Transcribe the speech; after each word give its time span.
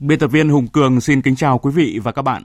Biên 0.00 0.18
tập 0.18 0.26
viên 0.26 0.48
Hùng 0.48 0.66
Cường 0.66 1.00
xin 1.00 1.22
kính 1.22 1.36
chào 1.36 1.58
quý 1.58 1.70
vị 1.70 2.00
và 2.02 2.12
các 2.12 2.22
bạn. 2.22 2.42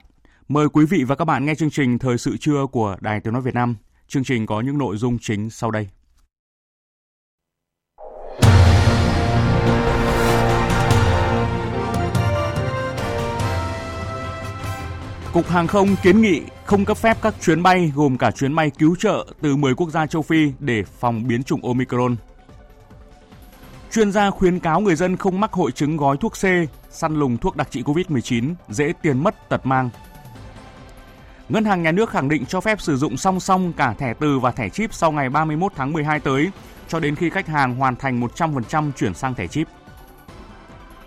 Mời 0.48 0.68
quý 0.68 0.86
vị 0.86 1.04
và 1.04 1.14
các 1.14 1.24
bạn 1.24 1.46
nghe 1.46 1.54
chương 1.54 1.70
trình 1.70 1.98
Thời 1.98 2.18
sự 2.18 2.36
trưa 2.36 2.66
của 2.72 2.96
Đài 3.00 3.20
Tiếng 3.20 3.32
Nói 3.32 3.42
Việt 3.42 3.54
Nam. 3.54 3.76
Chương 4.08 4.24
trình 4.24 4.46
có 4.46 4.60
những 4.60 4.78
nội 4.78 4.96
dung 4.96 5.18
chính 5.20 5.50
sau 5.50 5.70
đây. 5.70 5.88
Cục 15.32 15.48
Hàng 15.48 15.66
không 15.66 15.96
kiến 16.02 16.20
nghị 16.20 16.40
không 16.64 16.84
cấp 16.84 16.96
phép 16.96 17.16
các 17.22 17.34
chuyến 17.40 17.62
bay 17.62 17.92
gồm 17.94 18.18
cả 18.18 18.30
chuyến 18.30 18.54
bay 18.54 18.70
cứu 18.78 18.96
trợ 18.98 19.26
từ 19.40 19.56
10 19.56 19.74
quốc 19.74 19.90
gia 19.90 20.06
châu 20.06 20.22
Phi 20.22 20.52
để 20.58 20.82
phòng 20.84 21.28
biến 21.28 21.42
chủng 21.42 21.64
Omicron. 21.64 22.16
Chuyên 23.92 24.12
gia 24.12 24.30
khuyến 24.30 24.58
cáo 24.58 24.80
người 24.80 24.96
dân 24.96 25.16
không 25.16 25.40
mắc 25.40 25.52
hội 25.52 25.72
chứng 25.72 25.96
gói 25.96 26.16
thuốc 26.16 26.32
C, 26.32 26.44
săn 26.94 27.14
lùng 27.14 27.36
thuốc 27.36 27.56
đặc 27.56 27.68
trị 27.70 27.82
COVID-19 27.82 28.54
dễ 28.68 28.92
tiền 29.02 29.22
mất 29.22 29.48
tật 29.48 29.66
mang. 29.66 29.90
Ngân 31.48 31.64
hàng 31.64 31.82
Nhà 31.82 31.92
nước 31.92 32.10
khẳng 32.10 32.28
định 32.28 32.46
cho 32.46 32.60
phép 32.60 32.80
sử 32.80 32.96
dụng 32.96 33.16
song 33.16 33.40
song 33.40 33.72
cả 33.72 33.94
thẻ 33.98 34.14
từ 34.14 34.38
và 34.38 34.50
thẻ 34.50 34.68
chip 34.68 34.94
sau 34.94 35.12
ngày 35.12 35.28
31 35.28 35.72
tháng 35.76 35.92
12 35.92 36.20
tới, 36.20 36.50
cho 36.88 37.00
đến 37.00 37.14
khi 37.14 37.30
khách 37.30 37.46
hàng 37.46 37.74
hoàn 37.74 37.96
thành 37.96 38.20
100% 38.20 38.92
chuyển 38.96 39.14
sang 39.14 39.34
thẻ 39.34 39.46
chip. 39.46 39.68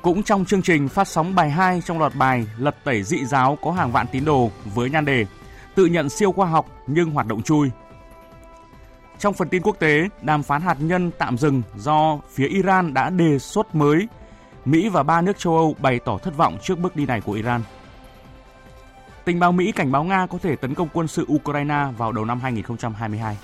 Cũng 0.02 0.24
trong 0.24 0.46
chương 0.46 0.62
trình 0.62 0.90
phát 0.90 1.08
sóng 1.08 1.36
bài 1.36 1.50
2 1.50 1.82
trong 1.86 2.00
loạt 2.00 2.16
bài 2.16 2.48
Lật 2.58 2.76
tẩy 2.84 3.04
dị 3.04 3.26
giáo 3.26 3.58
có 3.62 3.72
hàng 3.72 3.92
vạn 3.92 4.08
tín 4.12 4.26
đồ 4.26 4.52
với 4.66 4.90
nhan 4.90 5.06
đề 5.06 5.26
Tự 5.76 5.86
nhận 5.86 6.10
siêu 6.10 6.32
khoa 6.32 6.48
học 6.48 6.66
nhưng 6.88 7.12
hoạt 7.12 7.28
động 7.28 7.42
chui. 7.42 7.70
Trong 9.20 9.34
phần 9.34 9.50
tin 9.50 9.62
quốc 9.62 9.80
tế, 9.80 10.08
đàm 10.22 10.44
phán 10.44 10.62
hạt 10.62 10.78
nhân 10.80 11.12
tạm 11.18 11.38
dừng 11.38 11.62
do 11.76 12.20
phía 12.30 12.48
Iran 12.48 12.94
đã 12.94 13.10
đề 13.10 13.40
xuất 13.40 13.76
mới. 13.76 14.08
Mỹ 14.68 14.90
và 14.90 15.04
ba 15.04 15.22
nước 15.22 15.40
châu 15.40 15.58
Âu 15.58 15.76
bày 15.80 16.00
tỏ 16.00 16.18
thất 16.18 16.38
vọng 16.38 16.58
trước 16.64 16.80
bước 16.80 16.96
đi 16.96 17.06
này 17.06 17.22
của 17.22 17.34
Iran. 17.34 17.62
Tình 19.26 19.40
báo 19.40 19.52
Mỹ 19.52 19.72
cảnh 19.72 19.92
báo 19.92 20.04
Nga 20.04 20.28
có 20.28 20.38
thể 20.38 20.56
tấn 20.56 20.73
công 20.73 20.88
quân 20.94 21.08
sự 21.08 21.26
Ukraine 21.34 21.88
vào 21.98 22.12
đầu 22.12 22.26
năm 22.26 22.40
2022. 22.40 23.38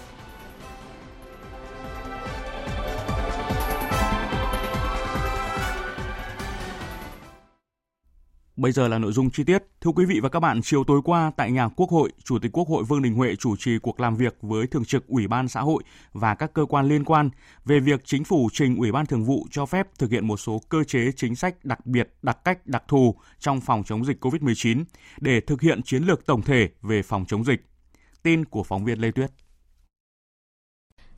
Bây 8.63 8.71
giờ 8.71 8.87
là 8.87 8.97
nội 8.97 9.11
dung 9.11 9.29
chi 9.29 9.43
tiết. 9.43 9.63
Thưa 9.81 9.91
quý 9.91 10.05
vị 10.05 10.19
và 10.19 10.29
các 10.29 10.39
bạn, 10.39 10.61
chiều 10.61 10.83
tối 10.83 11.01
qua 11.03 11.31
tại 11.37 11.51
nhà 11.51 11.67
Quốc 11.67 11.89
hội, 11.89 12.11
Chủ 12.23 12.39
tịch 12.39 12.51
Quốc 12.53 12.67
hội 12.67 12.83
Vương 12.83 13.01
Đình 13.01 13.13
Huệ 13.13 13.35
chủ 13.35 13.55
trì 13.55 13.77
cuộc 13.77 13.99
làm 13.99 14.15
việc 14.15 14.37
với 14.41 14.67
Thường 14.67 14.85
trực 14.85 15.07
Ủy 15.07 15.27
ban 15.27 15.47
xã 15.47 15.61
hội 15.61 15.83
và 16.13 16.35
các 16.35 16.53
cơ 16.53 16.65
quan 16.65 16.87
liên 16.87 17.03
quan 17.03 17.29
về 17.65 17.79
việc 17.79 18.01
chính 18.05 18.23
phủ 18.23 18.49
trình 18.53 18.75
Ủy 18.77 18.91
ban 18.91 19.05
Thường 19.05 19.23
vụ 19.23 19.47
cho 19.51 19.65
phép 19.65 19.87
thực 19.99 20.11
hiện 20.11 20.27
một 20.27 20.37
số 20.37 20.61
cơ 20.69 20.83
chế 20.83 21.11
chính 21.15 21.35
sách 21.35 21.65
đặc 21.65 21.85
biệt, 21.85 22.13
đặc 22.21 22.37
cách, 22.43 22.67
đặc 22.67 22.83
thù 22.87 23.15
trong 23.39 23.61
phòng 23.61 23.83
chống 23.83 24.05
dịch 24.05 24.25
COVID-19 24.25 24.83
để 25.19 25.41
thực 25.41 25.61
hiện 25.61 25.83
chiến 25.83 26.03
lược 26.03 26.25
tổng 26.25 26.41
thể 26.41 26.69
về 26.81 27.01
phòng 27.01 27.25
chống 27.27 27.43
dịch. 27.43 27.65
Tin 28.23 28.45
của 28.45 28.63
phóng 28.63 28.85
viên 28.85 28.99
Lê 28.99 29.11
Tuyết. 29.11 29.31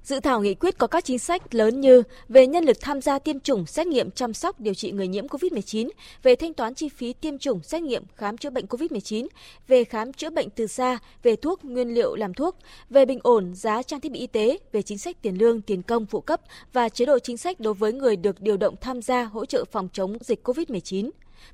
Dự 0.06 0.20
thảo 0.20 0.42
nghị 0.42 0.54
quyết 0.54 0.78
có 0.78 0.88
các 0.88 1.06
chính 1.06 1.20
sách 1.20 1.56
lớn 1.56 1.82
như 1.82 2.04
về 2.30 2.48
nhân 2.48 2.64
lực 2.64 2.78
tham 2.82 3.02
gia 3.02 3.20
tiêm 3.20 3.40
chủng, 3.40 3.66
xét 3.66 3.88
nghiệm, 3.88 4.12
chăm 4.12 4.34
sóc, 4.34 4.60
điều 4.60 4.74
trị 4.74 4.92
người 4.92 5.08
nhiễm 5.08 5.28
COVID-19, 5.28 5.90
về 6.24 6.36
thanh 6.36 6.54
toán 6.54 6.74
chi 6.74 6.90
phí 6.90 7.14
tiêm 7.14 7.38
chủng, 7.38 7.64
xét 7.64 7.82
nghiệm, 7.82 8.04
khám 8.16 8.38
chữa 8.38 8.50
bệnh 8.50 8.66
COVID-19, 8.66 9.28
về 9.68 9.84
khám 9.84 10.14
chữa 10.14 10.30
bệnh 10.30 10.50
từ 10.50 10.68
xa, 10.68 11.00
về 11.24 11.36
thuốc, 11.36 11.66
nguyên 11.66 11.94
liệu 11.94 12.16
làm 12.16 12.34
thuốc, 12.34 12.58
về 12.90 13.06
bình 13.06 13.20
ổn 13.24 13.56
giá 13.56 13.84
trang 13.84 14.00
thiết 14.00 14.12
bị 14.12 14.20
y 14.20 14.28
tế, 14.28 14.58
về 14.72 14.82
chính 14.82 14.98
sách 14.98 15.22
tiền 15.22 15.38
lương, 15.38 15.62
tiền 15.62 15.82
công 15.82 16.06
phụ 16.06 16.22
cấp 16.22 16.42
và 16.74 16.90
chế 16.90 17.06
độ 17.06 17.20
chính 17.20 17.38
sách 17.38 17.60
đối 17.60 17.74
với 17.74 17.94
người 17.94 18.16
được 18.16 18.42
điều 18.42 18.58
động 18.58 18.76
tham 18.82 19.02
gia 19.02 19.24
hỗ 19.24 19.46
trợ 19.46 19.66
phòng 19.72 19.90
chống 19.94 20.18
dịch 20.22 20.48
COVID-19. 20.48 21.10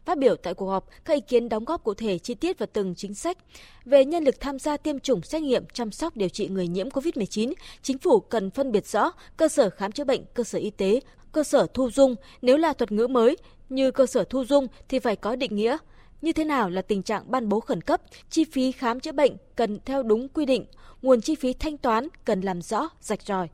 Phát 0.05 0.17
biểu 0.17 0.35
tại 0.35 0.53
cuộc 0.53 0.69
họp, 0.69 0.87
các 1.05 1.13
ý 1.13 1.21
kiến 1.21 1.49
đóng 1.49 1.65
góp 1.65 1.83
cụ 1.83 1.93
thể 1.93 2.19
chi 2.19 2.35
tiết 2.35 2.59
vào 2.59 2.67
từng 2.73 2.95
chính 2.95 3.13
sách. 3.13 3.37
Về 3.85 4.05
nhân 4.05 4.23
lực 4.23 4.39
tham 4.39 4.59
gia 4.59 4.77
tiêm 4.77 4.99
chủng, 4.99 5.21
xét 5.21 5.41
nghiệm, 5.41 5.65
chăm 5.73 5.91
sóc, 5.91 6.17
điều 6.17 6.29
trị 6.29 6.47
người 6.47 6.67
nhiễm 6.67 6.89
COVID-19, 6.89 7.53
chính 7.81 7.97
phủ 7.97 8.19
cần 8.19 8.51
phân 8.51 8.71
biệt 8.71 8.87
rõ 8.87 9.11
cơ 9.37 9.47
sở 9.47 9.69
khám 9.69 9.91
chữa 9.91 10.03
bệnh, 10.03 10.21
cơ 10.33 10.43
sở 10.43 10.59
y 10.59 10.69
tế, 10.69 10.99
cơ 11.31 11.43
sở 11.43 11.67
thu 11.73 11.91
dung. 11.91 12.15
Nếu 12.41 12.57
là 12.57 12.73
thuật 12.73 12.91
ngữ 12.91 13.07
mới 13.07 13.37
như 13.69 13.91
cơ 13.91 14.05
sở 14.05 14.23
thu 14.23 14.45
dung 14.45 14.67
thì 14.89 14.99
phải 14.99 15.15
có 15.15 15.35
định 15.35 15.55
nghĩa. 15.55 15.77
Như 16.21 16.31
thế 16.31 16.43
nào 16.43 16.69
là 16.69 16.81
tình 16.81 17.03
trạng 17.03 17.31
ban 17.31 17.49
bố 17.49 17.59
khẩn 17.59 17.81
cấp, 17.81 18.01
chi 18.29 18.43
phí 18.43 18.71
khám 18.71 18.99
chữa 18.99 19.11
bệnh 19.11 19.37
cần 19.55 19.79
theo 19.85 20.03
đúng 20.03 20.29
quy 20.29 20.45
định, 20.45 20.65
nguồn 21.01 21.21
chi 21.21 21.35
phí 21.35 21.53
thanh 21.53 21.77
toán 21.77 22.07
cần 22.25 22.41
làm 22.41 22.61
rõ, 22.61 22.89
rạch 23.01 23.21
ròi. 23.21 23.47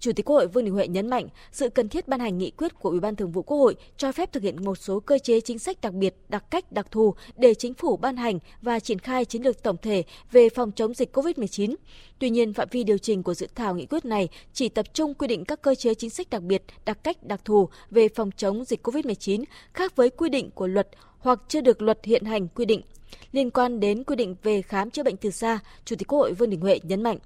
Chủ 0.00 0.12
tịch 0.12 0.26
Quốc 0.26 0.36
hội 0.36 0.46
Vương 0.46 0.64
Đình 0.64 0.74
Huệ 0.74 0.88
nhấn 0.88 1.10
mạnh 1.10 1.28
sự 1.52 1.68
cần 1.68 1.88
thiết 1.88 2.08
ban 2.08 2.20
hành 2.20 2.38
nghị 2.38 2.50
quyết 2.50 2.78
của 2.80 2.90
Ủy 2.90 3.00
ban 3.00 3.16
Thường 3.16 3.32
vụ 3.32 3.42
Quốc 3.42 3.58
hội 3.58 3.74
cho 3.96 4.12
phép 4.12 4.32
thực 4.32 4.42
hiện 4.42 4.64
một 4.64 4.78
số 4.78 5.00
cơ 5.00 5.18
chế 5.18 5.40
chính 5.40 5.58
sách 5.58 5.80
đặc 5.80 5.92
biệt, 5.92 6.14
đặc 6.28 6.50
cách, 6.50 6.72
đặc 6.72 6.86
thù 6.90 7.14
để 7.36 7.54
chính 7.54 7.74
phủ 7.74 7.96
ban 7.96 8.16
hành 8.16 8.38
và 8.62 8.80
triển 8.80 8.98
khai 8.98 9.24
chiến 9.24 9.42
lược 9.42 9.62
tổng 9.62 9.76
thể 9.82 10.02
về 10.32 10.48
phòng 10.48 10.72
chống 10.72 10.94
dịch 10.94 11.16
COVID-19. 11.16 11.74
Tuy 12.18 12.30
nhiên, 12.30 12.52
phạm 12.52 12.68
vi 12.70 12.84
điều 12.84 12.98
chỉnh 12.98 13.22
của 13.22 13.34
dự 13.34 13.46
thảo 13.54 13.74
nghị 13.74 13.86
quyết 13.86 14.04
này 14.04 14.28
chỉ 14.52 14.68
tập 14.68 14.86
trung 14.94 15.14
quy 15.14 15.26
định 15.26 15.44
các 15.44 15.62
cơ 15.62 15.74
chế 15.74 15.94
chính 15.94 16.10
sách 16.10 16.30
đặc 16.30 16.42
biệt, 16.42 16.62
đặc 16.84 17.04
cách, 17.04 17.22
đặc 17.22 17.40
thù 17.44 17.68
về 17.90 18.08
phòng 18.08 18.30
chống 18.36 18.64
dịch 18.64 18.86
COVID-19 18.86 19.44
khác 19.74 19.96
với 19.96 20.10
quy 20.10 20.28
định 20.28 20.50
của 20.50 20.66
luật 20.66 20.88
hoặc 21.18 21.40
chưa 21.48 21.60
được 21.60 21.82
luật 21.82 22.04
hiện 22.04 22.24
hành 22.24 22.48
quy 22.48 22.64
định. 22.64 22.80
Liên 23.32 23.50
quan 23.50 23.80
đến 23.80 24.04
quy 24.04 24.16
định 24.16 24.36
về 24.42 24.62
khám 24.62 24.90
chữa 24.90 25.02
bệnh 25.02 25.16
từ 25.16 25.30
xa, 25.30 25.58
Chủ 25.84 25.96
tịch 25.96 26.08
Quốc 26.08 26.18
hội 26.18 26.32
Vương 26.32 26.50
Đình 26.50 26.60
Huệ 26.60 26.80
nhấn 26.82 27.02
mạnh. 27.02 27.18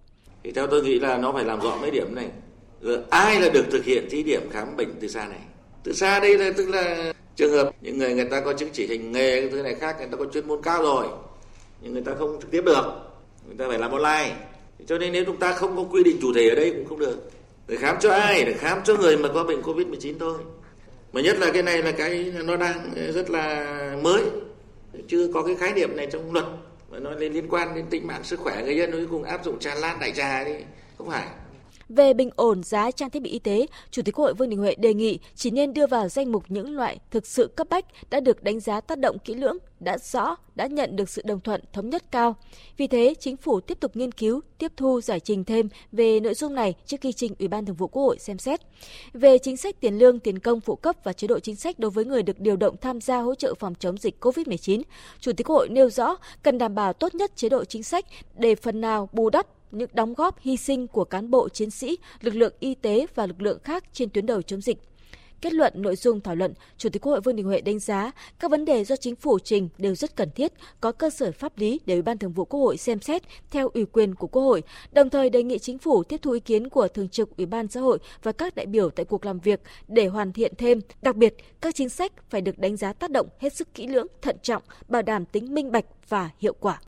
Thì 0.44 0.52
theo 0.52 0.66
tôi 0.66 0.82
nghĩ 0.82 0.98
là 0.98 1.18
nó 1.18 1.32
phải 1.32 1.44
làm 1.44 1.60
rõ 1.60 1.76
mấy 1.80 1.90
điểm 1.90 2.14
này 2.14 2.30
Ờ, 2.84 3.04
ai 3.10 3.40
là 3.40 3.48
được 3.48 3.64
thực 3.70 3.84
hiện 3.84 4.08
thí 4.10 4.22
điểm 4.22 4.42
khám 4.50 4.76
bệnh 4.76 4.94
từ 5.00 5.08
xa 5.08 5.26
này? 5.26 5.40
Từ 5.82 5.92
xa 5.92 6.20
đây 6.20 6.38
là, 6.38 6.50
tức 6.56 6.68
là 6.68 7.12
trường 7.36 7.52
hợp 7.52 7.70
những 7.80 7.98
người 7.98 8.14
người 8.14 8.24
ta 8.24 8.40
có 8.40 8.52
chứng 8.52 8.68
chỉ 8.72 8.86
hành 8.86 9.12
nghề, 9.12 9.40
cái 9.40 9.50
thứ 9.50 9.62
này 9.62 9.74
khác, 9.74 9.96
người 9.98 10.08
ta 10.10 10.16
có 10.16 10.24
chuyên 10.32 10.48
môn 10.48 10.62
cao 10.62 10.82
rồi, 10.82 11.06
nhưng 11.80 11.92
người 11.92 12.02
ta 12.02 12.12
không 12.18 12.38
trực 12.40 12.50
tiếp 12.50 12.62
được, 12.64 12.84
người 13.46 13.56
ta 13.58 13.64
phải 13.68 13.78
làm 13.78 13.92
online. 13.92 14.36
Cho 14.86 14.98
nên 14.98 15.12
nếu 15.12 15.24
chúng 15.24 15.36
ta 15.36 15.52
không 15.52 15.76
có 15.76 15.82
quy 15.82 16.02
định 16.02 16.18
chủ 16.22 16.32
thể 16.34 16.48
ở 16.48 16.54
đây 16.54 16.70
cũng 16.70 16.88
không 16.88 16.98
được. 16.98 17.30
Để 17.68 17.76
khám 17.76 17.96
cho 18.00 18.10
ai? 18.10 18.44
Để 18.44 18.52
khám 18.52 18.78
cho 18.84 18.96
người 18.96 19.16
mà 19.16 19.28
có 19.34 19.44
bệnh 19.44 19.62
covid 19.62 19.86
19 19.86 20.18
thôi. 20.18 20.38
Mà 21.12 21.20
nhất 21.20 21.38
là 21.38 21.52
cái 21.52 21.62
này 21.62 21.82
là 21.82 21.92
cái 21.92 22.32
nó 22.44 22.56
đang 22.56 22.90
rất 23.14 23.30
là 23.30 23.96
mới. 24.02 24.22
Chưa 25.08 25.28
có 25.34 25.42
cái 25.42 25.54
khái 25.54 25.72
niệm 25.72 25.96
này 25.96 26.08
trong 26.12 26.32
luật, 26.32 26.44
mà 26.90 26.98
nó 26.98 27.10
liên 27.10 27.48
quan 27.48 27.74
đến 27.74 27.84
tính 27.90 28.06
mạng 28.06 28.24
sức 28.24 28.40
khỏe 28.40 28.62
người 28.64 28.76
dân 28.76 28.92
cuối 28.92 29.06
cùng 29.10 29.22
áp 29.22 29.44
dụng 29.44 29.58
tràn 29.58 29.78
lan 29.78 29.98
đại 30.00 30.12
trà 30.12 30.44
đi. 30.44 30.54
Không 30.98 31.10
phải 31.10 31.26
về 31.88 32.14
bình 32.14 32.30
ổn 32.36 32.62
giá 32.62 32.90
trang 32.90 33.10
thiết 33.10 33.22
bị 33.22 33.30
y 33.30 33.38
tế, 33.38 33.66
Chủ 33.90 34.02
tịch 34.02 34.14
Quốc 34.14 34.24
hội 34.24 34.34
Vương 34.34 34.50
Đình 34.50 34.58
Huệ 34.58 34.74
đề 34.74 34.94
nghị 34.94 35.18
chỉ 35.34 35.50
nên 35.50 35.74
đưa 35.74 35.86
vào 35.86 36.08
danh 36.08 36.32
mục 36.32 36.44
những 36.48 36.76
loại 36.76 36.98
thực 37.10 37.26
sự 37.26 37.50
cấp 37.56 37.66
bách 37.70 37.84
đã 38.10 38.20
được 38.20 38.42
đánh 38.42 38.60
giá 38.60 38.80
tác 38.80 38.98
động 38.98 39.18
kỹ 39.18 39.34
lưỡng, 39.34 39.58
đã 39.80 39.98
rõ, 39.98 40.36
đã 40.54 40.66
nhận 40.66 40.96
được 40.96 41.08
sự 41.08 41.22
đồng 41.24 41.40
thuận 41.40 41.60
thống 41.72 41.90
nhất 41.90 42.04
cao. 42.10 42.36
Vì 42.76 42.86
thế, 42.86 43.14
chính 43.20 43.36
phủ 43.36 43.60
tiếp 43.60 43.80
tục 43.80 43.96
nghiên 43.96 44.12
cứu, 44.12 44.40
tiếp 44.58 44.72
thu 44.76 45.00
giải 45.00 45.20
trình 45.20 45.44
thêm 45.44 45.68
về 45.92 46.20
nội 46.20 46.34
dung 46.34 46.54
này 46.54 46.74
trước 46.86 47.00
khi 47.00 47.12
trình 47.12 47.34
Ủy 47.38 47.48
ban 47.48 47.66
Thường 47.66 47.76
vụ 47.76 47.86
Quốc 47.86 48.02
hội 48.02 48.18
xem 48.18 48.38
xét. 48.38 48.60
Về 49.12 49.38
chính 49.38 49.56
sách 49.56 49.80
tiền 49.80 49.98
lương, 49.98 50.20
tiền 50.20 50.38
công 50.38 50.60
phụ 50.60 50.76
cấp 50.76 50.96
và 51.04 51.12
chế 51.12 51.26
độ 51.26 51.38
chính 51.38 51.56
sách 51.56 51.78
đối 51.78 51.90
với 51.90 52.04
người 52.04 52.22
được 52.22 52.40
điều 52.40 52.56
động 52.56 52.76
tham 52.80 53.00
gia 53.00 53.18
hỗ 53.18 53.34
trợ 53.34 53.54
phòng 53.54 53.74
chống 53.78 53.96
dịch 53.98 54.24
COVID-19, 54.24 54.82
Chủ 55.20 55.32
tịch 55.32 55.46
Quốc 55.46 55.56
hội 55.56 55.68
nêu 55.68 55.90
rõ 55.90 56.16
cần 56.42 56.58
đảm 56.58 56.74
bảo 56.74 56.92
tốt 56.92 57.14
nhất 57.14 57.36
chế 57.36 57.48
độ 57.48 57.64
chính 57.64 57.82
sách 57.82 58.04
để 58.34 58.54
phần 58.54 58.80
nào 58.80 59.08
bù 59.12 59.30
đắp 59.30 59.46
những 59.74 59.90
đóng 59.92 60.14
góp 60.14 60.38
hy 60.40 60.56
sinh 60.56 60.86
của 60.86 61.04
cán 61.04 61.30
bộ 61.30 61.48
chiến 61.48 61.70
sĩ, 61.70 61.98
lực 62.20 62.34
lượng 62.34 62.52
y 62.60 62.74
tế 62.74 63.06
và 63.14 63.26
lực 63.26 63.42
lượng 63.42 63.58
khác 63.64 63.84
trên 63.92 64.10
tuyến 64.10 64.26
đầu 64.26 64.42
chống 64.42 64.60
dịch. 64.60 64.78
Kết 65.40 65.52
luận 65.52 65.72
nội 65.76 65.96
dung 65.96 66.20
thảo 66.20 66.34
luận, 66.34 66.54
Chủ 66.78 66.88
tịch 66.88 67.02
Quốc 67.02 67.12
hội 67.12 67.20
Vương 67.20 67.36
Đình 67.36 67.46
Huệ 67.46 67.60
đánh 67.60 67.78
giá 67.78 68.10
các 68.38 68.50
vấn 68.50 68.64
đề 68.64 68.84
do 68.84 68.96
chính 68.96 69.16
phủ 69.16 69.38
trình 69.38 69.68
đều 69.78 69.94
rất 69.94 70.16
cần 70.16 70.30
thiết, 70.30 70.52
có 70.80 70.92
cơ 70.92 71.10
sở 71.10 71.32
pháp 71.32 71.58
lý 71.58 71.80
để 71.86 71.94
Ủy 71.94 72.02
ban 72.02 72.18
Thường 72.18 72.32
vụ 72.32 72.44
Quốc 72.44 72.60
hội 72.60 72.76
xem 72.76 73.00
xét 73.00 73.22
theo 73.50 73.68
ủy 73.68 73.84
quyền 73.84 74.14
của 74.14 74.26
Quốc 74.26 74.42
hội, 74.42 74.62
đồng 74.92 75.10
thời 75.10 75.30
đề 75.30 75.42
nghị 75.42 75.58
chính 75.58 75.78
phủ 75.78 76.02
tiếp 76.02 76.16
thu 76.22 76.30
ý 76.30 76.40
kiến 76.40 76.68
của 76.68 76.88
Thường 76.88 77.08
trực 77.08 77.36
Ủy 77.36 77.46
ban 77.46 77.68
xã 77.68 77.80
hội 77.80 77.98
và 78.22 78.32
các 78.32 78.54
đại 78.54 78.66
biểu 78.66 78.90
tại 78.90 79.04
cuộc 79.04 79.26
làm 79.26 79.38
việc 79.38 79.60
để 79.88 80.06
hoàn 80.06 80.32
thiện 80.32 80.52
thêm. 80.58 80.80
Đặc 81.02 81.16
biệt, 81.16 81.34
các 81.60 81.74
chính 81.74 81.88
sách 81.88 82.12
phải 82.30 82.40
được 82.40 82.58
đánh 82.58 82.76
giá 82.76 82.92
tác 82.92 83.10
động 83.10 83.28
hết 83.40 83.52
sức 83.52 83.74
kỹ 83.74 83.86
lưỡng, 83.86 84.06
thận 84.22 84.36
trọng, 84.42 84.62
bảo 84.88 85.02
đảm 85.02 85.24
tính 85.26 85.54
minh 85.54 85.72
bạch 85.72 85.86
và 86.08 86.30
hiệu 86.38 86.54
quả. 86.60 86.80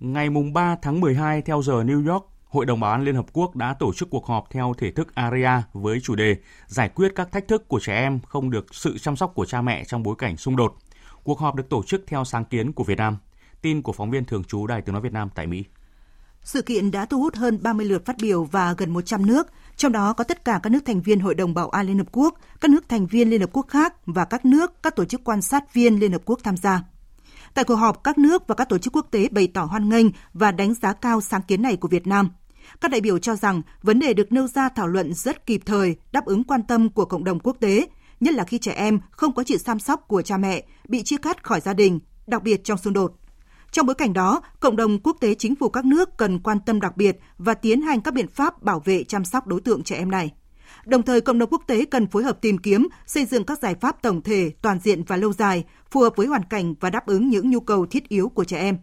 Ngày 0.00 0.28
3 0.54 0.76
tháng 0.82 1.00
12 1.00 1.42
theo 1.42 1.62
giờ 1.62 1.72
New 1.72 2.12
York, 2.12 2.24
Hội 2.44 2.66
đồng 2.66 2.80
Bảo 2.80 2.92
an 2.92 3.04
Liên 3.04 3.14
Hợp 3.14 3.26
Quốc 3.32 3.56
đã 3.56 3.74
tổ 3.74 3.92
chức 3.92 4.10
cuộc 4.10 4.26
họp 4.26 4.50
theo 4.50 4.74
thể 4.78 4.90
thức 4.90 5.14
ARIA 5.14 5.62
với 5.72 6.00
chủ 6.02 6.14
đề 6.14 6.36
Giải 6.66 6.88
quyết 6.88 7.12
các 7.14 7.32
thách 7.32 7.48
thức 7.48 7.68
của 7.68 7.80
trẻ 7.80 7.94
em 7.94 8.20
không 8.20 8.50
được 8.50 8.74
sự 8.74 8.98
chăm 8.98 9.16
sóc 9.16 9.32
của 9.34 9.44
cha 9.44 9.62
mẹ 9.62 9.84
trong 9.84 10.02
bối 10.02 10.14
cảnh 10.18 10.36
xung 10.36 10.56
đột. 10.56 10.76
Cuộc 11.24 11.38
họp 11.38 11.54
được 11.54 11.68
tổ 11.68 11.82
chức 11.82 12.04
theo 12.06 12.24
sáng 12.24 12.44
kiến 12.44 12.72
của 12.72 12.84
Việt 12.84 12.98
Nam. 12.98 13.16
Tin 13.62 13.82
của 13.82 13.92
phóng 13.92 14.10
viên 14.10 14.24
thường 14.24 14.44
trú 14.44 14.66
Đài 14.66 14.82
Tiếng 14.82 14.92
Nói 14.92 15.02
Việt 15.02 15.12
Nam 15.12 15.28
tại 15.34 15.46
Mỹ. 15.46 15.64
Sự 16.42 16.62
kiện 16.62 16.90
đã 16.90 17.04
thu 17.04 17.20
hút 17.20 17.34
hơn 17.34 17.58
30 17.62 17.86
lượt 17.86 18.06
phát 18.06 18.16
biểu 18.22 18.44
và 18.44 18.74
gần 18.78 18.90
100 18.90 19.26
nước, 19.26 19.48
trong 19.76 19.92
đó 19.92 20.12
có 20.12 20.24
tất 20.24 20.44
cả 20.44 20.60
các 20.62 20.70
nước 20.70 20.84
thành 20.86 21.00
viên 21.00 21.20
Hội 21.20 21.34
đồng 21.34 21.54
Bảo 21.54 21.68
an 21.68 21.86
Liên 21.86 21.98
Hợp 21.98 22.08
Quốc, 22.12 22.34
các 22.60 22.70
nước 22.70 22.88
thành 22.88 23.06
viên 23.06 23.30
Liên 23.30 23.40
Hợp 23.40 23.50
Quốc 23.52 23.66
khác 23.68 23.94
và 24.06 24.24
các 24.24 24.44
nước, 24.44 24.82
các 24.82 24.96
tổ 24.96 25.04
chức 25.04 25.24
quan 25.24 25.42
sát 25.42 25.74
viên 25.74 26.00
Liên 26.00 26.12
Hợp 26.12 26.22
Quốc 26.24 26.40
tham 26.42 26.56
gia. 26.56 26.82
Tại 27.56 27.64
cuộc 27.64 27.74
họp, 27.74 28.04
các 28.04 28.18
nước 28.18 28.46
và 28.46 28.54
các 28.54 28.68
tổ 28.68 28.78
chức 28.78 28.96
quốc 28.96 29.06
tế 29.10 29.28
bày 29.30 29.48
tỏ 29.54 29.64
hoan 29.64 29.88
nghênh 29.88 30.06
và 30.32 30.52
đánh 30.52 30.74
giá 30.74 30.92
cao 30.92 31.20
sáng 31.20 31.42
kiến 31.42 31.62
này 31.62 31.76
của 31.76 31.88
Việt 31.88 32.06
Nam. 32.06 32.30
Các 32.80 32.90
đại 32.90 33.00
biểu 33.00 33.18
cho 33.18 33.36
rằng 33.36 33.62
vấn 33.82 33.98
đề 33.98 34.14
được 34.14 34.32
nêu 34.32 34.46
ra 34.46 34.68
thảo 34.68 34.86
luận 34.86 35.14
rất 35.14 35.46
kịp 35.46 35.60
thời, 35.66 35.96
đáp 36.12 36.24
ứng 36.24 36.44
quan 36.44 36.62
tâm 36.62 36.88
của 36.88 37.04
cộng 37.04 37.24
đồng 37.24 37.40
quốc 37.40 37.56
tế, 37.60 37.86
nhất 38.20 38.34
là 38.34 38.44
khi 38.44 38.58
trẻ 38.58 38.72
em 38.72 39.00
không 39.10 39.34
có 39.34 39.42
sự 39.46 39.58
chăm 39.58 39.78
sóc 39.78 40.04
của 40.08 40.22
cha 40.22 40.36
mẹ, 40.36 40.64
bị 40.88 41.02
chia 41.02 41.16
cắt 41.16 41.44
khỏi 41.44 41.60
gia 41.60 41.74
đình, 41.74 42.00
đặc 42.26 42.42
biệt 42.42 42.64
trong 42.64 42.78
xung 42.78 42.92
đột. 42.92 43.12
Trong 43.70 43.86
bối 43.86 43.94
cảnh 43.94 44.12
đó, 44.12 44.40
cộng 44.60 44.76
đồng 44.76 44.98
quốc 44.98 45.16
tế 45.20 45.34
chính 45.34 45.54
phủ 45.56 45.68
các 45.68 45.84
nước 45.84 46.08
cần 46.16 46.38
quan 46.38 46.60
tâm 46.60 46.80
đặc 46.80 46.96
biệt 46.96 47.18
và 47.38 47.54
tiến 47.54 47.82
hành 47.82 48.00
các 48.00 48.14
biện 48.14 48.28
pháp 48.28 48.62
bảo 48.62 48.82
vệ 48.84 49.04
chăm 49.04 49.24
sóc 49.24 49.46
đối 49.46 49.60
tượng 49.60 49.82
trẻ 49.82 49.96
em 49.96 50.10
này. 50.10 50.32
Đồng 50.86 51.02
thời, 51.02 51.20
cộng 51.20 51.38
đồng 51.38 51.50
quốc 51.50 51.62
tế 51.66 51.84
cần 51.84 52.06
phối 52.06 52.24
hợp 52.24 52.40
tìm 52.40 52.58
kiếm, 52.58 52.88
xây 53.06 53.24
dựng 53.24 53.44
các 53.44 53.58
giải 53.58 53.74
pháp 53.74 54.02
tổng 54.02 54.22
thể, 54.22 54.50
toàn 54.62 54.78
diện 54.80 55.02
và 55.02 55.16
lâu 55.16 55.32
dài, 55.32 55.64
phù 55.90 56.00
hợp 56.00 56.16
với 56.16 56.26
hoàn 56.26 56.44
cảnh 56.44 56.74
và 56.80 56.90
đáp 56.90 57.06
ứng 57.06 57.28
những 57.28 57.50
nhu 57.50 57.60
cầu 57.60 57.86
thiết 57.86 58.08
yếu 58.08 58.28
của 58.28 58.44
trẻ 58.44 58.58
em. 58.58 58.78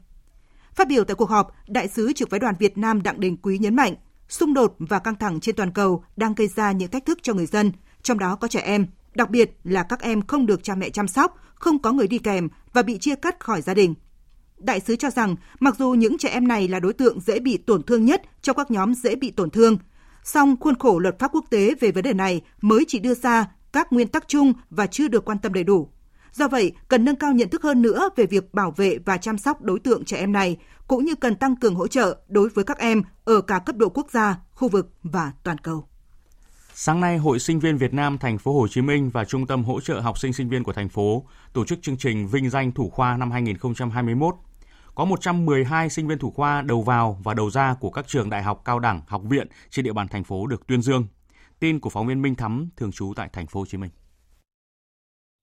Phát 0.75 0.87
biểu 0.87 1.03
tại 1.03 1.15
cuộc 1.15 1.29
họp, 1.29 1.51
Đại 1.67 1.87
sứ 1.87 2.13
trưởng 2.13 2.29
phái 2.29 2.39
đoàn 2.39 2.55
Việt 2.59 2.77
Nam 2.77 3.03
Đặng 3.03 3.19
Đình 3.19 3.37
Quý 3.37 3.57
nhấn 3.57 3.75
mạnh, 3.75 3.95
xung 4.29 4.53
đột 4.53 4.75
và 4.79 4.99
căng 4.99 5.15
thẳng 5.15 5.39
trên 5.39 5.55
toàn 5.55 5.71
cầu 5.71 6.03
đang 6.15 6.33
gây 6.35 6.47
ra 6.47 6.71
những 6.71 6.91
thách 6.91 7.05
thức 7.05 7.19
cho 7.21 7.33
người 7.33 7.45
dân, 7.45 7.71
trong 8.01 8.19
đó 8.19 8.35
có 8.35 8.47
trẻ 8.47 8.59
em, 8.59 8.87
đặc 9.15 9.29
biệt 9.29 9.51
là 9.63 9.83
các 9.83 10.01
em 10.01 10.21
không 10.27 10.45
được 10.45 10.63
cha 10.63 10.75
mẹ 10.75 10.89
chăm 10.89 11.07
sóc, 11.07 11.37
không 11.55 11.81
có 11.81 11.91
người 11.91 12.07
đi 12.07 12.17
kèm 12.17 12.49
và 12.73 12.81
bị 12.83 12.97
chia 12.97 13.15
cắt 13.15 13.39
khỏi 13.39 13.61
gia 13.61 13.73
đình. 13.73 13.93
Đại 14.57 14.79
sứ 14.79 14.95
cho 14.95 15.09
rằng, 15.09 15.35
mặc 15.59 15.75
dù 15.79 15.91
những 15.91 16.17
trẻ 16.17 16.29
em 16.29 16.47
này 16.47 16.67
là 16.67 16.79
đối 16.79 16.93
tượng 16.93 17.19
dễ 17.19 17.39
bị 17.39 17.57
tổn 17.57 17.83
thương 17.83 18.05
nhất 18.05 18.21
trong 18.41 18.55
các 18.55 18.71
nhóm 18.71 18.93
dễ 18.95 19.15
bị 19.15 19.31
tổn 19.31 19.49
thương, 19.49 19.77
song 20.23 20.55
khuôn 20.59 20.75
khổ 20.79 20.99
luật 20.99 21.19
pháp 21.19 21.31
quốc 21.33 21.45
tế 21.49 21.75
về 21.79 21.91
vấn 21.91 22.03
đề 22.03 22.13
này 22.13 22.41
mới 22.61 22.85
chỉ 22.87 22.99
đưa 22.99 23.13
ra 23.13 23.45
các 23.73 23.93
nguyên 23.93 24.07
tắc 24.07 24.27
chung 24.27 24.53
và 24.69 24.87
chưa 24.87 25.07
được 25.07 25.25
quan 25.25 25.37
tâm 25.37 25.53
đầy 25.53 25.63
đủ. 25.63 25.89
Do 26.33 26.47
vậy, 26.47 26.71
cần 26.87 27.05
nâng 27.05 27.15
cao 27.15 27.31
nhận 27.31 27.49
thức 27.49 27.63
hơn 27.63 27.81
nữa 27.81 28.09
về 28.15 28.25
việc 28.25 28.53
bảo 28.53 28.71
vệ 28.71 28.97
và 29.05 29.17
chăm 29.17 29.37
sóc 29.37 29.61
đối 29.61 29.79
tượng 29.79 30.05
trẻ 30.05 30.17
em 30.17 30.31
này, 30.31 30.57
cũng 30.87 31.05
như 31.05 31.15
cần 31.15 31.35
tăng 31.35 31.55
cường 31.55 31.75
hỗ 31.75 31.87
trợ 31.87 32.17
đối 32.27 32.49
với 32.49 32.63
các 32.63 32.77
em 32.77 33.03
ở 33.23 33.41
cả 33.41 33.59
cấp 33.59 33.75
độ 33.75 33.89
quốc 33.89 34.07
gia, 34.11 34.37
khu 34.51 34.67
vực 34.67 34.93
và 35.03 35.31
toàn 35.43 35.57
cầu. 35.57 35.87
Sáng 36.73 37.01
nay, 37.01 37.17
Hội 37.17 37.39
Sinh 37.39 37.59
viên 37.59 37.77
Việt 37.77 37.93
Nam 37.93 38.17
thành 38.17 38.37
phố 38.37 38.59
Hồ 38.59 38.67
Chí 38.67 38.81
Minh 38.81 39.09
và 39.09 39.25
Trung 39.25 39.47
tâm 39.47 39.63
hỗ 39.63 39.79
trợ 39.79 39.99
học 39.99 40.19
sinh 40.19 40.33
sinh 40.33 40.49
viên 40.49 40.63
của 40.63 40.73
thành 40.73 40.89
phố 40.89 41.23
tổ 41.53 41.65
chức 41.65 41.79
chương 41.81 41.97
trình 41.97 42.27
vinh 42.27 42.49
danh 42.49 42.71
thủ 42.71 42.89
khoa 42.89 43.17
năm 43.17 43.31
2021 43.31 44.35
có 44.95 45.05
112 45.05 45.89
sinh 45.89 46.07
viên 46.07 46.19
thủ 46.19 46.31
khoa 46.31 46.61
đầu 46.61 46.81
vào 46.81 47.19
và 47.23 47.33
đầu 47.33 47.49
ra 47.49 47.75
của 47.79 47.89
các 47.89 48.07
trường 48.07 48.29
đại 48.29 48.43
học, 48.43 48.61
cao 48.65 48.79
đẳng, 48.79 49.01
học 49.07 49.21
viện 49.23 49.47
trên 49.69 49.85
địa 49.85 49.93
bàn 49.93 50.07
thành 50.07 50.23
phố 50.23 50.47
được 50.47 50.67
tuyên 50.67 50.81
dương. 50.81 51.07
Tin 51.59 51.79
của 51.79 51.89
phóng 51.89 52.07
viên 52.07 52.21
Minh 52.21 52.35
Thắm 52.35 52.69
thường 52.77 52.91
trú 52.91 53.13
tại 53.15 53.29
thành 53.33 53.47
phố 53.47 53.59
Hồ 53.59 53.65
Chí 53.65 53.77
Minh. 53.77 53.89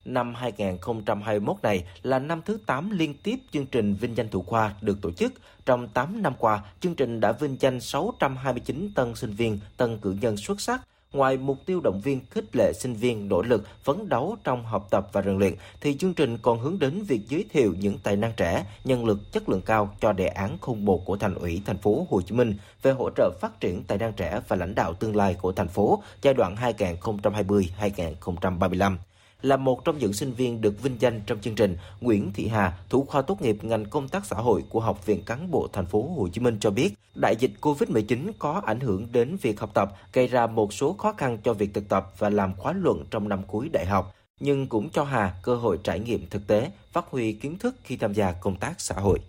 Năm 0.04 0.34
2021 0.34 1.56
này 1.62 1.84
là 2.02 2.18
năm 2.18 2.42
thứ 2.44 2.58
8 2.66 2.90
liên 2.90 3.14
tiếp 3.22 3.36
chương 3.52 3.66
trình 3.66 3.94
Vinh 3.94 4.16
danh 4.16 4.28
thủ 4.28 4.42
khoa 4.42 4.74
được 4.80 4.98
tổ 5.02 5.12
chức. 5.12 5.32
Trong 5.66 5.88
8 5.88 6.22
năm 6.22 6.32
qua, 6.38 6.62
chương 6.80 6.94
trình 6.94 7.20
đã 7.20 7.32
vinh 7.32 7.56
danh 7.60 7.80
629 7.80 8.90
tân 8.94 9.14
sinh 9.14 9.30
viên, 9.30 9.60
tân 9.76 9.98
cử 9.98 10.16
nhân 10.20 10.36
xuất 10.36 10.60
sắc, 10.60 10.80
Ngoài 11.12 11.36
mục 11.36 11.58
tiêu 11.66 11.80
động 11.80 12.00
viên 12.00 12.20
khích 12.30 12.56
lệ 12.56 12.72
sinh 12.72 12.94
viên 12.94 13.28
nỗ 13.28 13.42
lực 13.42 13.66
phấn 13.84 14.08
đấu 14.08 14.36
trong 14.44 14.64
học 14.64 14.86
tập 14.90 15.08
và 15.12 15.22
rèn 15.22 15.38
luyện, 15.38 15.54
thì 15.80 15.96
chương 15.96 16.14
trình 16.14 16.38
còn 16.38 16.58
hướng 16.58 16.78
đến 16.78 17.02
việc 17.02 17.20
giới 17.28 17.44
thiệu 17.50 17.74
những 17.78 17.98
tài 18.02 18.16
năng 18.16 18.32
trẻ, 18.36 18.66
nhân 18.84 19.04
lực 19.04 19.32
chất 19.32 19.48
lượng 19.48 19.62
cao 19.62 19.94
cho 20.00 20.12
đề 20.12 20.26
án 20.26 20.58
01 20.66 21.04
của 21.04 21.16
Thành 21.16 21.34
ủy 21.34 21.62
thành 21.66 21.78
phố 21.78 22.06
Hồ 22.10 22.22
Chí 22.22 22.34
Minh 22.34 22.54
về 22.82 22.92
hỗ 22.92 23.10
trợ 23.16 23.30
phát 23.40 23.60
triển 23.60 23.84
tài 23.84 23.98
năng 23.98 24.12
trẻ 24.12 24.40
và 24.48 24.56
lãnh 24.56 24.74
đạo 24.74 24.94
tương 24.94 25.16
lai 25.16 25.34
của 25.34 25.52
thành 25.52 25.68
phố 25.68 26.02
giai 26.22 26.34
đoạn 26.34 26.56
2020-2035 26.56 28.96
là 29.42 29.56
một 29.56 29.84
trong 29.84 29.98
những 29.98 30.12
sinh 30.12 30.32
viên 30.32 30.60
được 30.60 30.82
vinh 30.82 30.96
danh 30.98 31.20
trong 31.26 31.40
chương 31.40 31.54
trình, 31.54 31.76
Nguyễn 32.00 32.32
Thị 32.32 32.48
Hà, 32.48 32.78
thủ 32.88 33.04
khoa 33.08 33.22
tốt 33.22 33.42
nghiệp 33.42 33.64
ngành 33.64 33.84
công 33.84 34.08
tác 34.08 34.26
xã 34.26 34.36
hội 34.36 34.64
của 34.68 34.80
Học 34.80 35.06
viện 35.06 35.22
Cán 35.22 35.50
bộ 35.50 35.68
Thành 35.72 35.86
phố 35.86 36.02
Hồ 36.16 36.28
Chí 36.28 36.40
Minh 36.40 36.56
cho 36.60 36.70
biết, 36.70 36.94
đại 37.14 37.36
dịch 37.38 37.50
Covid-19 37.60 38.32
có 38.38 38.62
ảnh 38.66 38.80
hưởng 38.80 39.08
đến 39.12 39.36
việc 39.42 39.60
học 39.60 39.70
tập, 39.74 39.92
gây 40.12 40.26
ra 40.26 40.46
một 40.46 40.72
số 40.72 40.92
khó 40.92 41.12
khăn 41.12 41.38
cho 41.44 41.52
việc 41.52 41.74
thực 41.74 41.88
tập 41.88 42.12
và 42.18 42.30
làm 42.30 42.54
khóa 42.56 42.72
luận 42.72 43.04
trong 43.10 43.28
năm 43.28 43.42
cuối 43.46 43.68
đại 43.68 43.86
học, 43.86 44.14
nhưng 44.40 44.66
cũng 44.66 44.90
cho 44.90 45.04
Hà 45.04 45.34
cơ 45.42 45.56
hội 45.56 45.78
trải 45.82 46.00
nghiệm 46.00 46.26
thực 46.30 46.46
tế, 46.46 46.70
phát 46.92 47.04
huy 47.10 47.32
kiến 47.32 47.58
thức 47.58 47.74
khi 47.84 47.96
tham 47.96 48.12
gia 48.12 48.32
công 48.32 48.56
tác 48.56 48.80
xã 48.80 48.94
hội. 48.94 49.20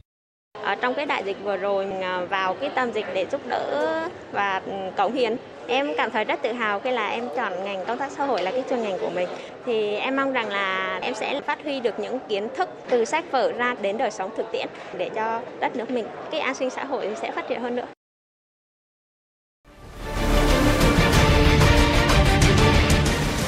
Ở 0.63 0.75
trong 0.75 0.93
cái 0.93 1.05
đại 1.05 1.23
dịch 1.23 1.37
vừa 1.43 1.57
rồi 1.57 1.87
à, 2.01 2.21
vào 2.29 2.53
cái 2.53 2.69
tâm 2.69 2.91
dịch 2.91 3.05
để 3.13 3.25
giúp 3.31 3.41
đỡ 3.47 4.07
và 4.31 4.61
ừ, 4.65 4.71
cống 4.97 5.13
hiến 5.13 5.35
em 5.67 5.93
cảm 5.97 6.11
thấy 6.11 6.23
rất 6.23 6.41
tự 6.41 6.51
hào 6.51 6.79
khi 6.79 6.91
là 6.91 7.07
em 7.07 7.29
chọn 7.35 7.63
ngành 7.63 7.85
công 7.85 7.97
tác 7.97 8.11
xã 8.11 8.25
hội 8.25 8.41
là 8.43 8.51
cái 8.51 8.63
chuyên 8.69 8.81
ngành 8.81 8.97
của 8.99 9.09
mình. 9.09 9.27
Thì 9.65 9.95
em 9.95 10.15
mong 10.15 10.33
rằng 10.33 10.49
là 10.49 10.99
em 11.01 11.13
sẽ 11.13 11.41
phát 11.41 11.63
huy 11.63 11.79
được 11.79 11.99
những 11.99 12.19
kiến 12.29 12.47
thức 12.57 12.69
từ 12.89 13.05
sách 13.05 13.31
vở 13.31 13.51
ra 13.51 13.75
đến 13.81 13.97
đời 13.97 14.11
sống 14.11 14.31
thực 14.37 14.51
tiễn 14.51 14.67
để 14.97 15.09
cho 15.15 15.41
đất 15.59 15.75
nước 15.75 15.91
mình 15.91 16.05
cái 16.31 16.39
an 16.39 16.55
sinh 16.55 16.69
xã 16.69 16.85
hội 16.85 17.09
sẽ 17.21 17.31
phát 17.31 17.47
triển 17.47 17.61
hơn 17.61 17.75
nữa. 17.75 17.85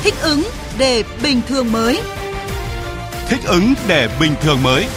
Thích 0.03 0.13
ứng 0.23 0.41
để 0.79 1.03
bình 1.23 1.41
thường 1.47 1.71
mới. 1.71 1.99
Thích 3.29 3.41
ứng 3.47 3.73
để 3.87 4.07
bình 4.19 4.31
thường 4.41 4.63
mới 4.63 4.87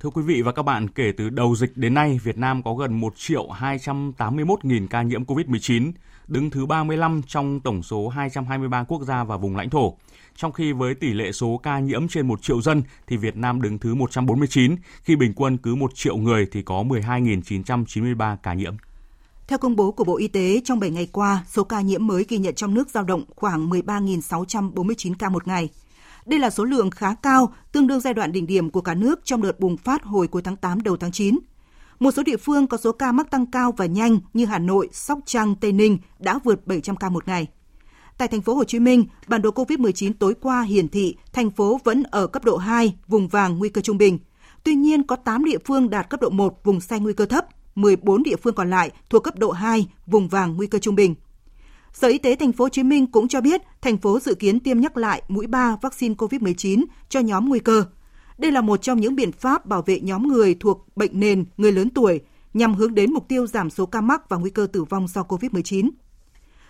Thưa 0.00 0.10
quý 0.10 0.22
vị 0.22 0.42
và 0.42 0.52
các 0.52 0.62
bạn, 0.62 0.88
kể 0.88 1.12
từ 1.16 1.30
đầu 1.30 1.56
dịch 1.56 1.76
đến 1.76 1.94
nay, 1.94 2.20
Việt 2.22 2.38
Nam 2.38 2.62
có 2.62 2.74
gần 2.74 3.00
1 3.00 3.12
triệu 3.16 3.48
281 3.48 4.64
nghìn 4.64 4.86
ca 4.86 5.02
nhiễm 5.02 5.24
COVID-19, 5.24 5.92
đứng 6.28 6.50
thứ 6.50 6.66
35 6.66 7.22
trong 7.26 7.60
tổng 7.60 7.82
số 7.82 8.08
223 8.08 8.84
quốc 8.84 9.02
gia 9.02 9.24
và 9.24 9.36
vùng 9.36 9.56
lãnh 9.56 9.70
thổ. 9.70 9.94
Trong 10.34 10.52
khi 10.52 10.72
với 10.72 10.94
tỷ 10.94 11.12
lệ 11.12 11.32
số 11.32 11.60
ca 11.62 11.78
nhiễm 11.78 12.08
trên 12.08 12.28
1 12.28 12.42
triệu 12.42 12.62
dân 12.62 12.82
thì 13.06 13.16
Việt 13.16 13.36
Nam 13.36 13.62
đứng 13.62 13.78
thứ 13.78 13.94
149, 13.94 14.76
khi 15.02 15.16
bình 15.16 15.32
quân 15.36 15.56
cứ 15.56 15.74
1 15.74 15.94
triệu 15.94 16.16
người 16.16 16.46
thì 16.52 16.62
có 16.62 16.82
12.993 16.82 18.36
ca 18.42 18.54
nhiễm. 18.54 18.76
Theo 19.48 19.58
công 19.58 19.76
bố 19.76 19.90
của 19.90 20.04
Bộ 20.04 20.16
Y 20.16 20.28
tế, 20.28 20.60
trong 20.64 20.80
7 20.80 20.90
ngày 20.90 21.08
qua, 21.12 21.44
số 21.48 21.64
ca 21.64 21.80
nhiễm 21.80 22.06
mới 22.06 22.24
ghi 22.28 22.38
nhận 22.38 22.54
trong 22.54 22.74
nước 22.74 22.90
dao 22.90 23.04
động 23.04 23.24
khoảng 23.36 23.70
13.649 23.70 25.14
ca 25.18 25.28
một 25.28 25.46
ngày– 25.46 25.68
đây 26.26 26.40
là 26.40 26.50
số 26.50 26.64
lượng 26.64 26.90
khá 26.90 27.14
cao, 27.14 27.52
tương 27.72 27.86
đương 27.86 28.00
giai 28.00 28.14
đoạn 28.14 28.32
đỉnh 28.32 28.46
điểm 28.46 28.70
của 28.70 28.80
cả 28.80 28.94
nước 28.94 29.20
trong 29.24 29.42
đợt 29.42 29.60
bùng 29.60 29.76
phát 29.76 30.04
hồi 30.04 30.28
cuối 30.28 30.42
tháng 30.42 30.56
8 30.56 30.82
đầu 30.82 30.96
tháng 30.96 31.12
9. 31.12 31.38
Một 31.98 32.10
số 32.10 32.22
địa 32.22 32.36
phương 32.36 32.66
có 32.66 32.76
số 32.76 32.92
ca 32.92 33.12
mắc 33.12 33.30
tăng 33.30 33.46
cao 33.46 33.72
và 33.76 33.86
nhanh 33.86 34.18
như 34.34 34.44
Hà 34.44 34.58
Nội, 34.58 34.88
Sóc 34.92 35.18
Trăng, 35.26 35.54
Tây 35.54 35.72
Ninh 35.72 35.98
đã 36.18 36.38
vượt 36.44 36.66
700 36.66 36.96
ca 36.96 37.08
một 37.08 37.28
ngày. 37.28 37.46
Tại 38.18 38.28
thành 38.28 38.42
phố 38.42 38.54
Hồ 38.54 38.64
Chí 38.64 38.78
Minh, 38.78 39.06
bản 39.26 39.42
đồ 39.42 39.50
COVID-19 39.50 40.12
tối 40.18 40.34
qua 40.40 40.62
hiển 40.62 40.88
thị 40.88 41.16
thành 41.32 41.50
phố 41.50 41.80
vẫn 41.84 42.02
ở 42.02 42.26
cấp 42.26 42.44
độ 42.44 42.56
2, 42.56 42.94
vùng 43.08 43.28
vàng 43.28 43.58
nguy 43.58 43.68
cơ 43.68 43.80
trung 43.80 43.98
bình. 43.98 44.18
Tuy 44.64 44.74
nhiên 44.74 45.02
có 45.02 45.16
8 45.16 45.44
địa 45.44 45.58
phương 45.64 45.90
đạt 45.90 46.10
cấp 46.10 46.20
độ 46.20 46.30
1, 46.30 46.64
vùng 46.64 46.80
xanh 46.80 47.02
nguy 47.02 47.12
cơ 47.12 47.26
thấp, 47.26 47.46
14 47.74 48.22
địa 48.22 48.36
phương 48.36 48.54
còn 48.54 48.70
lại 48.70 48.90
thuộc 49.10 49.24
cấp 49.24 49.38
độ 49.38 49.50
2, 49.50 49.86
vùng 50.06 50.28
vàng 50.28 50.56
nguy 50.56 50.66
cơ 50.66 50.78
trung 50.78 50.94
bình. 50.94 51.14
Sở 52.00 52.08
Y 52.08 52.18
tế 52.18 52.36
thành 52.36 52.52
phố 52.52 52.64
Hồ 52.64 52.68
Chí 52.68 52.82
Minh 52.82 53.06
cũng 53.06 53.28
cho 53.28 53.40
biết, 53.40 53.62
thành 53.80 53.98
phố 53.98 54.20
dự 54.20 54.34
kiến 54.34 54.60
tiêm 54.60 54.80
nhắc 54.80 54.96
lại 54.96 55.22
mũi 55.28 55.46
3 55.46 55.76
vaccine 55.82 56.14
COVID-19 56.14 56.84
cho 57.08 57.20
nhóm 57.20 57.48
nguy 57.48 57.58
cơ. 57.58 57.84
Đây 58.38 58.52
là 58.52 58.60
một 58.60 58.82
trong 58.82 59.00
những 59.00 59.14
biện 59.14 59.32
pháp 59.32 59.66
bảo 59.66 59.82
vệ 59.82 60.00
nhóm 60.00 60.28
người 60.28 60.56
thuộc 60.60 60.96
bệnh 60.96 61.20
nền, 61.20 61.44
người 61.56 61.72
lớn 61.72 61.90
tuổi 61.90 62.20
nhằm 62.54 62.74
hướng 62.74 62.94
đến 62.94 63.12
mục 63.12 63.28
tiêu 63.28 63.46
giảm 63.46 63.70
số 63.70 63.86
ca 63.86 64.00
mắc 64.00 64.28
và 64.28 64.36
nguy 64.36 64.50
cơ 64.50 64.66
tử 64.72 64.84
vong 64.84 65.08
do 65.08 65.22
COVID-19. 65.22 65.90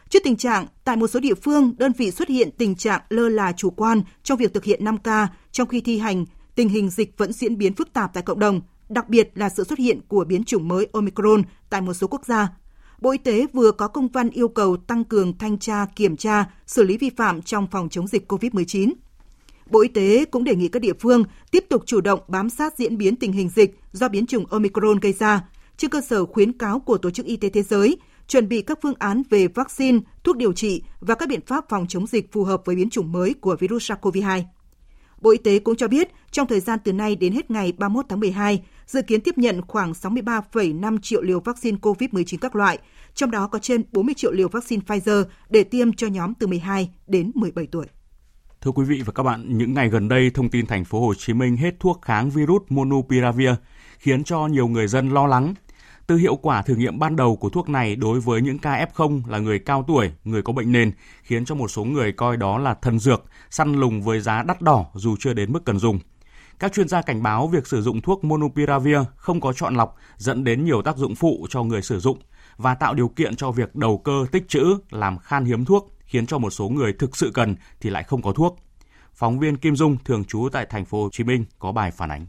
Trước 0.08 0.18
tình 0.24 0.36
trạng, 0.36 0.66
tại 0.84 0.96
một 0.96 1.06
số 1.06 1.20
địa 1.20 1.34
phương, 1.34 1.74
đơn 1.78 1.92
vị 1.92 2.10
xuất 2.10 2.28
hiện 2.28 2.50
tình 2.58 2.74
trạng 2.74 3.00
lơ 3.08 3.28
là 3.28 3.52
chủ 3.52 3.70
quan 3.70 4.02
trong 4.22 4.38
việc 4.38 4.54
thực 4.54 4.64
hiện 4.64 4.84
5K 4.84 5.26
trong 5.52 5.68
khi 5.68 5.80
thi 5.80 5.98
hành, 5.98 6.24
tình 6.54 6.68
hình 6.68 6.90
dịch 6.90 7.18
vẫn 7.18 7.32
diễn 7.32 7.58
biến 7.58 7.74
phức 7.74 7.92
tạp 7.92 8.14
tại 8.14 8.22
cộng 8.22 8.38
đồng, 8.38 8.60
đặc 8.88 9.08
biệt 9.08 9.30
là 9.34 9.48
sự 9.48 9.64
xuất 9.64 9.78
hiện 9.78 10.00
của 10.08 10.24
biến 10.24 10.44
chủng 10.44 10.68
mới 10.68 10.88
Omicron 10.92 11.42
tại 11.70 11.80
một 11.80 11.94
số 11.94 12.06
quốc 12.06 12.26
gia– 12.26 12.48
Bộ 13.00 13.10
Y 13.10 13.18
tế 13.18 13.46
vừa 13.52 13.72
có 13.72 13.88
công 13.88 14.08
văn 14.08 14.30
yêu 14.30 14.48
cầu 14.48 14.76
tăng 14.76 15.04
cường 15.04 15.38
thanh 15.38 15.58
tra, 15.58 15.86
kiểm 15.96 16.16
tra, 16.16 16.44
xử 16.66 16.82
lý 16.82 16.96
vi 16.96 17.10
phạm 17.10 17.42
trong 17.42 17.66
phòng 17.70 17.88
chống 17.88 18.06
dịch 18.06 18.32
COVID-19. 18.32 18.92
Bộ 19.70 19.80
Y 19.80 19.88
tế 19.88 20.24
cũng 20.24 20.44
đề 20.44 20.54
nghị 20.54 20.68
các 20.68 20.82
địa 20.82 20.92
phương 21.00 21.24
tiếp 21.50 21.64
tục 21.68 21.82
chủ 21.86 22.00
động 22.00 22.20
bám 22.28 22.50
sát 22.50 22.78
diễn 22.78 22.98
biến 22.98 23.16
tình 23.16 23.32
hình 23.32 23.48
dịch 23.48 23.78
do 23.92 24.08
biến 24.08 24.26
chủng 24.26 24.46
Omicron 24.46 25.00
gây 25.00 25.12
ra, 25.12 25.44
trên 25.76 25.90
cơ 25.90 26.00
sở 26.00 26.26
khuyến 26.26 26.52
cáo 26.52 26.80
của 26.80 26.98
Tổ 26.98 27.10
chức 27.10 27.26
Y 27.26 27.36
tế 27.36 27.48
Thế 27.48 27.62
giới, 27.62 27.98
chuẩn 28.28 28.48
bị 28.48 28.62
các 28.62 28.78
phương 28.82 28.94
án 28.98 29.22
về 29.30 29.48
vaccine, 29.48 29.98
thuốc 30.24 30.36
điều 30.36 30.52
trị 30.52 30.82
và 31.00 31.14
các 31.14 31.28
biện 31.28 31.40
pháp 31.46 31.64
phòng 31.68 31.86
chống 31.88 32.06
dịch 32.06 32.32
phù 32.32 32.44
hợp 32.44 32.62
với 32.64 32.76
biến 32.76 32.90
chủng 32.90 33.12
mới 33.12 33.34
của 33.34 33.56
virus 33.60 33.90
SARS-CoV-2. 33.90 34.42
Bộ 35.20 35.30
Y 35.30 35.38
tế 35.38 35.58
cũng 35.58 35.76
cho 35.76 35.88
biết, 35.88 36.08
trong 36.30 36.46
thời 36.46 36.60
gian 36.60 36.78
từ 36.84 36.92
nay 36.92 37.16
đến 37.16 37.32
hết 37.32 37.50
ngày 37.50 37.72
31 37.72 38.06
tháng 38.08 38.20
12, 38.20 38.62
dự 38.86 39.02
kiến 39.02 39.20
tiếp 39.20 39.38
nhận 39.38 39.62
khoảng 39.62 39.92
63,5 39.92 40.98
triệu 40.98 41.22
liều 41.22 41.40
vaccine 41.40 41.78
COVID-19 41.82 42.38
các 42.40 42.56
loại, 42.56 42.78
trong 43.14 43.30
đó 43.30 43.46
có 43.46 43.58
trên 43.58 43.82
40 43.92 44.14
triệu 44.14 44.32
liều 44.32 44.48
vaccine 44.48 44.82
Pfizer 44.86 45.24
để 45.48 45.64
tiêm 45.64 45.92
cho 45.92 46.06
nhóm 46.06 46.34
từ 46.34 46.46
12 46.46 46.90
đến 47.06 47.32
17 47.34 47.66
tuổi. 47.66 47.86
Thưa 48.60 48.70
quý 48.70 48.84
vị 48.84 49.02
và 49.06 49.12
các 49.12 49.22
bạn, 49.22 49.58
những 49.58 49.74
ngày 49.74 49.88
gần 49.88 50.08
đây 50.08 50.30
thông 50.30 50.48
tin 50.48 50.66
thành 50.66 50.84
phố 50.84 51.06
Hồ 51.06 51.14
Chí 51.14 51.32
Minh 51.32 51.56
hết 51.56 51.80
thuốc 51.80 52.02
kháng 52.02 52.30
virus 52.30 52.62
Monupiravir 52.68 53.50
khiến 53.98 54.24
cho 54.24 54.46
nhiều 54.46 54.68
người 54.68 54.86
dân 54.86 55.10
lo 55.10 55.26
lắng. 55.26 55.54
Từ 56.06 56.16
hiệu 56.16 56.36
quả 56.36 56.62
thử 56.62 56.74
nghiệm 56.74 56.98
ban 56.98 57.16
đầu 57.16 57.36
của 57.36 57.48
thuốc 57.48 57.68
này 57.68 57.96
đối 57.96 58.20
với 58.20 58.42
những 58.42 58.58
ca 58.58 58.86
F0 58.86 59.22
là 59.28 59.38
người 59.38 59.58
cao 59.58 59.84
tuổi, 59.88 60.10
người 60.24 60.42
có 60.42 60.52
bệnh 60.52 60.72
nền, 60.72 60.92
khiến 61.22 61.44
cho 61.44 61.54
một 61.54 61.68
số 61.68 61.84
người 61.84 62.12
coi 62.12 62.36
đó 62.36 62.58
là 62.58 62.74
thần 62.74 62.98
dược, 62.98 63.24
săn 63.50 63.72
lùng 63.72 64.02
với 64.02 64.20
giá 64.20 64.42
đắt 64.42 64.62
đỏ 64.62 64.86
dù 64.94 65.16
chưa 65.18 65.32
đến 65.32 65.52
mức 65.52 65.64
cần 65.64 65.78
dùng. 65.78 65.98
Các 66.58 66.72
chuyên 66.72 66.88
gia 66.88 67.02
cảnh 67.02 67.22
báo 67.22 67.48
việc 67.48 67.66
sử 67.66 67.82
dụng 67.82 68.00
thuốc 68.00 68.24
Monupiravir 68.24 68.98
không 69.16 69.40
có 69.40 69.52
chọn 69.52 69.74
lọc 69.74 69.96
dẫn 70.16 70.44
đến 70.44 70.64
nhiều 70.64 70.82
tác 70.82 70.96
dụng 70.96 71.14
phụ 71.14 71.46
cho 71.50 71.62
người 71.62 71.82
sử 71.82 72.00
dụng 72.00 72.18
và 72.56 72.74
tạo 72.74 72.94
điều 72.94 73.08
kiện 73.08 73.36
cho 73.36 73.50
việc 73.50 73.74
đầu 73.74 73.98
cơ 73.98 74.26
tích 74.32 74.48
trữ 74.48 74.76
làm 74.90 75.18
khan 75.18 75.44
hiếm 75.44 75.64
thuốc, 75.64 75.92
khiến 76.06 76.26
cho 76.26 76.38
một 76.38 76.50
số 76.50 76.68
người 76.68 76.92
thực 76.92 77.16
sự 77.16 77.30
cần 77.34 77.56
thì 77.80 77.90
lại 77.90 78.02
không 78.02 78.22
có 78.22 78.32
thuốc. 78.32 78.58
Phóng 79.14 79.38
viên 79.38 79.56
Kim 79.56 79.76
Dung 79.76 79.96
thường 80.04 80.24
trú 80.24 80.48
tại 80.52 80.66
thành 80.70 80.84
phố 80.84 81.02
Hồ 81.02 81.08
Chí 81.12 81.24
Minh 81.24 81.44
có 81.58 81.72
bài 81.72 81.90
phản 81.90 82.10
ánh. 82.10 82.26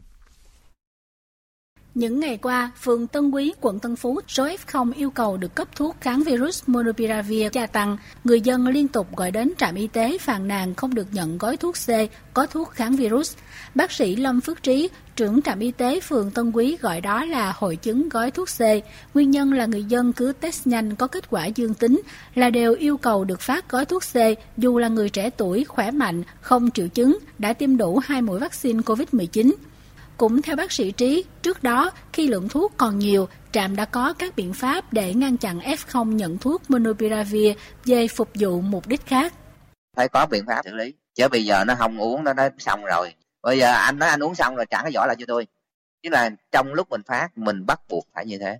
Những 1.98 2.20
ngày 2.20 2.36
qua, 2.36 2.70
phường 2.80 3.06
Tân 3.06 3.30
Quý, 3.30 3.52
quận 3.60 3.78
Tân 3.78 3.96
Phú, 3.96 4.20
số 4.28 4.46
F0 4.46 4.92
yêu 4.96 5.10
cầu 5.10 5.36
được 5.36 5.54
cấp 5.54 5.68
thuốc 5.76 5.96
kháng 6.00 6.22
virus 6.22 6.62
Monopiravir 6.66 7.52
gia 7.52 7.66
tăng. 7.66 7.96
Người 8.24 8.40
dân 8.40 8.66
liên 8.66 8.88
tục 8.88 9.16
gọi 9.16 9.30
đến 9.30 9.52
trạm 9.58 9.74
y 9.74 9.86
tế 9.86 10.18
phàn 10.18 10.48
nàn 10.48 10.74
không 10.74 10.94
được 10.94 11.06
nhận 11.12 11.38
gói 11.38 11.56
thuốc 11.56 11.74
C 11.86 11.90
có 12.34 12.46
thuốc 12.46 12.70
kháng 12.70 12.96
virus. 12.96 13.36
Bác 13.74 13.92
sĩ 13.92 14.16
Lâm 14.16 14.40
Phước 14.40 14.62
Trí, 14.62 14.88
trưởng 15.16 15.42
trạm 15.42 15.58
y 15.58 15.70
tế 15.70 16.00
phường 16.00 16.30
Tân 16.30 16.50
Quý 16.50 16.76
gọi 16.80 17.00
đó 17.00 17.24
là 17.24 17.52
hội 17.56 17.76
chứng 17.76 18.08
gói 18.08 18.30
thuốc 18.30 18.48
C. 18.48 18.60
Nguyên 19.14 19.30
nhân 19.30 19.52
là 19.52 19.66
người 19.66 19.84
dân 19.84 20.12
cứ 20.12 20.32
test 20.40 20.66
nhanh 20.66 20.96
có 20.96 21.06
kết 21.06 21.30
quả 21.30 21.46
dương 21.46 21.74
tính 21.74 22.02
là 22.34 22.50
đều 22.50 22.74
yêu 22.74 22.96
cầu 22.96 23.24
được 23.24 23.40
phát 23.40 23.70
gói 23.70 23.84
thuốc 23.84 24.02
C 24.02 24.16
dù 24.56 24.78
là 24.78 24.88
người 24.88 25.08
trẻ 25.08 25.30
tuổi, 25.30 25.64
khỏe 25.64 25.90
mạnh, 25.90 26.22
không 26.40 26.70
triệu 26.70 26.88
chứng, 26.88 27.18
đã 27.38 27.52
tiêm 27.52 27.76
đủ 27.76 28.00
hai 28.04 28.22
mũi 28.22 28.38
vaccine 28.38 28.80
COVID-19. 28.80 29.52
Cũng 30.18 30.42
theo 30.42 30.56
bác 30.56 30.72
sĩ 30.72 30.92
Trí, 30.92 31.24
trước 31.42 31.62
đó 31.62 31.90
khi 32.12 32.28
lượng 32.28 32.48
thuốc 32.48 32.72
còn 32.76 32.98
nhiều, 32.98 33.28
trạm 33.52 33.76
đã 33.76 33.84
có 33.84 34.14
các 34.18 34.36
biện 34.36 34.52
pháp 34.54 34.92
để 34.92 35.14
ngăn 35.14 35.36
chặn 35.36 35.58
F0 35.58 36.12
nhận 36.12 36.38
thuốc 36.38 36.70
Monopiravir 36.70 37.56
về 37.84 38.08
phục 38.08 38.28
vụ 38.34 38.60
mục 38.60 38.86
đích 38.86 39.06
khác. 39.06 39.32
Phải 39.96 40.08
có 40.08 40.26
biện 40.26 40.44
pháp 40.46 40.62
xử 40.64 40.74
lý, 40.74 40.94
chứ 41.14 41.28
bây 41.28 41.44
giờ 41.44 41.64
nó 41.64 41.74
không 41.74 41.98
uống 41.98 42.24
nó 42.24 42.32
đã 42.32 42.50
xong 42.58 42.84
rồi. 42.84 43.14
Bây 43.42 43.58
giờ 43.58 43.72
anh 43.72 43.98
nói 43.98 44.08
anh 44.08 44.22
uống 44.22 44.34
xong 44.34 44.56
rồi 44.56 44.66
trả 44.70 44.82
cái 44.82 44.92
vỏ 44.94 45.06
lại 45.06 45.16
cho 45.18 45.26
tôi. 45.28 45.46
Chứ 46.02 46.10
là 46.10 46.30
trong 46.52 46.74
lúc 46.74 46.90
mình 46.90 47.02
phát 47.02 47.38
mình 47.38 47.66
bắt 47.66 47.80
buộc 47.88 48.06
phải 48.14 48.26
như 48.26 48.38
thế. 48.38 48.58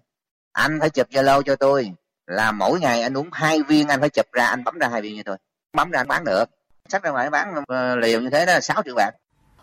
Anh 0.52 0.78
phải 0.80 0.90
chụp 0.90 1.10
Zalo 1.10 1.42
cho 1.42 1.56
tôi 1.56 1.92
là 2.26 2.52
mỗi 2.52 2.80
ngày 2.80 3.02
anh 3.02 3.16
uống 3.16 3.28
hai 3.32 3.62
viên 3.62 3.88
anh 3.88 4.00
phải 4.00 4.08
chụp 4.08 4.26
ra 4.32 4.46
anh 4.46 4.64
bấm 4.64 4.78
ra 4.78 4.88
hai 4.88 5.02
viên 5.02 5.16
cho 5.16 5.22
tôi. 5.26 5.36
Bấm 5.72 5.90
ra 5.90 6.00
anh 6.00 6.08
bán 6.08 6.24
được. 6.24 6.44
Sách 6.88 7.02
ra 7.02 7.10
ngoài 7.10 7.30
bán 7.30 7.54
ờ, 7.66 7.96
liều 7.96 8.20
như 8.20 8.30
thế 8.30 8.46
đó 8.46 8.52
là 8.52 8.60
6 8.60 8.82
triệu 8.84 8.94
bạc. 8.94 9.10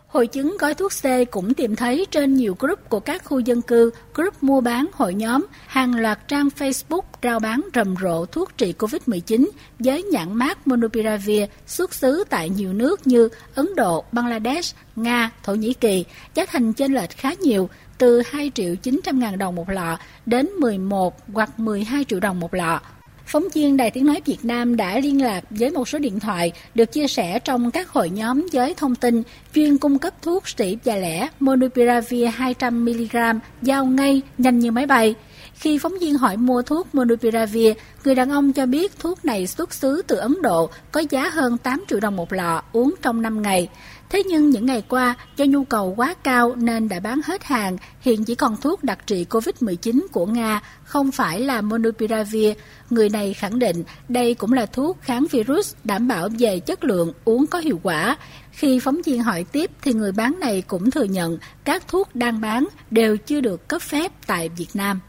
Hội 0.06 0.26
chứng 0.26 0.56
gói 0.58 0.74
thuốc 0.74 0.92
C 0.92 1.30
cũng 1.30 1.54
tìm 1.54 1.76
thấy 1.76 2.06
trên 2.10 2.34
nhiều 2.34 2.56
group 2.58 2.88
của 2.88 3.00
các 3.00 3.24
khu 3.24 3.38
dân 3.38 3.62
cư, 3.62 3.90
group 4.14 4.42
mua 4.42 4.60
bán, 4.60 4.86
hội 4.92 5.14
nhóm, 5.14 5.46
hàng 5.66 6.00
loạt 6.00 6.28
trang 6.28 6.48
Facebook 6.58 7.02
rao 7.22 7.38
bán 7.38 7.60
rầm 7.74 7.94
rộ 8.02 8.26
thuốc 8.26 8.58
trị 8.58 8.74
COVID-19 8.78 9.48
với 9.78 10.02
nhãn 10.02 10.34
mát 10.34 10.66
Monopiravir 10.66 11.42
xuất 11.66 11.94
xứ 11.94 12.24
tại 12.30 12.48
nhiều 12.48 12.72
nước 12.72 13.06
như 13.06 13.28
Ấn 13.54 13.74
Độ, 13.76 14.04
Bangladesh, 14.12 14.76
Nga, 14.96 15.30
Thổ 15.42 15.54
Nhĩ 15.54 15.74
Kỳ, 15.74 16.04
giá 16.34 16.46
thành 16.46 16.72
chênh 16.72 16.94
lệch 16.94 17.10
khá 17.10 17.30
nhiều, 17.40 17.68
từ 17.98 18.22
2 18.26 18.50
triệu 18.54 18.76
900 18.76 19.18
ngàn 19.18 19.38
đồng 19.38 19.54
một 19.54 19.70
lọ 19.70 19.98
đến 20.26 20.46
11 20.46 21.16
hoặc 21.32 21.58
12 21.58 22.04
triệu 22.04 22.20
đồng 22.20 22.40
một 22.40 22.54
lọ. 22.54 22.80
Phóng 23.26 23.44
viên 23.54 23.76
Đài 23.76 23.90
Tiếng 23.90 24.06
Nói 24.06 24.20
Việt 24.24 24.38
Nam 24.42 24.76
đã 24.76 24.98
liên 24.98 25.22
lạc 25.22 25.44
với 25.50 25.70
một 25.70 25.88
số 25.88 25.98
điện 25.98 26.20
thoại 26.20 26.52
được 26.74 26.92
chia 26.92 27.06
sẻ 27.06 27.38
trong 27.38 27.70
các 27.70 27.88
hội 27.88 28.10
nhóm 28.10 28.46
với 28.52 28.74
thông 28.74 28.94
tin 28.94 29.22
chuyên 29.54 29.78
cung 29.78 29.98
cấp 29.98 30.22
thuốc 30.22 30.48
sĩ 30.48 30.78
và 30.84 30.96
lẻ 30.96 31.28
Monupiravir 31.40 32.28
200mg 32.28 33.38
giao 33.62 33.86
ngay 33.86 34.22
nhanh 34.38 34.58
như 34.58 34.70
máy 34.70 34.86
bay. 34.86 35.14
Khi 35.58 35.78
phóng 35.78 35.98
viên 36.00 36.14
hỏi 36.14 36.36
mua 36.36 36.62
thuốc 36.62 36.94
Monupiravir, 36.94 37.72
người 38.04 38.14
đàn 38.14 38.30
ông 38.30 38.52
cho 38.52 38.66
biết 38.66 38.98
thuốc 38.98 39.24
này 39.24 39.46
xuất 39.46 39.74
xứ 39.74 40.02
từ 40.06 40.16
Ấn 40.16 40.42
Độ, 40.42 40.70
có 40.92 41.02
giá 41.10 41.28
hơn 41.28 41.58
8 41.58 41.84
triệu 41.88 42.00
đồng 42.00 42.16
một 42.16 42.32
lọ, 42.32 42.62
uống 42.72 42.94
trong 43.02 43.22
5 43.22 43.42
ngày. 43.42 43.68
Thế 44.08 44.22
nhưng 44.26 44.50
những 44.50 44.66
ngày 44.66 44.82
qua, 44.88 45.14
do 45.36 45.44
nhu 45.44 45.64
cầu 45.64 45.94
quá 45.96 46.14
cao 46.22 46.54
nên 46.56 46.88
đã 46.88 47.00
bán 47.00 47.20
hết 47.24 47.44
hàng, 47.44 47.76
hiện 48.00 48.24
chỉ 48.24 48.34
còn 48.34 48.56
thuốc 48.56 48.84
đặc 48.84 48.98
trị 49.06 49.26
COVID-19 49.30 50.06
của 50.12 50.26
Nga, 50.26 50.60
không 50.84 51.12
phải 51.12 51.40
là 51.40 51.60
Monupiravir. 51.60 52.56
Người 52.90 53.08
này 53.08 53.34
khẳng 53.34 53.58
định 53.58 53.84
đây 54.08 54.34
cũng 54.34 54.52
là 54.52 54.66
thuốc 54.66 54.98
kháng 55.00 55.26
virus 55.30 55.74
đảm 55.84 56.08
bảo 56.08 56.28
về 56.38 56.60
chất 56.60 56.84
lượng, 56.84 57.12
uống 57.24 57.46
có 57.46 57.58
hiệu 57.58 57.80
quả. 57.82 58.16
Khi 58.50 58.80
phóng 58.80 59.02
viên 59.04 59.22
hỏi 59.22 59.44
tiếp 59.52 59.70
thì 59.82 59.92
người 59.92 60.12
bán 60.12 60.40
này 60.40 60.62
cũng 60.66 60.90
thừa 60.90 61.04
nhận 61.04 61.38
các 61.64 61.88
thuốc 61.88 62.14
đang 62.14 62.40
bán 62.40 62.68
đều 62.90 63.16
chưa 63.16 63.40
được 63.40 63.68
cấp 63.68 63.82
phép 63.82 64.12
tại 64.26 64.48
Việt 64.48 64.68
Nam. 64.74 65.00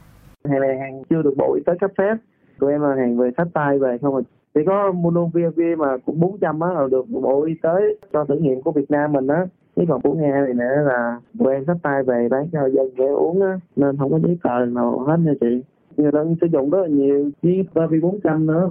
Hàng 0.46 0.62
này 0.62 0.78
hàng 0.78 1.04
chưa 1.10 1.22
được 1.22 1.34
Bộ 1.38 1.54
Y 1.56 1.62
tế 1.66 1.74
cấp 1.80 1.92
phép. 1.98 2.16
Tụi 2.60 2.72
em 2.72 2.82
là 2.82 2.96
hàng 2.96 3.18
về 3.18 3.30
sách 3.38 3.48
tay 3.54 3.80
về 3.80 3.98
không 4.02 4.14
à. 4.14 4.16
rồi 4.16 4.24
chỉ 4.54 4.62
có 4.66 4.92
Monopiravir 4.92 5.78
mà 5.78 5.98
cũng 6.06 6.20
400 6.20 6.60
á 6.60 6.74
là 6.74 6.88
được 6.92 7.10
Bộ 7.10 7.44
Y 7.44 7.54
tế 7.64 7.96
cho 8.14 8.26
thử 8.26 8.36
nghiệm 8.36 8.62
của 8.62 8.72
Việt 8.72 8.92
Nam 8.92 9.12
mình 9.12 9.28
á. 9.28 9.46
Chứ 9.76 9.84
còn 9.90 10.02
của 10.02 10.14
Nga 10.14 10.42
này 10.46 10.54
nữa 10.54 10.84
là 10.86 11.20
tụi 11.40 11.54
em 11.54 11.66
sách 11.66 11.78
tay 11.84 12.04
về 12.04 12.28
bán 12.30 12.48
cho 12.52 12.70
dân 12.70 12.90
để 12.98 13.06
uống 13.06 13.42
á. 13.42 13.60
Nên 13.76 13.98
không 13.98 14.12
có 14.12 14.20
giấy 14.20 14.38
tờ 14.44 14.66
nào 14.66 15.00
hết 15.00 15.18
nha 15.18 15.32
chị. 15.42 15.64
Người 15.98 16.12
dân 16.14 16.36
sử 16.42 16.48
dụng 16.48 16.70
rất 16.70 16.82
là 16.82 16.88
nhiều 16.88 17.30
với 17.44 17.66
Pavi 17.76 18.00
400 18.00 18.46
nữa 18.46 18.70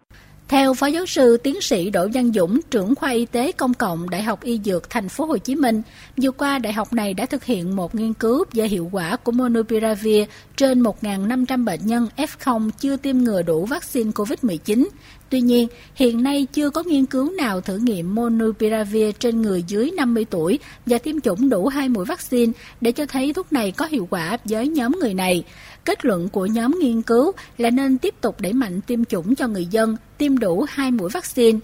theo 0.49 0.75
Phó 0.75 0.87
Giáo 0.87 1.07
sư 1.07 1.37
Tiến 1.37 1.61
sĩ 1.61 1.91
Đỗ 1.91 2.09
Văn 2.15 2.33
Dũng, 2.33 2.61
trưởng 2.71 2.95
khoa 2.95 3.11
y 3.11 3.27
tế 3.27 3.53
công 3.53 3.75
cộng 3.75 4.11
Đại 4.11 4.23
học 4.23 4.43
Y 4.43 4.61
Dược 4.65 4.91
Thành 4.91 5.09
phố 5.09 5.25
Hồ 5.25 5.37
Chí 5.37 5.55
Minh, 5.55 5.83
vừa 6.23 6.31
qua 6.31 6.59
đại 6.59 6.73
học 6.73 6.93
này 6.93 7.15
đã 7.15 7.27
thực 7.27 7.45
hiện 7.45 7.77
một 7.77 7.95
nghiên 7.95 8.13
cứu 8.13 8.45
về 8.53 8.69
hiệu 8.69 8.89
quả 8.93 9.17
của 9.17 9.33
Monopiravir 9.33 10.29
trên 10.57 10.83
1.500 10.83 11.65
bệnh 11.65 11.81
nhân 11.87 12.09
F0 12.17 12.71
chưa 12.81 12.97
tiêm 12.97 13.19
ngừa 13.19 13.43
đủ 13.43 13.65
vaccine 13.65 14.11
COVID-19. 14.11 14.87
Tuy 15.31 15.41
nhiên, 15.41 15.69
hiện 15.95 16.23
nay 16.23 16.47
chưa 16.53 16.71
có 16.71 16.83
nghiên 16.83 17.07
cứu 17.07 17.31
nào 17.31 17.61
thử 17.61 17.77
nghiệm 17.77 18.15
Monopiravir 18.15 19.15
trên 19.19 19.43
người 19.43 19.65
dưới 19.69 19.91
50 19.91 20.27
tuổi 20.31 20.59
và 20.87 20.99
tiêm 20.99 21.21
chủng 21.21 21.49
đủ 21.49 21.69
hai 21.69 21.89
mũi 21.89 22.05
vaccine 22.05 22.53
để 22.81 22.93
cho 22.93 23.07
thấy 23.07 23.33
thuốc 23.33 23.53
này 23.53 23.73
có 23.73 23.87
hiệu 23.87 24.09
quả 24.11 24.37
với 24.45 24.69
nhóm 24.69 24.99
người 25.01 25.15
này. 25.15 25.45
Kết 25.87 26.05
luận 26.05 26.29
của 26.29 26.47
nhóm 26.47 26.77
nghiên 26.81 27.03
cứu 27.03 27.33
là 27.57 27.71
nên 27.71 27.99
tiếp 27.99 28.15
tục 28.21 28.41
đẩy 28.41 28.53
mạnh 28.53 28.81
tiêm 28.87 29.05
chủng 29.05 29.35
cho 29.35 29.49
người 29.49 29.67
dân, 29.67 29.97
tiêm 30.19 30.39
đủ 30.39 30.65
hai 30.69 30.91
mũi 30.91 31.11
vaccine. 31.13 31.59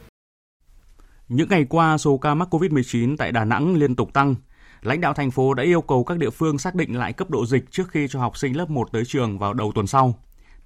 Những 1.29 1.49
ngày 1.49 1.67
qua, 1.69 1.99
số 1.99 2.17
ca 2.17 2.35
mắc 2.35 2.55
COVID-19 2.55 3.17
tại 3.17 3.33
Đà 3.33 3.45
Nẵng 3.45 3.76
liên 3.76 3.97
tục 3.97 4.12
tăng. 4.12 4.35
Lãnh 4.83 5.00
đạo 5.00 5.14
thành 5.14 5.31
phố 5.31 5.55
đã 5.55 5.62
yêu 5.62 5.81
cầu 5.81 6.05
các 6.05 6.19
địa 6.19 6.31
phương 6.31 6.59
xác 6.59 6.75
định 6.75 6.99
lại 6.99 7.12
cấp 7.12 7.31
độ 7.31 7.47
dịch 7.47 7.64
trước 7.71 7.88
khi 7.88 8.07
cho 8.11 8.21
học 8.21 8.37
sinh 8.37 8.57
lớp 8.57 8.71
1 8.71 8.93
tới 8.93 9.02
trường 9.07 9.38
vào 9.38 9.55
đầu 9.55 9.73
tuần 9.75 9.87
sau. 9.87 10.14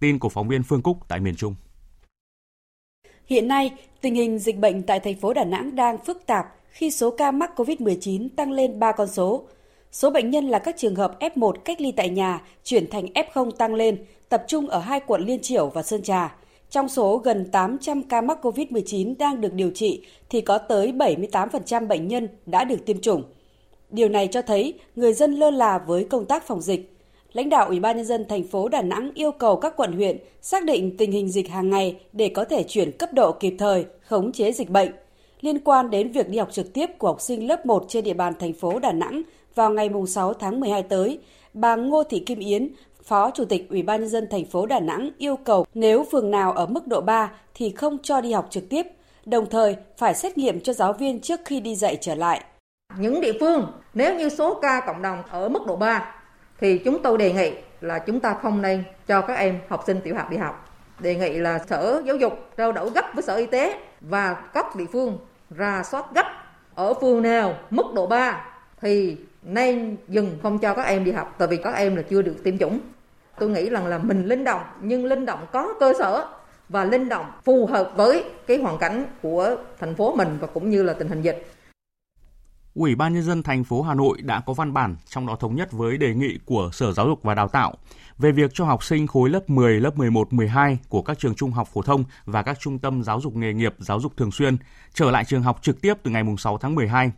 Tin 0.01 0.19
của 0.19 0.29
phóng 0.29 0.49
viên 0.49 0.63
Phương 0.63 0.83
Cúc 0.83 0.99
tại 1.09 1.21
miền 1.21 1.37
Trung. 1.37 1.55
Hiện 3.27 3.49
nay, 3.49 3.73
tình 4.01 4.15
hình 4.15 4.39
dịch 4.39 4.59
bệnh 4.59 4.83
tại 4.83 5.01
thành 5.01 5.21
phố 5.21 5.35
Đà 5.35 5.45
Nẵng 5.45 5.77
đang 5.77 6.05
phức 6.05 6.27
tạp 6.27 6.47
khi 6.71 6.91
số 6.91 7.11
ca 7.11 7.31
mắc 7.31 7.51
COVID-19 7.57 8.29
tăng 8.37 8.53
lên 8.53 8.79
3 8.79 8.93
con 8.93 9.09
số. 9.09 9.49
Số 9.93 10.11
bệnh 10.11 10.31
nhân 10.31 10.49
là 10.49 10.59
các 10.59 10.76
trường 10.78 10.95
hợp 10.95 11.21
F1 11.21 11.52
cách 11.52 11.81
ly 11.81 11.93
tại 11.93 12.09
nhà 12.09 12.43
chuyển 12.64 12.90
thành 12.90 13.07
F0 13.14 13.50
tăng 13.50 13.75
lên, 13.75 14.05
tập 14.28 14.45
trung 14.49 14.69
ở 14.69 14.78
hai 14.78 15.00
quận 15.00 15.26
Liên 15.26 15.38
Triểu 15.43 15.69
và 15.69 15.83
Sơn 15.83 16.02
Trà. 16.02 16.37
Trong 16.71 16.88
số 16.88 17.16
gần 17.16 17.50
800 17.52 18.02
ca 18.02 18.21
mắc 18.21 18.38
COVID-19 18.43 19.14
đang 19.19 19.40
được 19.40 19.52
điều 19.52 19.71
trị 19.71 20.02
thì 20.31 20.40
có 20.40 20.59
tới 20.59 20.93
78% 20.93 21.87
bệnh 21.87 22.09
nhân 22.09 22.28
đã 22.47 22.64
được 22.64 22.87
tiêm 22.87 23.00
chủng. 23.00 23.23
Điều 23.90 24.09
này 24.09 24.28
cho 24.33 24.43
thấy 24.43 24.75
người 24.97 25.12
dân 25.12 25.35
lơ 25.35 25.50
là 25.50 25.78
với 25.78 26.05
công 26.05 26.25
tác 26.25 26.47
phòng 26.47 26.61
dịch. 26.61 26.93
Lãnh 27.33 27.49
đạo 27.49 27.66
Ủy 27.66 27.81
ban 27.81 27.97
nhân 27.97 28.07
dân 28.07 28.25
thành 28.28 28.45
phố 28.45 28.69
Đà 28.69 28.83
Nẵng 28.83 29.11
yêu 29.14 29.33
cầu 29.33 29.57
các 29.57 29.76
quận 29.76 29.93
huyện 29.93 30.19
xác 30.43 30.64
định 30.64 30.97
tình 30.97 31.12
hình 31.12 31.28
dịch 31.28 31.49
hàng 31.49 31.71
ngày 31.71 31.97
để 32.12 32.28
có 32.28 32.45
thể 32.45 32.62
chuyển 32.62 32.93
cấp 32.93 33.12
độ 33.12 33.33
kịp 33.33 33.55
thời, 33.59 33.85
khống 34.00 34.33
chế 34.33 34.52
dịch 34.52 34.71
bệnh. 34.71 34.90
Liên 35.40 35.59
quan 35.59 35.90
đến 35.90 36.12
việc 36.12 36.28
đi 36.28 36.38
học 36.38 36.52
trực 36.52 36.73
tiếp 36.73 36.87
của 36.99 37.09
học 37.09 37.21
sinh 37.21 37.47
lớp 37.47 37.66
1 37.66 37.85
trên 37.88 38.05
địa 38.05 38.14
bàn 38.14 38.33
thành 38.38 38.52
phố 38.52 38.78
Đà 38.78 38.93
Nẵng 38.93 39.23
vào 39.57 39.71
ngày 39.71 39.91
6 40.09 40.35
tháng 40.35 40.61
12 40.61 40.83
tới, 40.83 41.19
bà 41.55 41.77
Ngô 41.77 42.05
Thị 42.05 42.23
Kim 42.27 42.39
Yến, 42.39 42.69
Phó 43.05 43.31
Chủ 43.31 43.45
tịch 43.45 43.71
Ủy 43.71 43.83
ban 43.83 44.01
nhân 44.01 44.09
dân 44.09 44.27
thành 44.31 44.45
phố 44.45 44.67
Đà 44.67 44.81
Nẵng 44.81 45.11
yêu 45.19 45.37
cầu 45.37 45.67
nếu 45.75 46.07
phường 46.13 46.31
nào 46.31 46.53
ở 46.53 46.67
mức 46.67 46.87
độ 46.87 47.01
3 47.01 47.33
thì 47.55 47.71
không 47.71 47.99
cho 48.03 48.21
đi 48.21 48.33
học 48.33 48.47
trực 48.51 48.69
tiếp, 48.69 48.87
đồng 49.25 49.51
thời 49.51 49.77
phải 49.99 50.15
xét 50.15 50.39
nghiệm 50.39 50.61
cho 50.61 50.73
giáo 50.73 50.93
viên 50.93 51.21
trước 51.21 51.41
khi 51.45 51.61
đi 51.61 51.75
dạy 51.75 51.99
trở 52.01 52.15
lại. 52.15 52.45
Những 52.99 53.21
địa 53.21 53.33
phương 53.41 53.73
nếu 53.95 54.15
như 54.15 54.29
số 54.29 54.55
ca 54.55 54.83
cộng 54.87 55.03
đồng 55.03 55.23
ở 55.31 55.49
mức 55.49 55.67
độ 55.67 55.77
3 55.77 56.15
thì 56.61 56.79
chúng 56.79 57.03
tôi 57.03 57.19
đề 57.19 57.33
nghị 57.33 57.53
là 57.81 57.99
chúng 57.99 58.21
ta 58.21 58.35
không 58.43 58.63
nên 58.63 58.85
cho 59.07 59.21
các 59.21 59.35
em 59.35 59.61
học 59.69 59.85
sinh 59.87 60.01
tiểu 60.05 60.15
học 60.15 60.31
đi 60.31 60.37
học. 60.37 60.69
Đề 61.01 61.15
nghị 61.15 61.39
là 61.39 61.59
Sở 61.59 62.03
Giáo 62.07 62.17
dục 62.17 62.33
trao 62.57 62.73
đổi 62.73 62.91
gấp 62.91 63.05
với 63.15 63.23
Sở 63.23 63.37
Y 63.37 63.47
tế 63.47 63.81
và 64.01 64.35
các 64.35 64.77
địa 64.77 64.87
phương 64.93 65.19
ra 65.51 65.83
soát 65.91 66.05
gấp 66.15 66.27
ở 66.75 66.95
phường 66.95 67.23
nào 67.23 67.55
mức 67.71 67.87
độ 67.95 68.07
3 68.07 68.45
thì 68.81 69.17
nên 69.47 69.97
dừng 70.09 70.38
không 70.43 70.59
cho 70.59 70.75
các 70.75 70.83
em 70.83 71.05
đi 71.05 71.12
học 71.12 71.35
tại 71.38 71.49
vì 71.49 71.57
các 71.57 71.75
em 71.75 71.97
là 71.97 72.03
chưa 72.03 72.23
được 72.23 72.37
tiêm 72.45 72.59
chủng. 72.59 72.81
Tôi 73.38 73.49
nghĩ 73.49 73.71
rằng 73.71 73.87
là 73.87 73.99
mình 73.99 74.26
linh 74.26 74.45
động 74.45 74.61
nhưng 74.83 75.05
linh 75.05 75.26
động 75.26 75.47
có 75.53 75.75
cơ 75.81 75.93
sở 75.99 76.29
và 76.69 76.85
linh 76.85 77.09
động 77.09 77.26
phù 77.45 77.67
hợp 77.67 77.93
với 77.97 78.25
cái 78.47 78.57
hoàn 78.59 78.79
cảnh 78.79 79.05
của 79.23 79.57
thành 79.79 79.95
phố 79.95 80.15
mình 80.17 80.38
và 80.41 80.47
cũng 80.47 80.71
như 80.71 80.83
là 80.83 80.93
tình 80.93 81.09
hình 81.09 81.23
dịch. 81.23 81.47
Ủy 82.75 82.95
ban 82.95 83.15
nhân 83.15 83.23
dân 83.23 83.43
thành 83.43 83.65
phố 83.65 83.83
Hà 83.83 83.95
Nội 83.95 84.19
đã 84.23 84.41
có 84.47 84.53
văn 84.53 84.73
bản 84.73 84.97
trong 85.09 85.26
đó 85.26 85.37
thống 85.37 85.57
nhất 85.57 85.73
với 85.73 85.99
đề 85.99 86.15
nghị 86.15 86.38
của 86.45 86.71
Sở 86.73 86.93
Giáo 86.93 87.07
dục 87.07 87.23
và 87.23 87.35
Đào 87.35 87.49
tạo 87.49 87.75
về 88.19 88.33
việc 88.33 88.50
cho 88.55 88.65
học 88.65 88.85
sinh 88.85 89.07
khối 89.07 89.31
lớp 89.31 89.50
10, 89.50 89.81
lớp 89.81 89.97
11, 89.97 90.33
12 90.33 90.79
của 90.88 91.03
các 91.03 91.19
trường 91.19 91.35
trung 91.35 91.50
học 91.50 91.69
phổ 91.73 91.83
thông 91.83 92.05
và 92.25 92.43
các 92.43 92.61
trung 92.61 92.79
tâm 92.79 93.03
giáo 93.03 93.21
dục 93.21 93.37
nghề 93.37 93.53
nghiệp, 93.53 93.75
giáo 93.79 94.00
dục 94.00 94.12
thường 94.17 94.31
xuyên 94.31 94.57
trở 94.95 95.11
lại 95.11 95.25
trường 95.25 95.43
học 95.43 95.59
trực 95.62 95.81
tiếp 95.81 95.95
từ 96.03 96.11
ngày 96.11 96.23
6 96.38 96.59
tháng 96.59 96.75
12 96.75 97.11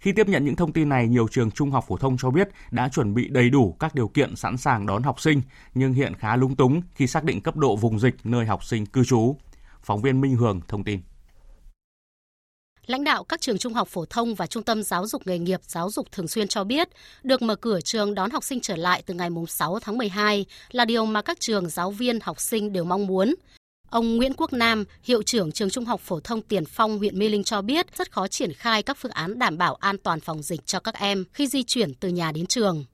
khi 0.00 0.12
tiếp 0.12 0.28
nhận 0.28 0.44
những 0.44 0.56
thông 0.56 0.72
tin 0.72 0.88
này, 0.88 1.08
nhiều 1.08 1.28
trường 1.30 1.50
trung 1.50 1.70
học 1.70 1.84
phổ 1.88 1.96
thông 1.96 2.16
cho 2.18 2.30
biết 2.30 2.48
đã 2.70 2.88
chuẩn 2.88 3.14
bị 3.14 3.28
đầy 3.28 3.50
đủ 3.50 3.76
các 3.80 3.94
điều 3.94 4.08
kiện 4.08 4.36
sẵn 4.36 4.56
sàng 4.56 4.86
đón 4.86 5.02
học 5.02 5.20
sinh, 5.20 5.42
nhưng 5.74 5.92
hiện 5.92 6.14
khá 6.14 6.36
lung 6.36 6.56
túng 6.56 6.82
khi 6.94 7.06
xác 7.06 7.24
định 7.24 7.40
cấp 7.40 7.56
độ 7.56 7.76
vùng 7.76 7.98
dịch 7.98 8.14
nơi 8.24 8.46
học 8.46 8.64
sinh 8.64 8.86
cư 8.86 9.04
trú. 9.04 9.36
Phóng 9.82 10.02
viên 10.02 10.20
Minh 10.20 10.36
Hường 10.36 10.60
thông 10.68 10.84
tin. 10.84 11.00
Lãnh 12.86 13.04
đạo 13.04 13.24
các 13.24 13.40
trường 13.40 13.58
trung 13.58 13.74
học 13.74 13.88
phổ 13.88 14.04
thông 14.04 14.34
và 14.34 14.46
trung 14.46 14.62
tâm 14.62 14.82
giáo 14.82 15.06
dục 15.06 15.26
nghề 15.26 15.38
nghiệp, 15.38 15.60
giáo 15.62 15.90
dục 15.90 16.12
thường 16.12 16.28
xuyên 16.28 16.48
cho 16.48 16.64
biết, 16.64 16.88
được 17.22 17.42
mở 17.42 17.56
cửa 17.56 17.80
trường 17.80 18.14
đón 18.14 18.30
học 18.30 18.44
sinh 18.44 18.60
trở 18.60 18.76
lại 18.76 19.02
từ 19.06 19.14
ngày 19.14 19.28
6 19.48 19.78
tháng 19.80 19.98
12 19.98 20.46
là 20.70 20.84
điều 20.84 21.06
mà 21.06 21.22
các 21.22 21.40
trường 21.40 21.68
giáo 21.68 21.90
viên, 21.90 22.20
học 22.20 22.40
sinh 22.40 22.72
đều 22.72 22.84
mong 22.84 23.06
muốn. 23.06 23.34
Ông 23.90 24.16
Nguyễn 24.16 24.32
Quốc 24.36 24.52
Nam, 24.52 24.84
hiệu 25.02 25.22
trưởng 25.22 25.52
trường 25.52 25.70
Trung 25.70 25.84
học 25.84 26.00
phổ 26.00 26.20
thông 26.20 26.42
Tiền 26.42 26.64
Phong, 26.64 26.98
huyện 26.98 27.18
Mê 27.18 27.28
Linh 27.28 27.44
cho 27.44 27.62
biết 27.62 27.96
rất 27.96 28.12
khó 28.12 28.28
triển 28.28 28.52
khai 28.52 28.82
các 28.82 28.96
phương 29.00 29.12
án 29.12 29.38
đảm 29.38 29.58
bảo 29.58 29.74
an 29.74 29.96
toàn 29.98 30.20
phòng 30.20 30.42
dịch 30.42 30.66
cho 30.66 30.80
các 30.80 30.94
em 30.94 31.24
khi 31.32 31.46
di 31.46 31.62
chuyển 31.62 31.94
từ 31.94 32.08
nhà 32.08 32.32
đến 32.32 32.46
trường 32.46 32.84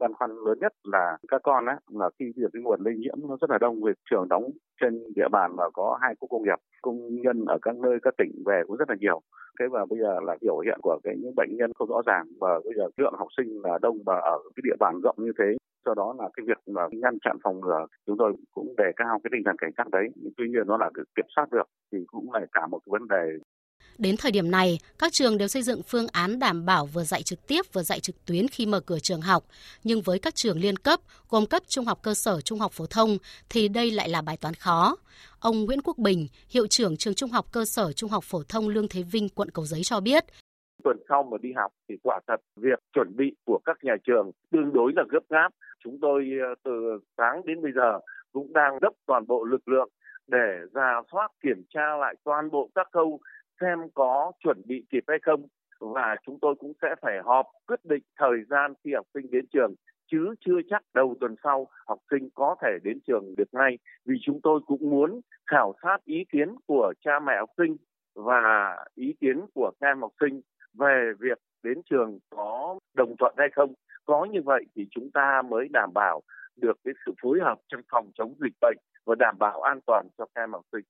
băn 0.00 0.14
khoăn 0.14 0.30
lớn 0.30 0.58
nhất 0.60 0.72
là 0.84 1.16
các 1.28 1.40
con 1.42 1.66
á 1.66 1.78
là 1.90 2.10
khi 2.18 2.24
việc 2.36 2.50
cái 2.52 2.62
nguồn 2.62 2.80
lây 2.84 2.94
nhiễm 2.96 3.18
nó 3.28 3.36
rất 3.40 3.50
là 3.50 3.58
đông, 3.58 3.82
việc 3.82 3.98
trường 4.10 4.28
đóng 4.28 4.44
trên 4.80 5.02
địa 5.16 5.28
bàn 5.32 5.56
mà 5.56 5.64
có 5.72 5.98
hai 6.02 6.14
khu 6.20 6.28
công 6.28 6.42
nghiệp, 6.42 6.58
công 6.82 7.20
nhân 7.22 7.44
ở 7.48 7.58
các 7.62 7.76
nơi, 7.76 7.98
các 8.02 8.14
tỉnh 8.18 8.42
về 8.46 8.62
cũng 8.66 8.76
rất 8.76 8.90
là 8.90 8.96
nhiều. 9.00 9.20
Thế 9.60 9.66
và 9.70 9.86
bây 9.90 9.98
giờ 9.98 10.20
là 10.22 10.36
biểu 10.40 10.58
hiện 10.58 10.78
của 10.82 10.98
cái 11.04 11.14
những 11.18 11.34
bệnh 11.36 11.56
nhân 11.56 11.72
không 11.74 11.88
rõ 11.88 12.02
ràng 12.06 12.26
và 12.40 12.60
bây 12.64 12.74
giờ 12.76 12.84
lượng 12.96 13.14
học 13.18 13.28
sinh 13.36 13.60
là 13.62 13.78
đông 13.82 13.98
và 14.06 14.16
ở 14.16 14.38
cái 14.56 14.62
địa 14.64 14.76
bàn 14.80 15.00
rộng 15.04 15.16
như 15.18 15.32
thế. 15.38 15.56
Do 15.86 15.94
đó 15.94 16.14
là 16.18 16.28
cái 16.34 16.44
việc 16.46 16.58
mà 16.66 16.82
ngăn 16.92 17.18
chặn 17.24 17.36
phòng 17.44 17.60
ngừa, 17.60 17.86
chúng 18.06 18.16
tôi 18.18 18.32
cũng 18.54 18.74
đề 18.76 18.92
cao 18.96 19.20
cái 19.24 19.30
tinh 19.32 19.42
thần 19.44 19.56
cảnh 19.58 19.70
giác 19.76 19.90
đấy. 19.90 20.08
Tuy 20.36 20.48
nhiên 20.48 20.66
nó 20.66 20.76
là 20.76 20.90
kiểm 21.16 21.26
soát 21.36 21.46
được 21.52 21.68
thì 21.92 21.98
cũng 22.06 22.32
là 22.32 22.46
cả 22.52 22.66
một 22.66 22.80
vấn 22.86 23.08
đề 23.08 23.24
Đến 23.98 24.16
thời 24.18 24.32
điểm 24.32 24.50
này, 24.50 24.78
các 24.98 25.12
trường 25.12 25.38
đều 25.38 25.48
xây 25.48 25.62
dựng 25.62 25.82
phương 25.82 26.06
án 26.12 26.38
đảm 26.38 26.66
bảo 26.66 26.86
vừa 26.86 27.02
dạy 27.02 27.22
trực 27.22 27.46
tiếp 27.46 27.62
vừa 27.72 27.82
dạy 27.82 28.00
trực 28.00 28.24
tuyến 28.24 28.48
khi 28.48 28.66
mở 28.66 28.80
cửa 28.80 28.98
trường 28.98 29.20
học. 29.20 29.44
Nhưng 29.84 30.02
với 30.02 30.18
các 30.18 30.34
trường 30.34 30.58
liên 30.58 30.76
cấp, 30.76 31.00
gồm 31.28 31.46
cấp 31.46 31.62
trung 31.66 31.84
học 31.84 31.98
cơ 32.02 32.14
sở, 32.14 32.40
trung 32.40 32.58
học 32.58 32.72
phổ 32.72 32.86
thông, 32.86 33.18
thì 33.50 33.68
đây 33.68 33.90
lại 33.90 34.08
là 34.08 34.22
bài 34.22 34.36
toán 34.36 34.54
khó. 34.54 34.96
Ông 35.40 35.64
Nguyễn 35.64 35.82
Quốc 35.84 35.98
Bình, 35.98 36.26
hiệu 36.48 36.66
trưởng 36.66 36.96
trường 36.96 37.14
trung 37.14 37.30
học 37.30 37.46
cơ 37.52 37.64
sở, 37.64 37.92
trung 37.92 38.10
học 38.10 38.24
phổ 38.24 38.42
thông 38.48 38.68
Lương 38.68 38.88
Thế 38.88 39.02
Vinh, 39.02 39.28
quận 39.28 39.50
Cầu 39.50 39.64
Giấy 39.64 39.80
cho 39.84 40.00
biết, 40.00 40.24
tuần 40.84 40.96
sau 41.08 41.22
mà 41.22 41.36
đi 41.42 41.52
học 41.56 41.72
thì 41.88 41.94
quả 42.02 42.20
thật 42.26 42.40
việc 42.56 42.78
chuẩn 42.92 43.16
bị 43.16 43.36
của 43.46 43.58
các 43.64 43.78
nhà 43.82 43.96
trường 44.06 44.30
tương 44.52 44.72
đối 44.72 44.92
là 44.96 45.02
gấp 45.10 45.22
gáp. 45.30 45.48
Chúng 45.84 45.98
tôi 46.00 46.30
ờ, 46.48 46.54
từ 46.64 46.72
sáng 47.16 47.46
đến 47.46 47.62
bây 47.62 47.72
giờ 47.72 47.98
cũng 48.32 48.52
đang 48.52 48.80
đốc 48.80 48.94
toàn 49.06 49.26
bộ 49.26 49.44
lực 49.44 49.68
lượng 49.68 49.88
để 50.26 50.58
ra 50.74 51.00
soát 51.12 51.28
kiểm 51.42 51.62
tra 51.74 51.96
lại 52.00 52.14
toàn 52.24 52.50
bộ 52.50 52.70
các 52.74 52.88
khâu 52.92 53.20
xem 53.60 53.78
có 53.94 54.32
chuẩn 54.42 54.62
bị 54.64 54.84
kịp 54.90 55.04
hay 55.08 55.18
không 55.22 55.46
và 55.80 56.16
chúng 56.26 56.38
tôi 56.40 56.54
cũng 56.54 56.72
sẽ 56.82 56.94
phải 57.02 57.14
họp 57.24 57.46
quyết 57.66 57.84
định 57.84 58.02
thời 58.16 58.38
gian 58.50 58.74
khi 58.84 58.94
học 58.94 59.06
sinh 59.14 59.30
đến 59.30 59.46
trường, 59.52 59.74
chứ 60.10 60.34
chưa 60.46 60.60
chắc 60.70 60.82
đầu 60.94 61.14
tuần 61.20 61.34
sau 61.44 61.66
học 61.86 61.98
sinh 62.10 62.28
có 62.34 62.56
thể 62.62 62.78
đến 62.84 62.98
trường 63.06 63.34
được 63.36 63.48
ngay. 63.52 63.78
Vì 64.06 64.14
chúng 64.22 64.40
tôi 64.42 64.60
cũng 64.66 64.90
muốn 64.90 65.20
khảo 65.46 65.74
sát 65.82 65.98
ý 66.04 66.24
kiến 66.32 66.54
của 66.66 66.92
cha 67.04 67.18
mẹ 67.26 67.32
học 67.38 67.50
sinh 67.58 67.76
và 68.14 68.76
ý 68.94 69.14
kiến 69.20 69.40
của 69.54 69.72
các 69.80 69.86
em 69.86 70.00
học 70.00 70.12
sinh 70.20 70.40
về 70.78 71.12
việc 71.18 71.38
đến 71.62 71.82
trường 71.90 72.18
có 72.30 72.78
đồng 72.94 73.14
thuận 73.18 73.34
hay 73.38 73.48
không. 73.52 73.74
Có 74.04 74.24
như 74.24 74.40
vậy 74.44 74.64
thì 74.76 74.86
chúng 74.90 75.10
ta 75.14 75.42
mới 75.42 75.68
đảm 75.72 75.90
bảo 75.94 76.22
được 76.56 76.78
cái 76.84 76.94
sự 77.06 77.12
phối 77.22 77.38
hợp 77.42 77.58
trong 77.68 77.80
phòng 77.90 78.10
chống 78.14 78.34
dịch 78.40 78.54
bệnh 78.60 78.76
và 79.06 79.14
đảm 79.18 79.36
bảo 79.38 79.60
an 79.60 79.80
toàn 79.86 80.06
cho 80.18 80.26
các 80.34 80.42
em 80.42 80.52
học 80.52 80.64
sinh. 80.72 80.84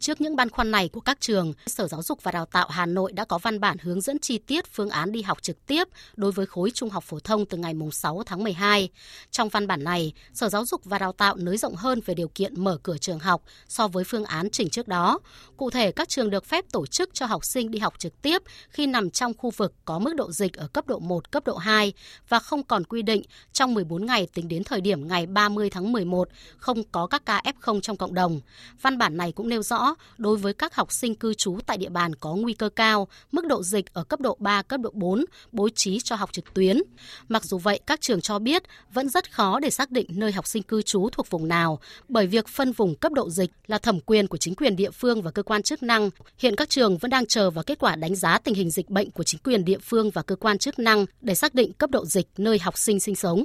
Trước 0.00 0.20
những 0.20 0.36
băn 0.36 0.50
khoăn 0.50 0.70
này 0.70 0.88
của 0.88 1.00
các 1.00 1.20
trường, 1.20 1.52
Sở 1.66 1.88
Giáo 1.88 2.02
dục 2.02 2.22
và 2.22 2.32
Đào 2.32 2.46
tạo 2.46 2.68
Hà 2.70 2.86
Nội 2.86 3.12
đã 3.12 3.24
có 3.24 3.38
văn 3.38 3.60
bản 3.60 3.76
hướng 3.78 4.00
dẫn 4.00 4.18
chi 4.18 4.38
tiết 4.38 4.66
phương 4.66 4.90
án 4.90 5.12
đi 5.12 5.22
học 5.22 5.42
trực 5.42 5.66
tiếp 5.66 5.88
đối 6.16 6.32
với 6.32 6.46
khối 6.46 6.70
trung 6.70 6.90
học 6.90 7.04
phổ 7.04 7.20
thông 7.20 7.46
từ 7.46 7.58
ngày 7.58 7.74
6 7.92 8.22
tháng 8.26 8.44
12. 8.44 8.88
Trong 9.30 9.48
văn 9.48 9.66
bản 9.66 9.84
này, 9.84 10.12
Sở 10.34 10.48
Giáo 10.48 10.64
dục 10.64 10.84
và 10.84 10.98
Đào 10.98 11.12
tạo 11.12 11.36
nới 11.36 11.56
rộng 11.56 11.74
hơn 11.74 12.00
về 12.06 12.14
điều 12.14 12.28
kiện 12.28 12.64
mở 12.64 12.78
cửa 12.82 12.98
trường 12.98 13.18
học 13.18 13.42
so 13.68 13.88
với 13.88 14.04
phương 14.04 14.24
án 14.24 14.50
chỉnh 14.50 14.70
trước 14.70 14.88
đó. 14.88 15.18
Cụ 15.56 15.70
thể, 15.70 15.92
các 15.92 16.08
trường 16.08 16.30
được 16.30 16.44
phép 16.44 16.64
tổ 16.72 16.86
chức 16.86 17.10
cho 17.12 17.26
học 17.26 17.44
sinh 17.44 17.70
đi 17.70 17.78
học 17.78 17.94
trực 17.98 18.22
tiếp 18.22 18.42
khi 18.70 18.86
nằm 18.86 19.10
trong 19.10 19.32
khu 19.38 19.50
vực 19.50 19.74
có 19.84 19.98
mức 19.98 20.14
độ 20.16 20.32
dịch 20.32 20.56
ở 20.56 20.68
cấp 20.68 20.86
độ 20.86 20.98
1, 20.98 21.30
cấp 21.30 21.44
độ 21.46 21.56
2 21.56 21.92
và 22.28 22.38
không 22.38 22.62
còn 22.62 22.84
quy 22.84 23.02
định 23.02 23.22
trong 23.52 23.74
14 23.74 24.06
ngày 24.06 24.28
tính 24.34 24.48
đến 24.48 24.64
thời 24.64 24.80
điểm 24.80 25.08
ngày 25.08 25.26
30 25.26 25.70
tháng 25.70 25.92
11 25.92 26.28
không 26.56 26.82
có 26.92 27.06
các 27.06 27.26
ca 27.26 27.42
F0 27.44 27.80
trong 27.80 27.96
cộng 27.96 28.14
đồng. 28.14 28.40
Văn 28.82 28.98
bản 28.98 29.16
này 29.16 29.32
cũng 29.32 29.48
nêu 29.48 29.62
rõ 29.62 29.89
rõ 29.90 29.94
đối 30.18 30.36
với 30.36 30.52
các 30.52 30.74
học 30.74 30.92
sinh 30.92 31.14
cư 31.14 31.34
trú 31.34 31.58
tại 31.66 31.76
địa 31.76 31.88
bàn 31.88 32.14
có 32.14 32.34
nguy 32.34 32.52
cơ 32.52 32.68
cao, 32.68 33.08
mức 33.32 33.46
độ 33.46 33.62
dịch 33.62 33.92
ở 33.92 34.04
cấp 34.04 34.20
độ 34.20 34.36
3, 34.40 34.62
cấp 34.62 34.80
độ 34.80 34.90
4 34.94 35.24
bố 35.52 35.68
trí 35.68 36.00
cho 36.00 36.16
học 36.16 36.32
trực 36.32 36.54
tuyến. 36.54 36.82
Mặc 37.28 37.44
dù 37.44 37.58
vậy, 37.58 37.80
các 37.86 38.00
trường 38.00 38.20
cho 38.20 38.38
biết 38.38 38.62
vẫn 38.92 39.08
rất 39.08 39.32
khó 39.32 39.60
để 39.60 39.70
xác 39.70 39.90
định 39.90 40.06
nơi 40.10 40.32
học 40.32 40.46
sinh 40.46 40.62
cư 40.62 40.82
trú 40.82 41.08
thuộc 41.12 41.30
vùng 41.30 41.48
nào, 41.48 41.78
bởi 42.08 42.26
việc 42.26 42.48
phân 42.48 42.72
vùng 42.72 42.94
cấp 42.94 43.12
độ 43.12 43.30
dịch 43.30 43.50
là 43.66 43.78
thẩm 43.78 44.00
quyền 44.00 44.26
của 44.26 44.36
chính 44.36 44.54
quyền 44.54 44.76
địa 44.76 44.90
phương 44.90 45.22
và 45.22 45.30
cơ 45.30 45.42
quan 45.42 45.62
chức 45.62 45.82
năng. 45.82 46.10
Hiện 46.38 46.56
các 46.56 46.68
trường 46.68 46.98
vẫn 46.98 47.10
đang 47.10 47.26
chờ 47.26 47.50
vào 47.50 47.64
kết 47.64 47.78
quả 47.78 47.96
đánh 47.96 48.14
giá 48.14 48.38
tình 48.38 48.54
hình 48.54 48.70
dịch 48.70 48.90
bệnh 48.90 49.10
của 49.10 49.22
chính 49.22 49.40
quyền 49.44 49.64
địa 49.64 49.78
phương 49.78 50.10
và 50.10 50.22
cơ 50.22 50.36
quan 50.36 50.58
chức 50.58 50.78
năng 50.78 51.06
để 51.20 51.34
xác 51.34 51.54
định 51.54 51.72
cấp 51.72 51.90
độ 51.90 52.04
dịch 52.04 52.26
nơi 52.36 52.58
học 52.58 52.78
sinh 52.78 53.00
sinh 53.00 53.14
sống. 53.14 53.44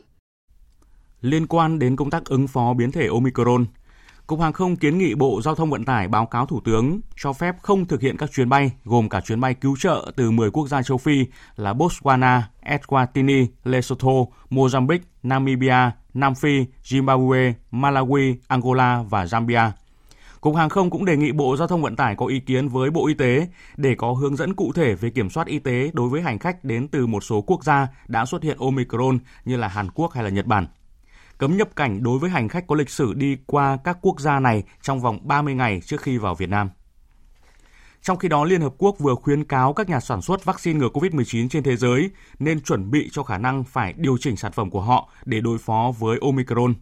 Liên 1.21 1.47
quan 1.47 1.79
đến 1.79 1.95
công 1.95 2.09
tác 2.09 2.25
ứng 2.25 2.47
phó 2.47 2.73
biến 2.73 2.91
thể 2.91 3.07
Omicron, 3.07 3.65
Cục 4.27 4.41
Hàng 4.41 4.53
không 4.53 4.75
kiến 4.75 4.97
nghị 4.97 5.15
Bộ 5.15 5.41
Giao 5.41 5.55
thông 5.55 5.69
Vận 5.69 5.85
tải 5.85 6.07
báo 6.07 6.25
cáo 6.25 6.45
Thủ 6.45 6.61
tướng 6.65 6.99
cho 7.17 7.33
phép 7.33 7.55
không 7.61 7.85
thực 7.85 8.01
hiện 8.01 8.17
các 8.17 8.31
chuyến 8.31 8.49
bay, 8.49 8.71
gồm 8.85 9.09
cả 9.09 9.21
chuyến 9.21 9.39
bay 9.39 9.53
cứu 9.53 9.77
trợ 9.79 10.11
từ 10.15 10.31
10 10.31 10.51
quốc 10.51 10.67
gia 10.67 10.81
châu 10.81 10.97
Phi 10.97 11.25
là 11.55 11.73
Botswana, 11.73 12.41
Eswatini, 12.61 13.45
Lesotho, 13.63 14.11
Mozambique, 14.49 14.99
Namibia, 15.23 15.91
Nam 16.13 16.35
Phi, 16.35 16.65
Zimbabwe, 16.83 17.53
Malawi, 17.71 18.35
Angola 18.47 19.03
và 19.09 19.25
Zambia. 19.25 19.71
Cục 20.41 20.55
Hàng 20.55 20.69
không 20.69 20.89
cũng 20.89 21.05
đề 21.05 21.17
nghị 21.17 21.31
Bộ 21.31 21.57
Giao 21.57 21.67
thông 21.67 21.81
Vận 21.81 21.95
tải 21.95 22.15
có 22.15 22.25
ý 22.25 22.39
kiến 22.39 22.69
với 22.69 22.89
Bộ 22.89 23.07
Y 23.07 23.13
tế 23.13 23.47
để 23.77 23.95
có 23.97 24.11
hướng 24.11 24.35
dẫn 24.35 24.53
cụ 24.53 24.71
thể 24.75 24.95
về 24.95 25.09
kiểm 25.09 25.29
soát 25.29 25.47
y 25.47 25.59
tế 25.59 25.91
đối 25.93 26.09
với 26.09 26.21
hành 26.21 26.39
khách 26.39 26.63
đến 26.63 26.87
từ 26.87 27.07
một 27.07 27.23
số 27.23 27.41
quốc 27.41 27.63
gia 27.63 27.87
đã 28.07 28.25
xuất 28.25 28.43
hiện 28.43 28.57
Omicron 28.59 29.19
như 29.45 29.57
là 29.57 29.67
Hàn 29.67 29.91
Quốc 29.91 30.13
hay 30.13 30.23
là 30.23 30.29
Nhật 30.29 30.45
Bản 30.45 30.67
cấm 31.37 31.57
nhập 31.57 31.75
cảnh 31.75 32.03
đối 32.03 32.19
với 32.19 32.29
hành 32.29 32.49
khách 32.49 32.67
có 32.67 32.75
lịch 32.75 32.89
sử 32.89 33.13
đi 33.13 33.37
qua 33.45 33.77
các 33.83 33.97
quốc 34.01 34.19
gia 34.19 34.39
này 34.39 34.63
trong 34.81 35.01
vòng 35.01 35.19
30 35.27 35.55
ngày 35.55 35.81
trước 35.85 36.01
khi 36.01 36.17
vào 36.17 36.35
Việt 36.35 36.49
Nam. 36.49 36.69
Trong 38.01 38.17
khi 38.17 38.27
đó, 38.27 38.43
Liên 38.43 38.61
Hợp 38.61 38.73
Quốc 38.77 38.99
vừa 38.99 39.15
khuyến 39.15 39.43
cáo 39.43 39.73
các 39.73 39.89
nhà 39.89 39.99
sản 39.99 40.21
xuất 40.21 40.45
vaccine 40.45 40.79
ngừa 40.79 40.89
COVID-19 40.89 41.49
trên 41.49 41.63
thế 41.63 41.75
giới 41.75 42.09
nên 42.39 42.61
chuẩn 42.61 42.91
bị 42.91 43.09
cho 43.11 43.23
khả 43.23 43.37
năng 43.37 43.63
phải 43.63 43.93
điều 43.97 44.17
chỉnh 44.17 44.35
sản 44.35 44.51
phẩm 44.51 44.69
của 44.69 44.81
họ 44.81 45.09
để 45.25 45.41
đối 45.41 45.57
phó 45.57 45.93
với 45.99 46.19
Omicron. 46.21 46.73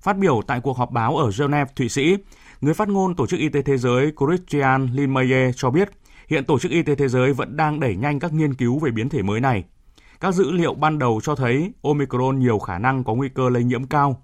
Phát 0.00 0.18
biểu 0.18 0.40
tại 0.46 0.60
cuộc 0.60 0.76
họp 0.76 0.90
báo 0.90 1.16
ở 1.16 1.30
Geneva, 1.38 1.72
Thụy 1.76 1.88
Sĩ, 1.88 2.16
người 2.60 2.74
phát 2.74 2.88
ngôn 2.88 3.14
Tổ 3.14 3.26
chức 3.26 3.40
Y 3.40 3.48
tế 3.48 3.62
Thế 3.62 3.76
giới 3.76 4.12
Christian 4.16 4.88
Lindmeier 4.92 5.54
cho 5.56 5.70
biết 5.70 5.90
hiện 6.28 6.44
Tổ 6.44 6.58
chức 6.58 6.70
Y 6.70 6.82
tế 6.82 6.94
Thế 6.94 7.08
giới 7.08 7.32
vẫn 7.32 7.56
đang 7.56 7.80
đẩy 7.80 7.96
nhanh 7.96 8.18
các 8.18 8.32
nghiên 8.32 8.54
cứu 8.54 8.78
về 8.78 8.90
biến 8.90 9.08
thể 9.08 9.22
mới 9.22 9.40
này– 9.40 9.64
các 10.20 10.34
dữ 10.34 10.50
liệu 10.50 10.74
ban 10.74 10.98
đầu 10.98 11.20
cho 11.22 11.34
thấy 11.34 11.72
Omicron 11.82 12.38
nhiều 12.38 12.58
khả 12.58 12.78
năng 12.78 13.04
có 13.04 13.14
nguy 13.14 13.28
cơ 13.28 13.48
lây 13.48 13.64
nhiễm 13.64 13.86
cao. 13.86 14.22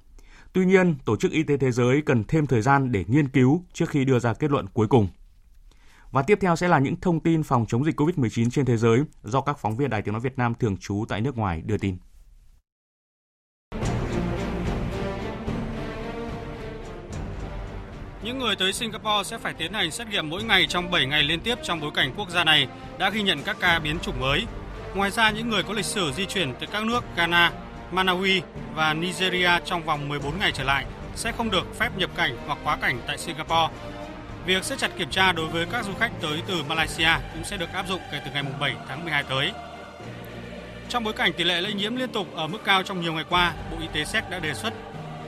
Tuy 0.53 0.67
nhiên, 0.67 0.95
Tổ 1.05 1.17
chức 1.17 1.33
Y 1.33 1.43
tế 1.43 1.57
Thế 1.57 1.71
giới 1.71 2.03
cần 2.03 2.25
thêm 2.25 2.47
thời 2.47 2.63
gian 2.63 2.93
để 2.93 3.05
nghiên 3.09 3.29
cứu 3.29 3.65
trước 3.73 3.89
khi 3.89 4.05
đưa 4.05 4.19
ra 4.19 4.35
kết 4.35 4.51
luận 4.51 4.67
cuối 4.73 4.87
cùng. 4.87 5.09
Và 6.11 6.23
tiếp 6.23 6.39
theo 6.41 6.57
sẽ 6.57 6.69
là 6.69 6.79
những 6.79 7.01
thông 7.01 7.21
tin 7.21 7.43
phòng 7.43 7.67
chống 7.69 7.85
dịch 7.85 8.01
COVID-19 8.01 8.51
trên 8.51 8.65
thế 8.65 8.77
giới 8.77 9.01
do 9.23 9.41
các 9.41 9.59
phóng 9.59 9.77
viên 9.77 9.91
Đài 9.91 10.03
Tiếng 10.03 10.13
Nói 10.13 10.21
Việt 10.21 10.39
Nam 10.39 10.55
thường 10.55 10.77
trú 10.77 11.05
tại 11.09 11.21
nước 11.21 11.39
ngoài 11.39 11.63
đưa 11.67 11.79
tin. 11.79 11.97
Những 18.23 18.39
người 18.39 18.57
tới 18.57 18.73
Singapore 18.73 19.23
sẽ 19.25 19.39
phải 19.39 19.55
tiến 19.55 19.73
hành 19.73 19.91
xét 19.91 20.09
nghiệm 20.09 20.31
mỗi 20.31 20.45
ngày 20.45 20.67
trong 20.69 20.91
7 20.91 21.07
ngày 21.07 21.23
liên 21.23 21.41
tiếp 21.41 21.59
trong 21.63 21.81
bối 21.81 21.91
cảnh 21.95 22.15
quốc 22.17 22.31
gia 22.31 22.45
này 22.45 22.69
đã 22.99 23.11
ghi 23.11 23.23
nhận 23.23 23.39
các 23.45 23.57
ca 23.61 23.79
biến 23.79 23.99
chủng 23.99 24.21
mới 24.21 24.47
Ngoài 24.97 25.11
ra, 25.11 25.31
những 25.31 25.49
người 25.49 25.63
có 25.63 25.73
lịch 25.73 25.85
sử 25.85 26.13
di 26.13 26.27
chuyển 26.27 26.55
từ 26.61 26.67
các 26.67 26.85
nước 26.85 27.05
Ghana, 27.17 27.53
Malawi 27.93 28.41
và 28.75 28.95
Nigeria 28.95 29.51
trong 29.65 29.83
vòng 29.83 30.09
14 30.09 30.39
ngày 30.39 30.53
trở 30.53 30.65
lại 30.65 30.85
sẽ 31.15 31.33
không 31.33 31.51
được 31.51 31.79
phép 31.79 31.91
nhập 31.97 32.11
cảnh 32.17 32.37
hoặc 32.47 32.59
quá 32.65 32.77
cảnh 32.77 33.01
tại 33.07 33.19
Singapore. 33.19 33.75
Việc 34.47 34.65
siết 34.65 34.79
chặt 34.79 34.91
kiểm 34.99 35.11
tra 35.11 35.33
đối 35.33 35.47
với 35.47 35.67
các 35.73 35.85
du 35.85 35.93
khách 36.01 36.11
tới 36.21 36.43
từ 36.47 36.63
Malaysia 36.69 37.11
cũng 37.35 37.45
sẽ 37.45 37.57
được 37.57 37.73
áp 37.73 37.89
dụng 37.89 38.01
kể 38.13 38.21
từ 38.25 38.31
ngày 38.31 38.43
7 38.61 38.75
tháng 38.89 39.05
12 39.05 39.23
tới. 39.23 39.53
Trong 40.89 41.05
bối 41.05 41.13
cảnh 41.13 41.33
tỷ 41.33 41.45
lệ 41.45 41.61
lây 41.61 41.73
nhiễm 41.73 41.97
liên 41.97 42.13
tục 42.13 42.27
ở 42.35 42.47
mức 42.47 42.65
cao 42.65 42.83
trong 42.83 43.01
nhiều 43.01 43.13
ngày 43.13 43.25
qua, 43.29 43.55
Bộ 43.71 43.77
Y 43.81 43.87
tế 43.93 44.05
Séc 44.05 44.31
đã 44.31 44.39
đề 44.39 44.55
xuất 44.55 44.73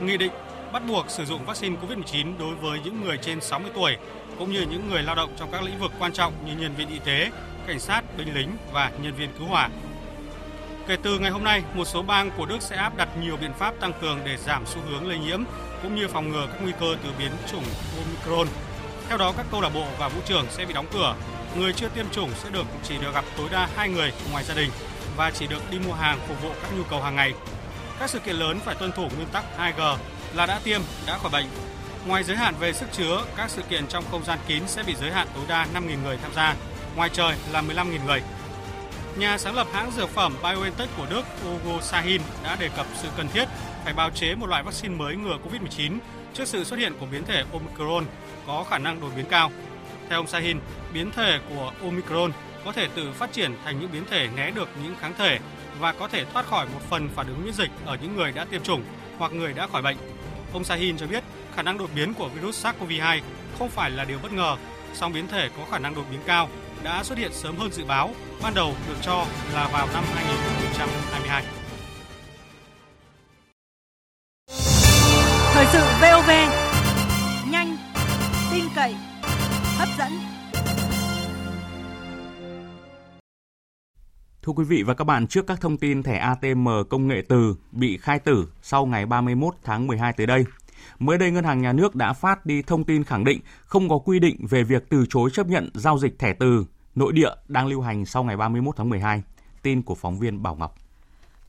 nghị 0.01 0.17
định 0.17 0.31
bắt 0.71 0.83
buộc 0.87 1.09
sử 1.09 1.25
dụng 1.25 1.45
vaccine 1.45 1.75
COVID-19 1.81 2.37
đối 2.39 2.55
với 2.55 2.79
những 2.83 3.01
người 3.01 3.17
trên 3.17 3.41
60 3.41 3.71
tuổi, 3.75 3.97
cũng 4.39 4.51
như 4.51 4.61
những 4.61 4.89
người 4.89 5.03
lao 5.03 5.15
động 5.15 5.33
trong 5.37 5.51
các 5.51 5.63
lĩnh 5.63 5.79
vực 5.79 5.91
quan 5.99 6.13
trọng 6.13 6.33
như 6.45 6.51
nhân 6.55 6.75
viên 6.75 6.89
y 6.89 6.99
tế, 6.99 7.29
cảnh 7.69 7.79
sát, 7.79 8.03
binh 8.17 8.33
lính 8.33 8.57
và 8.71 8.91
nhân 9.01 9.15
viên 9.15 9.29
cứu 9.37 9.47
hỏa. 9.47 9.69
Kể 10.87 10.97
từ 11.03 11.19
ngày 11.19 11.31
hôm 11.31 11.43
nay, 11.43 11.63
một 11.73 11.85
số 11.85 12.01
bang 12.01 12.31
của 12.37 12.45
Đức 12.45 12.61
sẽ 12.61 12.75
áp 12.75 12.97
đặt 12.97 13.09
nhiều 13.21 13.37
biện 13.37 13.53
pháp 13.53 13.73
tăng 13.79 13.93
cường 14.01 14.19
để 14.25 14.37
giảm 14.37 14.65
xu 14.65 14.81
hướng 14.89 15.07
lây 15.07 15.19
nhiễm 15.19 15.43
cũng 15.83 15.95
như 15.95 16.07
phòng 16.07 16.29
ngừa 16.29 16.47
các 16.47 16.61
nguy 16.61 16.71
cơ 16.79 16.95
từ 17.03 17.09
biến 17.19 17.31
chủng 17.51 17.63
Omicron. 17.97 18.47
Theo 19.07 19.17
đó, 19.17 19.33
các 19.37 19.45
câu 19.51 19.61
lạc 19.61 19.69
bộ 19.73 19.85
và 19.99 20.07
vũ 20.07 20.21
trường 20.25 20.45
sẽ 20.49 20.65
bị 20.65 20.73
đóng 20.73 20.85
cửa. 20.93 21.15
Người 21.55 21.73
chưa 21.73 21.89
tiêm 21.89 22.05
chủng 22.11 22.29
sẽ 22.35 22.49
được 22.49 22.65
chỉ 22.83 22.97
được 22.97 23.13
gặp 23.13 23.25
tối 23.37 23.47
đa 23.51 23.69
hai 23.75 23.89
người 23.89 24.13
ngoài 24.31 24.43
gia 24.43 24.53
đình 24.53 24.69
và 25.17 25.31
chỉ 25.31 25.47
được 25.47 25.71
đi 25.71 25.79
mua 25.79 25.93
hàng 25.93 26.19
phục 26.27 26.41
vụ 26.41 26.49
các 26.61 26.71
nhu 26.77 26.83
cầu 26.83 27.01
hàng 27.01 27.15
ngày. 27.15 27.33
Các 27.99 28.09
sự 28.09 28.19
kiện 28.19 28.35
lớn 28.35 28.59
phải 28.65 28.75
tuân 28.75 28.91
thủ 28.91 29.09
nguyên 29.15 29.27
tắc 29.31 29.43
2G 29.59 29.95
là 30.33 30.45
đã 30.45 30.59
tiêm, 30.63 30.81
đã 31.07 31.17
khỏi 31.17 31.31
bệnh. 31.31 31.45
Ngoài 32.07 32.23
giới 32.23 32.37
hạn 32.37 32.53
về 32.59 32.73
sức 32.73 32.87
chứa, 32.91 33.23
các 33.35 33.49
sự 33.49 33.61
kiện 33.61 33.87
trong 33.87 34.03
không 34.11 34.25
gian 34.25 34.39
kín 34.47 34.63
sẽ 34.67 34.83
bị 34.83 34.95
giới 35.01 35.11
hạn 35.11 35.27
tối 35.35 35.43
đa 35.47 35.67
5.000 35.73 36.03
người 36.03 36.17
tham 36.21 36.33
gia, 36.35 36.55
ngoài 36.99 37.09
trời 37.13 37.35
là 37.51 37.61
15.000 37.61 38.05
người. 38.05 38.21
Nhà 39.17 39.37
sáng 39.37 39.55
lập 39.55 39.67
hãng 39.73 39.91
dược 39.91 40.09
phẩm 40.09 40.33
BioNTech 40.43 40.89
của 40.97 41.05
Đức 41.09 41.21
Ugo 41.47 41.81
Sahin 41.81 42.21
đã 42.43 42.55
đề 42.55 42.69
cập 42.77 42.85
sự 42.95 43.07
cần 43.17 43.27
thiết 43.27 43.45
phải 43.83 43.93
bào 43.93 44.09
chế 44.09 44.35
một 44.35 44.49
loại 44.49 44.63
vaccine 44.63 44.95
mới 44.95 45.15
ngừa 45.15 45.37
COVID-19 45.37 45.97
trước 46.33 46.47
sự 46.47 46.63
xuất 46.63 46.79
hiện 46.79 46.93
của 46.99 47.05
biến 47.05 47.25
thể 47.25 47.43
Omicron 47.53 48.05
có 48.47 48.65
khả 48.69 48.77
năng 48.77 49.01
đột 49.01 49.09
biến 49.15 49.25
cao. 49.29 49.51
Theo 50.09 50.19
ông 50.19 50.27
Sahin, 50.27 50.59
biến 50.93 51.11
thể 51.11 51.39
của 51.49 51.71
Omicron 51.81 52.31
có 52.65 52.71
thể 52.71 52.87
tự 52.95 53.11
phát 53.11 53.33
triển 53.33 53.55
thành 53.65 53.79
những 53.79 53.91
biến 53.91 54.03
thể 54.09 54.27
né 54.35 54.51
được 54.51 54.69
những 54.83 54.95
kháng 55.01 55.13
thể 55.17 55.39
và 55.79 55.91
có 55.91 56.07
thể 56.07 56.25
thoát 56.25 56.45
khỏi 56.45 56.65
một 56.65 56.81
phần 56.89 57.09
phản 57.15 57.27
ứng 57.27 57.45
miễn 57.45 57.53
dịch 57.53 57.71
ở 57.85 57.97
những 58.01 58.15
người 58.15 58.31
đã 58.31 58.45
tiêm 58.45 58.63
chủng 58.63 58.83
hoặc 59.17 59.31
người 59.31 59.53
đã 59.53 59.67
khỏi 59.67 59.81
bệnh. 59.81 59.97
Ông 60.53 60.63
Sahin 60.63 60.97
cho 60.97 61.07
biết 61.07 61.23
khả 61.55 61.61
năng 61.61 61.77
đột 61.77 61.89
biến 61.95 62.13
của 62.13 62.29
virus 62.29 62.65
SARS-CoV-2 62.65 63.21
không 63.59 63.69
phải 63.69 63.91
là 63.91 64.03
điều 64.03 64.19
bất 64.23 64.33
ngờ, 64.33 64.57
song 64.93 65.13
biến 65.13 65.27
thể 65.27 65.49
có 65.57 65.65
khả 65.71 65.79
năng 65.79 65.95
đột 65.95 66.05
biến 66.11 66.19
cao 66.25 66.49
đã 66.83 67.03
xuất 67.03 67.17
hiện 67.17 67.31
sớm 67.33 67.55
hơn 67.57 67.71
dự 67.71 67.85
báo, 67.85 68.09
ban 68.43 68.53
đầu 68.53 68.73
được 68.87 68.95
cho 69.01 69.25
là 69.53 69.69
vào 69.73 69.87
năm 69.93 70.03
2022. 70.13 71.43
Thời 75.53 75.65
sự 75.65 75.79
VOV, 76.01 76.29
nhanh, 77.51 77.77
tin 78.51 78.65
cậy, 78.75 78.95
hấp 79.77 79.89
dẫn. 79.97 80.11
Thưa 84.41 84.53
quý 84.53 84.63
vị 84.63 84.83
và 84.83 84.93
các 84.93 85.03
bạn, 85.03 85.27
trước 85.27 85.47
các 85.47 85.61
thông 85.61 85.77
tin 85.77 86.03
thẻ 86.03 86.17
ATM 86.17 86.67
công 86.89 87.07
nghệ 87.07 87.21
từ 87.29 87.55
bị 87.71 87.97
khai 87.97 88.19
tử 88.19 88.47
sau 88.61 88.85
ngày 88.85 89.05
31 89.05 89.53
tháng 89.63 89.87
12 89.87 90.13
tới 90.13 90.27
đây, 90.27 90.45
mới 90.99 91.17
đây 91.17 91.31
Ngân 91.31 91.43
hàng 91.43 91.61
Nhà 91.61 91.73
nước 91.73 91.95
đã 91.95 92.13
phát 92.13 92.45
đi 92.45 92.61
thông 92.61 92.83
tin 92.83 93.03
khẳng 93.03 93.23
định 93.23 93.41
không 93.65 93.89
có 93.89 93.97
quy 93.97 94.19
định 94.19 94.45
về 94.49 94.63
việc 94.63 94.89
từ 94.89 95.05
chối 95.09 95.29
chấp 95.33 95.47
nhận 95.47 95.69
giao 95.73 95.99
dịch 95.99 96.19
thẻ 96.19 96.33
từ 96.33 96.65
nội 96.95 97.13
địa 97.13 97.29
đang 97.47 97.67
lưu 97.67 97.81
hành 97.81 98.05
sau 98.05 98.23
ngày 98.23 98.37
31 98.37 98.75
tháng 98.77 98.89
12. 98.89 99.23
Tin 99.61 99.81
của 99.81 99.95
phóng 99.95 100.19
viên 100.19 100.43
Bảo 100.43 100.55
Ngọc. 100.55 100.75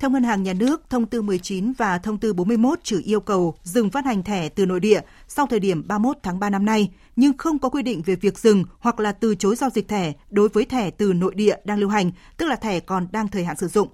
Theo 0.00 0.10
Ngân 0.10 0.22
hàng 0.22 0.42
Nhà 0.42 0.52
nước, 0.52 0.82
thông 0.90 1.06
tư 1.06 1.22
19 1.22 1.72
và 1.72 1.98
thông 1.98 2.18
tư 2.18 2.32
41 2.32 2.78
chỉ 2.82 3.02
yêu 3.02 3.20
cầu 3.20 3.54
dừng 3.62 3.90
phát 3.90 4.04
hành 4.04 4.22
thẻ 4.22 4.48
từ 4.48 4.66
nội 4.66 4.80
địa 4.80 5.00
sau 5.28 5.46
thời 5.46 5.60
điểm 5.60 5.88
31 5.88 6.16
tháng 6.22 6.40
3 6.40 6.50
năm 6.50 6.64
nay, 6.64 6.90
nhưng 7.16 7.38
không 7.38 7.58
có 7.58 7.68
quy 7.68 7.82
định 7.82 8.02
về 8.02 8.16
việc 8.16 8.38
dừng 8.38 8.64
hoặc 8.78 9.00
là 9.00 9.12
từ 9.12 9.34
chối 9.34 9.56
giao 9.56 9.70
dịch 9.70 9.88
thẻ 9.88 10.12
đối 10.30 10.48
với 10.48 10.64
thẻ 10.64 10.90
từ 10.90 11.12
nội 11.12 11.34
địa 11.34 11.56
đang 11.64 11.78
lưu 11.78 11.88
hành, 11.88 12.10
tức 12.36 12.46
là 12.46 12.56
thẻ 12.56 12.80
còn 12.80 13.06
đang 13.12 13.28
thời 13.28 13.44
hạn 13.44 13.56
sử 13.56 13.68
dụng. 13.68 13.88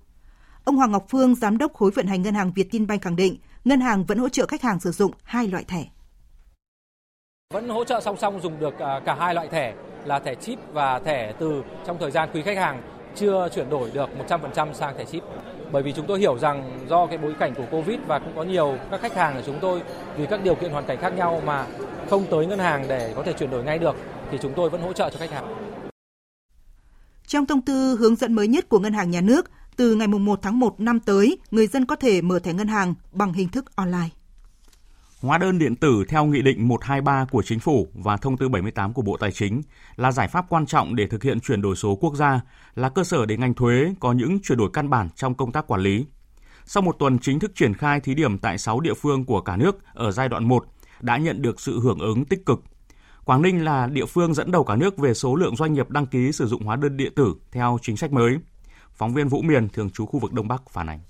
Ông 0.65 0.77
Hoàng 0.77 0.93
Ngọc 0.93 1.07
Phương, 1.09 1.35
giám 1.35 1.59
đốc 1.59 1.75
khối 1.75 1.91
vận 1.91 2.07
hành 2.07 2.23
ngân 2.23 2.35
hàng 2.35 2.53
Việt 2.53 2.73
Tân 2.73 2.87
Banh 2.87 3.01
khẳng 3.01 3.17
định, 3.17 3.37
ngân 3.67 3.81
hàng 3.81 4.05
vẫn 4.05 4.19
hỗ 4.19 4.29
trợ 4.29 4.47
khách 4.47 4.63
hàng 4.63 4.81
sử 4.81 4.91
dụng 4.91 5.13
hai 5.23 5.49
loại 5.49 5.65
thẻ. 5.65 5.85
Vẫn 7.55 7.69
hỗ 7.69 7.85
trợ 7.85 8.01
song 8.01 8.17
song 8.17 8.41
dùng 8.43 8.61
được 8.61 8.79
à, 8.79 9.01
cả 9.05 9.15
hai 9.15 9.35
loại 9.35 9.49
thẻ 9.49 9.75
là 10.05 10.19
thẻ 10.19 10.35
chip 10.35 10.59
và 10.73 10.99
thẻ 10.99 11.33
từ 11.39 11.63
trong 11.87 11.97
thời 12.01 12.11
gian 12.11 12.29
quý 12.35 12.43
khách 12.43 12.59
hàng 12.59 12.83
chưa 13.17 13.49
chuyển 13.55 13.71
đổi 13.71 13.91
được 13.91 14.09
100% 14.29 14.73
sang 14.73 14.97
thẻ 14.99 15.05
chip. 15.05 15.23
Bởi 15.73 15.83
vì 15.83 15.93
chúng 15.93 16.07
tôi 16.07 16.19
hiểu 16.19 16.39
rằng 16.39 16.87
do 16.89 17.07
cái 17.07 17.19
bối 17.19 17.35
cảnh 17.39 17.55
của 17.55 17.67
Covid 17.71 17.99
và 18.07 18.19
cũng 18.19 18.33
có 18.37 18.43
nhiều 18.43 18.79
các 18.91 19.01
khách 19.01 19.15
hàng 19.15 19.35
của 19.35 19.43
chúng 19.47 19.59
tôi 19.61 19.83
vì 20.17 20.27
các 20.27 20.41
điều 20.45 20.55
kiện 20.55 20.73
hoàn 20.73 20.87
cảnh 20.87 20.99
khác 21.01 21.13
nhau 21.17 21.43
mà 21.47 21.67
không 22.11 22.27
tới 22.31 22.47
ngân 22.47 22.59
hàng 22.59 22.85
để 22.89 23.13
có 23.17 23.23
thể 23.23 23.33
chuyển 23.33 23.51
đổi 23.51 23.65
ngay 23.65 23.79
được 23.79 23.97
thì 24.31 24.39
chúng 24.43 24.53
tôi 24.57 24.71
vẫn 24.71 24.83
hỗ 24.83 24.93
trợ 24.93 25.11
cho 25.11 25.19
khách 25.19 25.31
hàng. 25.31 25.57
Trong 27.27 27.47
thông 27.47 27.63
tư 27.63 27.97
hướng 28.01 28.17
dẫn 28.17 28.33
mới 28.33 28.49
nhất 28.49 28.69
của 28.69 28.79
Ngân 28.79 28.93
hàng 28.93 29.11
Nhà 29.11 29.21
nước, 29.21 29.51
từ 29.77 29.95
ngày 29.95 30.09
1 30.09 30.39
tháng 30.43 30.59
1 30.59 30.81
năm 30.81 31.01
tới, 31.01 31.39
người 31.51 31.67
dân 31.67 31.87
có 31.87 31.97
thể 31.97 32.23
mở 32.23 32.39
thẻ 32.39 32.53
ngân 32.53 32.69
hàng 32.69 32.95
bằng 33.13 33.33
hình 33.33 33.49
thức 33.49 33.77
online. 33.77 34.09
Hóa 35.21 35.39
đơn 35.39 35.59
điện 35.59 35.77
tử 35.77 36.05
theo 36.09 36.25
Nghị 36.25 36.43
định 36.43 36.69
123 36.69 37.27
của 37.31 37.43
Chính 37.43 37.61
phủ 37.61 37.89
và 37.95 38.17
Thông 38.17 38.37
tư 38.37 38.49
78 38.49 38.93
của 38.93 39.03
Bộ 39.03 39.17
Tài 39.17 39.33
chính 39.33 39.63
là 39.97 40.13
giải 40.13 40.29
pháp 40.29 40.47
quan 40.49 40.67
trọng 40.67 40.97
để 40.97 41.07
thực 41.07 41.23
hiện 41.23 41.41
chuyển 41.41 41.63
đổi 41.63 41.77
số 41.77 41.97
quốc 41.97 42.15
gia, 42.15 42.41
là 42.75 42.89
cơ 42.89 43.05
sở 43.05 43.27
để 43.27 43.37
ngành 43.37 43.55
thuế 43.55 43.95
có 44.01 44.13
những 44.13 44.39
chuyển 44.43 44.59
đổi 44.59 44.71
căn 44.73 44.91
bản 44.91 45.09
trong 45.15 45.35
công 45.35 45.53
tác 45.53 45.67
quản 45.67 45.81
lý. 45.81 46.07
Sau 46.65 46.83
một 46.83 46.97
tuần 46.99 47.19
chính 47.19 47.39
thức 47.39 47.53
triển 47.55 47.75
khai 47.75 48.01
thí 48.01 48.15
điểm 48.15 48.39
tại 48.39 48.59
6 48.59 48.81
địa 48.81 48.95
phương 48.95 49.25
của 49.25 49.41
cả 49.41 49.57
nước 49.57 49.79
ở 49.95 50.11
giai 50.11 50.29
đoạn 50.29 50.49
1, 50.49 50.65
đã 51.01 51.17
nhận 51.17 51.43
được 51.43 51.61
sự 51.61 51.81
hưởng 51.81 51.99
ứng 51.99 52.25
tích 52.25 52.47
cực. 52.47 52.63
Quảng 53.25 53.43
Ninh 53.43 53.65
là 53.65 53.87
địa 53.87 54.07
phương 54.07 54.35
dẫn 54.35 54.51
đầu 54.51 54.65
cả 54.65 54.77
nước 54.77 54.99
về 54.99 55.15
số 55.15 55.37
lượng 55.37 55.57
doanh 55.57 55.73
nghiệp 55.73 55.91
đăng 55.91 56.07
ký 56.07 56.33
sử 56.33 56.47
dụng 56.47 56.63
hóa 56.63 56.77
đơn 56.77 56.97
điện 56.97 57.13
tử 57.17 57.35
theo 57.53 57.79
chính 57.83 57.97
sách 57.97 58.13
mới. 58.13 58.39
Phóng 58.97 59.15
viên 59.15 59.29
Vũ 59.29 59.43
Miền, 59.43 59.69
thường 59.69 59.91
trú 59.91 60.07
khu 60.07 60.19
vực 60.19 60.33
Đông 60.33 60.49
Bắc 60.49 60.71
phản 60.71 60.89
ánh. 60.89 61.01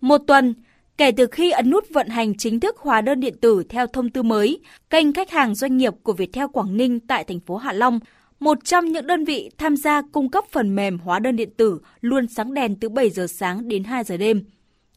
Một 0.00 0.18
tuần, 0.26 0.54
Kể 0.98 1.12
từ 1.12 1.26
khi 1.26 1.50
ấn 1.50 1.70
nút 1.70 1.84
vận 1.90 2.08
hành 2.08 2.36
chính 2.36 2.60
thức 2.60 2.76
hóa 2.78 3.00
đơn 3.00 3.20
điện 3.20 3.34
tử 3.40 3.62
theo 3.68 3.86
thông 3.86 4.10
tư 4.10 4.22
mới, 4.22 4.60
kênh 4.90 5.12
khách 5.12 5.30
hàng 5.30 5.54
doanh 5.54 5.76
nghiệp 5.76 5.92
của 6.02 6.12
Viettel 6.12 6.46
Quảng 6.52 6.76
Ninh 6.76 7.00
tại 7.00 7.24
thành 7.24 7.40
phố 7.40 7.56
Hạ 7.56 7.72
Long, 7.72 8.00
một 8.40 8.64
trong 8.64 8.84
những 8.84 9.06
đơn 9.06 9.24
vị 9.24 9.50
tham 9.58 9.76
gia 9.76 10.02
cung 10.12 10.30
cấp 10.30 10.44
phần 10.50 10.76
mềm 10.76 10.98
hóa 10.98 11.18
đơn 11.18 11.36
điện 11.36 11.50
tử 11.56 11.80
luôn 12.00 12.26
sáng 12.28 12.54
đèn 12.54 12.76
từ 12.80 12.88
7 12.88 13.10
giờ 13.10 13.26
sáng 13.26 13.68
đến 13.68 13.84
2 13.84 14.04
giờ 14.04 14.16
đêm. 14.16 14.44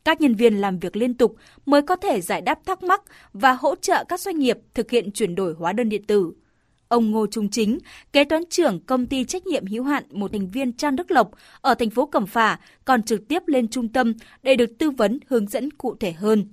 Các 0.05 0.21
nhân 0.21 0.35
viên 0.35 0.61
làm 0.61 0.79
việc 0.79 0.95
liên 0.95 1.13
tục 1.13 1.35
mới 1.65 1.81
có 1.81 1.95
thể 1.95 2.21
giải 2.21 2.41
đáp 2.41 2.59
thắc 2.65 2.83
mắc 2.83 3.01
và 3.33 3.53
hỗ 3.53 3.75
trợ 3.75 4.03
các 4.09 4.19
doanh 4.19 4.39
nghiệp 4.39 4.57
thực 4.73 4.91
hiện 4.91 5.11
chuyển 5.11 5.35
đổi 5.35 5.53
hóa 5.53 5.73
đơn 5.73 5.89
điện 5.89 6.03
tử. 6.03 6.33
Ông 6.91 7.11
Ngô 7.11 7.27
Trung 7.27 7.49
Chính, 7.49 7.79
kế 8.13 8.23
toán 8.23 8.43
trưởng 8.49 8.79
công 8.79 9.05
ty 9.05 9.25
trách 9.25 9.47
nhiệm 9.47 9.65
hữu 9.65 9.83
hạn 9.83 10.03
một 10.11 10.31
thành 10.31 10.49
viên 10.49 10.73
Trang 10.73 10.95
Đức 10.95 11.11
Lộc 11.11 11.31
ở 11.61 11.75
thành 11.75 11.89
phố 11.89 12.05
Cẩm 12.05 12.25
Phả 12.25 12.59
còn 12.85 13.03
trực 13.03 13.27
tiếp 13.27 13.43
lên 13.45 13.67
trung 13.67 13.87
tâm 13.87 14.13
để 14.43 14.55
được 14.55 14.77
tư 14.77 14.89
vấn 14.89 15.19
hướng 15.27 15.47
dẫn 15.47 15.71
cụ 15.71 15.95
thể 15.99 16.11
hơn. 16.11 16.45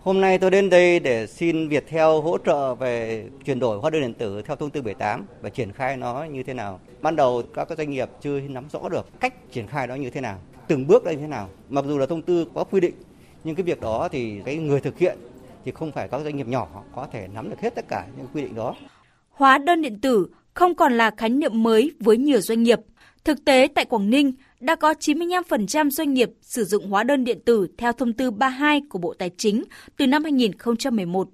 Hôm 0.00 0.20
nay 0.20 0.38
tôi 0.38 0.50
đến 0.50 0.70
đây 0.70 1.00
để 1.00 1.26
xin 1.26 1.68
Viettel 1.68 2.20
hỗ 2.22 2.38
trợ 2.46 2.74
về 2.74 3.24
chuyển 3.44 3.58
đổi 3.58 3.78
hóa 3.78 3.90
đơn 3.90 4.02
điện 4.02 4.14
tử 4.14 4.42
theo 4.42 4.56
thông 4.56 4.70
tư 4.70 4.82
78 4.82 5.26
và 5.40 5.48
triển 5.48 5.72
khai 5.72 5.96
nó 5.96 6.24
như 6.24 6.42
thế 6.42 6.54
nào. 6.54 6.80
Ban 7.00 7.16
đầu 7.16 7.42
các 7.54 7.68
doanh 7.78 7.90
nghiệp 7.90 8.08
chưa 8.22 8.40
nắm 8.40 8.64
rõ 8.72 8.88
được 8.88 9.20
cách 9.20 9.34
triển 9.52 9.66
khai 9.66 9.86
nó 9.86 9.94
như 9.94 10.10
thế 10.10 10.20
nào, 10.20 10.38
từng 10.68 10.86
bước 10.86 11.04
như 11.04 11.16
thế 11.16 11.26
nào. 11.26 11.48
Mặc 11.68 11.84
dù 11.88 11.98
là 11.98 12.06
thông 12.06 12.22
tư 12.22 12.46
có 12.54 12.64
quy 12.64 12.80
định, 12.80 12.94
nhưng 13.44 13.54
cái 13.54 13.64
việc 13.64 13.80
đó 13.80 14.08
thì 14.12 14.40
cái 14.44 14.56
người 14.56 14.80
thực 14.80 14.98
hiện 14.98 15.18
thì 15.64 15.72
không 15.72 15.92
phải 15.92 16.08
các 16.08 16.20
doanh 16.24 16.36
nghiệp 16.36 16.46
nhỏ 16.46 16.68
có 16.94 17.06
thể 17.12 17.28
nắm 17.34 17.50
được 17.50 17.60
hết 17.60 17.74
tất 17.74 17.84
cả 17.88 18.06
những 18.16 18.26
quy 18.34 18.42
định 18.42 18.54
đó 18.54 18.74
hóa 19.34 19.58
đơn 19.58 19.82
điện 19.82 20.00
tử 20.00 20.26
không 20.54 20.74
còn 20.74 20.92
là 20.92 21.10
khái 21.16 21.28
niệm 21.28 21.62
mới 21.62 21.92
với 22.00 22.16
nhiều 22.16 22.40
doanh 22.40 22.62
nghiệp. 22.62 22.78
Thực 23.24 23.44
tế 23.44 23.68
tại 23.74 23.84
Quảng 23.84 24.10
Ninh 24.10 24.32
đã 24.60 24.74
có 24.74 24.92
95% 24.92 25.90
doanh 25.90 26.14
nghiệp 26.14 26.30
sử 26.40 26.64
dụng 26.64 26.90
hóa 26.90 27.02
đơn 27.02 27.24
điện 27.24 27.38
tử 27.44 27.66
theo 27.78 27.92
thông 27.92 28.12
tư 28.12 28.30
32 28.30 28.80
của 28.88 28.98
Bộ 28.98 29.14
Tài 29.18 29.30
chính 29.36 29.64
từ 29.96 30.06
năm 30.06 30.24
2011. 30.24 31.28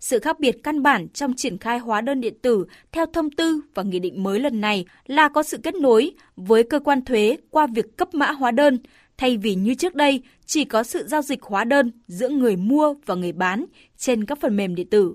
Sự 0.00 0.18
khác 0.18 0.40
biệt 0.40 0.56
căn 0.62 0.82
bản 0.82 1.08
trong 1.08 1.34
triển 1.36 1.58
khai 1.58 1.78
hóa 1.78 2.00
đơn 2.00 2.20
điện 2.20 2.34
tử 2.42 2.66
theo 2.92 3.06
thông 3.06 3.30
tư 3.30 3.60
và 3.74 3.82
nghị 3.82 3.98
định 3.98 4.22
mới 4.22 4.40
lần 4.40 4.60
này 4.60 4.84
là 5.06 5.28
có 5.28 5.42
sự 5.42 5.58
kết 5.62 5.74
nối 5.74 6.12
với 6.36 6.62
cơ 6.62 6.80
quan 6.80 7.04
thuế 7.04 7.36
qua 7.50 7.66
việc 7.66 7.96
cấp 7.96 8.14
mã 8.14 8.30
hóa 8.32 8.50
đơn, 8.50 8.78
thay 9.18 9.36
vì 9.36 9.54
như 9.54 9.74
trước 9.74 9.94
đây 9.94 10.22
chỉ 10.46 10.64
có 10.64 10.82
sự 10.82 11.06
giao 11.06 11.22
dịch 11.22 11.42
hóa 11.42 11.64
đơn 11.64 11.92
giữa 12.08 12.28
người 12.28 12.56
mua 12.56 12.94
và 13.06 13.14
người 13.14 13.32
bán 13.32 13.64
trên 13.96 14.24
các 14.24 14.40
phần 14.40 14.56
mềm 14.56 14.74
điện 14.74 14.90
tử. 14.90 15.14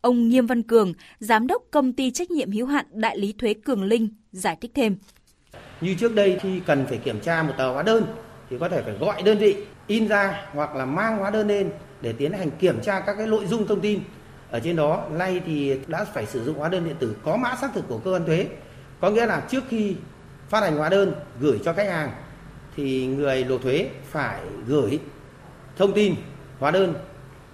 Ông 0.00 0.28
Nghiêm 0.28 0.46
Văn 0.46 0.62
Cường, 0.62 0.92
giám 1.18 1.46
đốc 1.46 1.62
công 1.70 1.92
ty 1.92 2.10
trách 2.10 2.30
nhiệm 2.30 2.50
hữu 2.50 2.66
hạn 2.66 2.86
đại 2.92 3.18
lý 3.18 3.34
thuế 3.38 3.54
Cường 3.54 3.82
Linh 3.82 4.08
giải 4.32 4.56
thích 4.60 4.70
thêm. 4.74 4.96
Như 5.80 5.94
trước 5.94 6.14
đây 6.14 6.38
khi 6.42 6.60
cần 6.66 6.86
phải 6.86 6.98
kiểm 6.98 7.20
tra 7.20 7.42
một 7.42 7.52
tờ 7.58 7.72
hóa 7.72 7.82
đơn 7.82 8.04
thì 8.50 8.56
có 8.60 8.68
thể 8.68 8.82
phải 8.82 8.94
gọi 8.94 9.22
đơn 9.22 9.38
vị 9.38 9.56
in 9.86 10.08
ra 10.08 10.46
hoặc 10.52 10.76
là 10.76 10.84
mang 10.84 11.18
hóa 11.18 11.30
đơn 11.30 11.48
lên 11.48 11.70
để 12.00 12.12
tiến 12.12 12.32
hành 12.32 12.50
kiểm 12.50 12.80
tra 12.80 13.00
các 13.00 13.14
cái 13.14 13.26
nội 13.26 13.46
dung 13.46 13.66
thông 13.66 13.80
tin. 13.80 14.00
Ở 14.50 14.60
trên 14.60 14.76
đó 14.76 15.08
nay 15.10 15.40
thì 15.46 15.76
đã 15.86 16.04
phải 16.04 16.26
sử 16.26 16.44
dụng 16.44 16.58
hóa 16.58 16.68
đơn 16.68 16.84
điện 16.84 16.96
tử 16.98 17.16
có 17.24 17.36
mã 17.36 17.56
xác 17.60 17.74
thực 17.74 17.88
của 17.88 17.98
cơ 17.98 18.10
quan 18.10 18.26
thuế. 18.26 18.46
Có 19.00 19.10
nghĩa 19.10 19.26
là 19.26 19.46
trước 19.50 19.64
khi 19.68 19.94
phát 20.48 20.60
hành 20.60 20.76
hóa 20.76 20.88
đơn 20.88 21.12
gửi 21.40 21.58
cho 21.64 21.72
khách 21.72 21.88
hàng 21.88 22.12
thì 22.76 23.06
người 23.06 23.44
nộp 23.44 23.62
thuế 23.62 23.90
phải 24.10 24.40
gửi 24.66 25.00
thông 25.76 25.92
tin 25.92 26.14
hóa 26.58 26.70
đơn 26.70 26.94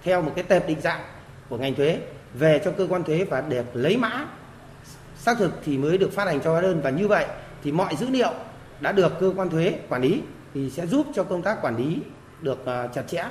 theo 0.03 0.21
một 0.21 0.31
cái 0.35 0.43
tệp 0.43 0.67
định 0.67 0.81
dạng 0.81 1.01
của 1.49 1.57
ngành 1.57 1.75
thuế 1.75 1.99
về 2.39 2.61
cho 2.65 2.71
cơ 2.71 2.87
quan 2.89 3.03
thuế 3.03 3.23
và 3.23 3.41
để 3.49 3.63
lấy 3.73 3.97
mã 3.97 4.25
xác 5.15 5.37
thực 5.37 5.51
thì 5.65 5.77
mới 5.77 5.97
được 5.97 6.13
phát 6.13 6.25
hành 6.25 6.39
cho 6.43 6.51
hóa 6.51 6.61
đơn 6.61 6.81
và 6.83 6.89
như 6.89 7.07
vậy 7.07 7.25
thì 7.63 7.71
mọi 7.71 7.95
dữ 7.95 8.09
liệu 8.09 8.31
đã 8.81 8.91
được 8.91 9.19
cơ 9.19 9.33
quan 9.35 9.49
thuế 9.49 9.79
quản 9.89 10.01
lý 10.01 10.21
thì 10.53 10.69
sẽ 10.69 10.87
giúp 10.87 11.07
cho 11.13 11.23
công 11.23 11.41
tác 11.41 11.61
quản 11.61 11.77
lý 11.77 11.97
được 12.41 12.65
à, 12.65 12.87
chặt 12.87 13.03
chẽ. 13.07 13.23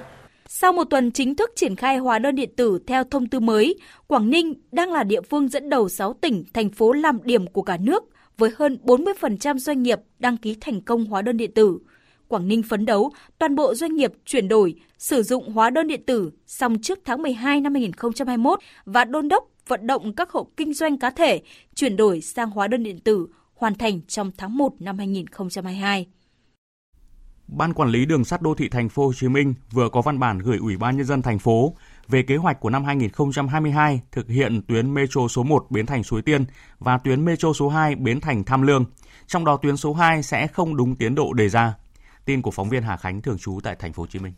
Sau 0.48 0.72
một 0.72 0.84
tuần 0.84 1.10
chính 1.10 1.36
thức 1.36 1.50
triển 1.56 1.76
khai 1.76 1.98
hóa 1.98 2.18
đơn 2.18 2.34
điện 2.34 2.50
tử 2.56 2.78
theo 2.86 3.04
thông 3.04 3.28
tư 3.28 3.40
mới, 3.40 3.78
Quảng 4.06 4.30
Ninh 4.30 4.54
đang 4.72 4.92
là 4.92 5.04
địa 5.04 5.20
phương 5.20 5.48
dẫn 5.48 5.70
đầu 5.70 5.88
6 5.88 6.12
tỉnh, 6.12 6.44
thành 6.54 6.70
phố 6.70 6.92
làm 6.92 7.18
điểm 7.22 7.46
của 7.46 7.62
cả 7.62 7.76
nước 7.80 8.04
với 8.38 8.50
hơn 8.56 8.78
40% 8.84 9.58
doanh 9.58 9.82
nghiệp 9.82 9.98
đăng 10.18 10.36
ký 10.36 10.56
thành 10.60 10.80
công 10.80 11.04
hóa 11.04 11.22
đơn 11.22 11.36
điện 11.36 11.52
tử. 11.54 11.78
Quảng 12.32 12.48
Ninh 12.48 12.62
phấn 12.62 12.86
đấu 12.86 13.12
toàn 13.38 13.54
bộ 13.54 13.74
doanh 13.74 13.96
nghiệp 13.96 14.12
chuyển 14.24 14.48
đổi, 14.48 14.74
sử 14.98 15.22
dụng 15.22 15.52
hóa 15.52 15.70
đơn 15.70 15.88
điện 15.88 16.02
tử 16.06 16.30
xong 16.46 16.78
trước 16.82 16.98
tháng 17.04 17.22
12 17.22 17.60
năm 17.60 17.74
2021 17.74 18.58
và 18.84 19.04
đôn 19.04 19.28
đốc 19.28 19.44
vận 19.68 19.86
động 19.86 20.14
các 20.14 20.30
hộ 20.30 20.48
kinh 20.56 20.74
doanh 20.74 20.98
cá 20.98 21.10
thể 21.10 21.42
chuyển 21.74 21.96
đổi 21.96 22.20
sang 22.20 22.50
hóa 22.50 22.68
đơn 22.68 22.82
điện 22.82 22.98
tử 22.98 23.26
hoàn 23.54 23.74
thành 23.74 24.00
trong 24.08 24.30
tháng 24.36 24.56
1 24.56 24.72
năm 24.78 24.98
2022. 24.98 26.06
Ban 27.46 27.74
quản 27.74 27.88
lý 27.88 28.06
đường 28.06 28.24
sắt 28.24 28.42
đô 28.42 28.54
thị 28.54 28.68
thành 28.68 28.88
phố 28.88 29.06
Hồ 29.06 29.12
Chí 29.12 29.28
Minh 29.28 29.54
vừa 29.72 29.88
có 29.88 30.02
văn 30.02 30.18
bản 30.18 30.38
gửi 30.38 30.58
Ủy 30.58 30.76
ban 30.76 30.96
nhân 30.96 31.06
dân 31.06 31.22
thành 31.22 31.38
phố 31.38 31.76
về 32.08 32.22
kế 32.22 32.36
hoạch 32.36 32.60
của 32.60 32.70
năm 32.70 32.84
2022 32.84 34.00
thực 34.12 34.28
hiện 34.28 34.62
tuyến 34.68 34.94
metro 34.94 35.28
số 35.28 35.42
1 35.42 35.66
Bến 35.70 35.86
Thành 35.86 36.02
Suối 36.02 36.22
Tiên 36.22 36.44
và 36.78 36.98
tuyến 36.98 37.24
metro 37.24 37.52
số 37.52 37.68
2 37.68 37.94
Bến 37.94 38.20
Thành 38.20 38.44
Tham 38.44 38.62
Lương. 38.62 38.84
Trong 39.26 39.44
đó 39.44 39.56
tuyến 39.56 39.76
số 39.76 39.92
2 39.92 40.22
sẽ 40.22 40.46
không 40.46 40.76
đúng 40.76 40.96
tiến 40.96 41.14
độ 41.14 41.32
đề 41.32 41.48
ra. 41.48 41.74
Tin 42.24 42.42
của 42.42 42.50
phóng 42.50 42.68
viên 42.68 42.82
Hà 42.82 42.96
Khánh 42.96 43.22
thường 43.22 43.38
trú 43.38 43.60
tại 43.64 43.76
thành 43.78 43.92
phố 43.92 44.02
Hồ 44.02 44.06
Chí 44.06 44.18
Minh. 44.18 44.32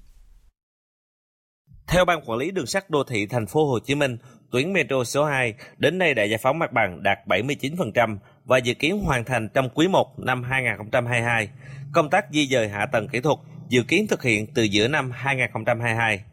Theo 1.87 2.05
ban 2.05 2.21
quản 2.27 2.39
lý 2.39 2.51
đường 2.51 2.67
sắt 2.67 2.91
đô 2.91 3.05
thị 3.05 3.27
thành 3.27 3.47
phố 3.47 3.71
Hồ 3.71 3.79
Chí 3.79 3.95
Minh, 3.95 4.19
tuyến 4.51 4.73
metro 4.73 5.05
số 5.05 5.25
2 5.25 5.55
đến 5.77 5.99
nay 5.99 6.15
đã 6.15 6.25
giải 6.25 6.39
phóng 6.39 6.59
mặt 6.59 6.73
bằng 6.73 7.03
đạt 7.03 7.19
79% 7.27 8.19
và 8.45 8.59
dự 8.59 8.75
kiến 8.75 8.99
hoàn 8.99 9.25
thành 9.25 9.49
trong 9.49 9.69
quý 9.75 9.89
1 9.89 10.19
năm 10.19 10.43
2022. 10.43 11.49
Công 11.93 12.11
tác 12.11 12.27
di 12.33 12.47
dời 12.47 12.69
hạ 12.69 12.87
tầng 12.93 13.09
kỹ 13.09 13.21
thuật 13.21 13.39
dự 13.69 13.83
kiến 13.83 14.07
thực 14.07 14.23
hiện 14.23 14.47
từ 14.55 14.63
giữa 14.63 14.89
năm 14.89 15.11
2022. 15.11 16.25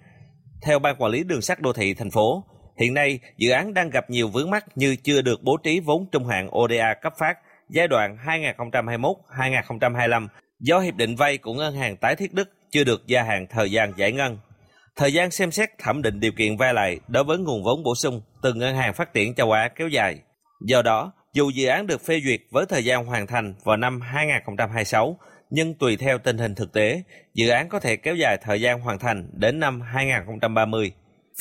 Theo 0.62 0.80
ban 0.80 0.96
quản 0.98 1.12
lý 1.12 1.24
đường 1.24 1.42
sắt 1.42 1.62
đô 1.62 1.74
thị 1.74 1.94
thành 1.94 2.12
phố, 2.12 2.44
hiện 2.78 2.94
nay 2.94 3.20
dự 3.38 3.52
án 3.52 3.74
đang 3.74 3.90
gặp 3.90 4.10
nhiều 4.10 4.28
vướng 4.28 4.50
mắc 4.50 4.66
như 4.76 4.96
chưa 4.96 5.22
được 5.22 5.44
bố 5.44 5.58
trí 5.58 5.80
vốn 5.80 6.06
trung 6.12 6.26
hạn 6.26 6.50
ODA 6.58 6.94
cấp 7.02 7.14
phát 7.18 7.38
giai 7.70 7.88
đoạn 7.88 8.18
2021-2025 8.26 10.28
do 10.62 10.80
hiệp 10.80 10.96
định 10.96 11.16
vay 11.16 11.38
của 11.38 11.54
ngân 11.54 11.76
hàng 11.76 11.98
tái 11.98 12.16
thiết 12.16 12.34
Đức 12.34 12.50
chưa 12.72 12.84
được 12.84 13.08
gia 13.08 13.24
hạn 13.24 13.48
thời 13.50 13.72
gian 13.72 13.94
giải 13.98 14.12
ngân. 14.12 14.38
Thời 14.96 15.14
gian 15.14 15.32
xem 15.32 15.52
xét 15.52 15.70
thẩm 15.80 16.02
định 16.02 16.20
điều 16.20 16.32
kiện 16.32 16.58
vay 16.58 16.74
lại 16.74 17.00
đối 17.08 17.24
với 17.24 17.38
nguồn 17.38 17.64
vốn 17.64 17.84
bổ 17.84 17.96
sung 17.96 18.22
từ 18.42 18.54
ngân 18.54 18.76
hàng 18.76 18.94
phát 18.94 19.14
triển 19.14 19.36
châu 19.36 19.52
Á 19.52 19.70
kéo 19.76 19.88
dài. 19.88 20.16
Do 20.66 20.82
đó, 20.82 21.12
dù 21.34 21.50
dự 21.50 21.68
án 21.68 21.88
được 21.88 22.02
phê 22.02 22.22
duyệt 22.26 22.40
với 22.52 22.66
thời 22.70 22.86
gian 22.86 23.06
hoàn 23.06 23.28
thành 23.28 23.54
vào 23.64 23.78
năm 23.78 24.02
2026, 24.02 25.18
nhưng 25.50 25.74
tùy 25.74 25.98
theo 25.98 26.18
tình 26.18 26.38
hình 26.38 26.56
thực 26.56 26.74
tế, 26.74 27.04
dự 27.34 27.50
án 27.50 27.70
có 27.70 27.80
thể 27.80 27.96
kéo 27.96 28.16
dài 28.16 28.38
thời 28.42 28.62
gian 28.62 28.80
hoàn 28.80 29.00
thành 29.00 29.30
đến 29.34 29.60
năm 29.60 29.82
2030. 29.82 30.92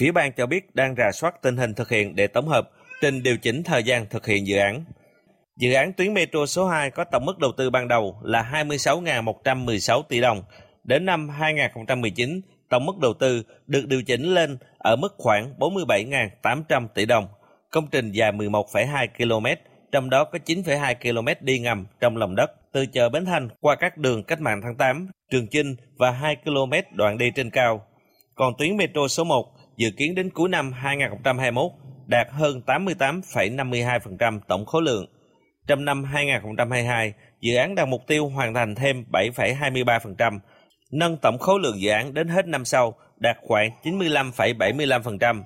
Phía 0.01 0.13
ban 0.13 0.33
cho 0.33 0.47
biết 0.47 0.75
đang 0.75 0.95
rà 0.97 1.13
soát 1.13 1.35
tình 1.43 1.57
hình 1.57 1.75
thực 1.75 1.91
hiện 1.91 2.17
để 2.17 2.27
tổng 2.27 2.49
hợp, 2.49 2.71
trình 3.01 3.23
điều 3.23 3.37
chỉnh 3.37 3.63
thời 3.63 3.83
gian 3.83 4.07
thực 4.11 4.27
hiện 4.27 4.47
dự 4.47 4.57
án. 4.57 4.85
Dự 5.57 5.73
án 5.73 5.93
tuyến 5.93 6.15
metro 6.15 6.47
số 6.47 6.67
2 6.67 6.91
có 6.91 7.05
tổng 7.05 7.25
mức 7.27 7.39
đầu 7.39 7.53
tư 7.57 7.71
ban 7.71 7.89
đầu 7.89 8.21
là 8.23 8.51
26.116 8.53 10.03
tỷ 10.03 10.21
đồng. 10.21 10.43
Đến 10.85 11.05
năm 11.05 11.29
2019, 11.29 12.41
tổng 12.69 12.87
mức 12.87 12.99
đầu 13.03 13.15
tư 13.15 13.43
được 13.67 13.87
điều 13.87 14.03
chỉnh 14.03 14.35
lên 14.35 14.59
ở 14.79 14.97
mức 14.97 15.15
khoảng 15.19 15.55
47.800 15.59 16.89
tỷ 16.95 17.07
đồng. 17.07 17.29
Công 17.71 17.87
trình 17.87 18.13
dài 18.13 18.33
11,2 18.33 19.07
km, 19.19 19.47
trong 19.93 20.11
đó 20.11 20.25
có 20.25 20.39
9,2 20.47 20.95
km 20.95 21.45
đi 21.47 21.59
ngầm 21.59 21.87
trong 22.01 22.17
lòng 22.17 22.37
đất 22.37 22.51
từ 22.73 22.87
chợ 22.87 23.09
Bến 23.09 23.25
Thành 23.25 23.49
qua 23.61 23.75
các 23.75 23.97
đường 23.97 24.25
Cách 24.25 24.41
mạng 24.41 24.61
tháng 24.63 24.77
8, 24.77 25.09
Trường 25.31 25.47
Chinh 25.47 25.77
và 25.99 26.11
2 26.11 26.37
km 26.37 26.73
đoạn 26.97 27.19
đi 27.19 27.31
trên 27.31 27.51
cao. 27.51 27.87
Còn 28.35 28.53
tuyến 28.59 28.77
metro 28.77 29.09
số 29.09 29.25
1 29.25 29.47
dự 29.77 29.91
kiến 29.97 30.15
đến 30.15 30.31
cuối 30.31 30.49
năm 30.49 30.73
2021 30.73 31.71
đạt 32.07 32.27
hơn 32.31 32.63
88,52% 32.67 34.41
tổng 34.49 34.67
khối 34.67 34.83
lượng. 34.83 35.07
Trong 35.71 35.85
năm 35.85 36.05
2022, 36.05 37.13
dự 37.41 37.55
án 37.55 37.75
đạt 37.75 37.89
mục 37.89 38.07
tiêu 38.07 38.29
hoàn 38.29 38.55
thành 38.55 38.75
thêm 38.75 39.05
7,23%, 39.13 40.39
nâng 40.93 41.17
tổng 41.17 41.39
khối 41.39 41.61
lượng 41.61 41.81
dự 41.81 41.91
án 41.91 42.15
đến 42.15 42.29
hết 42.29 42.47
năm 42.47 42.65
sau 42.65 42.95
đạt 43.17 43.37
khoảng 43.41 43.71
95,75%. 43.83 45.43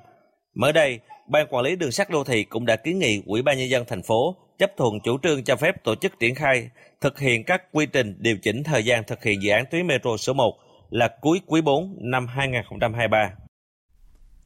Mới 0.54 0.72
đây, 0.72 1.00
Ban 1.28 1.46
quản 1.50 1.64
lý 1.64 1.76
đường 1.76 1.92
sắt 1.92 2.10
đô 2.10 2.24
thị 2.24 2.44
cũng 2.44 2.66
đã 2.66 2.76
kiến 2.76 2.98
nghị 2.98 3.22
Ủy 3.26 3.42
ban 3.42 3.58
nhân 3.58 3.70
dân 3.70 3.84
thành 3.88 4.02
phố 4.02 4.36
chấp 4.58 4.70
thuận 4.76 5.00
chủ 5.00 5.18
trương 5.22 5.44
cho 5.44 5.56
phép 5.56 5.84
tổ 5.84 5.94
chức 5.94 6.12
triển 6.20 6.34
khai 6.34 6.70
thực 7.00 7.18
hiện 7.18 7.44
các 7.44 7.62
quy 7.72 7.86
trình 7.86 8.16
điều 8.18 8.36
chỉnh 8.42 8.62
thời 8.64 8.84
gian 8.84 9.04
thực 9.04 9.22
hiện 9.22 9.42
dự 9.42 9.50
án 9.50 9.64
tuyến 9.70 9.86
metro 9.86 10.16
số 10.16 10.32
1 10.32 10.54
là 10.90 11.08
cuối 11.20 11.40
quý 11.46 11.60
4 11.60 11.96
năm 12.00 12.26
2023. 12.26 13.30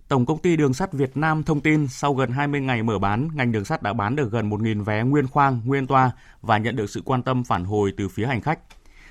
Tổng 0.09 0.27
công 0.27 0.39
ty 0.39 0.57
Đường 0.57 0.75
sắt 0.75 0.93
Việt 0.93 1.17
Nam 1.17 1.43
thông 1.43 1.61
tin 1.61 1.89
sau 1.89 2.15
gần 2.15 2.31
20 2.31 2.61
ngày 2.61 2.83
mở 2.83 2.99
bán, 2.99 3.29
ngành 3.35 3.53
đường 3.53 3.65
sắt 3.65 3.83
đã 3.83 3.93
bán 3.93 4.17
được 4.17 4.33
gần 4.33 4.51
1.000 4.51 4.85
vé 4.85 5.03
nguyên 5.03 5.27
khoang, 5.27 5.61
nguyên 5.65 5.87
toa 5.87 6.11
và 6.43 6.59
nhận 6.59 6.77
được 6.77 6.91
sự 6.91 7.03
quan 7.05 7.23
tâm 7.23 7.45
phản 7.45 7.65
hồi 7.65 7.93
từ 7.97 8.09
phía 8.09 8.27
hành 8.27 8.41
khách. 8.41 8.59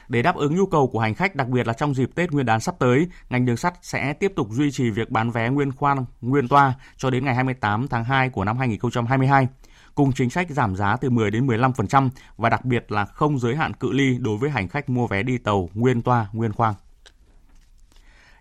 Để 0.07 0.21
đáp 0.21 0.35
ứng 0.35 0.55
nhu 0.55 0.65
cầu 0.65 0.87
của 0.87 0.99
hành 0.99 1.15
khách, 1.15 1.35
đặc 1.35 1.47
biệt 1.47 1.67
là 1.67 1.73
trong 1.73 1.95
dịp 1.95 2.09
Tết 2.15 2.31
Nguyên 2.31 2.45
đán 2.45 2.59
sắp 2.59 2.75
tới, 2.79 3.07
ngành 3.29 3.45
đường 3.45 3.57
sắt 3.57 3.73
sẽ 3.81 4.13
tiếp 4.13 4.33
tục 4.35 4.47
duy 4.51 4.71
trì 4.71 4.89
việc 4.89 5.09
bán 5.09 5.31
vé 5.31 5.49
nguyên 5.49 5.71
khoang, 5.71 6.05
nguyên 6.21 6.47
toa 6.47 6.73
cho 6.97 7.09
đến 7.09 7.25
ngày 7.25 7.35
28 7.35 7.87
tháng 7.87 8.03
2 8.03 8.29
của 8.29 8.45
năm 8.45 8.57
2022 8.57 9.47
cùng 9.95 10.11
chính 10.11 10.29
sách 10.29 10.49
giảm 10.49 10.75
giá 10.75 10.97
từ 11.01 11.09
10 11.09 11.31
đến 11.31 11.47
15% 11.47 12.09
và 12.37 12.49
đặc 12.49 12.65
biệt 12.65 12.91
là 12.91 13.05
không 13.05 13.39
giới 13.39 13.55
hạn 13.55 13.73
cự 13.73 13.91
ly 13.91 14.17
đối 14.19 14.37
với 14.37 14.49
hành 14.49 14.67
khách 14.67 14.89
mua 14.89 15.07
vé 15.07 15.23
đi 15.23 15.37
tàu 15.37 15.69
nguyên 15.73 16.01
toa, 16.01 16.27
nguyên 16.33 16.53
khoang. 16.53 16.73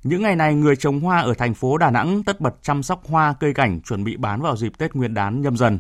Những 0.07 0.23
ngày 0.23 0.37
này, 0.37 0.55
người 0.55 0.77
trồng 0.77 1.01
hoa 1.01 1.21
ở 1.21 1.35
thành 1.35 1.55
phố 1.55 1.79
Đà 1.79 1.90
Nẵng 1.90 2.23
tất 2.23 2.40
bật 2.40 2.55
chăm 2.62 2.83
sóc 2.83 3.07
hoa 3.07 3.35
cây 3.40 3.55
cảnh 3.55 3.81
chuẩn 3.81 4.05
bị 4.05 4.16
bán 4.16 4.42
vào 4.42 4.57
dịp 4.57 4.79
Tết 4.79 4.95
Nguyên 4.95 5.14
đán 5.14 5.42
nhâm 5.42 5.57
dần. 5.57 5.79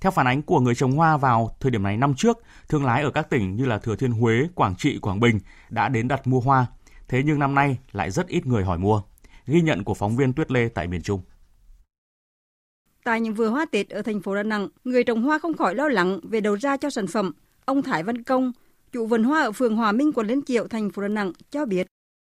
Theo 0.00 0.12
phản 0.12 0.26
ánh 0.26 0.42
của 0.42 0.60
người 0.60 0.74
trồng 0.74 0.92
hoa 0.92 1.16
vào 1.16 1.56
thời 1.60 1.70
điểm 1.70 1.82
này 1.82 1.96
năm 1.96 2.14
trước, 2.14 2.38
thương 2.68 2.84
lái 2.84 3.02
ở 3.02 3.10
các 3.10 3.30
tỉnh 3.30 3.56
như 3.56 3.64
là 3.64 3.78
Thừa 3.78 3.96
Thiên 3.96 4.12
Huế, 4.12 4.46
Quảng 4.54 4.74
Trị, 4.76 4.98
Quảng 4.98 5.20
Bình 5.20 5.40
đã 5.70 5.88
đến 5.88 6.08
đặt 6.08 6.26
mua 6.26 6.40
hoa. 6.40 6.66
Thế 7.08 7.22
nhưng 7.24 7.38
năm 7.38 7.54
nay 7.54 7.78
lại 7.92 8.10
rất 8.10 8.26
ít 8.26 8.46
người 8.46 8.64
hỏi 8.64 8.78
mua. 8.78 9.02
Ghi 9.46 9.60
nhận 9.60 9.84
của 9.84 9.94
phóng 9.94 10.16
viên 10.16 10.32
Tuyết 10.32 10.50
Lê 10.50 10.68
tại 10.68 10.88
miền 10.88 11.02
Trung. 11.02 11.20
Tại 13.04 13.20
những 13.20 13.34
vườn 13.34 13.52
hoa 13.52 13.66
Tết 13.72 13.88
ở 13.88 14.02
thành 14.02 14.20
phố 14.20 14.34
Đà 14.34 14.42
Nẵng, 14.42 14.68
người 14.84 15.04
trồng 15.04 15.22
hoa 15.22 15.38
không 15.38 15.56
khỏi 15.56 15.74
lo 15.74 15.88
lắng 15.88 16.20
về 16.22 16.40
đầu 16.40 16.54
ra 16.54 16.76
cho 16.76 16.90
sản 16.90 17.06
phẩm. 17.06 17.32
Ông 17.64 17.82
Thái 17.82 18.02
Văn 18.02 18.22
Công, 18.22 18.52
chủ 18.92 19.06
vườn 19.06 19.24
hoa 19.24 19.42
ở 19.42 19.52
phường 19.52 19.76
Hòa 19.76 19.92
Minh, 19.92 20.12
quận 20.12 20.26
Liên 20.26 20.42
Triệu, 20.42 20.68
thành 20.68 20.90
phố 20.90 21.02
Đà 21.02 21.08
Nẵng 21.08 21.32
cho 21.50 21.66
biết, 21.66 21.86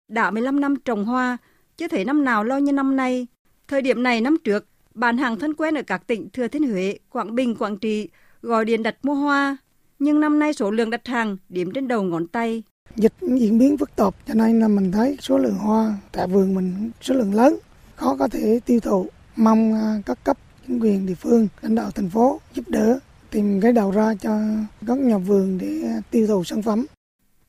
đã 0.09 0.31
15 0.31 0.59
năm 0.59 0.75
trồng 0.75 1.05
hoa, 1.05 1.37
chưa 1.77 1.87
thấy 1.87 2.05
năm 2.05 2.23
nào 2.25 2.43
lo 2.43 2.57
như 2.57 2.71
năm 2.71 2.95
nay. 2.95 3.27
Thời 3.67 3.81
điểm 3.81 4.03
này 4.03 4.21
năm 4.21 4.37
trước, 4.43 4.65
bán 4.93 5.17
hàng 5.17 5.39
thân 5.39 5.53
quen 5.53 5.75
ở 5.75 5.81
các 5.81 6.07
tỉnh 6.07 6.29
Thừa 6.29 6.47
Thiên 6.47 6.71
Huế, 6.71 6.97
Quảng 7.09 7.35
Bình, 7.35 7.55
Quảng 7.55 7.77
Trị 7.77 8.09
gọi 8.41 8.65
điện 8.65 8.83
đặt 8.83 8.95
mua 9.03 9.13
hoa, 9.13 9.57
nhưng 9.99 10.19
năm 10.19 10.39
nay 10.39 10.53
số 10.53 10.71
lượng 10.71 10.89
đặt 10.89 11.07
hàng 11.07 11.37
điểm 11.49 11.71
trên 11.71 11.87
đầu 11.87 12.03
ngón 12.03 12.27
tay. 12.27 12.63
Dịch 12.95 13.13
diễn 13.21 13.57
biến 13.57 13.77
phức 13.77 13.95
tạp 13.95 14.15
cho 14.27 14.33
nên 14.33 14.59
là 14.59 14.67
mình 14.67 14.91
thấy 14.91 15.17
số 15.19 15.37
lượng 15.37 15.55
hoa 15.55 15.93
tại 16.11 16.27
vườn 16.27 16.55
mình 16.55 16.91
số 17.01 17.15
lượng 17.15 17.33
lớn, 17.33 17.57
khó 17.95 18.15
có 18.15 18.27
thể 18.27 18.59
tiêu 18.65 18.79
thụ. 18.79 19.07
Mong 19.35 19.73
à, 19.73 20.01
các 20.05 20.23
cấp 20.23 20.37
chính 20.67 20.79
quyền 20.79 21.05
địa 21.05 21.15
phương, 21.15 21.47
lãnh 21.61 21.75
đạo 21.75 21.91
thành 21.91 22.09
phố 22.09 22.39
giúp 22.53 22.65
đỡ 22.67 22.99
tìm 23.31 23.61
cái 23.61 23.73
đầu 23.73 23.91
ra 23.91 24.15
cho 24.21 24.39
các 24.87 24.97
nhà 24.97 25.17
vườn 25.17 25.57
để 25.57 25.81
tiêu 26.11 26.27
thụ 26.27 26.43
sản 26.43 26.61
phẩm. 26.61 26.85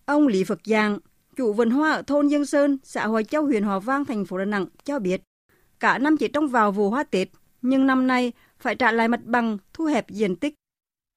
Ông 0.05 0.27
Lý 0.27 0.45
Phật 0.45 0.61
Giang, 0.65 0.99
chủ 1.41 1.53
vườn 1.53 1.71
hoa 1.71 1.93
ở 1.93 2.03
thôn 2.03 2.29
Dương 2.29 2.47
Sơn, 2.47 2.79
xã 2.85 3.07
Hoài 3.07 3.25
Châu, 3.25 3.45
huyện 3.45 3.63
Hòa 3.63 3.79
Vang, 3.79 4.05
thành 4.05 4.25
phố 4.25 4.39
Đà 4.39 4.45
Nẵng 4.45 4.67
cho 4.85 4.99
biết, 4.99 5.23
cả 5.81 5.99
năm 5.99 6.17
chỉ 6.17 6.29
trông 6.29 6.49
vào 6.49 6.73
vụ 6.73 6.91
hoa 6.91 7.05
Tết, 7.05 7.29
nhưng 7.63 7.87
năm 7.87 8.07
nay 8.07 8.33
phải 8.59 8.75
trả 8.75 8.93
lại 8.93 9.09
mặt 9.09 9.21
bằng, 9.25 9.59
thu 9.75 9.85
hẹp 9.85 10.11
diện 10.11 10.37
tích. 10.37 10.55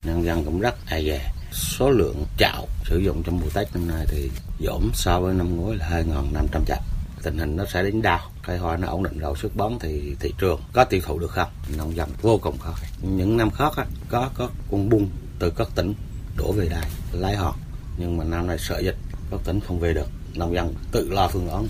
Nhân 0.06 0.24
dân 0.24 0.44
cũng 0.46 0.60
rất 0.60 0.76
e 0.90 1.02
dè. 1.02 1.32
Số 1.52 1.90
lượng 1.90 2.16
chạo 2.38 2.68
sử 2.86 2.98
dụng 2.98 3.24
trong 3.26 3.40
mùa 3.40 3.50
Tết 3.54 3.68
năm 3.74 3.88
nay 3.88 4.06
thì 4.10 4.32
giảm 4.60 4.92
so 4.94 5.20
với 5.20 5.34
năm 5.34 5.56
ngoái 5.56 5.78
là 5.78 5.90
2.500 5.90 6.66
chậu 6.68 6.78
tình 7.24 7.38
hình 7.38 7.56
nó 7.56 7.66
sẽ 7.66 7.84
đến 7.84 8.02
đau, 8.02 8.20
cây 8.48 8.58
hoa 8.58 8.78
nó 8.78 8.88
ổn 8.88 9.04
định 9.04 9.20
rồi 9.20 9.36
xuất 9.42 9.56
bón 9.56 9.74
thì 9.80 10.16
thị 10.20 10.34
trường 10.38 10.62
có 10.74 10.84
tiêu 10.84 11.02
thụ 11.04 11.20
được 11.20 11.32
không 11.32 11.50
nông 11.78 11.96
dân 11.96 12.10
vô 12.22 12.40
cùng 12.42 12.58
khó 12.58 12.72
khăn 12.72 12.90
những 13.02 13.38
năm 13.38 13.52
khác 13.52 13.74
á, 13.76 13.86
có 14.10 14.30
có 14.34 14.50
con 14.72 14.90
bung 14.90 15.10
từ 15.40 15.50
các 15.50 15.68
tỉnh 15.76 15.94
đổ 16.38 16.52
về 16.52 16.70
đây 16.70 16.84
lấy 17.14 17.36
họ 17.36 17.56
nhưng 17.98 18.18
mà 18.18 18.24
năm 18.24 18.48
nay 18.48 18.58
sợ 18.60 18.80
dịch 18.80 18.96
các 19.38 19.46
tỉnh 19.46 19.60
không 19.60 19.80
về 19.80 19.94
được 19.94 20.08
nông 20.36 20.54
dân 20.54 20.74
tự 20.92 21.10
lo 21.10 21.28
phương 21.28 21.50
án 21.50 21.68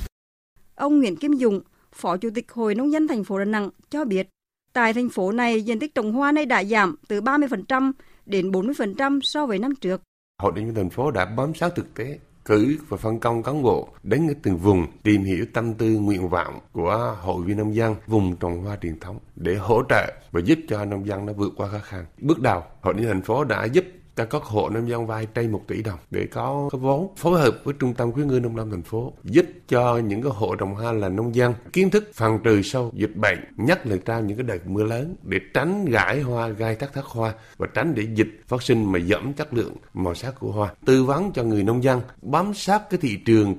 ông 0.76 1.00
Nguyễn 1.00 1.16
Kim 1.16 1.34
Dung 1.34 1.62
phó 1.94 2.18
chủ 2.18 2.30
tịch 2.36 2.52
hội 2.52 2.76
nông 2.76 2.92
dân 2.92 3.08
thành 3.08 3.24
phố 3.24 3.40
Đà 3.40 3.46
Nẵng 3.46 3.70
cho 3.90 4.06
biết 4.06 4.28
Tại 4.74 4.94
thành 4.94 5.10
phố 5.10 5.32
này, 5.32 5.62
diện 5.62 5.80
tích 5.80 5.96
trồng 5.96 6.14
hoa 6.14 6.32
nay 6.32 6.46
đã 6.46 6.64
giảm 6.64 6.96
từ 7.08 7.22
30% 7.22 7.92
đến 8.26 8.52
40% 8.52 9.20
so 9.22 9.46
với 9.46 9.60
năm 9.60 9.76
trước. 9.76 10.02
Hội 10.42 10.52
đồng 10.56 10.66
nhân 10.66 10.76
thành 10.76 10.90
phố 10.90 11.12
đã 11.12 11.26
bám 11.26 11.54
sát 11.56 11.76
thực 11.76 11.94
tế, 11.94 12.20
cử 12.46 12.78
và 12.90 12.98
phân 12.98 13.20
công 13.20 13.44
cán 13.44 13.64
bộ 13.64 13.90
đến 14.04 14.28
từng 14.44 14.58
vùng 14.58 14.88
tìm 15.04 15.24
hiểu 15.24 15.46
tâm 15.54 15.74
tư 15.74 15.90
nguyện 15.90 16.30
vọng 16.30 16.60
của 16.72 17.18
hội 17.22 17.44
viên 17.44 17.58
nông 17.58 17.76
dân 17.76 17.96
vùng 18.08 18.36
trồng 18.36 18.62
hoa 18.62 18.78
truyền 18.82 19.00
thống 19.00 19.20
để 19.36 19.56
hỗ 19.56 19.84
trợ 19.90 20.14
và 20.32 20.42
giúp 20.46 20.60
cho 20.68 20.86
nông 20.86 21.08
dân 21.08 21.26
nó 21.26 21.34
vượt 21.34 21.54
qua 21.56 21.68
khó 21.68 21.80
khăn. 21.80 22.06
Bước 22.22 22.40
đầu, 22.40 22.64
hội 22.82 22.94
đồng 22.94 23.06
thành 23.06 23.22
phố 23.22 23.44
đã 23.44 23.66
giúp 23.66 23.86
cho 24.16 24.26
các 24.26 24.44
hộ 24.44 24.70
nông 24.70 24.90
dân 24.90 25.08
vay 25.08 25.26
trên 25.26 25.52
1 25.52 25.62
tỷ 25.68 25.82
đồng 25.82 26.00
để 26.12 26.28
có 26.32 26.70
cái 26.72 26.80
vốn 26.80 27.14
phối 27.18 27.40
hợp 27.40 27.58
với 27.64 27.74
trung 27.80 27.94
tâm 27.94 28.12
khuyến 28.12 28.28
ngư 28.28 28.40
nông 28.40 28.56
lâm 28.56 28.72
thành 28.72 28.82
phố 28.82 29.14
giúp 29.24 29.46
cho 29.68 29.98
những 29.98 30.22
cái 30.22 30.32
hộ 30.36 30.56
trồng 30.56 30.76
hoa 30.76 30.92
là 30.92 31.10
nông 31.10 31.36
dân 31.36 31.54
kiến 31.74 31.90
thức 31.90 32.12
phòng 32.14 32.40
trừ 32.44 32.62
sâu 32.62 32.92
dịch 32.94 33.16
bệnh 33.16 33.40
nhất 33.58 33.88
là 33.88 33.96
trong 34.06 34.28
những 34.28 34.38
cái 34.38 34.44
đợt 34.44 34.68
mưa 34.68 34.84
lớn 34.84 35.16
để 35.24 35.40
tránh 35.54 35.86
gãi 35.86 36.22
hoa 36.22 36.48
gai 36.48 36.76
thắt 36.76 36.94
thác 36.94 37.06
hoa 37.06 37.34
và 37.58 37.68
tránh 37.74 37.96
để 37.96 38.08
dịch 38.16 38.42
phát 38.48 38.62
sinh 38.64 38.92
mà 38.92 39.00
giảm 39.00 39.34
chất 39.34 39.54
lượng 39.54 39.76
màu 39.94 40.16
sắc 40.16 40.40
của 40.40 40.52
hoa 40.52 40.74
tư 40.86 41.04
vấn 41.04 41.32
cho 41.32 41.44
người 41.44 41.64
nông 41.64 41.84
dân 41.84 42.02
bám 42.22 42.54
sát 42.54 42.90
cái 42.90 43.00
thị 43.02 43.18
trường. 43.26 43.56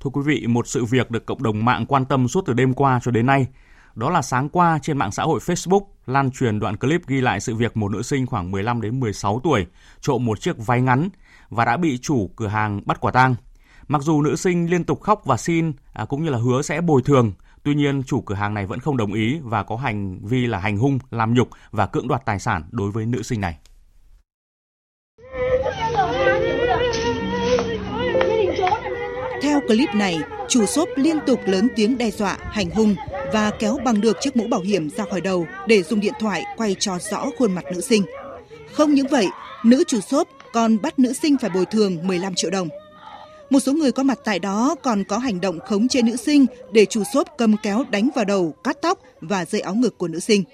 Thưa 0.00 0.10
quý 0.10 0.22
vị, 0.24 0.46
một 0.46 0.66
sự 0.66 0.84
việc 0.84 1.10
được 1.10 1.26
cộng 1.26 1.42
đồng 1.42 1.64
mạng 1.64 1.86
quan 1.88 2.04
tâm 2.04 2.28
suốt 2.28 2.44
từ 2.46 2.52
đêm 2.52 2.74
qua 2.74 3.00
cho 3.02 3.10
đến 3.10 3.26
nay 3.26 3.46
đó 3.94 4.10
là 4.10 4.22
sáng 4.22 4.48
qua 4.48 4.78
trên 4.82 4.98
mạng 4.98 5.12
xã 5.12 5.22
hội 5.22 5.40
Facebook 5.40 5.80
lan 6.06 6.30
truyền 6.30 6.58
đoạn 6.58 6.76
clip 6.76 7.06
ghi 7.06 7.20
lại 7.20 7.40
sự 7.40 7.54
việc 7.54 7.76
một 7.76 7.92
nữ 7.92 8.02
sinh 8.02 8.26
khoảng 8.26 8.50
15 8.50 8.80
đến 8.80 9.00
16 9.00 9.40
tuổi 9.44 9.66
trộm 10.00 10.24
một 10.24 10.40
chiếc 10.40 10.66
váy 10.66 10.80
ngắn 10.80 11.08
và 11.48 11.64
đã 11.64 11.76
bị 11.76 11.98
chủ 11.98 12.30
cửa 12.36 12.46
hàng 12.46 12.80
bắt 12.86 13.00
quả 13.00 13.12
tang. 13.12 13.34
Mặc 13.88 14.02
dù 14.02 14.22
nữ 14.22 14.36
sinh 14.36 14.70
liên 14.70 14.84
tục 14.84 15.00
khóc 15.00 15.22
và 15.24 15.36
xin 15.36 15.72
à, 15.92 16.04
cũng 16.04 16.24
như 16.24 16.30
là 16.30 16.38
hứa 16.38 16.62
sẽ 16.62 16.80
bồi 16.80 17.02
thường, 17.02 17.32
tuy 17.62 17.74
nhiên 17.74 18.02
chủ 18.02 18.20
cửa 18.20 18.34
hàng 18.34 18.54
này 18.54 18.66
vẫn 18.66 18.80
không 18.80 18.96
đồng 18.96 19.12
ý 19.12 19.40
và 19.42 19.62
có 19.62 19.76
hành 19.76 20.18
vi 20.26 20.46
là 20.46 20.58
hành 20.58 20.76
hung, 20.76 20.98
làm 21.10 21.34
nhục 21.34 21.48
và 21.70 21.86
cưỡng 21.86 22.08
đoạt 22.08 22.24
tài 22.24 22.38
sản 22.38 22.62
đối 22.70 22.90
với 22.90 23.06
nữ 23.06 23.22
sinh 23.22 23.40
này. 23.40 23.58
Theo 29.42 29.60
clip 29.68 29.88
này, 29.94 30.18
chủ 30.48 30.66
shop 30.66 30.88
liên 30.96 31.18
tục 31.26 31.40
lớn 31.46 31.68
tiếng 31.76 31.98
đe 31.98 32.10
dọa, 32.10 32.38
hành 32.40 32.70
hung 32.70 32.94
và 33.32 33.50
kéo 33.58 33.78
bằng 33.84 34.00
được 34.00 34.16
chiếc 34.20 34.36
mũ 34.36 34.46
bảo 34.48 34.60
hiểm 34.60 34.90
ra 34.90 35.04
khỏi 35.10 35.20
đầu 35.20 35.46
để 35.66 35.82
dùng 35.82 36.00
điện 36.00 36.14
thoại 36.20 36.44
quay 36.56 36.76
cho 36.78 36.98
rõ 36.98 37.26
khuôn 37.38 37.52
mặt 37.52 37.64
nữ 37.72 37.80
sinh. 37.80 38.02
Không 38.72 38.94
những 38.94 39.06
vậy, 39.06 39.26
nữ 39.64 39.84
chủ 39.86 40.00
shop 40.00 40.28
còn 40.52 40.82
bắt 40.82 40.98
nữ 40.98 41.12
sinh 41.12 41.38
phải 41.38 41.50
bồi 41.50 41.66
thường 41.66 42.06
15 42.06 42.34
triệu 42.34 42.50
đồng. 42.50 42.68
Một 43.50 43.60
số 43.60 43.72
người 43.72 43.92
có 43.92 44.02
mặt 44.02 44.18
tại 44.24 44.38
đó 44.38 44.74
còn 44.82 45.04
có 45.04 45.18
hành 45.18 45.40
động 45.40 45.58
khống 45.60 45.88
chế 45.88 46.02
nữ 46.02 46.16
sinh 46.16 46.46
để 46.72 46.86
chủ 46.86 47.02
shop 47.12 47.28
cầm 47.38 47.56
kéo 47.62 47.84
đánh 47.90 48.10
vào 48.14 48.24
đầu, 48.24 48.54
cắt 48.64 48.76
tóc 48.82 48.98
và 49.20 49.44
dây 49.44 49.60
áo 49.60 49.74
ngực 49.74 49.98
của 49.98 50.08
nữ 50.08 50.20
sinh. 50.20 50.44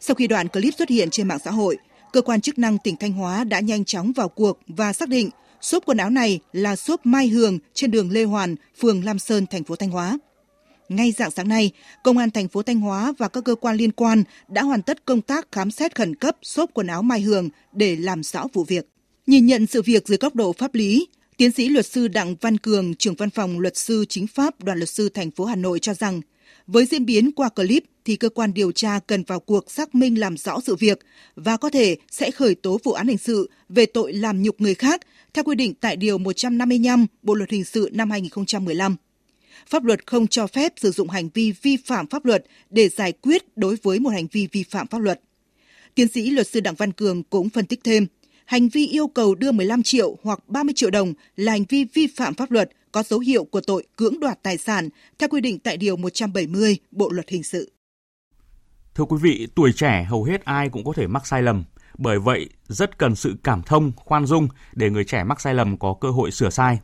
Sau 0.00 0.14
khi 0.14 0.26
đoạn 0.26 0.48
clip 0.48 0.74
xuất 0.78 0.88
hiện 0.88 1.10
trên 1.10 1.28
mạng 1.28 1.38
xã 1.44 1.50
hội, 1.50 1.76
cơ 2.12 2.22
quan 2.22 2.40
chức 2.40 2.58
năng 2.58 2.78
tỉnh 2.78 2.96
Thanh 2.96 3.12
Hóa 3.12 3.44
đã 3.44 3.60
nhanh 3.60 3.84
chóng 3.84 4.12
vào 4.12 4.28
cuộc 4.28 4.58
và 4.68 4.92
xác 4.92 5.08
định 5.08 5.30
xốp 5.60 5.86
quần 5.86 5.98
áo 5.98 6.10
này 6.10 6.40
là 6.52 6.76
xốp 6.76 7.06
Mai 7.06 7.28
Hường 7.28 7.58
trên 7.74 7.90
đường 7.90 8.10
Lê 8.10 8.24
Hoàn, 8.24 8.56
phường 8.80 9.04
Lam 9.04 9.18
Sơn, 9.18 9.46
thành 9.46 9.64
phố 9.64 9.76
Thanh 9.76 9.90
Hóa. 9.90 10.18
Ngay 10.88 11.12
dạng 11.12 11.30
sáng 11.30 11.48
nay, 11.48 11.70
Công 12.04 12.18
an 12.18 12.30
thành 12.30 12.48
phố 12.48 12.62
Thanh 12.62 12.80
Hóa 12.80 13.12
và 13.18 13.28
các 13.28 13.44
cơ 13.44 13.54
quan 13.54 13.76
liên 13.76 13.92
quan 13.92 14.24
đã 14.48 14.62
hoàn 14.62 14.82
tất 14.82 15.04
công 15.04 15.20
tác 15.20 15.52
khám 15.52 15.70
xét 15.70 15.96
khẩn 15.96 16.14
cấp 16.14 16.36
xốp 16.42 16.70
quần 16.74 16.86
áo 16.86 17.02
Mai 17.02 17.20
Hường 17.20 17.48
để 17.72 17.96
làm 17.96 18.22
rõ 18.22 18.46
vụ 18.52 18.64
việc. 18.64 18.88
Nhìn 19.26 19.46
nhận 19.46 19.66
sự 19.66 19.82
việc 19.82 20.08
dưới 20.08 20.18
góc 20.18 20.34
độ 20.34 20.52
pháp 20.52 20.74
lý, 20.74 21.06
tiến 21.36 21.52
sĩ 21.52 21.68
luật 21.68 21.86
sư 21.86 22.08
Đặng 22.08 22.36
Văn 22.40 22.58
Cường, 22.58 22.94
trưởng 22.94 23.14
văn 23.14 23.30
phòng 23.30 23.60
luật 23.60 23.76
sư 23.76 24.04
chính 24.08 24.26
pháp 24.26 24.64
đoàn 24.64 24.78
luật 24.78 24.88
sư 24.88 25.08
thành 25.08 25.30
phố 25.30 25.44
Hà 25.44 25.56
Nội 25.56 25.78
cho 25.78 25.94
rằng, 25.94 26.20
với 26.66 26.86
diễn 26.86 27.06
biến 27.06 27.32
qua 27.32 27.48
clip 27.48 27.84
thì 28.04 28.16
cơ 28.16 28.28
quan 28.28 28.54
điều 28.54 28.72
tra 28.72 28.98
cần 29.06 29.22
vào 29.22 29.40
cuộc 29.40 29.70
xác 29.70 29.94
minh 29.94 30.20
làm 30.20 30.36
rõ 30.36 30.60
sự 30.66 30.76
việc 30.76 31.00
và 31.36 31.56
có 31.56 31.70
thể 31.70 31.96
sẽ 32.10 32.30
khởi 32.30 32.54
tố 32.54 32.80
vụ 32.84 32.92
án 32.92 33.08
hình 33.08 33.18
sự 33.18 33.50
về 33.68 33.86
tội 33.86 34.12
làm 34.12 34.42
nhục 34.42 34.60
người 34.60 34.74
khác 34.74 35.00
theo 35.34 35.44
quy 35.44 35.54
định 35.54 35.74
tại 35.74 35.96
Điều 35.96 36.18
155 36.18 37.06
Bộ 37.22 37.34
Luật 37.34 37.50
Hình 37.50 37.64
sự 37.64 37.90
năm 37.92 38.10
2015. 38.10 38.96
Pháp 39.66 39.84
luật 39.84 40.06
không 40.06 40.26
cho 40.26 40.46
phép 40.46 40.72
sử 40.76 40.90
dụng 40.90 41.08
hành 41.08 41.28
vi 41.34 41.52
vi 41.62 41.76
phạm 41.76 42.06
pháp 42.06 42.24
luật 42.24 42.44
để 42.70 42.88
giải 42.88 43.12
quyết 43.12 43.56
đối 43.56 43.76
với 43.82 43.98
một 43.98 44.10
hành 44.10 44.26
vi 44.32 44.48
vi 44.52 44.62
phạm 44.62 44.86
pháp 44.86 44.98
luật. 44.98 45.20
Tiến 45.94 46.08
sĩ 46.08 46.30
luật 46.30 46.46
sư 46.46 46.60
Đặng 46.60 46.74
Văn 46.74 46.92
Cường 46.92 47.22
cũng 47.22 47.48
phân 47.48 47.66
tích 47.66 47.80
thêm, 47.84 48.06
hành 48.44 48.68
vi 48.68 48.86
yêu 48.86 49.08
cầu 49.08 49.34
đưa 49.34 49.52
15 49.52 49.82
triệu 49.82 50.16
hoặc 50.22 50.48
30 50.48 50.72
triệu 50.76 50.90
đồng 50.90 51.12
là 51.36 51.52
hành 51.52 51.64
vi 51.68 51.84
vi 51.84 52.06
phạm 52.16 52.34
pháp 52.34 52.50
luật 52.50 52.70
có 52.92 53.02
dấu 53.02 53.20
hiệu 53.20 53.44
của 53.44 53.60
tội 53.60 53.86
cưỡng 53.96 54.20
đoạt 54.20 54.42
tài 54.42 54.58
sản 54.58 54.88
theo 55.18 55.28
quy 55.28 55.40
định 55.40 55.58
tại 55.58 55.76
Điều 55.76 55.96
170 55.96 56.76
Bộ 56.90 57.10
Luật 57.10 57.28
Hình 57.28 57.42
sự. 57.42 57.72
Thưa 58.94 59.04
quý 59.04 59.16
vị, 59.22 59.46
tuổi 59.54 59.72
trẻ 59.72 60.06
hầu 60.08 60.24
hết 60.24 60.44
ai 60.44 60.68
cũng 60.68 60.84
có 60.84 60.92
thể 60.96 61.06
mắc 61.06 61.26
sai 61.26 61.42
lầm. 61.42 61.64
Bởi 62.00 62.18
vậy, 62.18 62.48
rất 62.68 62.98
cần 62.98 63.14
sự 63.14 63.36
cảm 63.44 63.62
thông, 63.62 63.92
khoan 63.96 64.26
dung 64.26 64.48
để 64.72 64.90
người 64.90 65.04
trẻ 65.04 65.24
mắc 65.24 65.40
sai 65.40 65.54
lầm 65.54 65.78
có 65.78 65.94
cơ 66.00 66.10
hội 66.10 66.30
sửa 66.30 66.50
sai. 66.50 66.80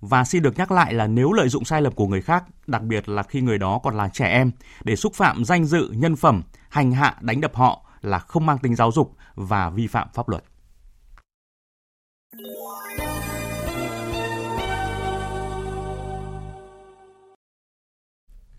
Và 0.00 0.24
xin 0.24 0.42
được 0.42 0.58
nhắc 0.58 0.72
lại 0.72 0.94
là 0.94 1.06
nếu 1.06 1.32
lợi 1.32 1.48
dụng 1.48 1.64
sai 1.64 1.82
lầm 1.82 1.92
của 1.92 2.06
người 2.06 2.22
khác, 2.22 2.44
đặc 2.66 2.82
biệt 2.82 3.08
là 3.08 3.22
khi 3.22 3.40
người 3.40 3.58
đó 3.58 3.80
còn 3.82 3.96
là 3.96 4.08
trẻ 4.08 4.26
em, 4.26 4.50
để 4.84 4.96
xúc 4.96 5.14
phạm 5.14 5.44
danh 5.44 5.64
dự, 5.64 5.90
nhân 5.92 6.16
phẩm, 6.16 6.42
hành 6.68 6.92
hạ, 6.92 7.16
đánh 7.20 7.40
đập 7.40 7.54
họ 7.54 7.86
là 8.00 8.18
không 8.18 8.46
mang 8.46 8.58
tính 8.58 8.74
giáo 8.74 8.92
dục 8.92 9.16
và 9.34 9.70
vi 9.70 9.86
phạm 9.86 10.08
pháp 10.14 10.28
luật. 10.28 10.44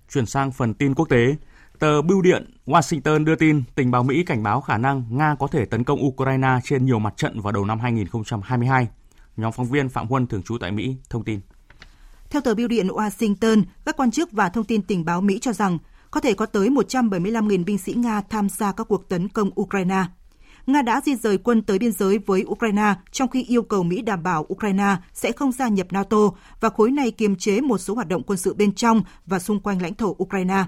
Chuyển 0.09 0.25
sang 0.25 0.51
phần 0.51 0.73
tin 0.73 0.95
quốc 0.95 1.09
tế, 1.09 1.35
Tờ 1.83 2.01
Bưu 2.01 2.21
điện 2.21 2.45
Washington 2.65 3.25
đưa 3.25 3.35
tin 3.35 3.63
tình 3.75 3.91
báo 3.91 4.03
Mỹ 4.03 4.23
cảnh 4.23 4.43
báo 4.43 4.61
khả 4.61 4.77
năng 4.77 5.03
Nga 5.09 5.35
có 5.39 5.47
thể 5.47 5.65
tấn 5.65 5.83
công 5.83 6.05
Ukraine 6.05 6.59
trên 6.63 6.85
nhiều 6.85 6.99
mặt 6.99 7.13
trận 7.17 7.41
vào 7.41 7.51
đầu 7.51 7.65
năm 7.65 7.79
2022. 7.79 8.87
Nhóm 9.37 9.51
phóng 9.51 9.65
viên 9.65 9.89
Phạm 9.89 10.07
Huân 10.07 10.27
thường 10.27 10.43
trú 10.43 10.57
tại 10.57 10.71
Mỹ 10.71 10.95
thông 11.09 11.23
tin. 11.23 11.39
Theo 12.29 12.41
tờ 12.41 12.55
Bưu 12.55 12.67
điện 12.67 12.87
Washington, 12.87 13.63
các 13.85 13.97
quan 13.97 14.11
chức 14.11 14.31
và 14.31 14.49
thông 14.49 14.63
tin 14.63 14.81
tình 14.81 15.05
báo 15.05 15.21
Mỹ 15.21 15.39
cho 15.41 15.53
rằng 15.53 15.77
có 16.11 16.19
thể 16.19 16.33
có 16.33 16.45
tới 16.45 16.69
175.000 16.69 17.65
binh 17.65 17.77
sĩ 17.77 17.93
Nga 17.93 18.21
tham 18.21 18.49
gia 18.49 18.71
các 18.71 18.87
cuộc 18.87 19.09
tấn 19.09 19.29
công 19.29 19.49
Ukraine. 19.61 20.05
Nga 20.67 20.81
đã 20.81 21.01
di 21.05 21.15
rời 21.15 21.37
quân 21.37 21.61
tới 21.61 21.79
biên 21.79 21.91
giới 21.91 22.17
với 22.17 22.43
Ukraine 22.47 22.93
trong 23.11 23.29
khi 23.29 23.43
yêu 23.43 23.63
cầu 23.63 23.83
Mỹ 23.83 24.01
đảm 24.01 24.23
bảo 24.23 24.45
Ukraine 24.53 24.95
sẽ 25.13 25.31
không 25.31 25.51
gia 25.51 25.67
nhập 25.67 25.87
NATO 25.91 26.29
và 26.59 26.69
khối 26.69 26.91
này 26.91 27.11
kiềm 27.11 27.35
chế 27.35 27.61
một 27.61 27.77
số 27.77 27.95
hoạt 27.95 28.07
động 28.07 28.23
quân 28.23 28.37
sự 28.37 28.53
bên 28.53 28.71
trong 28.71 29.01
và 29.25 29.39
xung 29.39 29.59
quanh 29.59 29.81
lãnh 29.81 29.95
thổ 29.95 30.15
Ukraine. 30.23 30.63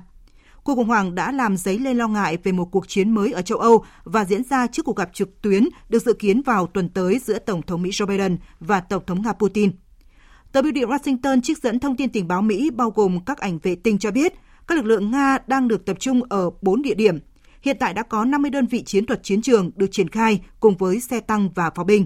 Cuộc 0.66 0.76
khủng 0.76 0.88
hoảng 0.88 1.16
đã 1.16 1.32
làm 1.32 1.58
dấy 1.58 1.80
lên 1.80 1.98
lo 1.98 2.08
ngại 2.08 2.38
về 2.44 2.52
một 2.52 2.66
cuộc 2.66 2.88
chiến 2.88 3.12
mới 3.12 3.32
ở 3.32 3.42
châu 3.42 3.58
Âu 3.58 3.84
và 4.04 4.26
diễn 4.26 4.44
ra 4.44 4.68
trước 4.68 4.86
cuộc 4.86 4.96
gặp 4.96 5.10
trực 5.14 5.42
tuyến 5.42 5.70
được 5.90 6.04
dự 6.04 6.14
kiến 6.14 6.42
vào 6.42 6.68
tuần 6.68 6.90
tới 6.90 7.20
giữa 7.20 7.40
Tổng 7.40 7.62
thống 7.62 7.82
Mỹ 7.82 7.90
Joe 7.90 8.06
Biden 8.06 8.38
và 8.60 8.80
Tổng 8.80 9.04
thống 9.08 9.22
Nga 9.22 9.34
Putin. 9.34 9.72
Tờ 10.52 10.62
Bưu 10.62 10.72
điện 10.72 10.90
Washington 10.90 11.42
trích 11.42 11.58
dẫn 11.58 11.80
thông 11.80 11.98
tin 11.98 12.10
tình 12.10 12.28
báo 12.28 12.42
Mỹ 12.42 12.70
bao 12.70 12.90
gồm 12.90 13.20
các 13.26 13.38
ảnh 13.38 13.60
vệ 13.60 13.76
tinh 13.76 13.98
cho 13.98 14.12
biết 14.12 14.34
các 14.68 14.76
lực 14.76 14.86
lượng 14.86 15.12
Nga 15.12 15.38
đang 15.48 15.68
được 15.68 15.86
tập 15.86 15.98
trung 16.00 16.22
ở 16.30 16.50
4 16.62 16.82
địa 16.82 16.96
điểm. 16.96 17.20
Hiện 17.62 17.78
tại 17.80 17.94
đã 17.94 18.04
có 18.04 18.26
50 18.26 18.52
đơn 18.52 18.66
vị 18.66 18.84
chiến 18.84 19.06
thuật 19.06 19.24
chiến 19.24 19.42
trường 19.42 19.72
được 19.76 19.88
triển 19.92 20.10
khai 20.10 20.42
cùng 20.60 20.78
với 20.78 21.00
xe 21.00 21.20
tăng 21.20 21.50
và 21.56 21.70
pháo 21.70 21.86
binh. 21.86 22.06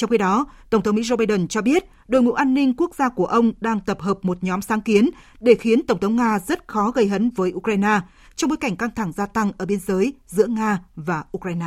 Trong 0.00 0.10
khi 0.10 0.18
đó, 0.18 0.46
Tổng 0.70 0.82
thống 0.82 0.94
Mỹ 0.94 1.02
Joe 1.02 1.16
Biden 1.16 1.48
cho 1.48 1.62
biết 1.62 1.84
đội 2.08 2.22
ngũ 2.22 2.32
an 2.32 2.54
ninh 2.54 2.74
quốc 2.76 2.94
gia 2.94 3.08
của 3.08 3.24
ông 3.26 3.52
đang 3.60 3.80
tập 3.80 4.00
hợp 4.00 4.18
một 4.22 4.44
nhóm 4.44 4.62
sáng 4.62 4.80
kiến 4.80 5.10
để 5.40 5.54
khiến 5.54 5.86
Tổng 5.86 5.98
thống 5.98 6.16
Nga 6.16 6.38
rất 6.38 6.68
khó 6.68 6.90
gây 6.90 7.08
hấn 7.08 7.30
với 7.30 7.52
Ukraine 7.54 8.00
trong 8.36 8.50
bối 8.50 8.56
cảnh 8.56 8.76
căng 8.76 8.90
thẳng 8.94 9.12
gia 9.12 9.26
tăng 9.26 9.52
ở 9.58 9.66
biên 9.66 9.78
giới 9.80 10.14
giữa 10.26 10.46
Nga 10.46 10.78
và 10.96 11.24
Ukraine. 11.36 11.66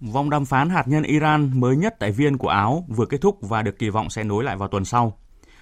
Vòng 0.00 0.30
đàm 0.30 0.44
phán 0.44 0.70
hạt 0.70 0.88
nhân 0.88 1.02
Iran 1.02 1.60
mới 1.60 1.76
nhất 1.76 1.94
tại 1.98 2.12
Viên 2.12 2.38
của 2.38 2.48
Áo 2.48 2.84
vừa 2.88 3.06
kết 3.06 3.20
thúc 3.20 3.38
và 3.40 3.62
được 3.62 3.78
kỳ 3.78 3.88
vọng 3.88 4.10
sẽ 4.10 4.24
nối 4.24 4.44
lại 4.44 4.56
vào 4.56 4.68
tuần 4.68 4.84
sau. 4.84 5.18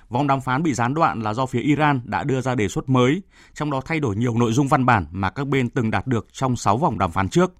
Vòng 0.09 0.27
đàm 0.27 0.41
phán 0.41 0.63
bị 0.63 0.75
gián 0.75 0.95
đoạn 0.95 1.21
là 1.23 1.35
do 1.35 1.47
phía 1.47 1.61
Iran 1.61 2.01
đã 2.05 2.25
đưa 2.25 2.41
ra 2.41 2.55
đề 2.55 2.69
xuất 2.69 2.89
mới, 2.89 3.23
trong 3.55 3.71
đó 3.71 3.81
thay 3.85 4.01
đổi 4.01 4.17
nhiều 4.17 4.35
nội 4.35 4.53
dung 4.53 4.69
văn 4.69 4.87
bản 4.87 5.07
mà 5.11 5.31
các 5.31 5.49
bên 5.49 5.69
từng 5.69 5.91
đạt 5.91 6.07
được 6.07 6.27
trong 6.33 6.57
6 6.57 6.77
vòng 6.77 6.99
đàm 6.99 7.11
phán 7.11 7.29
trước. 7.29 7.53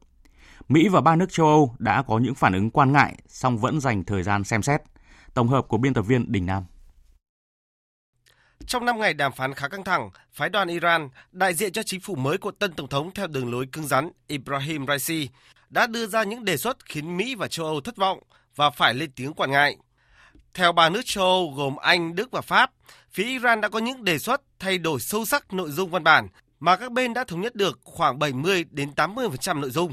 Mỹ 0.69 0.89
và 0.89 1.01
ba 1.01 1.17
nước 1.17 1.33
châu 1.33 1.47
Âu 1.47 1.75
đã 1.79 2.03
có 2.03 2.19
những 2.19 2.35
phản 2.35 2.53
ứng 2.53 2.71
quan 2.71 2.93
ngại, 2.93 3.17
song 3.27 3.59
vẫn 3.59 3.81
dành 3.81 4.05
thời 4.05 4.23
gian 4.23 4.45
xem 4.45 4.63
xét. 4.63 4.83
Tổng 5.35 5.49
hợp 5.49 5.69
của 5.69 5.79
biên 5.79 5.95
tập 5.95 6.03
viên 6.03 6.33
Đình 6.33 6.47
Nam. 6.47 6.65
Trong 8.67 8.85
5 8.85 8.99
ngày 8.99 9.15
đàm 9.15 9.33
phán 9.33 9.55
khá 9.55 9.69
căng 9.69 9.85
thẳng, 9.85 10.11
phái 10.33 10.49
đoàn 10.49 10.69
Iran, 10.69 11.09
đại 11.33 11.55
diện 11.55 11.73
cho 11.73 11.83
chính 11.83 12.01
phủ 12.01 12.15
mới 12.15 12.39
của 12.39 12.51
tân 12.51 12.73
Tổng 12.73 12.89
thống 12.89 13.11
theo 13.15 13.27
đường 13.27 13.53
lối 13.53 13.67
cứng 13.73 13.87
rắn 13.87 14.11
Ibrahim 14.27 14.87
Raisi, 14.87 15.29
đã 15.71 15.87
đưa 15.87 16.07
ra 16.07 16.23
những 16.23 16.45
đề 16.45 16.57
xuất 16.57 16.85
khiến 16.85 17.17
Mỹ 17.17 17.35
và 17.35 17.49
châu 17.49 17.67
Âu 17.67 17.81
thất 17.81 17.97
vọng 17.97 18.19
và 18.57 18.71
phải 18.71 18.95
lên 18.95 19.11
tiếng 19.17 19.33
quan 19.33 19.51
ngại. 19.51 19.77
Theo 20.55 20.73
ba 20.73 20.89
nước 20.89 21.03
châu 21.05 21.25
Âu 21.25 21.53
gồm 21.57 21.77
Anh, 21.77 22.15
Đức 22.15 22.31
và 22.31 22.41
Pháp, 22.41 22.71
phía 23.11 23.25
Iran 23.25 23.61
đã 23.61 23.69
có 23.69 23.79
những 23.79 24.05
đề 24.05 24.19
xuất 24.19 24.43
thay 24.59 24.79
đổi 24.79 25.01
sâu 25.01 25.25
sắc 25.25 25.53
nội 25.53 25.71
dung 25.71 25.91
văn 25.91 26.05
bản 26.05 26.29
mà 26.61 26.77
các 26.77 26.93
bên 26.93 27.15
đã 27.15 27.25
thống 27.25 27.41
nhất 27.41 27.55
được 27.55 27.81
khoảng 27.85 28.19
70 28.19 28.65
đến 28.71 28.91
80% 28.97 29.61
nội 29.61 29.71
dung. 29.71 29.93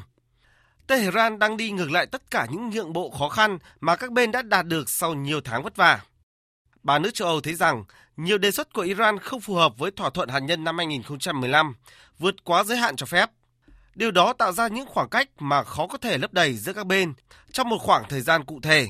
Tehran 0.87 1.39
đang 1.39 1.57
đi 1.57 1.71
ngược 1.71 1.91
lại 1.91 2.05
tất 2.05 2.31
cả 2.31 2.47
những 2.51 2.69
nhượng 2.69 2.93
bộ 2.93 3.09
khó 3.09 3.29
khăn 3.29 3.57
mà 3.79 3.95
các 3.95 4.11
bên 4.11 4.31
đã 4.31 4.41
đạt 4.41 4.65
được 4.67 4.89
sau 4.89 5.13
nhiều 5.13 5.41
tháng 5.41 5.63
vất 5.63 5.75
vả. 5.75 6.01
Ba 6.83 6.99
nước 6.99 7.13
châu 7.13 7.27
Âu 7.27 7.41
thấy 7.41 7.53
rằng 7.53 7.83
nhiều 8.17 8.37
đề 8.37 8.51
xuất 8.51 8.73
của 8.73 8.81
Iran 8.81 9.19
không 9.19 9.41
phù 9.41 9.55
hợp 9.55 9.77
với 9.77 9.91
thỏa 9.91 10.09
thuận 10.09 10.29
hạt 10.29 10.39
nhân 10.39 10.63
năm 10.63 10.77
2015, 10.77 11.75
vượt 12.19 12.35
quá 12.43 12.63
giới 12.63 12.77
hạn 12.77 12.95
cho 12.95 13.05
phép. 13.05 13.29
Điều 13.95 14.11
đó 14.11 14.33
tạo 14.33 14.51
ra 14.51 14.67
những 14.67 14.87
khoảng 14.87 15.09
cách 15.09 15.29
mà 15.39 15.63
khó 15.63 15.87
có 15.87 15.97
thể 15.97 16.17
lấp 16.17 16.33
đầy 16.33 16.53
giữa 16.53 16.73
các 16.73 16.87
bên 16.87 17.13
trong 17.51 17.69
một 17.69 17.77
khoảng 17.77 18.03
thời 18.09 18.21
gian 18.21 18.45
cụ 18.45 18.59
thể. 18.63 18.87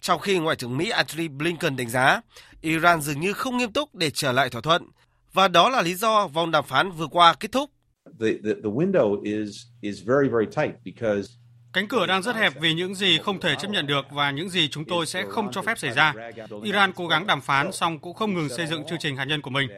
Trong 0.00 0.20
khi 0.20 0.38
Ngoại 0.38 0.56
trưởng 0.56 0.76
Mỹ 0.76 0.90
Antony 0.90 1.28
Blinken 1.28 1.76
đánh 1.76 1.88
giá 1.88 2.20
Iran 2.60 3.00
dường 3.00 3.20
như 3.20 3.32
không 3.32 3.56
nghiêm 3.56 3.72
túc 3.72 3.94
để 3.94 4.10
trở 4.10 4.32
lại 4.32 4.50
thỏa 4.50 4.60
thuận, 4.60 4.90
và 5.32 5.48
đó 5.48 5.68
là 5.68 5.82
lý 5.82 5.94
do 5.94 6.26
vòng 6.26 6.50
đàm 6.50 6.64
phán 6.64 6.90
vừa 6.90 7.06
qua 7.06 7.34
kết 7.34 7.52
thúc. 7.52 7.70
The, 8.20 8.32
the, 8.44 8.54
the 8.62 8.70
window 8.70 9.22
is, 9.22 9.66
is 9.80 10.02
very, 10.06 10.28
very 10.28 10.46
tight 10.46 10.74
because 10.84 11.28
Cánh 11.72 11.88
cửa 11.88 12.06
đang 12.06 12.22
rất 12.22 12.36
hẹp 12.36 12.52
vì 12.60 12.74
những 12.74 12.94
gì 12.94 13.18
không 13.18 13.40
thể 13.40 13.54
chấp 13.58 13.70
nhận 13.70 13.86
được 13.86 14.04
và 14.10 14.30
những 14.30 14.50
gì 14.50 14.68
chúng 14.68 14.84
tôi 14.84 15.06
sẽ 15.06 15.24
không 15.28 15.52
cho 15.52 15.62
phép 15.62 15.78
xảy 15.78 15.92
ra. 15.92 16.14
Iran 16.62 16.92
cố 16.92 17.06
gắng 17.06 17.26
đàm 17.26 17.40
phán 17.40 17.72
xong 17.72 17.98
cũng 17.98 18.14
không 18.14 18.34
ngừng 18.34 18.48
xây 18.48 18.66
dựng 18.66 18.84
chương 18.86 18.98
trình 18.98 19.16
hạt 19.16 19.24
nhân 19.24 19.42
của 19.42 19.50
mình. 19.50 19.70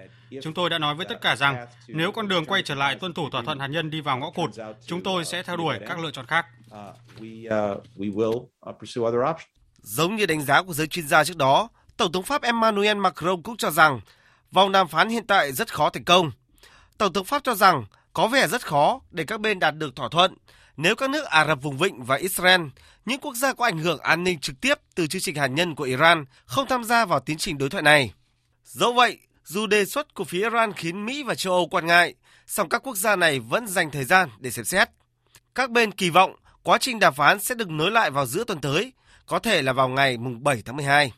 Chúng 0.43 0.55
tôi 0.55 0.71
đã 0.71 0.79
nói 0.79 0.95
với 0.95 1.07
tất 1.09 1.21
cả 1.21 1.37
rằng 1.37 1.67
nếu 1.89 2.13
con 2.13 2.29
đường 2.29 2.45
quay 2.45 2.63
trở 2.63 2.75
lại 2.75 2.97
tuân 3.01 3.15
thủ 3.15 3.31
thỏa 3.31 3.43
thuận 3.43 3.59
hạt 3.59 3.67
nhân 3.67 3.91
đi 3.91 4.01
vào 4.01 4.19
ngõ 4.19 4.31
cụt, 4.31 4.51
chúng 4.87 5.03
tôi 5.03 5.25
sẽ 5.25 5.43
theo 5.43 5.57
đuổi 5.57 5.79
các 5.89 5.99
lựa 5.99 6.11
chọn 6.11 6.27
khác. 6.27 6.47
Giống 9.83 10.17
như 10.17 10.27
đánh 10.27 10.43
giá 10.43 10.63
của 10.63 10.73
giới 10.73 10.87
chuyên 10.87 11.09
gia 11.09 11.25
trước 11.25 11.37
đó, 11.37 11.69
Tổng 11.97 12.13
thống 12.13 12.25
Pháp 12.25 12.43
Emmanuel 12.43 12.97
Macron 12.97 13.43
cũng 13.43 13.57
cho 13.57 13.71
rằng 13.71 14.01
vòng 14.53 14.73
đàm 14.73 14.89
phán 14.89 15.09
hiện 15.09 15.27
tại 15.27 15.53
rất 15.53 15.75
khó 15.75 15.91
thành 15.91 16.05
công. 16.05 16.31
Tổng 16.99 17.13
thống 17.13 17.25
Pháp 17.25 17.45
cho 17.45 17.55
rằng 17.55 17.85
có 18.13 18.29
vẻ 18.29 18.49
rất 18.49 18.67
khó 18.67 19.01
để 19.11 19.25
các 19.25 19.41
bên 19.41 19.59
đạt 19.59 19.77
được 19.77 19.97
thỏa 19.97 20.09
thuận 20.09 20.35
nếu 20.83 20.97
các 20.97 21.11
nước 21.11 21.25
Ả 21.25 21.47
Rập 21.47 21.63
vùng 21.63 21.79
vịnh 21.79 22.05
và 22.05 22.17
Israel, 22.17 22.61
những 23.05 23.21
quốc 23.21 23.35
gia 23.35 23.53
có 23.53 23.65
ảnh 23.65 23.79
hưởng 23.79 24.01
an 24.01 24.25
ninh 24.25 24.39
trực 24.39 24.61
tiếp 24.61 24.75
từ 24.95 25.07
chương 25.07 25.23
trình 25.23 25.35
hạt 25.35 25.47
nhân 25.47 25.75
của 25.75 25.85
Iran, 25.85 26.25
không 26.45 26.67
tham 26.69 26.85
gia 26.85 27.05
vào 27.05 27.21
tiến 27.21 27.39
trình 27.39 27.59
đối 27.59 27.71
thoại 27.71 27.83
này. 27.83 28.15
Dẫu 28.65 28.93
vậy, 28.93 29.19
dù 29.45 29.67
đề 29.67 29.85
xuất 29.85 30.15
của 30.15 30.25
phía 30.25 30.43
Iran 30.43 30.73
khiến 30.73 31.07
Mỹ 31.07 31.23
và 31.23 31.35
châu 31.35 31.53
Âu 31.53 31.69
quan 31.69 31.87
ngại, 31.87 32.15
song 32.47 32.69
các 32.69 32.83
quốc 32.83 32.97
gia 32.97 33.17
này 33.17 33.41
vẫn 33.41 33.67
dành 33.67 33.91
thời 33.91 34.05
gian 34.05 34.29
để 34.39 34.51
xem 34.51 34.65
xét. 34.65 34.89
Các 35.55 35.71
bên 35.71 35.93
kỳ 35.93 36.11
vọng 36.11 36.37
quá 36.63 36.79
trình 36.79 36.99
đàm 36.99 37.15
phán 37.15 37.41
sẽ 37.41 37.55
được 37.55 37.71
nối 37.71 37.91
lại 37.91 38.11
vào 38.11 38.27
giữa 38.27 38.45
tuần 38.45 38.61
tới, 38.61 38.93
có 39.27 39.39
thể 39.39 39.63
là 39.63 39.73
vào 39.73 39.89
ngày 39.89 40.17
7 40.41 40.63
tháng 40.65 40.77
12. 40.77 41.13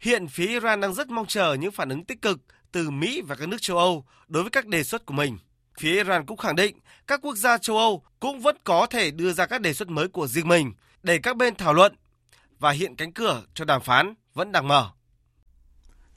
Hiện 0.00 0.28
phía 0.28 0.46
Iran 0.46 0.80
đang 0.80 0.94
rất 0.94 1.08
mong 1.08 1.26
chờ 1.26 1.54
những 1.54 1.72
phản 1.72 1.88
ứng 1.88 2.04
tích 2.04 2.22
cực 2.22 2.38
từ 2.72 2.90
Mỹ 2.90 3.22
và 3.26 3.34
các 3.34 3.48
nước 3.48 3.62
châu 3.62 3.78
Âu 3.78 4.04
đối 4.28 4.42
với 4.42 4.50
các 4.50 4.66
đề 4.66 4.84
xuất 4.84 5.06
của 5.06 5.14
mình. 5.14 5.38
Phía 5.78 5.96
Iran 5.96 6.26
cũng 6.26 6.36
khẳng 6.36 6.56
định 6.56 6.76
các 7.06 7.20
quốc 7.22 7.36
gia 7.36 7.58
châu 7.58 7.76
Âu 7.76 8.02
cũng 8.20 8.40
vẫn 8.40 8.56
có 8.64 8.86
thể 8.90 9.10
đưa 9.10 9.32
ra 9.32 9.46
các 9.46 9.60
đề 9.60 9.72
xuất 9.72 9.88
mới 9.88 10.08
của 10.08 10.26
riêng 10.26 10.48
mình 10.48 10.72
để 11.02 11.18
các 11.18 11.36
bên 11.36 11.54
thảo 11.54 11.74
luận 11.74 11.92
và 12.58 12.70
hiện 12.70 12.96
cánh 12.96 13.12
cửa 13.12 13.42
cho 13.54 13.64
đàm 13.64 13.80
phán 13.80 14.14
vẫn 14.34 14.52
đang 14.52 14.68
mở. 14.68 14.90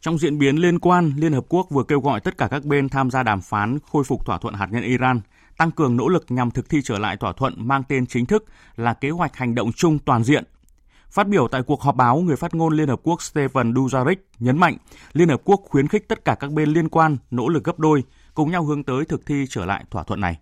Trong 0.02 0.18
diễn 0.18 0.38
biến 0.38 0.56
liên 0.56 0.80
quan, 0.80 1.14
Liên 1.18 1.34
Hợp 1.34 1.46
Quốc 1.50 1.68
vừa 1.70 1.84
kêu 1.84 2.00
gọi 2.00 2.20
tất 2.20 2.38
cả 2.38 2.48
các 2.52 2.66
bên 2.66 2.90
tham 2.90 3.12
gia 3.12 3.24
đàm 3.24 3.42
phán 3.42 3.80
khôi 3.92 4.04
phục 4.04 4.26
thỏa 4.26 4.38
thuận 4.38 4.56
hạt 4.56 4.68
nhân 4.72 4.84
Iran, 4.84 5.22
tăng 5.58 5.72
cường 5.72 5.98
nỗ 5.98 6.08
lực 6.08 6.26
nhằm 6.30 6.52
thực 6.52 6.70
thi 6.70 6.82
trở 6.84 7.00
lại 7.00 7.18
thỏa 7.18 7.34
thuận 7.34 7.54
mang 7.58 7.84
tên 7.90 8.06
chính 8.06 8.26
thức 8.26 8.46
là 8.76 8.94
kế 8.94 9.10
hoạch 9.10 9.36
hành 9.36 9.56
động 9.56 9.72
chung 9.72 10.00
toàn 10.00 10.24
diện. 10.24 10.44
Phát 11.10 11.28
biểu 11.28 11.48
tại 11.48 11.62
cuộc 11.64 11.82
họp 11.82 11.96
báo, 11.96 12.18
người 12.18 12.36
phát 12.36 12.56
ngôn 12.56 12.78
Liên 12.78 12.88
Hợp 12.88 13.00
Quốc 13.04 13.22
Stephen 13.22 13.74
Dujarric 13.74 14.16
nhấn 14.40 14.58
mạnh 14.58 14.78
Liên 15.14 15.30
Hợp 15.30 15.42
Quốc 15.44 15.62
khuyến 15.66 15.88
khích 15.88 16.08
tất 16.08 16.26
cả 16.26 16.36
các 16.40 16.52
bên 16.52 16.70
liên 16.70 16.90
quan 16.90 17.18
nỗ 17.32 17.50
lực 17.50 17.64
gấp 17.64 17.80
đôi, 17.80 18.04
cùng 18.36 18.52
nhau 18.52 18.64
hướng 18.64 18.84
tới 18.84 19.06
thực 19.06 19.26
thi 19.26 19.46
trở 19.50 19.66
lại 19.66 19.86
thỏa 19.92 20.04
thuận 20.04 20.22
này. 20.22 20.38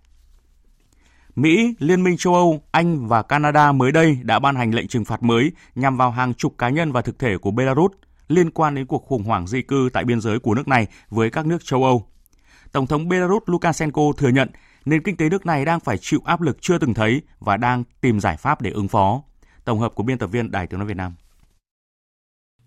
Mỹ, 1.36 1.76
Liên 1.80 2.04
minh 2.04 2.18
châu 2.18 2.34
Âu, 2.34 2.64
Anh 2.72 3.08
và 3.08 3.22
Canada 3.22 3.72
mới 3.72 3.92
đây 3.92 4.20
đã 4.24 4.40
ban 4.40 4.56
hành 4.56 4.74
lệnh 4.74 4.88
trừng 4.88 5.06
phạt 5.06 5.24
mới 5.24 5.52
nhằm 5.76 5.98
vào 5.98 6.12
hàng 6.12 6.34
chục 6.34 6.58
cá 6.58 6.70
nhân 6.70 6.92
và 6.92 7.02
thực 7.02 7.20
thể 7.20 7.38
của 7.38 7.52
Belarus 7.52 7.92
liên 8.28 8.52
quan 8.52 8.76
đến 8.76 8.86
cuộc 8.86 9.06
khủng 9.06 9.24
hoảng 9.24 9.48
di 9.48 9.62
cư 9.62 9.90
tại 9.94 10.04
biên 10.04 10.22
giới 10.22 10.40
của 10.40 10.56
nước 10.56 10.68
này 10.68 10.88
với 11.10 11.30
các 11.30 11.46
nước 11.46 11.66
châu 11.66 11.84
Âu. 11.84 12.08
Tổng 12.72 12.88
thống 12.88 13.10
Belarus 13.10 13.44
Lukashenko 13.46 14.02
thừa 14.18 14.30
nhận 14.30 14.50
nền 14.86 15.04
kinh 15.04 15.18
tế 15.18 15.30
nước 15.30 15.46
này 15.46 15.66
đang 15.66 15.80
phải 15.80 15.98
chịu 15.98 16.20
áp 16.26 16.42
lực 16.42 16.58
chưa 16.62 16.78
từng 16.78 16.94
thấy 16.94 17.22
và 17.40 17.58
đang 17.58 17.84
tìm 18.02 18.20
giải 18.20 18.38
pháp 18.38 18.62
để 18.62 18.72
ứng 18.72 18.88
phó. 18.88 19.24
Tổng 19.66 19.80
hợp 19.80 19.92
của 19.96 20.04
biên 20.04 20.18
tập 20.18 20.28
viên 20.28 20.52
Đài 20.52 20.68
tiếng 20.68 20.80
nói 20.80 20.88
Việt 20.88 20.98
Nam. 20.98 21.16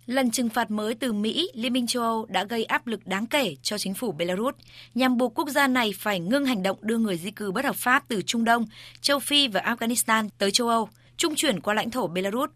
Lần 0.07 0.31
trừng 0.31 0.49
phạt 0.49 0.71
mới 0.71 0.95
từ 0.95 1.13
Mỹ, 1.13 1.51
Liên 1.55 1.73
minh 1.73 1.87
châu 1.87 2.03
Âu 2.03 2.27
đã 2.29 2.45
gây 2.45 2.65
áp 2.65 2.87
lực 2.87 3.07
đáng 3.07 3.27
kể 3.27 3.57
cho 3.63 3.79
chính 3.79 3.95
phủ 3.95 4.13
Belarus 4.13 4.55
nhằm 4.95 5.17
buộc 5.17 5.39
quốc 5.39 5.49
gia 5.49 5.67
này 5.67 5.93
phải 5.99 6.21
ngưng 6.21 6.45
hành 6.45 6.63
động 6.63 6.79
đưa 6.81 6.99
người 6.99 7.17
di 7.17 7.31
cư 7.31 7.53
bất 7.53 7.65
hợp 7.65 7.77
pháp 7.77 8.05
từ 8.09 8.23
Trung 8.23 8.45
Đông, 8.45 8.67
châu 9.01 9.19
Phi 9.19 9.49
và 9.49 9.61
Afghanistan 9.61 10.29
tới 10.39 10.51
châu 10.51 10.69
Âu, 10.69 10.89
trung 11.17 11.35
chuyển 11.35 11.61
qua 11.61 11.75
lãnh 11.75 11.91
thổ 11.91 12.07
Belarus. 12.07 12.51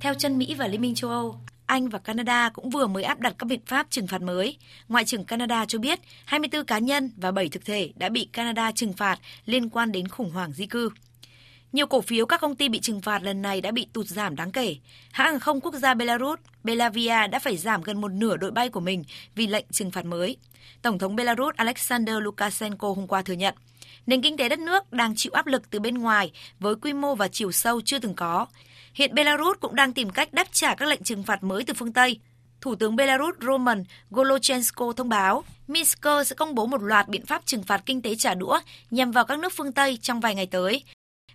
Theo 0.00 0.14
chân 0.14 0.38
Mỹ 0.38 0.54
và 0.58 0.66
Liên 0.66 0.80
minh 0.80 0.94
châu 0.94 1.10
Âu, 1.10 1.40
anh 1.66 1.88
và 1.88 1.98
Canada 1.98 2.48
cũng 2.48 2.70
vừa 2.70 2.86
mới 2.86 3.02
áp 3.02 3.20
đặt 3.20 3.34
các 3.38 3.46
biện 3.46 3.60
pháp 3.66 3.86
trừng 3.90 4.06
phạt 4.06 4.22
mới. 4.22 4.56
Ngoại 4.88 5.04
trưởng 5.04 5.24
Canada 5.24 5.64
cho 5.64 5.78
biết 5.78 6.00
24 6.24 6.64
cá 6.64 6.78
nhân 6.78 7.10
và 7.16 7.30
7 7.30 7.48
thực 7.48 7.64
thể 7.64 7.92
đã 7.96 8.08
bị 8.08 8.28
Canada 8.32 8.72
trừng 8.72 8.92
phạt 8.92 9.18
liên 9.44 9.68
quan 9.68 9.92
đến 9.92 10.08
khủng 10.08 10.30
hoảng 10.30 10.52
di 10.52 10.66
cư. 10.66 10.90
Nhiều 11.76 11.86
cổ 11.86 12.00
phiếu 12.00 12.26
các 12.26 12.40
công 12.40 12.56
ty 12.56 12.68
bị 12.68 12.80
trừng 12.80 13.00
phạt 13.00 13.22
lần 13.22 13.42
này 13.42 13.60
đã 13.60 13.70
bị 13.70 13.86
tụt 13.92 14.06
giảm 14.06 14.36
đáng 14.36 14.52
kể. 14.52 14.76
Hãng 15.12 15.26
hàng 15.26 15.40
không 15.40 15.60
quốc 15.60 15.74
gia 15.74 15.94
Belarus, 15.94 16.38
Belavia 16.64 17.26
đã 17.26 17.38
phải 17.38 17.56
giảm 17.56 17.82
gần 17.82 18.00
một 18.00 18.08
nửa 18.08 18.36
đội 18.36 18.50
bay 18.50 18.68
của 18.68 18.80
mình 18.80 19.04
vì 19.34 19.46
lệnh 19.46 19.64
trừng 19.72 19.90
phạt 19.90 20.04
mới. 20.04 20.36
Tổng 20.82 20.98
thống 20.98 21.16
Belarus 21.16 21.54
Alexander 21.56 22.16
Lukashenko 22.20 22.88
hôm 22.88 23.06
qua 23.06 23.22
thừa 23.22 23.34
nhận, 23.34 23.54
nền 24.06 24.22
kinh 24.22 24.36
tế 24.36 24.48
đất 24.48 24.58
nước 24.58 24.92
đang 24.92 25.14
chịu 25.16 25.32
áp 25.32 25.46
lực 25.46 25.70
từ 25.70 25.80
bên 25.80 25.98
ngoài 25.98 26.32
với 26.58 26.74
quy 26.74 26.92
mô 26.92 27.14
và 27.14 27.28
chiều 27.28 27.52
sâu 27.52 27.80
chưa 27.84 27.98
từng 27.98 28.14
có. 28.14 28.46
Hiện 28.94 29.14
Belarus 29.14 29.56
cũng 29.60 29.74
đang 29.74 29.92
tìm 29.92 30.10
cách 30.10 30.32
đáp 30.32 30.46
trả 30.52 30.74
các 30.74 30.88
lệnh 30.88 31.02
trừng 31.02 31.22
phạt 31.22 31.42
mới 31.42 31.64
từ 31.64 31.74
phương 31.74 31.92
Tây. 31.92 32.20
Thủ 32.60 32.74
tướng 32.74 32.96
Belarus 32.96 33.34
Roman 33.46 33.84
Golochenko 34.10 34.92
thông 34.96 35.08
báo 35.08 35.44
Minsk 35.68 36.06
sẽ 36.26 36.34
công 36.36 36.54
bố 36.54 36.66
một 36.66 36.82
loạt 36.82 37.08
biện 37.08 37.26
pháp 37.26 37.46
trừng 37.46 37.62
phạt 37.62 37.82
kinh 37.86 38.02
tế 38.02 38.14
trả 38.14 38.34
đũa 38.34 38.60
nhằm 38.90 39.10
vào 39.10 39.24
các 39.24 39.38
nước 39.38 39.52
phương 39.56 39.72
Tây 39.72 39.98
trong 40.02 40.20
vài 40.20 40.34
ngày 40.34 40.46
tới 40.46 40.84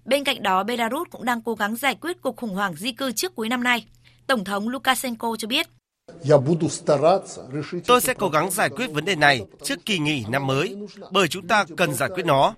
Bên 0.05 0.23
cạnh 0.23 0.43
đó, 0.43 0.63
Belarus 0.63 1.09
cũng 1.11 1.25
đang 1.25 1.41
cố 1.41 1.55
gắng 1.55 1.75
giải 1.75 1.95
quyết 1.95 2.21
cuộc 2.21 2.35
khủng 2.37 2.53
hoảng 2.55 2.75
di 2.75 2.91
cư 2.91 3.11
trước 3.11 3.35
cuối 3.35 3.49
năm 3.49 3.63
nay. 3.63 3.85
Tổng 4.27 4.43
thống 4.43 4.69
Lukashenko 4.69 5.35
cho 5.39 5.47
biết 5.47 5.67
Tôi 7.87 8.01
sẽ 8.01 8.13
cố 8.13 8.29
gắng 8.29 8.51
giải 8.51 8.69
quyết 8.69 8.91
vấn 8.91 9.05
đề 9.05 9.15
này 9.15 9.41
trước 9.63 9.85
kỳ 9.85 9.99
nghỉ 9.99 10.25
năm 10.29 10.47
mới, 10.47 10.75
bởi 11.11 11.27
chúng 11.27 11.47
ta 11.47 11.65
cần 11.77 11.93
giải 11.93 12.09
quyết 12.15 12.25
nó. 12.25 12.53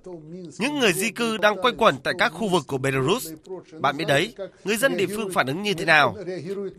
Những 0.59 0.79
người 0.79 0.93
di 0.93 1.09
cư 1.09 1.37
đang 1.37 1.61
quay 1.61 1.73
quẩn 1.77 1.95
tại 2.03 2.13
các 2.17 2.29
khu 2.29 2.47
vực 2.47 2.63
của 2.67 2.77
Belarus. 2.77 3.31
Bạn 3.79 3.97
biết 3.97 4.05
đấy, 4.07 4.33
người 4.63 4.77
dân 4.77 4.97
địa 4.97 5.07
phương 5.15 5.31
phản 5.33 5.47
ứng 5.47 5.63
như 5.63 5.73
thế 5.73 5.85
nào? 5.85 6.15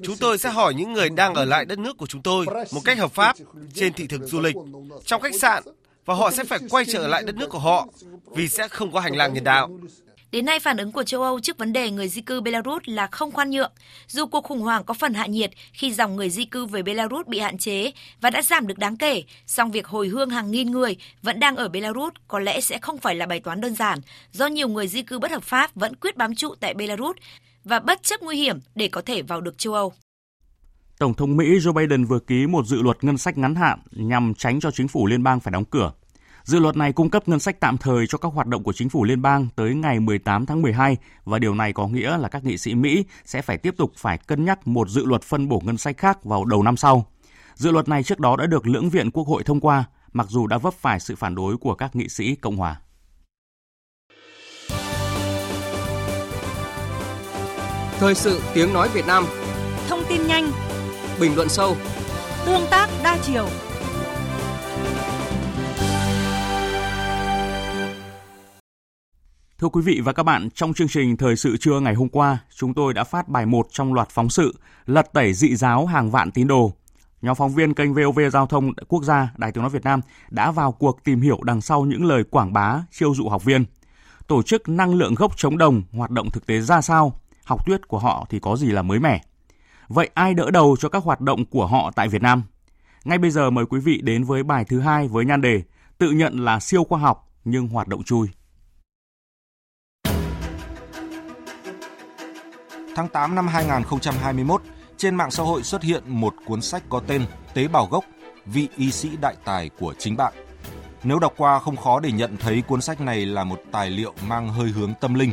Chúng 0.03 0.17
tôi 0.17 0.39
sẽ 0.39 0.51
hỏi 0.51 0.75
những 0.75 0.93
người 0.93 1.11
đang 1.11 1.35
ở 1.35 1.45
lại 1.45 1.65
đất 1.65 1.79
nước 1.79 1.97
của 1.97 2.07
chúng 2.07 2.23
tôi 2.23 2.47
một 2.73 2.81
cách 2.85 2.99
hợp 2.99 3.13
pháp 3.13 3.37
trên 3.75 3.93
thị 3.93 4.07
thực 4.07 4.23
du 4.23 4.41
lịch, 4.41 4.57
trong 5.05 5.23
khách 5.23 5.35
sạn, 5.41 5.63
và 6.05 6.15
họ 6.15 6.31
sẽ 6.31 6.45
phải 6.45 6.59
quay 6.71 6.85
trở 6.85 7.09
lại 7.09 7.23
đất 7.27 7.37
nước 7.37 7.51
của 7.51 7.59
họ 7.59 7.87
vì 8.35 8.49
sẽ 8.49 8.69
không 8.69 8.93
có 8.93 9.01
hành 9.01 9.17
lang 9.17 9.35
nhân 9.35 9.45
đạo. 9.45 9.71
Đến 10.35 10.45
nay, 10.45 10.61
phản 10.61 10.77
ứng 10.77 10.93
của 10.93 11.03
châu 11.03 11.23
Âu 11.23 11.41
trước 11.41 11.59
vấn 11.59 11.73
đề 11.73 11.91
người 11.91 12.09
di 12.09 12.21
cư 12.21 12.41
Belarus 12.41 12.83
là 12.87 13.07
không 13.07 13.33
khoan 13.33 13.51
nhượng. 13.51 13.73
Dù 14.07 14.27
cuộc 14.27 14.45
khủng 14.45 14.61
hoảng 14.61 14.85
có 14.85 14.95
phần 14.95 15.15
hạ 15.15 15.27
nhiệt 15.27 15.51
khi 15.73 15.93
dòng 15.93 16.17
người 16.17 16.31
di 16.31 16.45
cư 16.45 16.67
về 16.67 16.83
Belarus 16.83 17.27
bị 17.27 17.39
hạn 17.39 17.59
chế 17.59 17.93
và 18.21 18.31
đã 18.31 18.43
giảm 18.43 18.67
được 18.67 18.79
đáng 18.79 18.97
kể, 18.97 19.23
song 19.47 19.71
việc 19.71 19.87
hồi 19.87 20.09
hương 20.09 20.31
hàng 20.31 20.51
nghìn 20.51 20.71
người 20.71 20.97
vẫn 21.23 21.41
đang 21.41 21.57
ở 21.57 21.69
Belarus 21.69 22.13
có 22.29 22.39
lẽ 22.39 22.61
sẽ 22.61 22.79
không 22.79 22.99
phải 22.99 23.15
là 23.15 23.27
bài 23.27 23.41
toán 23.41 23.61
đơn 23.61 23.75
giản, 23.75 23.99
do 24.33 24.47
nhiều 24.47 24.69
người 24.69 24.89
di 24.89 25.03
cư 25.03 25.19
bất 25.19 25.31
hợp 25.31 25.43
pháp 25.43 25.75
vẫn 25.75 25.95
quyết 25.97 26.17
bám 26.17 26.35
trụ 26.35 26.55
tại 26.61 26.75
Belarus 26.75 27.17
và 27.65 27.81
bất 27.81 28.03
chấp 28.03 28.23
nguy 28.23 28.37
hiểm 28.37 28.59
để 28.75 28.89
có 28.89 29.03
thể 29.03 29.23
vào 29.23 29.41
được 29.41 29.59
châu 29.59 29.75
Âu. 29.75 29.93
Tổng 30.99 31.15
thống 31.15 31.37
Mỹ 31.37 31.45
Joe 31.45 31.73
Biden 31.73 32.05
vừa 32.05 32.21
ký 32.21 32.47
một 32.47 32.67
dự 32.67 32.83
luật 32.83 33.05
ngân 33.05 33.19
sách 33.19 33.39
ngắn 33.39 33.55
hạn 33.55 33.79
nhằm 33.91 34.35
tránh 34.35 34.61
cho 34.61 34.71
chính 34.71 34.89
phủ 34.89 35.07
liên 35.07 35.23
bang 35.23 35.41
phải 35.41 35.53
đóng 35.53 35.65
cửa. 35.65 35.93
Dự 36.45 36.59
luật 36.59 36.77
này 36.77 36.93
cung 36.93 37.11
cấp 37.11 37.29
ngân 37.29 37.41
sách 37.41 37.61
tạm 37.61 37.79
thời 37.79 38.07
cho 38.07 38.19
các 38.19 38.33
hoạt 38.33 38.47
động 38.47 38.63
của 38.63 38.73
chính 38.73 38.89
phủ 38.89 39.05
liên 39.05 39.23
bang 39.23 39.49
tới 39.57 39.75
ngày 39.75 40.01
18 40.01 40.47
tháng 40.47 40.63
12 40.63 40.97
và 41.25 41.39
điều 41.39 41.55
này 41.55 41.73
có 41.73 41.89
nghĩa 41.89 42.19
là 42.19 42.29
các 42.29 42.45
nghị 42.45 42.59
sĩ 42.59 42.75
Mỹ 42.75 43.05
sẽ 43.25 43.43
phải 43.43 43.59
tiếp 43.59 43.75
tục 43.79 43.93
phải 43.97 44.19
cân 44.19 44.45
nhắc 44.45 44.69
một 44.69 44.89
dự 44.89 45.05
luật 45.05 45.23
phân 45.23 45.49
bổ 45.49 45.63
ngân 45.65 45.79
sách 45.79 45.97
khác 45.97 46.25
vào 46.25 46.45
đầu 46.45 46.63
năm 46.63 46.77
sau. 46.77 47.07
Dự 47.55 47.71
luật 47.71 47.89
này 47.89 48.03
trước 48.03 48.21
đó 48.21 48.37
đã 48.37 48.47
được 48.47 48.67
lưỡng 48.67 48.91
viện 48.91 49.11
Quốc 49.11 49.27
hội 49.27 49.43
thông 49.43 49.61
qua, 49.61 49.85
mặc 50.13 50.27
dù 50.31 50.47
đã 50.47 50.59
vấp 50.59 50.75
phải 50.75 51.01
sự 51.01 51.17
phản 51.17 51.35
đối 51.35 51.57
của 51.57 51.75
các 51.75 51.97
nghị 51.97 52.09
sĩ 52.09 52.35
Cộng 52.35 52.57
hòa. 52.57 52.81
Thời 57.99 58.15
sự 58.15 58.41
tiếng 58.55 58.73
nói 58.73 58.89
Việt 58.95 59.07
Nam 59.07 59.25
Thông 59.89 60.03
tin 60.09 60.27
nhanh 60.27 60.51
Bình 61.21 61.37
luận 61.37 61.49
sâu 61.49 61.77
Tương 62.47 62.67
tác 62.71 62.89
đa 63.03 63.19
chiều 63.23 63.49
Thưa 69.65 69.69
quý 69.69 69.83
vị 69.83 70.01
và 70.05 70.13
các 70.13 70.23
bạn, 70.23 70.49
trong 70.51 70.75
chương 70.75 70.89
trình 70.89 71.17
Thời 71.17 71.37
sự 71.37 71.57
trưa 71.57 71.81
ngày 71.81 71.95
hôm 71.95 72.09
qua, 72.09 72.39
chúng 72.57 72.75
tôi 72.75 72.95
đã 72.95 73.05
phát 73.05 73.29
bài 73.29 73.47
1 73.47 73.67
trong 73.71 73.95
loạt 73.95 74.09
phóng 74.11 74.31
sự 74.31 74.55
Lật 74.87 75.13
tẩy 75.13 75.35
dị 75.35 75.57
giáo 75.57 75.87
hàng 75.87 76.11
vạn 76.11 76.31
tín 76.31 76.47
đồ. 76.47 76.73
Nhóm 77.23 77.35
phóng 77.35 77.55
viên 77.55 77.75
kênh 77.75 77.95
VOV 77.95 78.21
Giao 78.33 78.47
thông 78.47 78.73
Quốc 78.89 79.03
gia 79.05 79.33
Đài 79.37 79.53
tiếng 79.53 79.63
nói 79.63 79.71
Việt 79.71 79.85
Nam 79.85 80.01
đã 80.31 80.51
vào 80.51 80.73
cuộc 80.73 81.05
tìm 81.05 81.21
hiểu 81.21 81.39
đằng 81.43 81.61
sau 81.61 81.85
những 81.85 82.05
lời 82.05 82.25
quảng 82.31 82.53
bá 82.53 82.83
chiêu 82.91 83.15
dụ 83.15 83.29
học 83.29 83.45
viên. 83.45 83.65
Tổ 84.27 84.43
chức 84.43 84.69
năng 84.69 84.95
lượng 84.95 85.15
gốc 85.15 85.33
chống 85.37 85.59
đồng 85.59 85.83
hoạt 85.93 86.11
động 86.11 86.31
thực 86.31 86.47
tế 86.47 86.61
ra 86.61 86.81
sao? 86.81 87.21
Học 87.45 87.67
thuyết 87.67 87.89
của 87.89 87.99
họ 87.99 88.27
thì 88.31 88.39
có 88.41 88.57
gì 88.57 88.67
là 88.67 88.83
mới 88.83 88.99
mẻ? 88.99 89.23
Vậy 89.89 90.11
ai 90.15 90.35
đỡ 90.35 90.51
đầu 90.51 90.77
cho 90.81 90.89
các 90.89 91.03
hoạt 91.05 91.21
động 91.21 91.45
của 91.45 91.67
họ 91.67 91.91
tại 91.97 92.09
Việt 92.09 92.23
Nam? 92.23 92.43
Ngay 93.05 93.19
bây 93.19 93.31
giờ 93.31 93.51
mời 93.51 93.67
quý 93.67 93.81
vị 93.81 94.01
đến 94.03 94.25
với 94.25 94.43
bài 94.43 94.65
thứ 94.65 94.81
hai 94.81 95.09
với 95.09 95.25
nhan 95.25 95.41
đề 95.41 95.63
Tự 95.99 96.11
nhận 96.11 96.45
là 96.45 96.61
siêu 96.61 96.85
khoa 96.85 96.99
học 96.99 97.31
nhưng 97.45 97.69
hoạt 97.69 97.89
động 97.89 98.03
chui. 98.03 98.29
Tháng 102.95 103.09
8 103.09 103.35
năm 103.35 103.49
2021, 103.49 104.63
trên 104.97 105.15
mạng 105.15 105.31
xã 105.31 105.43
hội 105.43 105.63
xuất 105.63 105.83
hiện 105.83 106.03
một 106.07 106.35
cuốn 106.47 106.63
sách 106.63 106.83
có 106.89 107.01
tên 107.07 107.25
Tế 107.55 107.69
bào 107.69 107.87
gốc, 107.87 108.05
vị 108.47 108.69
y 108.77 108.91
sĩ 108.91 109.11
đại 109.21 109.37
tài 109.45 109.69
của 109.69 109.95
chính 109.99 110.17
bạn. 110.17 110.33
Nếu 111.03 111.19
đọc 111.19 111.35
qua 111.37 111.59
không 111.59 111.77
khó 111.77 112.01
để 112.01 112.13
nhận 112.13 112.37
thấy 112.37 112.63
cuốn 112.63 112.81
sách 112.81 113.01
này 113.01 113.27
là 113.27 113.45
một 113.45 113.61
tài 113.73 113.91
liệu 113.91 114.15
mang 114.27 114.49
hơi 114.49 114.71
hướng 114.71 114.93
tâm 115.01 115.15
linh 115.15 115.33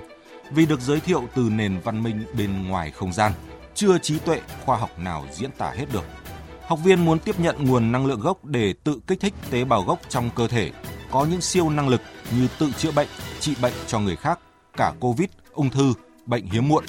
vì 0.51 0.66
được 0.66 0.82
giới 0.82 0.99
thiệu 0.99 1.24
từ 1.36 1.49
nền 1.51 1.80
văn 1.84 2.03
minh 2.03 2.24
bên 2.38 2.68
ngoài 2.68 2.91
không 2.91 3.14
gian, 3.14 3.32
chưa 3.76 3.97
trí 3.97 4.20
tuệ 4.20 4.41
khoa 4.66 4.78
học 4.78 4.99
nào 4.99 5.26
diễn 5.32 5.51
tả 5.51 5.72
hết 5.72 5.86
được. 5.93 6.03
Học 6.68 6.80
viên 6.84 7.05
muốn 7.05 7.20
tiếp 7.20 7.39
nhận 7.39 7.55
nguồn 7.66 7.91
năng 7.91 8.05
lượng 8.05 8.20
gốc 8.20 8.45
để 8.45 8.74
tự 8.84 8.99
kích 9.07 9.20
thích 9.20 9.34
tế 9.49 9.64
bào 9.64 9.82
gốc 9.84 9.99
trong 10.09 10.30
cơ 10.36 10.47
thể, 10.47 10.72
có 11.12 11.26
những 11.26 11.41
siêu 11.41 11.70
năng 11.70 11.89
lực 11.89 12.01
như 12.32 12.47
tự 12.59 12.72
chữa 12.78 12.91
bệnh, 12.91 13.07
trị 13.39 13.55
bệnh 13.62 13.74
cho 13.88 13.99
người 13.99 14.16
khác, 14.16 14.39
cả 14.78 14.93
Covid, 14.99 15.30
ung 15.51 15.70
thư, 15.70 15.93
bệnh 16.26 16.45
hiếm 16.45 16.68
muộn. 16.68 16.86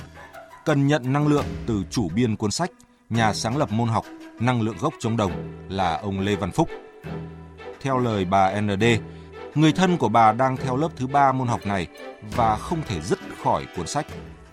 Cần 0.65 0.87
nhận 0.87 1.13
năng 1.13 1.27
lượng 1.27 1.45
từ 1.67 1.85
chủ 1.91 2.09
biên 2.15 2.37
cuốn 2.37 2.51
sách, 2.51 2.71
nhà 3.11 3.33
sáng 3.35 3.57
lập 3.57 3.73
môn 3.73 3.89
học 3.89 4.05
năng 4.41 4.63
lượng 4.63 4.77
gốc 4.81 4.95
chống 5.01 5.17
đồng 5.17 5.33
là 5.69 5.97
ông 5.97 6.21
Lê 6.21 6.37
Văn 6.37 6.51
Phúc. 6.53 6.69
Theo 7.81 7.99
lời 7.99 8.25
bà 8.25 8.61
ND, 8.61 8.85
người 9.55 9.73
thân 9.73 9.97
của 9.97 10.09
bà 10.09 10.33
đang 10.33 10.57
theo 10.57 10.77
lớp 10.77 10.89
thứ 10.97 11.07
ba 11.07 11.33
môn 11.33 11.49
học 11.49 11.67
này 11.67 11.87
và 12.37 12.57
không 12.57 12.83
thể 12.89 13.01
dứt 13.01 13.19
khỏi 13.45 13.67
cuốn 13.77 13.87
sách. 13.87 14.07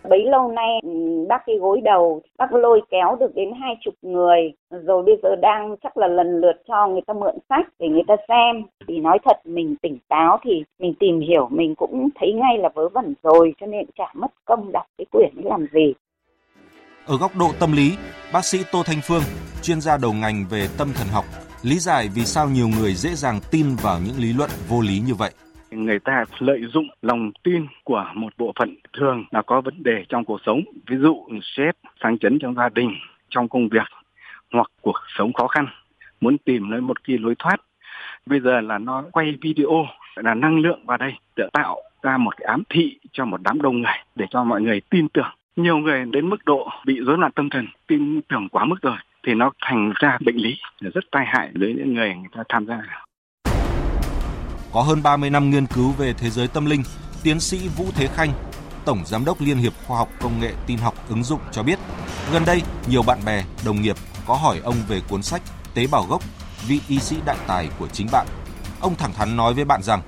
Bấy 0.10 0.26
lâu 0.26 0.52
nay 0.52 0.80
ừ, 0.84 0.90
bác 1.30 1.44
cái 1.46 1.56
gối 1.58 1.82
đầu, 1.84 2.22
bác 2.38 2.54
lôi 2.54 2.82
kéo 2.90 3.18
được 3.20 3.36
đến 3.36 3.50
hai 3.62 3.76
chục 3.86 3.94
người, 4.02 4.54
rồi 4.70 5.04
bây 5.04 5.16
giờ 5.24 5.36
đang 5.36 5.76
chắc 5.84 5.98
là 5.98 6.08
lần 6.08 6.40
lượt 6.42 6.62
cho 6.68 6.88
người 6.88 7.02
ta 7.08 7.14
mượn 7.14 7.36
sách 7.50 7.68
để 7.80 7.88
người 7.88 8.04
ta 8.08 8.16
xem. 8.28 8.64
Thì 8.88 9.00
nói 9.00 9.18
thật 9.26 9.38
mình 9.46 9.76
tỉnh 9.82 9.98
táo 10.08 10.40
thì 10.44 10.64
mình 10.80 10.94
tìm 11.00 11.20
hiểu 11.20 11.48
mình 11.52 11.76
cũng 11.76 12.10
thấy 12.20 12.34
ngay 12.34 12.58
là 12.58 12.70
vớ 12.76 12.90
vẩn 12.90 13.14
rồi 13.24 13.54
cho 13.60 13.68
nên 13.68 13.86
chả 13.98 14.12
mất 14.14 14.32
công 14.46 14.72
đọc 14.72 14.86
cái 14.98 15.06
quyển 15.12 15.30
ấy 15.36 15.46
làm 15.46 15.66
gì. 15.74 15.94
Ở 17.08 17.18
góc 17.18 17.32
độ 17.40 17.48
tâm 17.60 17.72
lý, 17.72 17.92
bác 18.34 18.46
sĩ 18.46 18.58
Tô 18.72 18.80
Thanh 18.86 19.02
Phương, 19.08 19.24
chuyên 19.62 19.82
gia 19.82 19.98
đầu 19.98 20.14
ngành 20.14 20.46
về 20.50 20.68
tâm 20.78 20.88
thần 20.96 21.08
học, 21.08 21.26
lý 21.64 21.80
giải 21.80 22.10
vì 22.16 22.22
sao 22.22 22.48
nhiều 22.50 22.68
người 22.68 22.94
dễ 22.94 23.10
dàng 23.10 23.40
tin 23.52 23.66
vào 23.84 24.00
những 24.06 24.16
lý 24.18 24.34
luận 24.34 24.50
vô 24.70 24.82
lý 24.82 25.00
như 25.08 25.14
vậy 25.16 25.32
người 25.72 26.00
ta 26.00 26.26
lợi 26.40 26.62
dụng 26.74 26.88
lòng 27.02 27.32
tin 27.44 27.68
của 27.84 28.06
một 28.14 28.34
bộ 28.38 28.54
phận 28.60 28.76
thường 28.94 29.26
là 29.32 29.42
có 29.42 29.62
vấn 29.62 29.84
đề 29.84 30.06
trong 30.10 30.26
cuộc 30.26 30.42
sống. 30.46 30.62
Ví 30.88 30.98
dụ 30.98 31.28
sếp 31.44 31.76
sang 32.04 32.20
chấn 32.20 32.40
trong 32.40 32.56
gia 32.56 32.70
đình, 32.70 32.96
trong 33.30 33.48
công 33.48 33.70
việc, 33.70 33.88
hoặc 34.52 34.72
cuộc 34.82 34.98
sống 35.18 35.34
khó 35.34 35.48
khăn. 35.48 35.68
Muốn 36.22 36.38
tìm 36.38 36.70
lấy 36.72 36.82
một 36.82 37.04
cái 37.04 37.18
lối 37.18 37.36
thoát. 37.40 37.58
Bây 38.26 38.40
giờ 38.40 38.62
là 38.62 38.78
nó 38.78 39.04
quay 39.12 39.36
video, 39.42 39.88
là 40.16 40.34
năng 40.34 40.60
lượng 40.60 40.86
vào 40.86 40.98
đây, 40.98 41.14
để 41.36 41.50
tạo 41.54 41.82
ra 42.04 42.18
một 42.18 42.38
cái 42.38 42.46
ám 42.46 42.64
thị 42.70 43.00
cho 43.12 43.26
một 43.26 43.42
đám 43.44 43.62
đông 43.62 43.82
người, 43.82 43.98
để 44.16 44.26
cho 44.30 44.44
mọi 44.44 44.62
người 44.62 44.82
tin 44.90 45.10
tưởng. 45.10 45.30
Nhiều 45.56 45.78
người 45.78 46.06
đến 46.06 46.30
mức 46.30 46.46
độ 46.46 46.70
bị 46.86 47.00
rối 47.00 47.18
loạn 47.18 47.32
tâm 47.32 47.50
thần, 47.50 47.68
tin 47.88 48.22
tưởng 48.22 48.50
quá 48.50 48.66
mức 48.66 48.82
rồi, 48.82 48.98
thì 49.24 49.34
nó 49.34 49.52
thành 49.62 49.94
ra 50.00 50.18
bệnh 50.26 50.36
lý, 50.36 50.58
rất 50.82 51.04
tai 51.12 51.26
hại 51.26 51.52
với 51.54 51.74
những 51.74 51.94
người 51.94 52.16
người 52.16 52.30
ta 52.32 52.44
tham 52.50 52.66
gia 52.66 53.06
có 54.74 54.82
hơn 54.82 55.04
30 55.04 55.30
năm 55.30 55.50
nghiên 55.50 55.68
cứu 55.68 55.92
về 55.92 56.14
thế 56.14 56.30
giới 56.30 56.48
tâm 56.48 56.66
linh, 56.66 56.84
tiến 57.24 57.40
sĩ 57.40 57.68
Vũ 57.68 57.86
Thế 57.96 58.08
Khanh, 58.08 58.34
Tổng 58.86 59.04
Giám 59.06 59.26
đốc 59.26 59.42
Liên 59.42 59.58
hiệp 59.58 59.74
Khoa 59.88 59.98
học 59.98 60.10
Công 60.22 60.40
nghệ 60.40 60.54
Tin 60.68 60.78
học 60.78 60.96
ứng 61.10 61.24
dụng 61.24 61.42
cho 61.52 61.64
biết, 61.64 61.80
gần 62.32 62.46
đây 62.46 62.62
nhiều 62.88 63.04
bạn 63.04 63.20
bè, 63.26 63.44
đồng 63.66 63.82
nghiệp 63.82 63.96
có 64.28 64.36
hỏi 64.36 64.60
ông 64.64 64.76
về 64.88 65.02
cuốn 65.10 65.24
sách 65.24 65.42
Tế 65.74 65.88
bào 65.88 66.04
gốc, 66.04 66.24
vị 66.68 66.82
y 66.88 67.00
sĩ 67.00 67.16
đại 67.26 67.38
tài 67.48 67.70
của 67.80 67.88
chính 67.88 68.08
bạn. 68.12 68.28
Ông 68.80 68.96
thẳng 68.96 69.14
thắn 69.14 69.38
nói 69.38 69.54
với 69.54 69.66
bạn 69.66 69.84
rằng, 69.84 70.02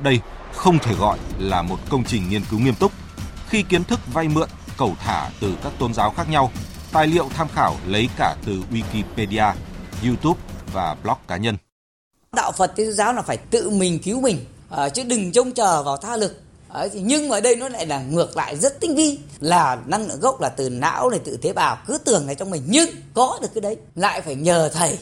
đây 0.00 0.20
không 0.54 0.78
thể 0.78 0.94
gọi 0.94 1.18
là 1.38 1.62
một 1.62 1.78
công 1.88 2.04
trình 2.04 2.28
nghiên 2.28 2.42
cứu 2.50 2.60
nghiêm 2.60 2.74
túc. 2.74 2.92
Khi 3.48 3.62
kiến 3.62 3.84
thức 3.84 4.00
vay 4.12 4.28
mượn, 4.28 4.48
cầu 4.78 4.96
thả 5.04 5.30
từ 5.40 5.56
các 5.62 5.72
tôn 5.78 5.94
giáo 5.94 6.10
khác 6.10 6.30
nhau, 6.30 6.50
tài 6.92 7.06
liệu 7.06 7.28
tham 7.34 7.48
khảo 7.54 7.76
lấy 7.86 8.08
cả 8.16 8.36
từ 8.44 8.62
Wikipedia, 8.70 9.52
YouTube 10.02 10.40
và 10.72 10.96
blog 11.02 11.16
cá 11.28 11.36
nhân 11.36 11.56
đạo 12.36 12.52
Phật 12.52 12.72
Thiên 12.76 12.92
giáo 12.92 13.12
là 13.12 13.22
phải 13.22 13.36
tự 13.36 13.70
mình 13.70 13.98
cứu 13.98 14.20
mình 14.20 14.44
à, 14.70 14.88
chứ 14.88 15.02
đừng 15.02 15.32
trông 15.32 15.52
chờ 15.52 15.82
vào 15.82 15.96
tha 15.96 16.16
lực. 16.16 16.40
Đấy, 16.74 16.88
thì 16.92 17.00
nhưng 17.00 17.30
ở 17.30 17.40
đây 17.40 17.56
nó 17.56 17.68
lại 17.68 17.86
là 17.86 18.02
ngược 18.02 18.36
lại 18.36 18.56
rất 18.56 18.80
tinh 18.80 18.96
vi 18.96 19.18
là 19.40 19.78
năng 19.86 20.08
lượng 20.08 20.20
gốc 20.20 20.40
là 20.40 20.48
từ 20.48 20.70
não 20.70 21.10
này 21.10 21.20
tự 21.24 21.36
tế 21.36 21.52
bào 21.52 21.78
cứ 21.86 21.98
tưởng 21.98 22.26
là 22.26 22.34
trong 22.34 22.50
mình 22.50 22.62
nhưng 22.66 22.90
có 23.14 23.38
được 23.42 23.48
cái 23.54 23.60
đấy 23.60 23.76
lại 23.94 24.20
phải 24.20 24.34
nhờ 24.34 24.70
thầy 24.74 24.98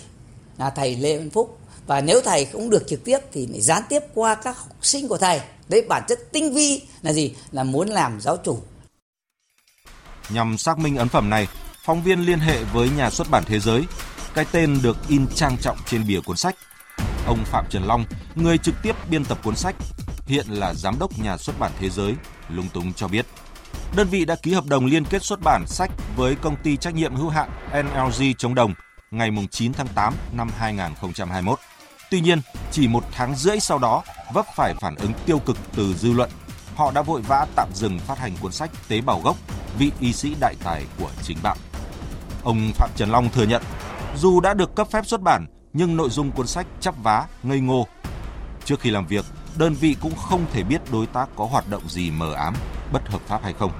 là 0.58 0.70
thầy 0.70 0.96
Lê 0.96 1.18
Văn 1.18 1.30
Phúc. 1.30 1.58
Và 1.86 2.00
nếu 2.00 2.20
thầy 2.20 2.44
không 2.44 2.70
được 2.70 2.88
trực 2.88 3.04
tiếp 3.04 3.18
thì 3.32 3.46
lại 3.46 3.60
gián 3.60 3.82
tiếp 3.88 4.02
qua 4.14 4.34
các 4.34 4.58
học 4.58 4.76
sinh 4.82 5.08
của 5.08 5.18
thầy. 5.18 5.40
Đấy 5.68 5.82
bản 5.88 6.02
chất 6.08 6.18
tinh 6.32 6.54
vi 6.54 6.82
là 7.02 7.12
gì? 7.12 7.34
Là 7.52 7.64
muốn 7.64 7.88
làm 7.88 8.20
giáo 8.20 8.36
chủ. 8.36 8.58
Nhằm 10.30 10.58
xác 10.58 10.78
minh 10.78 10.96
ấn 10.96 11.08
phẩm 11.08 11.30
này 11.30 11.48
phóng 11.84 12.02
viên 12.02 12.26
liên 12.26 12.38
hệ 12.38 12.64
với 12.72 12.88
nhà 12.96 13.10
xuất 13.10 13.30
bản 13.30 13.44
thế 13.46 13.60
giới 13.60 13.82
cái 14.34 14.44
tên 14.52 14.78
được 14.82 14.96
in 15.08 15.26
trang 15.34 15.56
trọng 15.62 15.76
trên 15.90 16.06
bìa 16.06 16.20
cuốn 16.20 16.36
sách. 16.36 16.56
Ông 17.26 17.44
Phạm 17.44 17.64
Trần 17.70 17.82
Long, 17.84 18.04
người 18.34 18.58
trực 18.58 18.74
tiếp 18.82 18.96
biên 19.10 19.24
tập 19.24 19.38
cuốn 19.44 19.56
sách, 19.56 19.74
hiện 20.26 20.46
là 20.48 20.74
giám 20.74 20.98
đốc 20.98 21.18
nhà 21.18 21.36
xuất 21.36 21.58
bản 21.58 21.72
thế 21.80 21.90
giới, 21.90 22.14
lung 22.48 22.68
tung 22.72 22.92
cho 22.92 23.08
biết. 23.08 23.26
Đơn 23.96 24.08
vị 24.08 24.24
đã 24.24 24.36
ký 24.42 24.52
hợp 24.52 24.66
đồng 24.66 24.86
liên 24.86 25.04
kết 25.04 25.22
xuất 25.22 25.40
bản 25.44 25.66
sách 25.66 25.90
với 26.16 26.34
công 26.34 26.56
ty 26.56 26.76
trách 26.76 26.94
nhiệm 26.94 27.14
hữu 27.14 27.28
hạn 27.28 27.50
NLG 27.72 28.24
chống 28.38 28.54
đồng 28.54 28.74
ngày 29.10 29.30
9 29.50 29.72
tháng 29.72 29.88
8 29.94 30.14
năm 30.32 30.50
2021. 30.58 31.58
Tuy 32.10 32.20
nhiên, 32.20 32.40
chỉ 32.70 32.88
một 32.88 33.04
tháng 33.12 33.34
rưỡi 33.34 33.60
sau 33.60 33.78
đó 33.78 34.02
vấp 34.32 34.46
phải 34.56 34.74
phản 34.80 34.94
ứng 34.94 35.12
tiêu 35.26 35.38
cực 35.38 35.56
từ 35.76 35.94
dư 35.94 36.12
luận. 36.12 36.30
Họ 36.76 36.90
đã 36.90 37.02
vội 37.02 37.20
vã 37.22 37.46
tạm 37.56 37.68
dừng 37.74 37.98
phát 37.98 38.18
hành 38.18 38.32
cuốn 38.40 38.52
sách 38.52 38.70
Tế 38.88 39.00
bào 39.00 39.20
gốc, 39.20 39.36
vị 39.78 39.92
y 40.00 40.12
sĩ 40.12 40.34
đại 40.40 40.54
tài 40.64 40.84
của 40.98 41.10
chính 41.22 41.38
bạn. 41.42 41.58
Ông 42.44 42.72
Phạm 42.74 42.90
Trần 42.96 43.10
Long 43.10 43.28
thừa 43.28 43.46
nhận, 43.46 43.62
dù 44.16 44.40
đã 44.40 44.54
được 44.54 44.74
cấp 44.74 44.88
phép 44.90 45.06
xuất 45.06 45.20
bản 45.20 45.46
nhưng 45.74 45.96
nội 45.96 46.10
dung 46.10 46.32
cuốn 46.32 46.46
sách 46.46 46.66
chắp 46.80 46.94
vá, 47.02 47.26
ngây 47.42 47.60
ngô. 47.60 47.86
Trước 48.64 48.80
khi 48.80 48.90
làm 48.90 49.06
việc, 49.06 49.24
đơn 49.56 49.74
vị 49.74 49.96
cũng 50.00 50.14
không 50.16 50.46
thể 50.52 50.62
biết 50.62 50.80
đối 50.92 51.06
tác 51.06 51.28
có 51.36 51.44
hoạt 51.44 51.70
động 51.70 51.88
gì 51.88 52.10
mờ 52.10 52.32
ám, 52.32 52.54
bất 52.92 53.08
hợp 53.08 53.20
pháp 53.26 53.42
hay 53.42 53.52
không. 53.52 53.72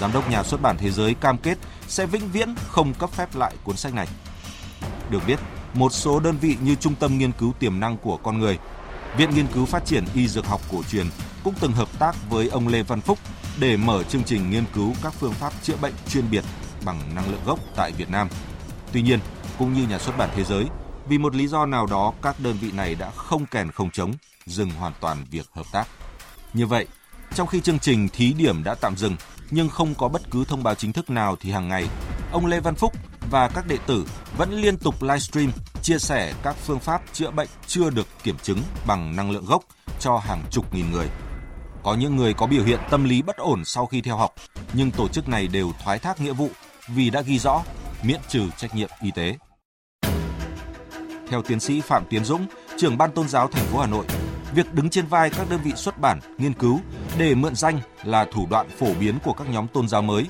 Giám 0.00 0.12
đốc 0.12 0.30
nhà 0.30 0.42
xuất 0.42 0.62
bản 0.62 0.76
thế 0.78 0.90
giới 0.90 1.14
cam 1.14 1.38
kết 1.38 1.58
sẽ 1.88 2.06
vĩnh 2.06 2.28
viễn 2.28 2.54
không 2.68 2.94
cấp 2.94 3.10
phép 3.10 3.36
lại 3.36 3.54
cuốn 3.64 3.76
sách 3.76 3.94
này. 3.94 4.08
Được 5.10 5.20
biết, 5.26 5.38
một 5.74 5.92
số 5.92 6.20
đơn 6.20 6.36
vị 6.40 6.56
như 6.60 6.74
Trung 6.74 6.94
tâm 6.94 7.18
Nghiên 7.18 7.32
cứu 7.32 7.52
Tiềm 7.58 7.80
năng 7.80 7.96
của 7.96 8.16
Con 8.16 8.38
Người, 8.38 8.58
Viện 9.16 9.30
Nghiên 9.34 9.46
cứu 9.46 9.64
Phát 9.64 9.86
triển 9.86 10.04
Y 10.14 10.28
Dược 10.28 10.46
học 10.46 10.60
Cổ 10.72 10.82
truyền 10.90 11.06
cũng 11.44 11.54
từng 11.60 11.72
hợp 11.72 11.88
tác 11.98 12.16
với 12.30 12.48
ông 12.48 12.68
Lê 12.68 12.82
Văn 12.82 13.00
Phúc 13.00 13.18
để 13.60 13.76
mở 13.76 14.02
chương 14.02 14.24
trình 14.24 14.50
nghiên 14.50 14.64
cứu 14.74 14.94
các 15.02 15.12
phương 15.12 15.32
pháp 15.32 15.52
chữa 15.62 15.76
bệnh 15.76 15.94
chuyên 16.08 16.30
biệt 16.30 16.44
bằng 16.84 17.00
năng 17.14 17.30
lượng 17.30 17.40
gốc 17.46 17.58
tại 17.76 17.92
Việt 17.92 18.10
Nam. 18.10 18.28
Tuy 18.92 19.02
nhiên, 19.02 19.20
cũng 19.58 19.72
như 19.72 19.86
nhà 19.86 19.98
xuất 19.98 20.18
bản 20.18 20.30
thế 20.36 20.44
giới, 20.44 20.64
vì 21.08 21.18
một 21.18 21.34
lý 21.34 21.46
do 21.46 21.66
nào 21.66 21.86
đó, 21.86 22.12
các 22.22 22.40
đơn 22.40 22.56
vị 22.60 22.72
này 22.72 22.94
đã 22.94 23.10
không 23.10 23.46
kèn 23.46 23.70
không 23.70 23.90
chống, 23.90 24.12
dừng 24.46 24.70
hoàn 24.70 24.92
toàn 25.00 25.24
việc 25.30 25.46
hợp 25.54 25.66
tác. 25.72 25.88
Như 26.52 26.66
vậy, 26.66 26.86
trong 27.34 27.46
khi 27.46 27.60
chương 27.60 27.78
trình 27.78 28.08
thí 28.08 28.32
điểm 28.32 28.64
đã 28.64 28.74
tạm 28.74 28.96
dừng, 28.96 29.16
nhưng 29.50 29.68
không 29.68 29.94
có 29.94 30.08
bất 30.08 30.30
cứ 30.30 30.44
thông 30.44 30.62
báo 30.62 30.74
chính 30.74 30.92
thức 30.92 31.10
nào 31.10 31.36
thì 31.40 31.50
hàng 31.50 31.68
ngày, 31.68 31.88
ông 32.32 32.46
Lê 32.46 32.60
Văn 32.60 32.74
Phúc 32.74 32.92
và 33.30 33.48
các 33.48 33.66
đệ 33.66 33.78
tử 33.86 34.06
vẫn 34.36 34.52
liên 34.52 34.76
tục 34.76 35.02
livestream 35.02 35.52
chia 35.82 35.98
sẻ 35.98 36.34
các 36.42 36.56
phương 36.56 36.78
pháp 36.78 37.02
chữa 37.12 37.30
bệnh 37.30 37.48
chưa 37.66 37.90
được 37.90 38.06
kiểm 38.22 38.36
chứng 38.42 38.58
bằng 38.86 39.16
năng 39.16 39.30
lượng 39.30 39.44
gốc 39.44 39.64
cho 40.00 40.18
hàng 40.18 40.42
chục 40.50 40.74
nghìn 40.74 40.90
người. 40.90 41.08
Có 41.82 41.94
những 41.94 42.16
người 42.16 42.34
có 42.34 42.46
biểu 42.46 42.64
hiện 42.64 42.80
tâm 42.90 43.04
lý 43.04 43.22
bất 43.22 43.36
ổn 43.36 43.64
sau 43.64 43.86
khi 43.86 44.00
theo 44.00 44.16
học, 44.16 44.34
nhưng 44.72 44.90
tổ 44.90 45.08
chức 45.08 45.28
này 45.28 45.48
đều 45.48 45.72
thoái 45.84 45.98
thác 45.98 46.20
nghĩa 46.20 46.32
vụ 46.32 46.50
vì 46.88 47.10
đã 47.10 47.20
ghi 47.20 47.38
rõ 47.38 47.62
miễn 48.02 48.20
trừ 48.28 48.50
trách 48.56 48.74
nhiệm 48.74 48.88
y 49.02 49.10
tế. 49.10 49.36
Theo 51.28 51.42
tiến 51.42 51.60
sĩ 51.60 51.80
Phạm 51.80 52.04
Tiến 52.08 52.24
Dũng, 52.24 52.46
trưởng 52.76 52.98
ban 52.98 53.10
tôn 53.12 53.28
giáo 53.28 53.48
thành 53.48 53.64
phố 53.64 53.78
Hà 53.78 53.86
Nội, 53.86 54.06
việc 54.54 54.74
đứng 54.74 54.90
trên 54.90 55.06
vai 55.06 55.30
các 55.30 55.50
đơn 55.50 55.60
vị 55.64 55.72
xuất 55.76 56.00
bản, 56.00 56.20
nghiên 56.38 56.52
cứu 56.52 56.80
để 57.18 57.34
mượn 57.34 57.54
danh 57.54 57.80
là 58.04 58.26
thủ 58.32 58.46
đoạn 58.50 58.68
phổ 58.78 58.94
biến 59.00 59.18
của 59.24 59.32
các 59.32 59.50
nhóm 59.50 59.66
tôn 59.68 59.88
giáo 59.88 60.02
mới. 60.02 60.26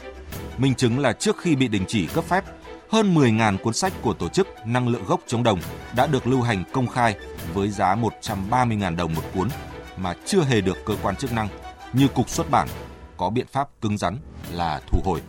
Minh 0.58 0.74
chứng 0.74 0.98
là 0.98 1.12
trước 1.12 1.38
khi 1.38 1.56
bị 1.56 1.68
đình 1.68 1.84
chỉ 1.88 2.06
cấp 2.06 2.24
phép, 2.24 2.44
hơn 2.88 3.14
10.000 3.14 3.58
cuốn 3.58 3.74
sách 3.74 3.92
của 4.02 4.12
tổ 4.12 4.28
chức 4.28 4.48
Năng 4.66 4.88
lượng 4.88 5.04
gốc 5.06 5.20
chống 5.26 5.42
đồng 5.42 5.60
đã 5.96 6.06
được 6.06 6.26
lưu 6.26 6.42
hành 6.42 6.64
công 6.72 6.86
khai 6.86 7.16
với 7.54 7.70
giá 7.70 7.96
130.000 7.96 8.96
đồng 8.96 9.14
một 9.14 9.22
cuốn 9.34 9.48
mà 9.96 10.14
chưa 10.26 10.40
hề 10.42 10.60
được 10.60 10.76
cơ 10.84 10.94
quan 11.02 11.16
chức 11.16 11.32
năng 11.32 11.48
như 11.92 12.08
cục 12.08 12.28
xuất 12.28 12.50
bản 12.50 12.68
có 13.16 13.30
biện 13.30 13.46
pháp 13.52 13.68
cứng 13.80 13.98
rắn 13.98 14.18
là 14.52 14.80
thu 14.86 15.00
hồi. 15.04 15.22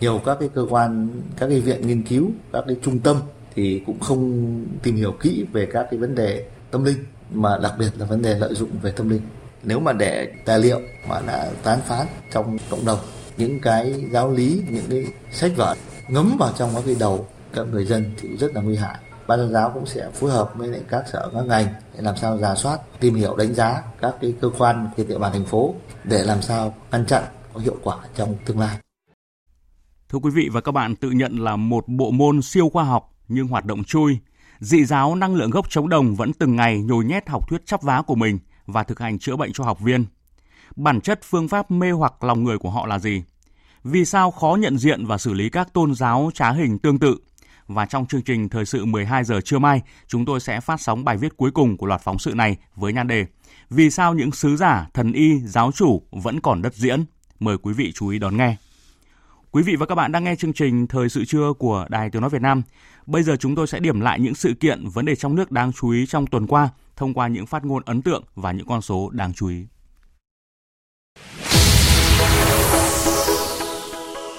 Nhiều 0.00 0.20
các 0.24 0.36
cái 0.40 0.48
cơ 0.54 0.66
quan, 0.70 1.10
các 1.36 1.46
cái 1.46 1.60
viện 1.60 1.86
nghiên 1.86 2.02
cứu, 2.02 2.30
các 2.52 2.64
cái 2.66 2.76
trung 2.82 2.98
tâm 2.98 3.16
thì 3.54 3.82
cũng 3.86 4.00
không 4.00 4.44
tìm 4.82 4.96
hiểu 4.96 5.12
kỹ 5.20 5.46
về 5.52 5.68
các 5.72 5.86
cái 5.90 6.00
vấn 6.00 6.14
đề 6.14 6.48
tâm 6.70 6.84
linh 6.84 7.04
mà 7.32 7.58
đặc 7.62 7.72
biệt 7.78 7.90
là 7.98 8.06
vấn 8.06 8.22
đề 8.22 8.38
lợi 8.38 8.54
dụng 8.54 8.70
về 8.82 8.92
tâm 8.92 9.08
linh. 9.08 9.22
Nếu 9.62 9.80
mà 9.80 9.92
để 9.92 10.32
tài 10.44 10.58
liệu 10.58 10.80
mà 11.08 11.20
đã 11.26 11.50
tán 11.62 11.78
phát 11.88 12.06
trong 12.32 12.58
cộng 12.70 12.84
đồng 12.84 12.98
những 13.36 13.60
cái 13.60 14.04
giáo 14.12 14.30
lý 14.30 14.62
những 14.70 14.84
cái 14.90 15.04
sách 15.32 15.52
vở 15.56 15.74
ngấm 16.08 16.36
vào 16.38 16.52
trong 16.58 16.70
các 16.74 16.82
cái 16.86 16.96
đầu 17.00 17.26
các 17.54 17.66
người 17.72 17.84
dân 17.84 18.04
thì 18.20 18.36
rất 18.36 18.54
là 18.54 18.60
nguy 18.60 18.76
hại. 18.76 18.98
Ban 19.26 19.38
tôn 19.38 19.52
giáo 19.52 19.70
cũng 19.74 19.86
sẽ 19.86 20.08
phối 20.14 20.30
hợp 20.30 20.52
với 20.56 20.68
lại 20.68 20.80
các 20.88 21.04
sở 21.12 21.30
các 21.34 21.44
ngành 21.46 21.66
để 21.94 22.02
làm 22.02 22.16
sao 22.16 22.38
giả 22.38 22.54
soát 22.54 22.80
tìm 23.00 23.14
hiểu 23.14 23.36
đánh 23.36 23.54
giá 23.54 23.82
các 24.00 24.14
cái 24.20 24.34
cơ 24.40 24.50
quan 24.58 24.88
trên 24.96 25.08
địa 25.08 25.18
bàn 25.18 25.32
thành 25.32 25.44
phố 25.44 25.74
để 26.04 26.22
làm 26.22 26.42
sao 26.42 26.74
ngăn 26.92 27.06
chặn 27.06 27.22
có 27.54 27.60
hiệu 27.60 27.76
quả 27.82 27.96
trong 28.16 28.34
tương 28.46 28.58
lai. 28.58 28.76
Thưa 30.08 30.18
quý 30.18 30.30
vị 30.34 30.48
và 30.52 30.60
các 30.60 30.72
bạn, 30.72 30.96
tự 30.96 31.10
nhận 31.10 31.36
là 31.36 31.56
một 31.56 31.88
bộ 31.88 32.10
môn 32.10 32.42
siêu 32.42 32.68
khoa 32.68 32.84
học 32.84 33.09
nhưng 33.30 33.48
hoạt 33.48 33.64
động 33.64 33.84
chui, 33.84 34.18
dị 34.58 34.84
giáo 34.84 35.14
năng 35.14 35.34
lượng 35.34 35.50
gốc 35.50 35.70
chống 35.70 35.88
đồng 35.88 36.14
vẫn 36.14 36.32
từng 36.32 36.56
ngày 36.56 36.82
nhồi 36.82 37.04
nhét 37.04 37.28
học 37.28 37.48
thuyết 37.48 37.66
chắp 37.66 37.82
vá 37.82 38.02
của 38.02 38.14
mình 38.14 38.38
và 38.66 38.82
thực 38.82 39.00
hành 39.00 39.18
chữa 39.18 39.36
bệnh 39.36 39.52
cho 39.52 39.64
học 39.64 39.80
viên. 39.80 40.06
Bản 40.76 41.00
chất 41.00 41.20
phương 41.22 41.48
pháp 41.48 41.70
mê 41.70 41.90
hoặc 41.90 42.24
lòng 42.24 42.44
người 42.44 42.58
của 42.58 42.70
họ 42.70 42.86
là 42.86 42.98
gì? 42.98 43.22
Vì 43.84 44.04
sao 44.04 44.30
khó 44.30 44.56
nhận 44.60 44.78
diện 44.78 45.06
và 45.06 45.18
xử 45.18 45.32
lý 45.32 45.50
các 45.50 45.72
tôn 45.72 45.94
giáo 45.94 46.30
trá 46.34 46.50
hình 46.50 46.78
tương 46.78 46.98
tự? 46.98 47.16
Và 47.66 47.86
trong 47.86 48.06
chương 48.06 48.22
trình 48.22 48.48
Thời 48.48 48.66
sự 48.66 48.84
12 48.84 49.24
giờ 49.24 49.40
trưa 49.40 49.58
mai, 49.58 49.82
chúng 50.06 50.24
tôi 50.24 50.40
sẽ 50.40 50.60
phát 50.60 50.80
sóng 50.80 51.04
bài 51.04 51.16
viết 51.16 51.36
cuối 51.36 51.50
cùng 51.50 51.76
của 51.76 51.86
loạt 51.86 52.00
phóng 52.00 52.18
sự 52.18 52.34
này 52.34 52.56
với 52.76 52.92
nhan 52.92 53.08
đề 53.08 53.26
Vì 53.70 53.90
sao 53.90 54.14
những 54.14 54.32
sứ 54.32 54.56
giả, 54.56 54.88
thần 54.94 55.12
y, 55.12 55.38
giáo 55.38 55.72
chủ 55.72 56.02
vẫn 56.10 56.40
còn 56.40 56.62
đất 56.62 56.74
diễn? 56.74 57.04
Mời 57.40 57.58
quý 57.58 57.72
vị 57.72 57.92
chú 57.94 58.08
ý 58.08 58.18
đón 58.18 58.36
nghe. 58.36 58.56
Quý 59.52 59.62
vị 59.62 59.76
và 59.76 59.86
các 59.86 59.94
bạn 59.94 60.12
đang 60.12 60.24
nghe 60.24 60.36
chương 60.36 60.52
trình 60.52 60.86
Thời 60.86 61.08
sự 61.08 61.24
trưa 61.24 61.52
của 61.58 61.86
Đài 61.88 62.10
Tiếng 62.10 62.22
Nói 62.22 62.30
Việt 62.30 62.42
Nam. 62.42 62.62
Bây 63.06 63.22
giờ 63.22 63.36
chúng 63.36 63.54
tôi 63.54 63.66
sẽ 63.66 63.80
điểm 63.80 64.00
lại 64.00 64.20
những 64.20 64.34
sự 64.34 64.54
kiện, 64.60 64.88
vấn 64.88 65.04
đề 65.04 65.16
trong 65.16 65.34
nước 65.34 65.50
đáng 65.50 65.72
chú 65.72 65.90
ý 65.90 66.06
trong 66.06 66.26
tuần 66.26 66.46
qua 66.46 66.68
thông 66.96 67.14
qua 67.14 67.28
những 67.28 67.46
phát 67.46 67.64
ngôn 67.64 67.82
ấn 67.86 68.02
tượng 68.02 68.24
và 68.34 68.52
những 68.52 68.66
con 68.66 68.82
số 68.82 69.10
đáng 69.12 69.32
chú 69.34 69.48
ý. 69.48 69.66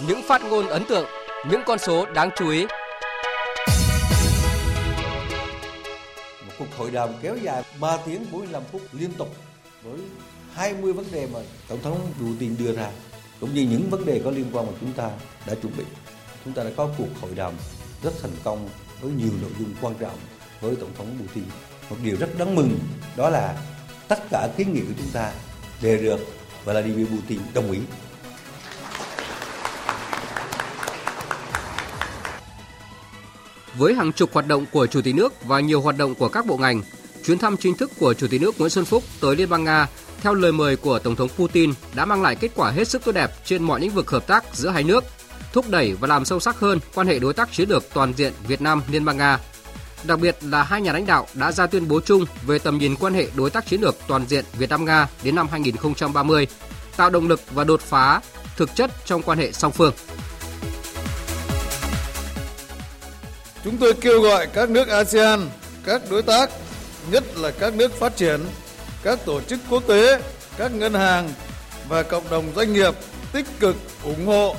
Những 0.07 0.22
phát 0.28 0.41
ngôn 0.49 0.68
ấn 0.68 0.84
tượng, 0.89 1.05
những 1.49 1.62
con 1.66 1.80
số 1.80 2.05
đáng 2.14 2.30
chú 2.36 2.49
ý. 2.49 2.66
Một 6.45 6.53
cuộc 6.59 6.78
hội 6.78 6.91
đàm 6.91 7.09
kéo 7.22 7.38
dài 7.38 7.64
3 7.82 7.97
tiếng 8.05 8.26
45 8.32 8.64
phút 8.72 8.82
liên 8.93 9.14
tục 9.18 9.36
với 9.84 9.99
20 10.53 10.93
vấn 10.93 11.05
đề 11.12 11.28
mà 11.34 11.39
Tổng 11.68 11.80
thống 11.84 11.99
Putin 12.20 12.57
đưa 12.59 12.76
ra 12.76 12.91
cũng 13.42 13.54
như 13.54 13.62
những 13.62 13.89
vấn 13.89 14.06
đề 14.06 14.22
có 14.26 14.32
liên 14.32 14.46
quan 14.54 14.66
mà 14.66 14.72
chúng 14.82 14.94
ta 14.94 15.10
đã 15.48 15.56
chuẩn 15.62 15.78
bị. 15.78 15.84
Chúng 16.46 16.54
ta 16.54 16.64
đã 16.64 16.70
có 16.78 16.89
cuộc 16.98 17.08
hội 17.22 17.32
đàm 17.36 17.54
rất 18.04 18.14
thành 18.22 18.32
công 18.44 18.70
với 19.02 19.12
nhiều 19.12 19.32
nội 19.42 19.52
dung 19.60 19.74
quan 19.82 19.96
trọng 20.00 20.18
với 20.62 20.76
Tổng 20.76 20.89
thống 20.98 21.18
Putin. 21.20 21.44
Một 21.89 21.96
điều 22.04 22.18
rất 22.20 22.39
đáng 22.39 22.56
mừng 22.56 22.80
đó 23.16 23.30
là 23.30 23.58
tất 24.08 24.20
cả 24.30 24.50
kiến 24.58 24.74
nghị 24.74 24.82
của 24.82 24.94
chúng 24.98 25.10
ta 25.14 25.32
đều 25.82 25.98
được 25.98 26.20
Vladimir 26.66 27.08
Putin 27.08 27.39
đồng 27.54 27.72
ý. 27.72 27.80
Với 33.78 33.94
hàng 33.94 34.14
chục 34.14 34.30
hoạt 34.34 34.48
động 34.48 34.66
của 34.72 34.88
Chủ 34.88 35.02
tịch 35.02 35.16
nước 35.16 35.34
và 35.46 35.60
nhiều 35.60 35.82
hoạt 35.82 35.98
động 35.98 36.16
của 36.16 36.30
các 36.30 36.46
bộ 36.46 36.58
ngành, 36.58 36.82
chuyến 37.26 37.38
thăm 37.38 37.58
chính 37.58 37.78
thức 37.78 37.92
của 38.00 38.14
Chủ 38.14 38.28
tịch 38.28 38.42
nước 38.42 38.60
Nguyễn 38.60 38.70
Xuân 38.70 38.86
Phúc 38.86 39.04
tới 39.22 39.36
Liên 39.36 39.50
bang 39.50 39.64
Nga 39.64 39.88
theo 40.22 40.34
lời 40.34 40.52
mời 40.52 40.76
của 40.76 41.00
Tổng 41.00 41.16
thống 41.16 41.30
Putin 41.30 41.74
đã 41.96 42.06
mang 42.06 42.22
lại 42.22 42.36
kết 42.36 42.52
quả 42.56 42.72
hết 42.72 42.88
sức 42.88 43.04
tốt 43.06 43.12
đẹp 43.12 43.32
trên 43.46 43.64
mọi 43.64 43.80
lĩnh 43.80 43.92
vực 43.92 44.12
hợp 44.12 44.28
tác 44.28 44.44
giữa 44.54 44.70
hai 44.70 44.84
nước, 44.84 45.04
thúc 45.54 45.70
đẩy 45.70 45.94
và 45.94 46.08
làm 46.08 46.26
sâu 46.26 46.40
sắc 46.40 46.60
hơn 46.60 46.80
quan 46.94 47.08
hệ 47.08 47.20
đối 47.20 47.34
tác 47.34 47.52
chiến 47.52 47.70
lược 47.70 47.84
toàn 47.94 48.14
diện 48.18 48.34
Việt 48.48 48.62
Nam 48.62 48.82
Liên 48.92 49.06
bang 49.06 49.18
Nga. 49.18 49.40
Đặc 50.04 50.20
biệt 50.20 50.38
là 50.42 50.64
hai 50.64 50.82
nhà 50.82 50.94
lãnh 50.94 51.06
đạo 51.06 51.28
đã 51.34 51.52
ra 51.52 51.68
tuyên 51.68 51.88
bố 51.88 52.00
chung 52.02 52.26
về 52.46 52.60
tầm 52.60 52.78
nhìn 52.78 52.96
quan 52.96 53.14
hệ 53.14 53.28
đối 53.36 53.50
tác 53.50 53.66
chiến 53.66 53.82
lược 53.82 53.96
toàn 54.08 54.26
diện 54.28 54.46
Việt 54.58 54.70
Nam 54.70 54.86
Nga 54.86 55.08
đến 55.24 55.36
năm 55.36 55.48
2030, 55.52 56.48
tạo 56.98 57.10
động 57.10 57.28
lực 57.28 57.42
và 57.52 57.64
đột 57.64 57.82
phá 57.82 58.22
thực 58.58 58.76
chất 58.76 58.92
trong 59.06 59.22
quan 59.22 59.38
hệ 59.38 59.52
song 59.52 59.72
phương. 59.72 59.94
Chúng 63.64 63.78
tôi 63.78 63.94
kêu 63.94 64.22
gọi 64.22 64.48
các 64.48 64.70
nước 64.70 64.88
ASEAN, 64.88 65.50
các 65.86 66.02
đối 66.10 66.22
tác, 66.22 66.50
nhất 67.12 67.24
là 67.38 67.52
các 67.52 67.74
nước 67.74 68.00
phát 68.00 68.18
triển 68.18 68.42
các 69.04 69.20
tổ 69.26 69.41
chức 69.41 69.60
quốc 69.70 69.84
tế, 69.88 70.22
các 70.58 70.72
ngân 70.72 70.93
hàng 70.93 71.30
và 71.88 72.04
cộng 72.04 72.30
đồng 72.30 72.45
doanh 72.56 72.74
nghiệp 72.74 72.93
tích 73.34 73.45
cực 73.60 73.76
ủng 74.04 74.26
hộ, 74.26 74.56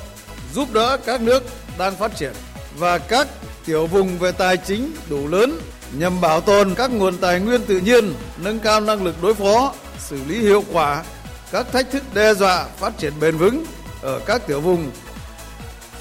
giúp 0.55 0.73
đỡ 0.73 0.97
các 1.07 1.21
nước 1.21 1.43
đang 1.79 1.97
phát 1.97 2.17
triển 2.17 2.33
và 2.79 2.99
các 2.99 3.29
tiểu 3.65 3.87
vùng 3.87 4.19
về 4.19 4.33
tài 4.33 4.57
chính 4.57 4.93
đủ 5.11 5.29
lớn 5.29 5.59
nhằm 5.93 6.21
bảo 6.21 6.41
tồn 6.41 6.75
các 6.75 6.91
nguồn 6.91 7.19
tài 7.19 7.41
nguyên 7.41 7.65
tự 7.65 7.79
nhiên, 7.79 8.15
nâng 8.37 8.59
cao 8.59 8.81
năng 8.81 9.05
lực 9.05 9.23
đối 9.23 9.35
phó, 9.35 9.75
xử 9.99 10.19
lý 10.29 10.39
hiệu 10.39 10.65
quả 10.73 11.05
các 11.53 11.73
thách 11.73 11.91
thức 11.91 12.03
đe 12.15 12.35
dọa 12.35 12.65
phát 12.65 12.99
triển 12.99 13.13
bền 13.21 13.37
vững 13.37 13.65
ở 14.03 14.21
các 14.27 14.47
tiểu 14.47 14.61
vùng 14.61 14.91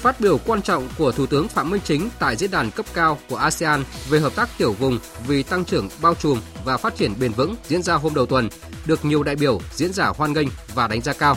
Phát 0.02 0.20
biểu 0.20 0.38
quan 0.46 0.62
trọng 0.62 0.88
của 0.98 1.12
Thủ 1.12 1.26
tướng 1.26 1.48
Phạm 1.48 1.70
Minh 1.70 1.80
Chính 1.84 2.08
tại 2.18 2.36
diễn 2.36 2.50
đàn 2.50 2.70
cấp 2.70 2.86
cao 2.94 3.18
của 3.28 3.36
ASEAN 3.36 3.84
về 4.10 4.20
hợp 4.20 4.34
tác 4.36 4.48
tiểu 4.58 4.72
vùng 4.72 4.98
vì 5.26 5.42
tăng 5.42 5.64
trưởng 5.64 5.88
bao 6.02 6.14
trùm 6.14 6.40
và 6.64 6.76
phát 6.76 6.96
triển 6.96 7.14
bền 7.20 7.32
vững 7.32 7.54
diễn 7.68 7.82
ra 7.82 7.94
hôm 7.94 8.14
đầu 8.14 8.26
tuần, 8.26 8.48
được 8.86 9.04
nhiều 9.04 9.22
đại 9.22 9.36
biểu 9.36 9.60
diễn 9.74 9.92
giả 9.92 10.12
hoan 10.16 10.32
nghênh 10.32 10.48
và 10.74 10.88
đánh 10.88 11.00
giá 11.00 11.12
cao. 11.12 11.36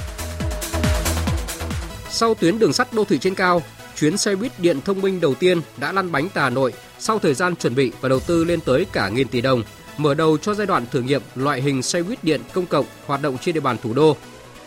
Sau 2.10 2.34
tuyến 2.34 2.60
đường 2.60 2.74
sắt 2.74 2.94
đô 2.94 3.06
thị 3.06 3.18
trên 3.18 3.36
cao, 3.36 3.62
chuyến 3.96 4.18
xe 4.18 4.36
buýt 4.36 4.60
điện 4.60 4.82
thông 4.82 5.02
minh 5.02 5.22
đầu 5.22 5.36
tiên 5.36 5.62
đã 5.78 5.92
lăn 5.92 6.12
bánh 6.12 6.30
tại 6.34 6.44
Hà 6.44 6.50
Nội 6.50 6.74
sau 7.00 7.20
thời 7.20 7.34
gian 7.34 7.56
chuẩn 7.56 7.76
bị 7.76 7.92
và 8.02 8.10
đầu 8.10 8.20
tư 8.20 8.44
lên 8.44 8.60
tới 8.62 8.86
cả 8.92 9.10
nghìn 9.10 9.28
tỷ 9.28 9.42
đồng, 9.42 9.64
mở 9.98 10.14
đầu 10.14 10.38
cho 10.38 10.54
giai 10.54 10.68
đoạn 10.68 10.86
thử 10.92 11.02
nghiệm 11.02 11.22
loại 11.36 11.62
hình 11.62 11.82
xe 11.82 12.04
buýt 12.04 12.24
điện 12.24 12.42
công 12.54 12.66
cộng 12.66 12.86
hoạt 13.06 13.22
động 13.22 13.38
trên 13.38 13.56
địa 13.56 13.62
bàn 13.62 13.78
thủ 13.84 13.94
đô 13.94 14.18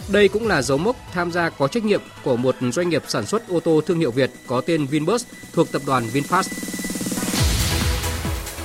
đây 0.09 0.28
cũng 0.28 0.46
là 0.46 0.62
dấu 0.62 0.78
mốc 0.78 0.96
tham 1.12 1.32
gia 1.32 1.49
có 1.49 1.68
trách 1.68 1.84
nhiệm 1.84 2.01
của 2.24 2.36
một 2.36 2.57
doanh 2.72 2.88
nghiệp 2.88 3.03
sản 3.09 3.26
xuất 3.26 3.49
ô 3.49 3.61
tô 3.61 3.80
thương 3.86 3.99
hiệu 3.99 4.11
Việt 4.11 4.30
có 4.46 4.61
tên 4.61 4.86
Vinbus 4.86 5.24
thuộc 5.53 5.72
tập 5.72 5.82
đoàn 5.86 6.09
VinFast. 6.12 6.78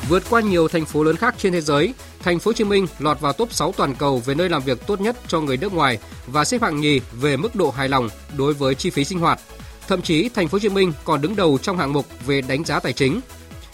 Vượt 0.10 0.24
qua 0.30 0.42
nhiều 0.42 0.68
thành 0.68 0.86
phố 0.86 1.04
lớn 1.04 1.16
khác 1.16 1.36
trên 1.38 1.54
thế 1.54 1.62
giới, 1.62 1.94
thành 2.20 2.40
phố 2.40 2.50
Hồ 2.50 2.54
Chí 2.54 2.64
Minh 2.64 2.88
lọt 3.00 3.20
vào 3.20 3.34
top 3.34 3.54
6 3.54 3.72
toàn 3.78 3.96
cầu 3.96 4.20
về 4.26 4.36
nơi 4.36 4.50
làm 4.50 4.62
việc 4.62 4.88
tốt 4.88 5.02
nhất 5.02 5.16
cho 5.28 5.42
người 5.42 5.58
nước 5.58 5.74
ngoài 5.74 6.00
và 6.28 6.46
xếp 6.46 6.62
hạng 6.62 6.82
nhì 6.82 7.02
về 7.14 7.38
mức 7.38 7.56
độ 7.56 7.72
hài 7.72 7.90
lòng 7.90 8.10
đối 8.38 8.54
với 8.54 8.76
chi 8.76 8.90
phí 8.90 9.04
sinh 9.04 9.20
hoạt. 9.20 9.40
Thậm 9.88 10.02
chí 10.02 10.30
thành 10.30 10.48
phố 10.48 10.56
Hồ 10.56 10.60
Chí 10.60 10.70
Minh 10.70 10.94
còn 11.04 11.22
đứng 11.22 11.36
đầu 11.36 11.58
trong 11.62 11.78
hạng 11.78 11.94
mục 11.94 12.06
về 12.26 12.42
đánh 12.42 12.64
giá 12.64 12.80
tài 12.80 12.94
chính. 12.94 13.20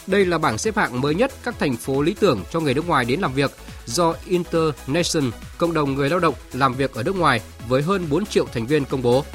Đây 0.08 0.26
là 0.26 0.38
bảng 0.38 0.58
xếp 0.58 0.78
hạng 0.78 1.02
mới 1.02 1.16
nhất 1.16 1.32
các 1.44 1.60
thành 1.60 1.76
phố 1.76 2.02
lý 2.02 2.16
tưởng 2.20 2.44
cho 2.52 2.60
người 2.60 2.74
nước 2.74 2.88
ngoài 2.88 3.06
đến 3.06 3.20
làm 3.20 3.34
việc 3.34 3.52
do 3.90 4.16
International, 4.26 5.30
cộng 5.58 5.74
đồng 5.74 5.96
người 5.96 6.10
lao 6.10 6.20
động 6.20 6.34
làm 6.54 6.74
việc 6.74 6.94
ở 6.94 7.04
nước 7.04 7.16
ngoài 7.16 7.42
với 7.68 7.82
hơn 7.82 8.08
4 8.10 8.26
triệu 8.26 8.46
thành 8.54 8.66
viên 8.66 8.86
công 8.86 9.02
bố. 9.02 9.26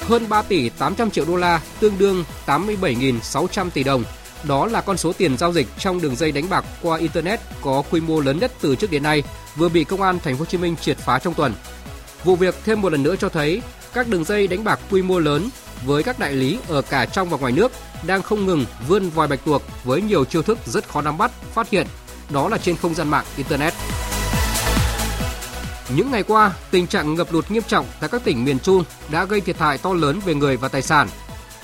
Hơn 0.00 0.28
3 0.28 0.42
tỷ 0.42 0.68
800 0.68 1.10
triệu 1.10 1.24
đô 1.24 1.36
la, 1.36 1.60
tương 1.80 1.98
đương 1.98 2.24
87.600 2.46 3.70
tỷ 3.70 3.82
đồng. 3.82 4.04
Đó 4.44 4.66
là 4.66 4.80
con 4.80 4.96
số 4.96 5.12
tiền 5.12 5.38
giao 5.38 5.52
dịch 5.52 5.66
trong 5.78 6.00
đường 6.00 6.16
dây 6.16 6.32
đánh 6.32 6.48
bạc 6.50 6.64
qua 6.82 6.98
internet 6.98 7.40
có 7.62 7.82
quy 7.90 8.00
mô 8.00 8.20
lớn 8.20 8.38
nhất 8.38 8.52
từ 8.60 8.76
trước 8.76 8.90
đến 8.90 9.02
nay, 9.02 9.22
vừa 9.56 9.68
bị 9.68 9.84
công 9.84 10.02
an 10.02 10.18
thành 10.24 10.34
phố 10.34 10.38
Hồ 10.38 10.44
Chí 10.44 10.58
Minh 10.58 10.76
triệt 10.80 10.96
phá 10.96 11.18
trong 11.18 11.34
tuần. 11.34 11.54
Vụ 12.24 12.36
việc 12.36 12.54
thêm 12.64 12.80
một 12.80 12.92
lần 12.92 13.02
nữa 13.02 13.16
cho 13.16 13.28
thấy 13.28 13.62
các 13.94 14.08
đường 14.08 14.24
dây 14.24 14.46
đánh 14.46 14.64
bạc 14.64 14.80
quy 14.90 15.02
mô 15.02 15.18
lớn 15.18 15.48
với 15.84 16.02
các 16.02 16.18
đại 16.18 16.32
lý 16.32 16.58
ở 16.68 16.82
cả 16.82 17.06
trong 17.06 17.28
và 17.28 17.38
ngoài 17.38 17.52
nước 17.52 17.72
đang 18.06 18.22
không 18.22 18.46
ngừng 18.46 18.64
vươn 18.88 19.10
vòi 19.10 19.28
bạch 19.28 19.44
tuộc 19.44 19.62
với 19.84 20.02
nhiều 20.02 20.24
chiêu 20.24 20.42
thức 20.42 20.58
rất 20.66 20.88
khó 20.88 21.02
nắm 21.02 21.18
bắt, 21.18 21.30
phát 21.54 21.70
hiện 21.70 21.86
đó 22.30 22.48
là 22.48 22.58
trên 22.58 22.76
không 22.76 22.94
gian 22.94 23.08
mạng 23.08 23.24
Internet. 23.36 23.74
Những 25.96 26.10
ngày 26.10 26.22
qua, 26.22 26.52
tình 26.70 26.86
trạng 26.86 27.14
ngập 27.14 27.32
lụt 27.32 27.50
nghiêm 27.50 27.62
trọng 27.68 27.86
tại 28.00 28.08
các 28.08 28.24
tỉnh 28.24 28.44
miền 28.44 28.58
Trung 28.58 28.84
đã 29.10 29.24
gây 29.24 29.40
thiệt 29.40 29.58
hại 29.58 29.78
to 29.78 29.92
lớn 29.92 30.20
về 30.24 30.34
người 30.34 30.56
và 30.56 30.68
tài 30.68 30.82
sản. 30.82 31.08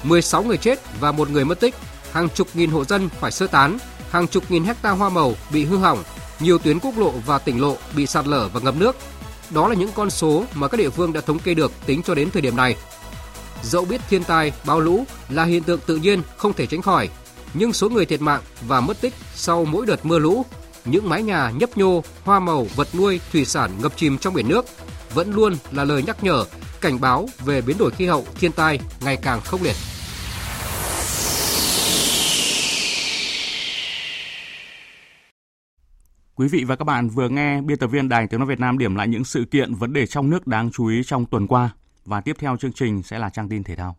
16 0.02 0.42
người 0.42 0.56
chết 0.56 0.78
và 1.00 1.12
một 1.12 1.30
người 1.30 1.44
mất 1.44 1.60
tích, 1.60 1.74
hàng 2.12 2.28
chục 2.28 2.48
nghìn 2.54 2.70
hộ 2.70 2.84
dân 2.84 3.08
phải 3.08 3.32
sơ 3.32 3.46
tán, 3.46 3.78
hàng 4.10 4.28
chục 4.28 4.44
nghìn 4.48 4.64
hecta 4.64 4.90
hoa 4.90 5.08
màu 5.08 5.34
bị 5.52 5.64
hư 5.64 5.76
hỏng, 5.76 6.02
nhiều 6.40 6.58
tuyến 6.58 6.78
quốc 6.78 6.98
lộ 6.98 7.12
và 7.26 7.38
tỉnh 7.38 7.60
lộ 7.60 7.76
bị 7.96 8.06
sạt 8.06 8.26
lở 8.26 8.48
và 8.48 8.60
ngập 8.60 8.74
nước. 8.76 8.96
Đó 9.50 9.68
là 9.68 9.74
những 9.74 9.90
con 9.94 10.10
số 10.10 10.44
mà 10.54 10.68
các 10.68 10.76
địa 10.76 10.90
phương 10.90 11.12
đã 11.12 11.20
thống 11.20 11.38
kê 11.38 11.54
được 11.54 11.72
tính 11.86 12.02
cho 12.02 12.14
đến 12.14 12.30
thời 12.30 12.42
điểm 12.42 12.56
này. 12.56 12.76
Dẫu 13.62 13.84
biết 13.84 14.00
thiên 14.10 14.24
tai, 14.24 14.52
bão 14.64 14.80
lũ 14.80 15.04
là 15.28 15.44
hiện 15.44 15.62
tượng 15.62 15.80
tự 15.86 15.96
nhiên 15.96 16.22
không 16.36 16.52
thể 16.52 16.66
tránh 16.66 16.82
khỏi, 16.82 17.08
nhưng 17.54 17.72
số 17.72 17.88
người 17.88 18.06
thiệt 18.06 18.20
mạng 18.20 18.42
và 18.66 18.80
mất 18.80 19.00
tích 19.00 19.14
sau 19.34 19.64
mỗi 19.64 19.86
đợt 19.86 20.06
mưa 20.06 20.18
lũ, 20.18 20.44
những 20.84 21.08
mái 21.08 21.22
nhà 21.22 21.50
nhấp 21.50 21.78
nhô, 21.78 22.02
hoa 22.24 22.40
màu, 22.40 22.66
vật 22.76 22.88
nuôi, 22.94 23.20
thủy 23.32 23.44
sản 23.44 23.70
ngập 23.82 23.96
chìm 23.96 24.18
trong 24.18 24.34
biển 24.34 24.48
nước 24.48 24.64
vẫn 25.14 25.32
luôn 25.32 25.54
là 25.72 25.84
lời 25.84 26.02
nhắc 26.02 26.24
nhở, 26.24 26.44
cảnh 26.80 27.00
báo 27.00 27.28
về 27.44 27.60
biến 27.60 27.78
đổi 27.78 27.90
khí 27.90 28.06
hậu, 28.06 28.26
thiên 28.34 28.52
tai 28.52 28.80
ngày 29.00 29.16
càng 29.16 29.40
khốc 29.40 29.62
liệt. 29.62 29.76
Quý 36.34 36.48
vị 36.48 36.64
và 36.64 36.76
các 36.76 36.84
bạn 36.84 37.08
vừa 37.08 37.28
nghe 37.28 37.60
biên 37.60 37.78
tập 37.78 37.86
viên 37.86 38.08
Đài 38.08 38.26
Tiếng 38.26 38.40
nói 38.40 38.48
Việt 38.48 38.60
Nam 38.60 38.78
điểm 38.78 38.94
lại 38.94 39.08
những 39.08 39.24
sự 39.24 39.44
kiện 39.50 39.74
vấn 39.74 39.92
đề 39.92 40.06
trong 40.06 40.30
nước 40.30 40.46
đáng 40.46 40.70
chú 40.72 40.86
ý 40.86 41.02
trong 41.06 41.26
tuần 41.26 41.46
qua 41.46 41.70
và 42.04 42.20
tiếp 42.20 42.36
theo 42.38 42.56
chương 42.56 42.72
trình 42.72 43.02
sẽ 43.02 43.18
là 43.18 43.28
trang 43.28 43.48
tin 43.48 43.64
thể 43.64 43.76
thao. 43.76 43.96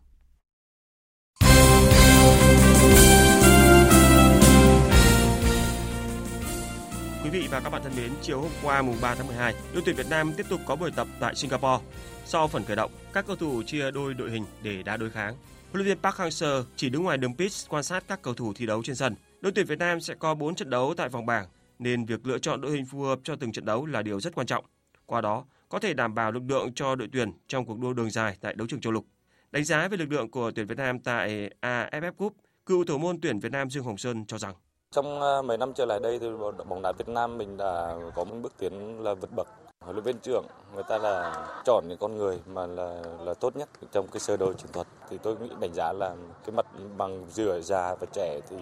Quý 7.32 7.40
vị 7.40 7.48
và 7.50 7.60
các 7.60 7.70
bạn 7.70 7.82
thân 7.82 7.92
mến, 7.96 8.10
chiều 8.22 8.40
hôm 8.40 8.50
qua 8.62 8.82
mùng 8.82 8.96
3 9.02 9.14
tháng 9.14 9.26
12, 9.26 9.54
đội 9.72 9.82
tuyển 9.86 9.96
Việt 9.96 10.06
Nam 10.10 10.32
tiếp 10.36 10.46
tục 10.48 10.60
có 10.66 10.76
buổi 10.76 10.90
tập 10.90 11.08
tại 11.20 11.34
Singapore. 11.34 11.84
Sau 12.24 12.48
phần 12.48 12.64
khởi 12.64 12.76
động, 12.76 12.90
các 13.12 13.26
cầu 13.26 13.36
thủ 13.36 13.62
chia 13.62 13.90
đôi 13.90 14.14
đội 14.14 14.30
hình 14.30 14.44
để 14.62 14.82
đá 14.82 14.96
đối 14.96 15.10
kháng. 15.10 15.34
Huấn 15.72 15.84
luyện 15.84 15.86
viên 15.86 16.02
Park 16.02 16.16
Hang-seo 16.16 16.62
chỉ 16.76 16.90
đứng 16.90 17.02
ngoài 17.02 17.18
đường 17.18 17.36
pitch 17.36 17.54
quan 17.68 17.82
sát 17.82 18.04
các 18.08 18.22
cầu 18.22 18.34
thủ 18.34 18.52
thi 18.56 18.66
đấu 18.66 18.82
trên 18.82 18.96
sân. 18.96 19.14
Đội 19.40 19.52
tuyển 19.52 19.66
Việt 19.66 19.78
Nam 19.78 20.00
sẽ 20.00 20.14
có 20.14 20.34
4 20.34 20.54
trận 20.54 20.70
đấu 20.70 20.94
tại 20.96 21.08
vòng 21.08 21.26
bảng 21.26 21.46
nên 21.78 22.04
việc 22.04 22.26
lựa 22.26 22.38
chọn 22.38 22.60
đội 22.60 22.72
hình 22.72 22.86
phù 22.86 23.02
hợp 23.02 23.18
cho 23.24 23.36
từng 23.36 23.52
trận 23.52 23.64
đấu 23.64 23.86
là 23.86 24.02
điều 24.02 24.20
rất 24.20 24.34
quan 24.34 24.46
trọng. 24.46 24.64
Qua 25.06 25.20
đó, 25.20 25.44
có 25.68 25.78
thể 25.78 25.94
đảm 25.94 26.14
bảo 26.14 26.32
lực 26.32 26.42
lượng 26.48 26.72
cho 26.74 26.94
đội 26.94 27.08
tuyển 27.12 27.32
trong 27.48 27.64
cuộc 27.64 27.78
đua 27.78 27.92
đường 27.92 28.10
dài 28.10 28.36
tại 28.40 28.54
đấu 28.54 28.66
trường 28.66 28.80
châu 28.80 28.92
lục. 28.92 29.06
Đánh 29.50 29.64
giá 29.64 29.88
về 29.88 29.96
lực 29.96 30.12
lượng 30.12 30.30
của 30.30 30.50
tuyển 30.50 30.66
Việt 30.66 30.78
Nam 30.78 30.98
tại 30.98 31.50
AFF 31.60 32.12
Cup, 32.12 32.36
cựu 32.66 32.84
thủ 32.84 32.98
môn 32.98 33.20
tuyển 33.20 33.40
Việt 33.40 33.52
Nam 33.52 33.70
Dương 33.70 33.84
Hồng 33.84 33.98
Sơn 33.98 34.26
cho 34.26 34.38
rằng 34.38 34.54
trong 34.92 35.20
ờ, 35.20 35.42
mấy 35.42 35.56
năm 35.58 35.72
trở 35.72 35.84
lại 35.84 36.00
đây 36.00 36.18
thì 36.18 36.30
bóng 36.68 36.82
đá 36.82 36.92
Việt 36.92 37.08
Nam 37.08 37.38
mình 37.38 37.56
đã 37.56 37.94
có 38.14 38.24
một 38.24 38.36
bước 38.42 38.52
tiến 38.58 39.04
là 39.04 39.14
vượt 39.14 39.30
bậc. 39.36 39.48
Huấn 39.84 39.96
luyện 39.96 40.04
viên 40.04 40.18
trưởng 40.18 40.44
người 40.74 40.82
ta 40.88 40.98
là 40.98 41.46
chọn 41.64 41.84
những 41.88 41.98
con 41.98 42.16
người 42.16 42.40
mà 42.46 42.66
là 42.66 43.02
là 43.20 43.34
tốt 43.34 43.56
nhất 43.56 43.68
trong 43.92 44.06
cái 44.12 44.20
sơ 44.20 44.36
đồ 44.36 44.52
chiến 44.52 44.72
thuật. 44.72 44.86
Thì 45.10 45.18
tôi 45.18 45.36
nghĩ 45.36 45.48
đánh 45.60 45.70
giá 45.74 45.92
là 45.92 46.14
cái 46.44 46.52
mặt 46.56 46.66
bằng 46.96 47.26
giữa 47.28 47.60
già 47.60 47.94
và 48.00 48.06
trẻ 48.12 48.40
thì 48.50 48.56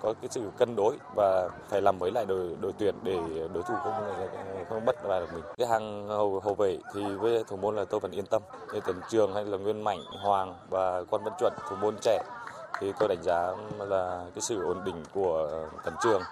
có 0.00 0.14
cái 0.20 0.28
sự 0.30 0.42
cân 0.58 0.76
đối 0.76 0.96
và 1.16 1.48
phải 1.68 1.82
làm 1.82 1.98
mới 1.98 2.10
lại 2.10 2.24
đội 2.26 2.56
đội 2.60 2.72
tuyển 2.78 2.94
để 3.02 3.18
đối 3.54 3.62
thủ 3.62 3.74
không 3.84 3.94
không 4.68 4.84
bất 4.84 5.04
vào 5.04 5.20
được 5.20 5.28
mình. 5.34 5.44
Cái 5.56 5.66
hàng 5.66 6.08
hậu 6.08 6.40
hậu 6.40 6.54
vệ 6.54 6.78
thì 6.94 7.02
với 7.14 7.44
thủ 7.44 7.56
môn 7.56 7.76
là 7.76 7.84
tôi 7.84 8.00
vẫn 8.00 8.12
yên 8.12 8.26
tâm 8.26 8.42
như 8.72 8.80
Tấn 8.80 8.96
Trường 9.10 9.34
hay 9.34 9.44
là 9.44 9.58
Nguyên 9.58 9.84
Mạnh, 9.84 10.00
Hoàng 10.22 10.54
và 10.70 11.04
Quan 11.10 11.24
Văn 11.24 11.34
Chuẩn, 11.38 11.52
thủ 11.70 11.76
môn 11.76 11.96
trẻ 12.02 12.22
thì 12.80 12.92
tôi 12.98 13.08
đánh 13.08 13.22
giá 13.22 13.52
là 13.78 14.26
cái 14.34 14.42
sự 14.42 14.62
ổn 14.62 14.84
định 14.84 15.02
của 15.12 15.68
Tấn 15.84 15.94
Trường 16.02 16.22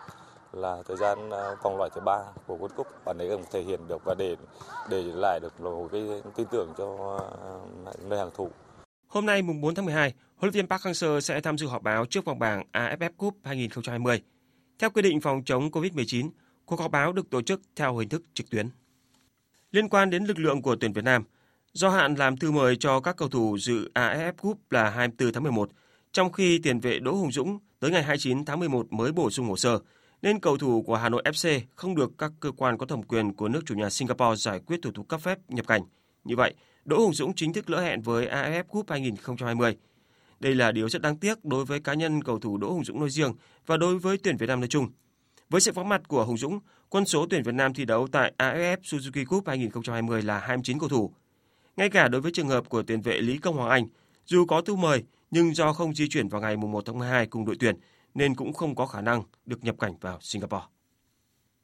là 0.53 0.82
thời 0.88 0.97
gian 0.97 1.30
à, 1.30 1.55
vòng 1.62 1.76
loại 1.76 1.90
thứ 1.95 2.01
ba 2.01 2.18
của 2.47 2.57
World 2.57 2.68
Cup 2.76 2.86
bạn 3.05 3.18
ấy 3.18 3.28
cũng 3.28 3.45
thể 3.53 3.62
hiện 3.62 3.88
được 3.88 4.05
và 4.05 4.14
để 4.14 4.36
để 4.90 5.03
lại 5.03 5.40
được 5.40 5.61
một 5.61 5.88
cái 5.93 6.03
tin 6.36 6.47
tưởng 6.51 6.72
cho 6.78 7.18
à, 7.86 7.93
nơi 8.09 8.18
hàng 8.18 8.30
thủ. 8.34 8.51
Hôm 9.09 9.26
nay 9.26 9.43
mùng 9.43 9.61
4 9.61 9.74
tháng 9.74 9.84
12, 9.84 10.14
huấn 10.36 10.53
luyện 10.53 10.53
viên 10.53 10.68
Park 10.68 10.82
Hang-seo 10.82 11.20
sẽ 11.20 11.40
tham 11.40 11.59
dự 11.59 11.66
họp 11.66 11.82
báo 11.82 12.07
trước 12.07 12.24
vòng 12.24 12.38
bảng 12.38 12.62
AFF 12.72 13.11
Cup 13.16 13.36
2020. 13.45 14.22
Theo 14.78 14.90
quy 14.90 15.03
định 15.03 15.20
phòng 15.20 15.43
chống 15.45 15.70
COVID-19, 15.70 16.30
cuộc 16.66 16.80
họp 16.80 16.90
báo 16.90 17.12
được 17.12 17.30
tổ 17.30 17.43
chức 17.43 17.61
theo 17.76 17.97
hình 17.97 18.09
thức 18.09 18.22
trực 18.34 18.51
tuyến. 18.51 18.68
Liên 19.70 19.88
quan 19.88 20.11
đến 20.11 20.24
lực 20.24 20.38
lượng 20.38 20.62
của 20.62 20.76
tuyển 20.80 20.93
Việt 20.93 21.05
Nam, 21.05 21.24
do 21.72 21.90
hạn 21.90 22.14
làm 22.14 22.36
thư 22.36 22.51
mời 22.51 22.76
cho 22.76 23.01
các 23.01 23.16
cầu 23.16 23.28
thủ 23.28 23.59
dự 23.59 23.90
AFF 23.95 24.32
Cup 24.32 24.59
là 24.70 24.90
24 24.90 25.32
tháng 25.32 25.43
11, 25.43 25.70
trong 26.12 26.32
khi 26.32 26.58
tiền 26.58 26.80
vệ 26.80 26.98
Đỗ 26.98 27.12
Hùng 27.12 27.32
Dũng 27.32 27.58
tới 27.80 27.90
ngày 27.90 28.02
29 28.02 28.44
tháng 28.44 28.58
11 28.58 28.92
mới 28.92 29.12
bổ 29.12 29.30
sung 29.30 29.48
hồ 29.48 29.56
sơ, 29.56 29.78
nên 30.22 30.40
cầu 30.40 30.58
thủ 30.58 30.82
của 30.82 30.96
Hà 30.96 31.08
Nội 31.08 31.22
FC 31.24 31.60
không 31.74 31.94
được 31.94 32.12
các 32.18 32.32
cơ 32.40 32.50
quan 32.56 32.78
có 32.78 32.86
thẩm 32.86 33.02
quyền 33.02 33.34
của 33.34 33.48
nước 33.48 33.60
chủ 33.66 33.74
nhà 33.74 33.90
Singapore 33.90 34.36
giải 34.36 34.60
quyết 34.66 34.82
thủ 34.82 34.90
tục 34.90 35.08
cấp 35.08 35.20
phép 35.20 35.38
nhập 35.48 35.66
cảnh. 35.66 35.82
Như 36.24 36.36
vậy, 36.36 36.54
Đỗ 36.84 36.98
Hùng 36.98 37.14
Dũng 37.14 37.34
chính 37.34 37.52
thức 37.52 37.70
lỡ 37.70 37.80
hẹn 37.80 38.02
với 38.02 38.26
AFF 38.26 38.64
Cup 38.64 38.90
2020. 38.90 39.76
Đây 40.40 40.54
là 40.54 40.72
điều 40.72 40.88
rất 40.88 41.02
đáng 41.02 41.16
tiếc 41.16 41.44
đối 41.44 41.64
với 41.64 41.80
cá 41.80 41.94
nhân 41.94 42.22
cầu 42.22 42.38
thủ 42.38 42.58
Đỗ 42.58 42.72
Hùng 42.72 42.84
Dũng 42.84 43.00
nói 43.00 43.10
riêng 43.10 43.32
và 43.66 43.76
đối 43.76 43.98
với 43.98 44.18
tuyển 44.22 44.36
Việt 44.36 44.46
Nam 44.46 44.60
nói 44.60 44.68
chung. 44.68 44.88
Với 45.50 45.60
sự 45.60 45.72
vắng 45.72 45.88
mặt 45.88 46.08
của 46.08 46.24
Hùng 46.24 46.38
Dũng, 46.38 46.60
quân 46.88 47.04
số 47.04 47.26
tuyển 47.30 47.42
Việt 47.42 47.54
Nam 47.54 47.74
thi 47.74 47.84
đấu 47.84 48.08
tại 48.12 48.32
AFF 48.38 48.76
Suzuki 48.82 49.24
Cup 49.26 49.48
2020 49.48 50.22
là 50.22 50.38
29 50.38 50.78
cầu 50.78 50.88
thủ. 50.88 51.12
Ngay 51.76 51.90
cả 51.90 52.08
đối 52.08 52.20
với 52.20 52.32
trường 52.32 52.48
hợp 52.48 52.68
của 52.68 52.82
tiền 52.82 53.00
vệ 53.00 53.20
Lý 53.20 53.38
Công 53.38 53.56
Hoàng 53.56 53.70
Anh, 53.70 53.86
dù 54.26 54.44
có 54.46 54.60
thư 54.60 54.74
mời 54.74 55.04
nhưng 55.33 55.55
do 55.55 55.72
không 55.72 55.95
di 55.95 56.09
chuyển 56.09 56.28
vào 56.28 56.41
ngày 56.41 56.57
1 56.57 56.83
tháng 56.87 56.99
12 56.99 57.26
cùng 57.26 57.45
đội 57.45 57.57
tuyển 57.61 57.76
nên 58.14 58.35
cũng 58.35 58.53
không 58.53 58.74
có 58.74 58.87
khả 58.87 59.01
năng 59.01 59.22
được 59.47 59.64
nhập 59.64 59.74
cảnh 59.78 59.95
vào 60.01 60.18
Singapore. 60.20 60.64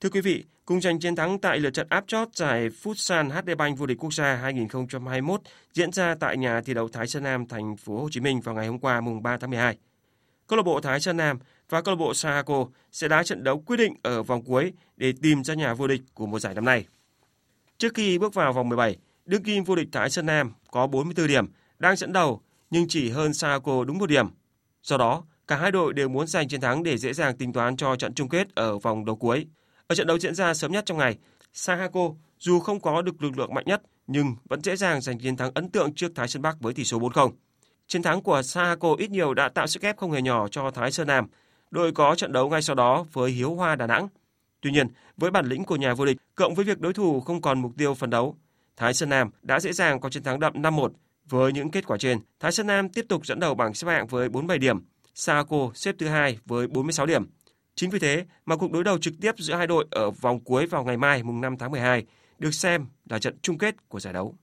Thưa 0.00 0.10
quý 0.10 0.20
vị, 0.20 0.44
cùng 0.64 0.80
giành 0.80 1.00
chiến 1.00 1.16
thắng 1.16 1.38
tại 1.38 1.58
lượt 1.58 1.70
trận 1.70 1.86
áp 1.90 2.04
chót 2.06 2.28
giải 2.34 2.68
Futsal 2.82 3.30
HD 3.30 3.50
Bank 3.58 3.78
vô 3.78 3.86
địch 3.86 3.98
quốc 3.98 4.14
gia 4.14 4.34
2021 4.34 5.40
diễn 5.72 5.92
ra 5.92 6.14
tại 6.20 6.36
nhà 6.36 6.60
thi 6.60 6.74
đấu 6.74 6.88
Thái 6.88 7.06
Sơn 7.06 7.22
Nam 7.22 7.46
thành 7.46 7.76
phố 7.76 8.02
Hồ 8.02 8.08
Chí 8.10 8.20
Minh 8.20 8.40
vào 8.40 8.54
ngày 8.54 8.66
hôm 8.66 8.78
qua 8.78 9.00
mùng 9.00 9.22
3 9.22 9.38
tháng 9.38 9.50
12. 9.50 9.78
Câu 10.46 10.56
lạc 10.56 10.62
bộ 10.62 10.80
Thái 10.80 11.00
Sơn 11.00 11.16
Nam 11.16 11.38
và 11.68 11.82
câu 11.82 11.94
lạc 11.94 11.98
bộ 11.98 12.14
Sahako 12.14 12.66
sẽ 12.92 13.08
đá 13.08 13.22
trận 13.22 13.44
đấu 13.44 13.62
quyết 13.66 13.76
định 13.76 13.94
ở 14.02 14.22
vòng 14.22 14.42
cuối 14.42 14.72
để 14.96 15.12
tìm 15.22 15.44
ra 15.44 15.54
nhà 15.54 15.74
vô 15.74 15.86
địch 15.86 16.00
của 16.14 16.26
mùa 16.26 16.38
giải 16.38 16.54
năm 16.54 16.64
nay. 16.64 16.86
Trước 17.78 17.94
khi 17.94 18.18
bước 18.18 18.34
vào 18.34 18.52
vòng 18.52 18.68
17, 18.68 18.96
đương 19.26 19.42
kim 19.42 19.64
vô 19.64 19.74
địch 19.74 19.88
Thái 19.92 20.10
Sơn 20.10 20.26
Nam 20.26 20.52
có 20.70 20.86
44 20.86 21.26
điểm, 21.26 21.46
đang 21.78 21.96
dẫn 21.96 22.12
đầu 22.12 22.42
nhưng 22.70 22.88
chỉ 22.88 23.10
hơn 23.10 23.34
Sahako 23.34 23.84
đúng 23.84 23.98
một 23.98 24.06
điểm. 24.06 24.26
Do 24.82 24.96
đó, 24.96 25.22
Cả 25.48 25.56
hai 25.56 25.70
đội 25.70 25.94
đều 25.94 26.08
muốn 26.08 26.26
giành 26.26 26.48
chiến 26.48 26.60
thắng 26.60 26.82
để 26.82 26.96
dễ 26.96 27.12
dàng 27.12 27.36
tính 27.36 27.52
toán 27.52 27.76
cho 27.76 27.96
trận 27.96 28.14
chung 28.14 28.28
kết 28.28 28.54
ở 28.54 28.78
vòng 28.78 29.04
đấu 29.04 29.16
cuối. 29.16 29.46
Ở 29.86 29.94
trận 29.94 30.06
đấu 30.06 30.18
diễn 30.18 30.34
ra 30.34 30.54
sớm 30.54 30.72
nhất 30.72 30.86
trong 30.86 30.98
ngày, 30.98 31.18
Sahako 31.52 32.10
dù 32.38 32.60
không 32.60 32.80
có 32.80 33.02
được 33.02 33.22
lực 33.22 33.38
lượng 33.38 33.54
mạnh 33.54 33.64
nhất 33.66 33.82
nhưng 34.06 34.34
vẫn 34.48 34.62
dễ 34.62 34.76
dàng 34.76 35.00
giành 35.00 35.18
chiến 35.18 35.36
thắng 35.36 35.50
ấn 35.54 35.70
tượng 35.70 35.94
trước 35.94 36.12
Thái 36.14 36.28
Sơn 36.28 36.42
Bắc 36.42 36.60
với 36.60 36.74
tỷ 36.74 36.84
số 36.84 36.98
4-0. 36.98 37.32
Chiến 37.86 38.02
thắng 38.02 38.22
của 38.22 38.42
Sahako 38.42 38.94
ít 38.98 39.10
nhiều 39.10 39.34
đã 39.34 39.48
tạo 39.48 39.66
sức 39.66 39.82
ép 39.82 39.96
không 39.96 40.12
hề 40.12 40.22
nhỏ 40.22 40.48
cho 40.48 40.70
Thái 40.70 40.92
Sơn 40.92 41.06
Nam. 41.06 41.26
Đội 41.70 41.92
có 41.92 42.14
trận 42.14 42.32
đấu 42.32 42.48
ngay 42.48 42.62
sau 42.62 42.76
đó 42.76 43.04
với 43.12 43.30
Hiếu 43.30 43.54
Hoa 43.54 43.76
Đà 43.76 43.86
Nẵng. 43.86 44.08
Tuy 44.60 44.70
nhiên, 44.70 44.88
với 45.16 45.30
bản 45.30 45.46
lĩnh 45.46 45.64
của 45.64 45.76
nhà 45.76 45.94
vô 45.94 46.04
địch 46.04 46.16
cộng 46.34 46.54
với 46.54 46.64
việc 46.64 46.80
đối 46.80 46.92
thủ 46.92 47.20
không 47.20 47.40
còn 47.40 47.62
mục 47.62 47.72
tiêu 47.78 47.94
phấn 47.94 48.10
đấu, 48.10 48.36
Thái 48.76 48.94
Sơn 48.94 49.08
Nam 49.08 49.30
đã 49.42 49.60
dễ 49.60 49.72
dàng 49.72 50.00
có 50.00 50.10
chiến 50.10 50.22
thắng 50.22 50.40
đậm 50.40 50.62
5-1. 50.62 50.88
Với 51.28 51.52
những 51.52 51.70
kết 51.70 51.86
quả 51.86 51.96
trên, 51.98 52.20
Thái 52.40 52.52
Sơn 52.52 52.66
Nam 52.66 52.88
tiếp 52.88 53.04
tục 53.08 53.26
dẫn 53.26 53.40
đầu 53.40 53.54
bảng 53.54 53.74
xếp 53.74 53.88
hạng 53.88 54.06
với 54.06 54.28
47 54.28 54.58
điểm, 54.58 54.78
Saco 55.14 55.70
xếp 55.74 55.94
thứ 55.98 56.08
hai 56.08 56.38
với 56.46 56.66
46 56.66 57.06
điểm. 57.06 57.26
Chính 57.74 57.90
vì 57.90 57.98
thế 57.98 58.24
mà 58.46 58.56
cuộc 58.56 58.72
đối 58.72 58.84
đầu 58.84 58.98
trực 58.98 59.14
tiếp 59.20 59.34
giữa 59.38 59.54
hai 59.54 59.66
đội 59.66 59.86
ở 59.90 60.10
vòng 60.10 60.40
cuối 60.40 60.66
vào 60.66 60.84
ngày 60.84 60.96
mai 60.96 61.22
mùng 61.22 61.40
5 61.40 61.56
tháng 61.58 61.70
12 61.70 62.04
được 62.38 62.54
xem 62.54 62.86
là 63.10 63.18
trận 63.18 63.38
chung 63.42 63.58
kết 63.58 63.88
của 63.88 64.00
giải 64.00 64.12
đấu. 64.12 64.34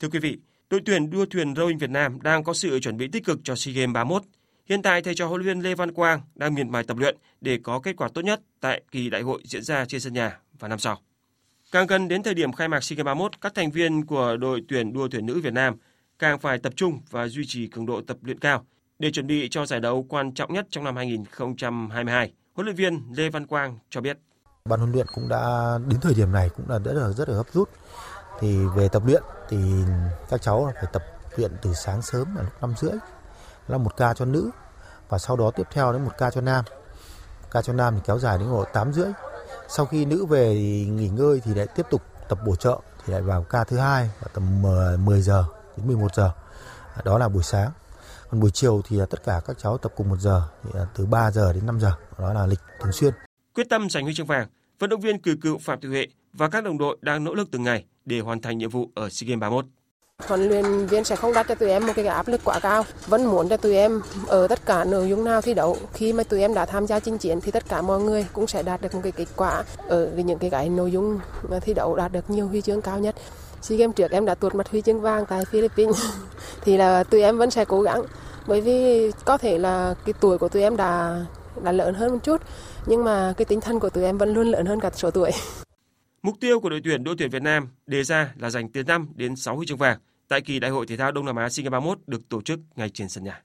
Thưa 0.00 0.08
quý 0.08 0.18
vị, 0.18 0.38
đội 0.70 0.80
tuyển 0.84 1.10
đua 1.10 1.26
thuyền 1.26 1.54
rowing 1.54 1.78
Việt 1.78 1.90
Nam 1.90 2.22
đang 2.22 2.44
có 2.44 2.54
sự 2.54 2.80
chuẩn 2.80 2.96
bị 2.96 3.08
tích 3.08 3.24
cực 3.24 3.38
cho 3.44 3.56
SEA 3.56 3.74
Games 3.74 3.94
31. 3.94 4.22
Hiện 4.66 4.82
tại 4.82 5.02
thầy 5.02 5.14
trò 5.14 5.26
huấn 5.26 5.42
luyện 5.42 5.60
Lê 5.60 5.74
Văn 5.74 5.92
Quang 5.92 6.20
đang 6.34 6.54
miệt 6.54 6.66
mài 6.66 6.84
tập 6.84 6.96
luyện 6.96 7.16
để 7.40 7.58
có 7.62 7.80
kết 7.80 7.96
quả 7.96 8.08
tốt 8.14 8.22
nhất 8.24 8.40
tại 8.60 8.82
kỳ 8.90 9.10
đại 9.10 9.22
hội 9.22 9.42
diễn 9.44 9.62
ra 9.62 9.84
trên 9.84 10.00
sân 10.00 10.12
nhà 10.12 10.38
vào 10.58 10.68
năm 10.68 10.78
sau. 10.78 11.02
Càng 11.72 11.86
gần 11.86 12.08
đến 12.08 12.22
thời 12.22 12.34
điểm 12.34 12.52
khai 12.52 12.68
mạc 12.68 12.84
SEA 12.84 12.96
Games 12.96 13.06
31, 13.06 13.40
các 13.40 13.54
thành 13.54 13.70
viên 13.70 14.06
của 14.06 14.36
đội 14.36 14.62
tuyển 14.68 14.92
đua 14.92 15.08
thuyền 15.08 15.26
nữ 15.26 15.40
Việt 15.40 15.52
Nam 15.52 15.76
càng 16.18 16.38
phải 16.38 16.58
tập 16.58 16.72
trung 16.76 17.00
và 17.10 17.28
duy 17.28 17.42
trì 17.46 17.66
cường 17.68 17.86
độ 17.86 18.00
tập 18.06 18.16
luyện 18.22 18.38
cao 18.38 18.64
để 18.98 19.10
chuẩn 19.10 19.26
bị 19.26 19.48
cho 19.50 19.66
giải 19.66 19.80
đấu 19.80 20.06
quan 20.08 20.34
trọng 20.34 20.52
nhất 20.52 20.66
trong 20.70 20.84
năm 20.84 20.96
2022. 20.96 22.32
Huấn 22.54 22.64
luyện 22.64 22.76
viên 22.76 23.02
Lê 23.16 23.30
Văn 23.30 23.46
Quang 23.46 23.78
cho 23.90 24.00
biết. 24.00 24.18
Ban 24.64 24.80
huấn 24.80 24.92
luyện 24.92 25.06
cũng 25.14 25.28
đã 25.28 25.74
đến 25.88 26.00
thời 26.00 26.14
điểm 26.14 26.32
này 26.32 26.50
cũng 26.56 26.70
là 26.70 26.78
rất 26.78 26.92
là 26.92 27.08
rất 27.08 27.28
là 27.28 27.36
gấp 27.36 27.52
rút. 27.52 27.70
Thì 28.40 28.56
về 28.76 28.88
tập 28.88 29.02
luyện 29.06 29.22
thì 29.48 29.56
các 30.30 30.42
cháu 30.42 30.72
phải 30.74 30.90
tập 30.92 31.02
luyện 31.36 31.50
từ 31.62 31.74
sáng 31.74 32.02
sớm 32.02 32.36
là 32.36 32.42
lúc 32.42 32.52
năm 32.60 32.74
rưỡi 32.78 32.94
là 33.68 33.78
một 33.78 33.96
ca 33.96 34.14
cho 34.14 34.24
nữ 34.24 34.50
và 35.08 35.18
sau 35.18 35.36
đó 35.36 35.50
tiếp 35.50 35.66
theo 35.72 35.92
đến 35.92 36.04
một 36.04 36.12
ca 36.18 36.30
cho 36.30 36.40
nam. 36.40 36.64
Ca 37.50 37.62
cho 37.62 37.72
nam 37.72 37.94
thì 37.94 38.00
kéo 38.06 38.18
dài 38.18 38.38
đến 38.38 38.48
khoảng 38.50 38.72
8 38.72 38.92
rưỡi. 38.92 39.12
Sau 39.68 39.86
khi 39.86 40.04
nữ 40.04 40.26
về 40.26 40.54
thì 40.54 40.86
nghỉ 40.86 41.08
ngơi 41.08 41.40
thì 41.44 41.54
lại 41.54 41.66
tiếp 41.76 41.86
tục 41.90 42.02
tập 42.28 42.38
bổ 42.46 42.56
trợ 42.56 42.80
thì 43.04 43.12
lại 43.12 43.22
vào 43.22 43.42
ca 43.42 43.64
thứ 43.64 43.78
hai 43.78 44.10
vào 44.20 44.28
tầm 44.34 44.62
10 45.04 45.22
giờ 45.22 45.44
đến 45.76 45.86
11 45.86 46.14
giờ. 46.14 46.30
À, 46.94 47.02
đó 47.04 47.18
là 47.18 47.28
buổi 47.28 47.42
sáng. 47.42 47.70
Còn 48.30 48.40
buổi 48.40 48.50
chiều 48.50 48.82
thì 48.88 49.00
à, 49.00 49.06
tất 49.10 49.24
cả 49.24 49.40
các 49.46 49.58
cháu 49.58 49.78
tập 49.78 49.92
cùng 49.96 50.08
một 50.08 50.18
giờ, 50.18 50.42
thì 50.64 50.70
à, 50.74 50.86
từ 50.96 51.06
3 51.06 51.30
giờ 51.30 51.52
đến 51.52 51.66
5 51.66 51.80
giờ. 51.80 51.92
Đó 52.18 52.32
là 52.32 52.46
lịch 52.46 52.60
thường 52.80 52.92
xuyên. 52.92 53.14
Quyết 53.54 53.66
tâm 53.70 53.90
giành 53.90 54.04
huy 54.04 54.14
chương 54.14 54.26
vàng, 54.26 54.48
vận 54.78 54.90
động 54.90 55.00
viên 55.00 55.22
cử 55.22 55.36
cựu 55.42 55.58
Phạm 55.58 55.80
Thị 55.80 55.88
Huệ 55.88 56.06
và 56.32 56.48
các 56.48 56.64
đồng 56.64 56.78
đội 56.78 56.96
đang 57.00 57.24
nỗ 57.24 57.34
lực 57.34 57.48
từng 57.50 57.62
ngày 57.62 57.84
để 58.04 58.20
hoàn 58.20 58.40
thành 58.40 58.58
nhiệm 58.58 58.70
vụ 58.70 58.90
ở 58.94 59.08
SEA 59.10 59.28
Games 59.28 59.40
31. 59.40 59.64
Huấn 60.26 60.48
luyện 60.48 60.86
viên 60.86 61.04
sẽ 61.04 61.16
không 61.16 61.32
đặt 61.32 61.46
cho 61.48 61.54
tụi 61.54 61.70
em 61.70 61.86
một 61.86 61.92
cái 61.96 62.06
áp 62.06 62.28
lực 62.28 62.40
quá 62.44 62.58
cao, 62.62 62.84
vẫn 63.06 63.26
muốn 63.26 63.48
cho 63.48 63.56
tụi 63.56 63.76
em 63.76 64.02
ở 64.26 64.48
tất 64.48 64.66
cả 64.66 64.84
nội 64.84 65.08
dung 65.08 65.24
nào 65.24 65.40
thi 65.40 65.54
đấu. 65.54 65.76
Khi 65.92 66.12
mà 66.12 66.22
tụi 66.22 66.40
em 66.40 66.54
đã 66.54 66.66
tham 66.66 66.86
gia 66.86 67.00
chinh 67.00 67.18
chiến 67.18 67.40
thì 67.40 67.50
tất 67.50 67.68
cả 67.68 67.82
mọi 67.82 68.00
người 68.00 68.26
cũng 68.32 68.46
sẽ 68.46 68.62
đạt 68.62 68.82
được 68.82 68.94
một 68.94 69.00
cái 69.02 69.12
kết 69.12 69.28
quả 69.36 69.62
ở 69.88 70.10
những 70.16 70.38
cái, 70.38 70.50
cái 70.50 70.68
nội 70.68 70.92
dung 70.92 71.20
thi 71.60 71.74
đấu 71.74 71.96
đạt 71.96 72.12
được 72.12 72.30
nhiều 72.30 72.48
huy 72.48 72.60
chương 72.60 72.82
cao 72.82 72.98
nhất. 72.98 73.14
SEA 73.62 73.78
Games 73.78 73.96
trước 73.96 74.10
em 74.10 74.26
đã 74.26 74.34
tuột 74.34 74.54
mặt 74.54 74.70
huy 74.70 74.80
chương 74.80 75.00
vàng 75.00 75.26
tại 75.26 75.44
Philippines 75.44 76.04
thì 76.60 76.76
là 76.76 77.04
tụi 77.04 77.22
em 77.22 77.38
vẫn 77.38 77.50
sẽ 77.50 77.64
cố 77.64 77.82
gắng 77.82 78.02
bởi 78.46 78.60
vì 78.60 79.10
có 79.24 79.38
thể 79.38 79.58
là 79.58 79.94
cái 80.04 80.12
tuổi 80.20 80.38
của 80.38 80.48
tụi 80.48 80.62
em 80.62 80.76
đã 80.76 81.20
đã 81.62 81.72
lớn 81.72 81.94
hơn 81.94 82.12
một 82.12 82.18
chút 82.22 82.40
nhưng 82.86 83.04
mà 83.04 83.34
cái 83.36 83.44
tinh 83.44 83.60
thần 83.60 83.80
của 83.80 83.90
tụi 83.90 84.04
em 84.04 84.18
vẫn 84.18 84.34
luôn 84.34 84.46
lớn 84.46 84.66
hơn 84.66 84.80
cả 84.80 84.90
số 84.94 85.10
tuổi. 85.10 85.30
Mục 86.28 86.40
tiêu 86.40 86.60
của 86.60 86.68
đội 86.68 86.80
tuyển 86.84 87.04
đội 87.04 87.14
tuyển 87.18 87.30
Việt 87.30 87.42
Nam 87.42 87.68
đề 87.86 88.04
ra 88.04 88.34
là 88.36 88.50
giành 88.50 88.68
từ 88.68 88.82
5 88.82 89.08
đến 89.14 89.36
6 89.36 89.56
huy 89.56 89.66
chương 89.66 89.78
vàng 89.78 89.98
tại 90.28 90.40
kỳ 90.40 90.58
Đại 90.58 90.70
hội 90.70 90.86
thể 90.86 90.96
thao 90.96 91.12
Đông 91.12 91.26
Nam 91.26 91.36
Á 91.36 91.48
SEA 91.48 91.64
Games 91.64 91.72
31 91.72 91.98
được 92.06 92.28
tổ 92.28 92.42
chức 92.42 92.60
ngay 92.76 92.88
trên 92.88 93.08
sân 93.08 93.24
nhà. 93.24 93.42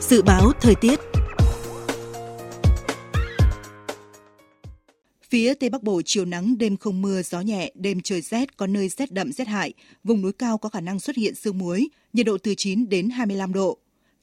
Dự 0.00 0.22
báo 0.22 0.52
thời 0.60 0.74
tiết 0.74 1.00
Phía 5.30 5.54
Tây 5.54 5.70
Bắc 5.70 5.82
Bộ 5.82 6.02
chiều 6.04 6.24
nắng, 6.24 6.58
đêm 6.58 6.76
không 6.76 7.02
mưa, 7.02 7.22
gió 7.22 7.40
nhẹ, 7.40 7.72
đêm 7.74 8.00
trời 8.00 8.20
rét, 8.20 8.56
có 8.56 8.66
nơi 8.66 8.88
rét 8.88 9.12
đậm 9.12 9.32
rét 9.32 9.48
hại. 9.48 9.72
Vùng 10.04 10.22
núi 10.22 10.32
cao 10.32 10.58
có 10.58 10.68
khả 10.68 10.80
năng 10.80 11.00
xuất 11.00 11.16
hiện 11.16 11.34
sương 11.34 11.58
muối, 11.58 11.88
nhiệt 12.12 12.26
độ 12.26 12.38
từ 12.42 12.54
9 12.54 12.88
đến 12.88 13.10
25 13.10 13.52
độ. 13.52 13.78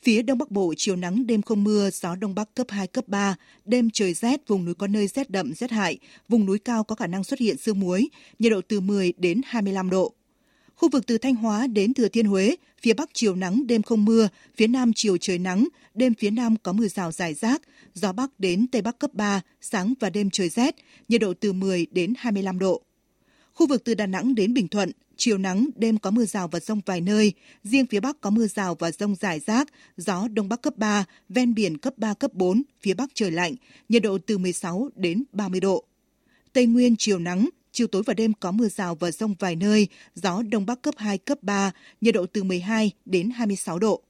Phía 0.06 0.22
Đông 0.22 0.38
Bắc 0.38 0.52
Bộ 0.52 0.74
chiều 0.78 0.96
nắng, 0.96 1.28
đêm 1.28 1.42
không 1.42 1.64
mưa, 1.64 1.90
gió 1.90 2.16
Đông 2.16 2.36
Bắc 2.36 2.56
cấp 2.56 2.68
2, 2.70 2.88
cấp 2.88 3.08
3, 3.08 3.36
đêm 3.66 3.90
trời 3.90 4.14
rét, 4.14 4.48
vùng 4.48 4.66
núi 4.66 4.74
có 4.74 4.88
nơi 4.88 5.08
rét 5.08 5.30
đậm 5.30 5.54
rét 5.54 5.72
hại, 5.72 5.98
vùng 6.30 6.46
núi 6.46 6.60
cao 6.60 6.84
có 6.84 6.96
khả 6.96 7.08
năng 7.08 7.24
xuất 7.24 7.40
hiện 7.40 7.58
sương 7.58 7.80
muối, 7.80 8.10
nhiệt 8.40 8.52
độ 8.52 8.62
từ 8.68 8.80
10 8.80 9.14
đến 9.18 9.42
25 9.46 9.90
độ. 9.90 10.14
Khu 10.76 10.90
vực 10.90 11.08
từ 11.08 11.18
Thanh 11.18 11.36
Hóa 11.36 11.68
đến 11.68 11.94
Thừa 11.94 12.08
Thiên 12.08 12.26
Huế, 12.26 12.56
phía 12.82 12.94
Bắc 12.94 13.10
chiều 13.14 13.36
nắng, 13.36 13.68
đêm 13.68 13.82
không 13.82 14.06
mưa, 14.06 14.28
phía 14.58 14.68
Nam 14.68 14.92
chiều 14.96 15.18
trời 15.18 15.40
nắng, 15.40 15.68
đêm 15.94 16.14
phía 16.14 16.30
Nam 16.30 16.56
có 16.64 16.74
mưa 16.74 16.88
rào 16.88 17.12
rải 17.12 17.34
rác, 17.34 17.62
gió 17.94 18.12
Bắc 18.12 18.40
đến 18.40 18.68
Tây 18.68 18.82
Bắc 18.82 19.00
cấp 19.00 19.14
3, 19.14 19.42
sáng 19.62 19.94
và 20.00 20.10
đêm 20.10 20.30
trời 20.30 20.50
rét, 20.50 20.76
nhiệt 21.10 21.22
độ 21.22 21.34
từ 21.40 21.54
10 21.54 21.88
đến 21.92 22.14
25 22.18 22.60
độ. 22.60 22.82
Khu 23.54 23.68
vực 23.68 23.84
từ 23.84 23.94
Đà 23.94 24.06
Nẵng 24.06 24.36
đến 24.36 24.54
Bình 24.54 24.68
Thuận, 24.68 24.92
chiều 25.18 25.38
nắng, 25.38 25.70
đêm 25.76 25.98
có 25.98 26.12
mưa 26.12 26.26
rào 26.26 26.48
và 26.48 26.60
rông 26.60 26.82
vài 26.86 27.02
nơi, 27.02 27.34
riêng 27.64 27.86
phía 27.86 28.00
Bắc 28.00 28.22
có 28.22 28.30
mưa 28.30 28.48
rào 28.48 28.76
và 28.76 28.92
rông 28.92 29.16
rải 29.16 29.40
rác, 29.40 29.68
gió 29.98 30.28
Đông 30.28 30.50
Bắc 30.50 30.62
cấp 30.62 30.78
3, 30.78 31.06
ven 31.30 31.54
biển 31.54 31.78
cấp 31.78 31.94
3, 31.98 32.14
cấp 32.14 32.34
4, 32.34 32.62
phía 32.82 32.94
Bắc 32.94 33.10
trời 33.14 33.32
lạnh, 33.32 33.56
nhiệt 33.90 34.04
độ 34.04 34.18
từ 34.26 34.38
16 34.38 34.90
đến 34.96 35.24
30 35.32 35.60
độ. 35.60 35.84
Tây 36.54 36.66
Nguyên 36.66 36.96
chiều 37.00 37.20
nắng, 37.20 37.50
chiều 37.72 37.88
tối 37.88 38.04
và 38.06 38.14
đêm 38.14 38.34
có 38.34 38.52
mưa 38.52 38.68
rào 38.68 38.96
và 38.96 39.12
rông 39.12 39.36
vài 39.40 39.56
nơi, 39.56 39.88
gió 40.16 40.42
Đông 40.52 40.66
Bắc 40.66 40.82
cấp 40.82 40.94
2, 40.98 41.18
cấp 41.18 41.38
3, 41.42 41.72
nhiệt 42.02 42.16
độ 42.16 42.26
từ 42.26 42.44
12 42.44 42.92
đến 43.06 43.30
26 43.30 43.80
độ. 43.80 44.02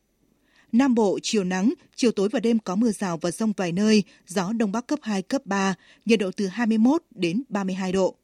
Nam 0.72 0.96
Bộ 0.96 1.20
chiều 1.22 1.44
nắng, 1.44 1.74
chiều 1.96 2.12
tối 2.12 2.30
và 2.30 2.40
đêm 2.40 2.60
có 2.60 2.76
mưa 2.76 2.92
rào 2.92 3.18
và 3.18 3.32
rông 3.32 3.54
vài 3.58 3.72
nơi, 3.72 4.04
gió 4.28 4.54
Đông 4.54 4.72
Bắc 4.72 4.88
cấp 4.88 5.00
2, 5.02 5.22
cấp 5.22 5.46
3, 5.46 5.76
nhiệt 6.06 6.20
độ 6.20 6.32
từ 6.32 6.48
21 6.48 7.04
đến 7.12 7.44
32 7.50 7.92
độ. 7.92 8.16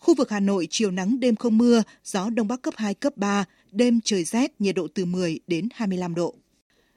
Khu 0.00 0.14
vực 0.14 0.30
Hà 0.30 0.40
Nội 0.40 0.68
chiều 0.70 0.90
nắng 0.90 1.20
đêm 1.20 1.36
không 1.36 1.58
mưa, 1.58 1.82
gió 2.04 2.30
Đông 2.30 2.48
Bắc 2.48 2.62
cấp 2.62 2.74
2, 2.76 2.94
cấp 2.94 3.16
3, 3.16 3.44
đêm 3.72 4.00
trời 4.04 4.24
rét, 4.24 4.60
nhiệt 4.60 4.74
độ 4.74 4.88
từ 4.94 5.04
10 5.04 5.40
đến 5.46 5.68
25 5.74 6.14
độ. 6.14 6.34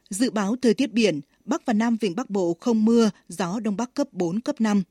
Dự 0.10 0.32
báo 0.32 0.56
thời 0.62 0.74
tiết 0.74 0.92
biển, 0.94 1.22
Bắc 1.46 1.66
và 1.66 1.74
Nam 1.74 1.98
Vịnh 2.02 2.16
Bắc 2.16 2.30
Bộ 2.30 2.58
không 2.60 2.86
mưa, 2.86 3.10
gió 3.28 3.60
Đông 3.60 3.78
Bắc 3.78 3.94
cấp 3.94 4.08
4, 4.12 4.40
cấp 4.40 4.62
5. 4.62 4.84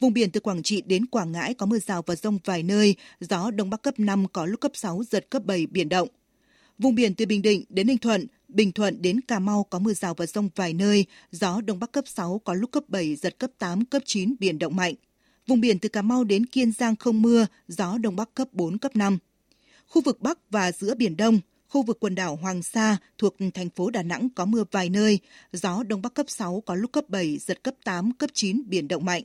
Vùng 0.00 0.12
biển 0.12 0.30
từ 0.30 0.40
Quảng 0.40 0.62
Trị 0.62 0.82
đến 0.86 1.06
Quảng 1.06 1.32
Ngãi 1.32 1.54
có 1.54 1.66
mưa 1.66 1.78
rào 1.78 2.02
và 2.06 2.16
rông 2.16 2.38
vài 2.44 2.62
nơi, 2.62 2.94
gió 3.20 3.50
Đông 3.50 3.70
Bắc 3.70 3.82
cấp 3.82 3.94
5 3.98 4.26
có 4.32 4.46
lúc 4.46 4.60
cấp 4.60 4.72
6, 4.74 5.02
giật 5.10 5.30
cấp 5.30 5.44
7, 5.44 5.66
biển 5.66 5.88
động. 5.88 6.08
Vùng 6.78 6.94
biển 6.94 7.14
từ 7.14 7.26
Bình 7.26 7.42
Định 7.42 7.64
đến 7.68 7.86
Ninh 7.86 7.98
Thuận, 7.98 8.26
Bình 8.48 8.72
Thuận 8.72 9.02
đến 9.02 9.20
Cà 9.20 9.38
Mau 9.38 9.66
có 9.70 9.78
mưa 9.78 9.94
rào 9.94 10.14
và 10.14 10.26
rông 10.26 10.48
vài 10.54 10.72
nơi, 10.72 11.04
gió 11.30 11.60
Đông 11.60 11.78
Bắc 11.78 11.92
cấp 11.92 12.04
6 12.08 12.40
có 12.44 12.54
lúc 12.54 12.70
cấp 12.70 12.84
7, 12.88 13.16
giật 13.16 13.38
cấp 13.38 13.50
8, 13.58 13.84
cấp 13.84 14.02
9, 14.04 14.34
biển 14.40 14.58
động 14.58 14.76
mạnh. 14.76 14.94
Vùng 15.46 15.60
biển 15.60 15.78
từ 15.78 15.88
Cà 15.88 16.02
Mau 16.02 16.24
đến 16.24 16.46
Kiên 16.46 16.72
Giang 16.72 16.96
không 16.96 17.22
mưa, 17.22 17.46
gió 17.68 17.98
Đông 17.98 18.16
Bắc 18.16 18.34
cấp 18.34 18.48
4, 18.52 18.78
cấp 18.78 18.96
5. 18.96 19.18
Khu 19.86 20.02
vực 20.02 20.20
Bắc 20.20 20.38
và 20.50 20.72
giữa 20.72 20.94
Biển 20.94 21.16
Đông, 21.16 21.40
khu 21.68 21.82
vực 21.82 22.00
quần 22.00 22.14
đảo 22.14 22.36
Hoàng 22.36 22.62
Sa 22.62 22.96
thuộc 23.18 23.36
thành 23.54 23.70
phố 23.70 23.90
Đà 23.90 24.02
Nẵng 24.02 24.28
có 24.34 24.44
mưa 24.44 24.64
vài 24.70 24.88
nơi, 24.88 25.18
gió 25.52 25.82
Đông 25.82 26.02
Bắc 26.02 26.14
cấp 26.14 26.26
6 26.28 26.62
có 26.66 26.74
lúc 26.74 26.92
cấp 26.92 27.04
7, 27.08 27.38
giật 27.38 27.62
cấp 27.62 27.74
8, 27.84 28.12
cấp 28.12 28.30
9, 28.34 28.62
biển 28.66 28.88
động 28.88 29.04
mạnh. 29.04 29.22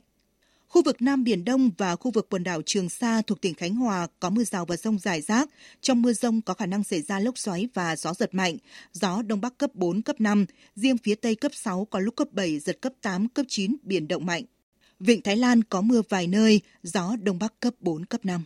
Khu 0.68 0.82
vực 0.82 1.02
Nam 1.02 1.24
Biển 1.24 1.44
Đông 1.44 1.70
và 1.78 1.96
khu 1.96 2.10
vực 2.10 2.26
quần 2.30 2.44
đảo 2.44 2.62
Trường 2.66 2.88
Sa 2.88 3.22
thuộc 3.22 3.40
tỉnh 3.40 3.54
Khánh 3.54 3.74
Hòa 3.74 4.06
có 4.20 4.30
mưa 4.30 4.44
rào 4.44 4.64
và 4.64 4.76
rông 4.76 4.98
rải 4.98 5.20
rác. 5.20 5.50
Trong 5.80 6.02
mưa 6.02 6.12
rông 6.12 6.40
có 6.40 6.54
khả 6.54 6.66
năng 6.66 6.84
xảy 6.84 7.02
ra 7.02 7.18
lốc 7.18 7.38
xoáy 7.38 7.68
và 7.74 7.96
gió 7.96 8.14
giật 8.14 8.34
mạnh. 8.34 8.56
Gió 8.92 9.22
Đông 9.22 9.40
Bắc 9.40 9.58
cấp 9.58 9.74
4, 9.74 10.02
cấp 10.02 10.20
5. 10.20 10.46
Riêng 10.74 10.98
phía 10.98 11.14
Tây 11.14 11.34
cấp 11.34 11.52
6 11.54 11.84
có 11.84 11.98
lúc 11.98 12.16
cấp 12.16 12.28
7, 12.32 12.58
giật 12.58 12.80
cấp 12.80 12.92
8, 13.02 13.28
cấp 13.28 13.46
9, 13.48 13.76
biển 13.82 14.08
động 14.08 14.26
mạnh. 14.26 14.44
Vịnh 15.04 15.22
Thái 15.22 15.36
Lan 15.36 15.62
có 15.64 15.80
mưa 15.80 16.02
vài 16.08 16.26
nơi, 16.26 16.60
gió 16.82 17.16
Đông 17.22 17.38
Bắc 17.38 17.60
cấp 17.60 17.74
4, 17.80 18.04
cấp 18.04 18.20
5. 18.24 18.44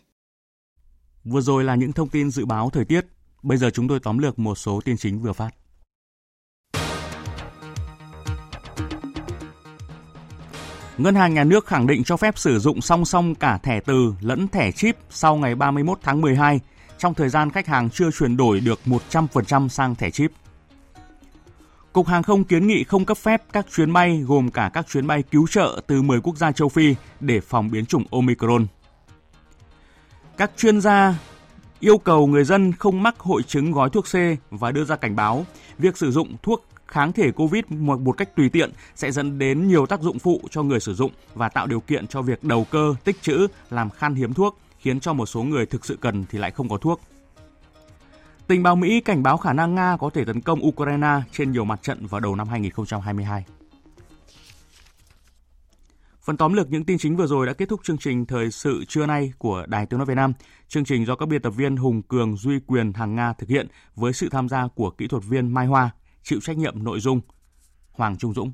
Vừa 1.24 1.40
rồi 1.40 1.64
là 1.64 1.74
những 1.74 1.92
thông 1.92 2.09
tin 2.09 2.30
dự 2.30 2.44
báo 2.44 2.70
thời 2.70 2.84
tiết. 2.84 3.07
Bây 3.42 3.59
giờ 3.59 3.70
chúng 3.70 3.88
tôi 3.88 4.00
tóm 4.00 4.18
lược 4.18 4.38
một 4.38 4.54
số 4.54 4.80
tin 4.84 4.96
chính 4.96 5.22
vừa 5.22 5.32
phát. 5.32 5.50
Ngân 10.98 11.14
hàng 11.14 11.34
Nhà 11.34 11.44
nước 11.44 11.66
khẳng 11.66 11.86
định 11.86 12.04
cho 12.04 12.16
phép 12.16 12.38
sử 12.38 12.59
dụng 12.59 12.80
song 12.80 13.04
song 13.04 13.34
cả 13.34 13.59
thẻ 13.59 13.80
từ 13.80 14.14
lẫn 14.20 14.48
thẻ 14.48 14.72
chip 14.72 14.96
sau 15.11 15.36
ngày 15.36 15.54
31 15.54 15.98
tháng 16.02 16.20
12 16.20 16.61
trong 16.98 17.14
thời 17.14 17.28
gian 17.28 17.50
khách 17.50 17.66
hàng 17.66 17.90
chưa 17.90 18.11
chuyển 18.11 18.36
đổi 18.36 18.61
được 18.61 18.80
100% 18.84 19.68
sang 19.68 19.94
thẻ 19.94 20.11
chip. 20.11 20.30
Cục 21.97 22.07
Hàng 22.07 22.22
không 22.22 22.44
kiến 22.44 22.66
nghị 22.66 22.84
không 22.84 23.05
cấp 23.05 23.16
phép 23.16 23.42
các 23.53 23.66
chuyến 23.74 23.92
bay 23.92 24.22
gồm 24.26 24.51
cả 24.51 24.70
các 24.74 24.86
chuyến 24.88 25.07
bay 25.07 25.22
cứu 25.22 25.47
trợ 25.47 25.80
từ 25.86 26.03
10 26.03 26.20
quốc 26.20 26.36
gia 26.36 26.53
châu 26.53 26.68
Phi 26.68 26.94
để 27.20 27.40
phòng 27.40 27.70
biến 27.70 27.86
chủng 27.86 28.05
Omicron. 28.11 28.66
Các 30.36 30.51
chuyên 30.57 30.80
gia 30.80 31.14
yêu 31.80 31.99
cầu 31.99 32.26
người 32.26 32.44
dân 32.44 32.72
không 32.72 33.03
mắc 33.03 33.18
hội 33.18 33.42
chứng 33.42 33.72
gói 33.72 33.90
thuốc 33.90 34.05
C 34.05 34.14
và 34.51 34.72
đưa 34.72 34.84
ra 34.84 34.97
cảnh 34.97 35.16
báo 35.16 35.47
việc 35.78 35.97
sử 35.97 36.11
dụng 36.11 36.36
thuốc 36.42 36.64
kháng 36.86 37.12
thể 37.12 37.30
COVID 37.30 37.64
một, 37.68 38.01
một 38.01 38.12
cách 38.12 38.36
tùy 38.36 38.49
tiện 38.49 38.70
sẽ 38.94 39.11
dẫn 39.11 39.38
đến 39.38 39.68
nhiều 39.68 39.86
tác 39.86 40.01
dụng 40.01 40.18
phụ 40.18 40.40
cho 40.51 40.62
người 40.62 40.80
sử 40.80 40.94
dụng 40.94 41.11
và 41.34 41.49
tạo 41.49 41.66
điều 41.66 41.80
kiện 41.80 42.07
cho 42.07 42.22
việc 42.22 42.44
đầu 42.44 42.66
cơ, 42.70 42.94
tích 43.05 43.22
trữ, 43.22 43.47
làm 43.70 43.90
khan 43.90 44.14
hiếm 44.14 44.34
thuốc, 44.34 44.59
khiến 44.78 45.01
cho 45.01 45.12
một 45.12 45.26
số 45.26 45.42
người 45.42 45.66
thực 45.66 45.86
sự 45.86 45.99
cần 46.01 46.24
thì 46.30 46.38
lại 46.38 46.51
không 46.51 46.68
có 46.68 46.76
thuốc. 46.76 47.01
Tình 48.49 48.62
báo 48.62 48.76
Mỹ 48.76 49.01
cảnh 49.01 49.22
báo 49.22 49.36
khả 49.36 49.53
năng 49.53 49.74
Nga 49.74 49.97
có 50.01 50.11
thể 50.11 50.24
tấn 50.24 50.40
công 50.40 50.66
Ukraine 50.66 51.20
trên 51.32 51.53
nhiều 51.53 51.64
mặt 51.64 51.82
trận 51.82 52.07
vào 52.07 52.20
đầu 52.20 52.36
năm 52.36 52.49
2022. 52.49 53.44
Phần 56.22 56.36
tóm 56.36 56.53
lược 56.53 56.70
những 56.70 56.84
tin 56.84 56.99
chính 56.99 57.16
vừa 57.16 57.26
rồi 57.26 57.47
đã 57.47 57.53
kết 57.53 57.68
thúc 57.68 57.80
chương 57.84 57.99
trình 57.99 58.26
Thời 58.26 58.51
sự 58.51 58.84
trưa 58.88 59.07
nay 59.07 59.32
của 59.38 59.66
Đài 59.68 59.86
Tiếng 59.86 59.99
Nói 59.99 60.07
Việt 60.07 60.14
Nam. 60.14 60.32
Chương 60.68 60.84
trình 60.84 61.07
do 61.07 61.16
các 61.16 61.28
biên 61.28 61.42
tập 61.42 61.51
viên 61.51 61.76
Hùng 61.76 62.03
Cường, 62.03 62.36
Duy 62.36 62.59
Quyền, 62.66 62.92
Hàng 62.92 63.14
Nga 63.14 63.32
thực 63.32 63.49
hiện 63.49 63.66
với 63.94 64.12
sự 64.12 64.28
tham 64.28 64.49
gia 64.49 64.68
của 64.74 64.90
kỹ 64.90 65.09
thuật 65.09 65.24
viên 65.24 65.55
Mai 65.55 65.66
Hoa, 65.66 65.90
chịu 66.22 66.40
trách 66.42 66.57
nhiệm 66.57 66.84
nội 66.84 67.01
dung 67.01 67.20
Hoàng 67.92 68.16
Trung 68.16 68.34
Dũng. 68.34 68.53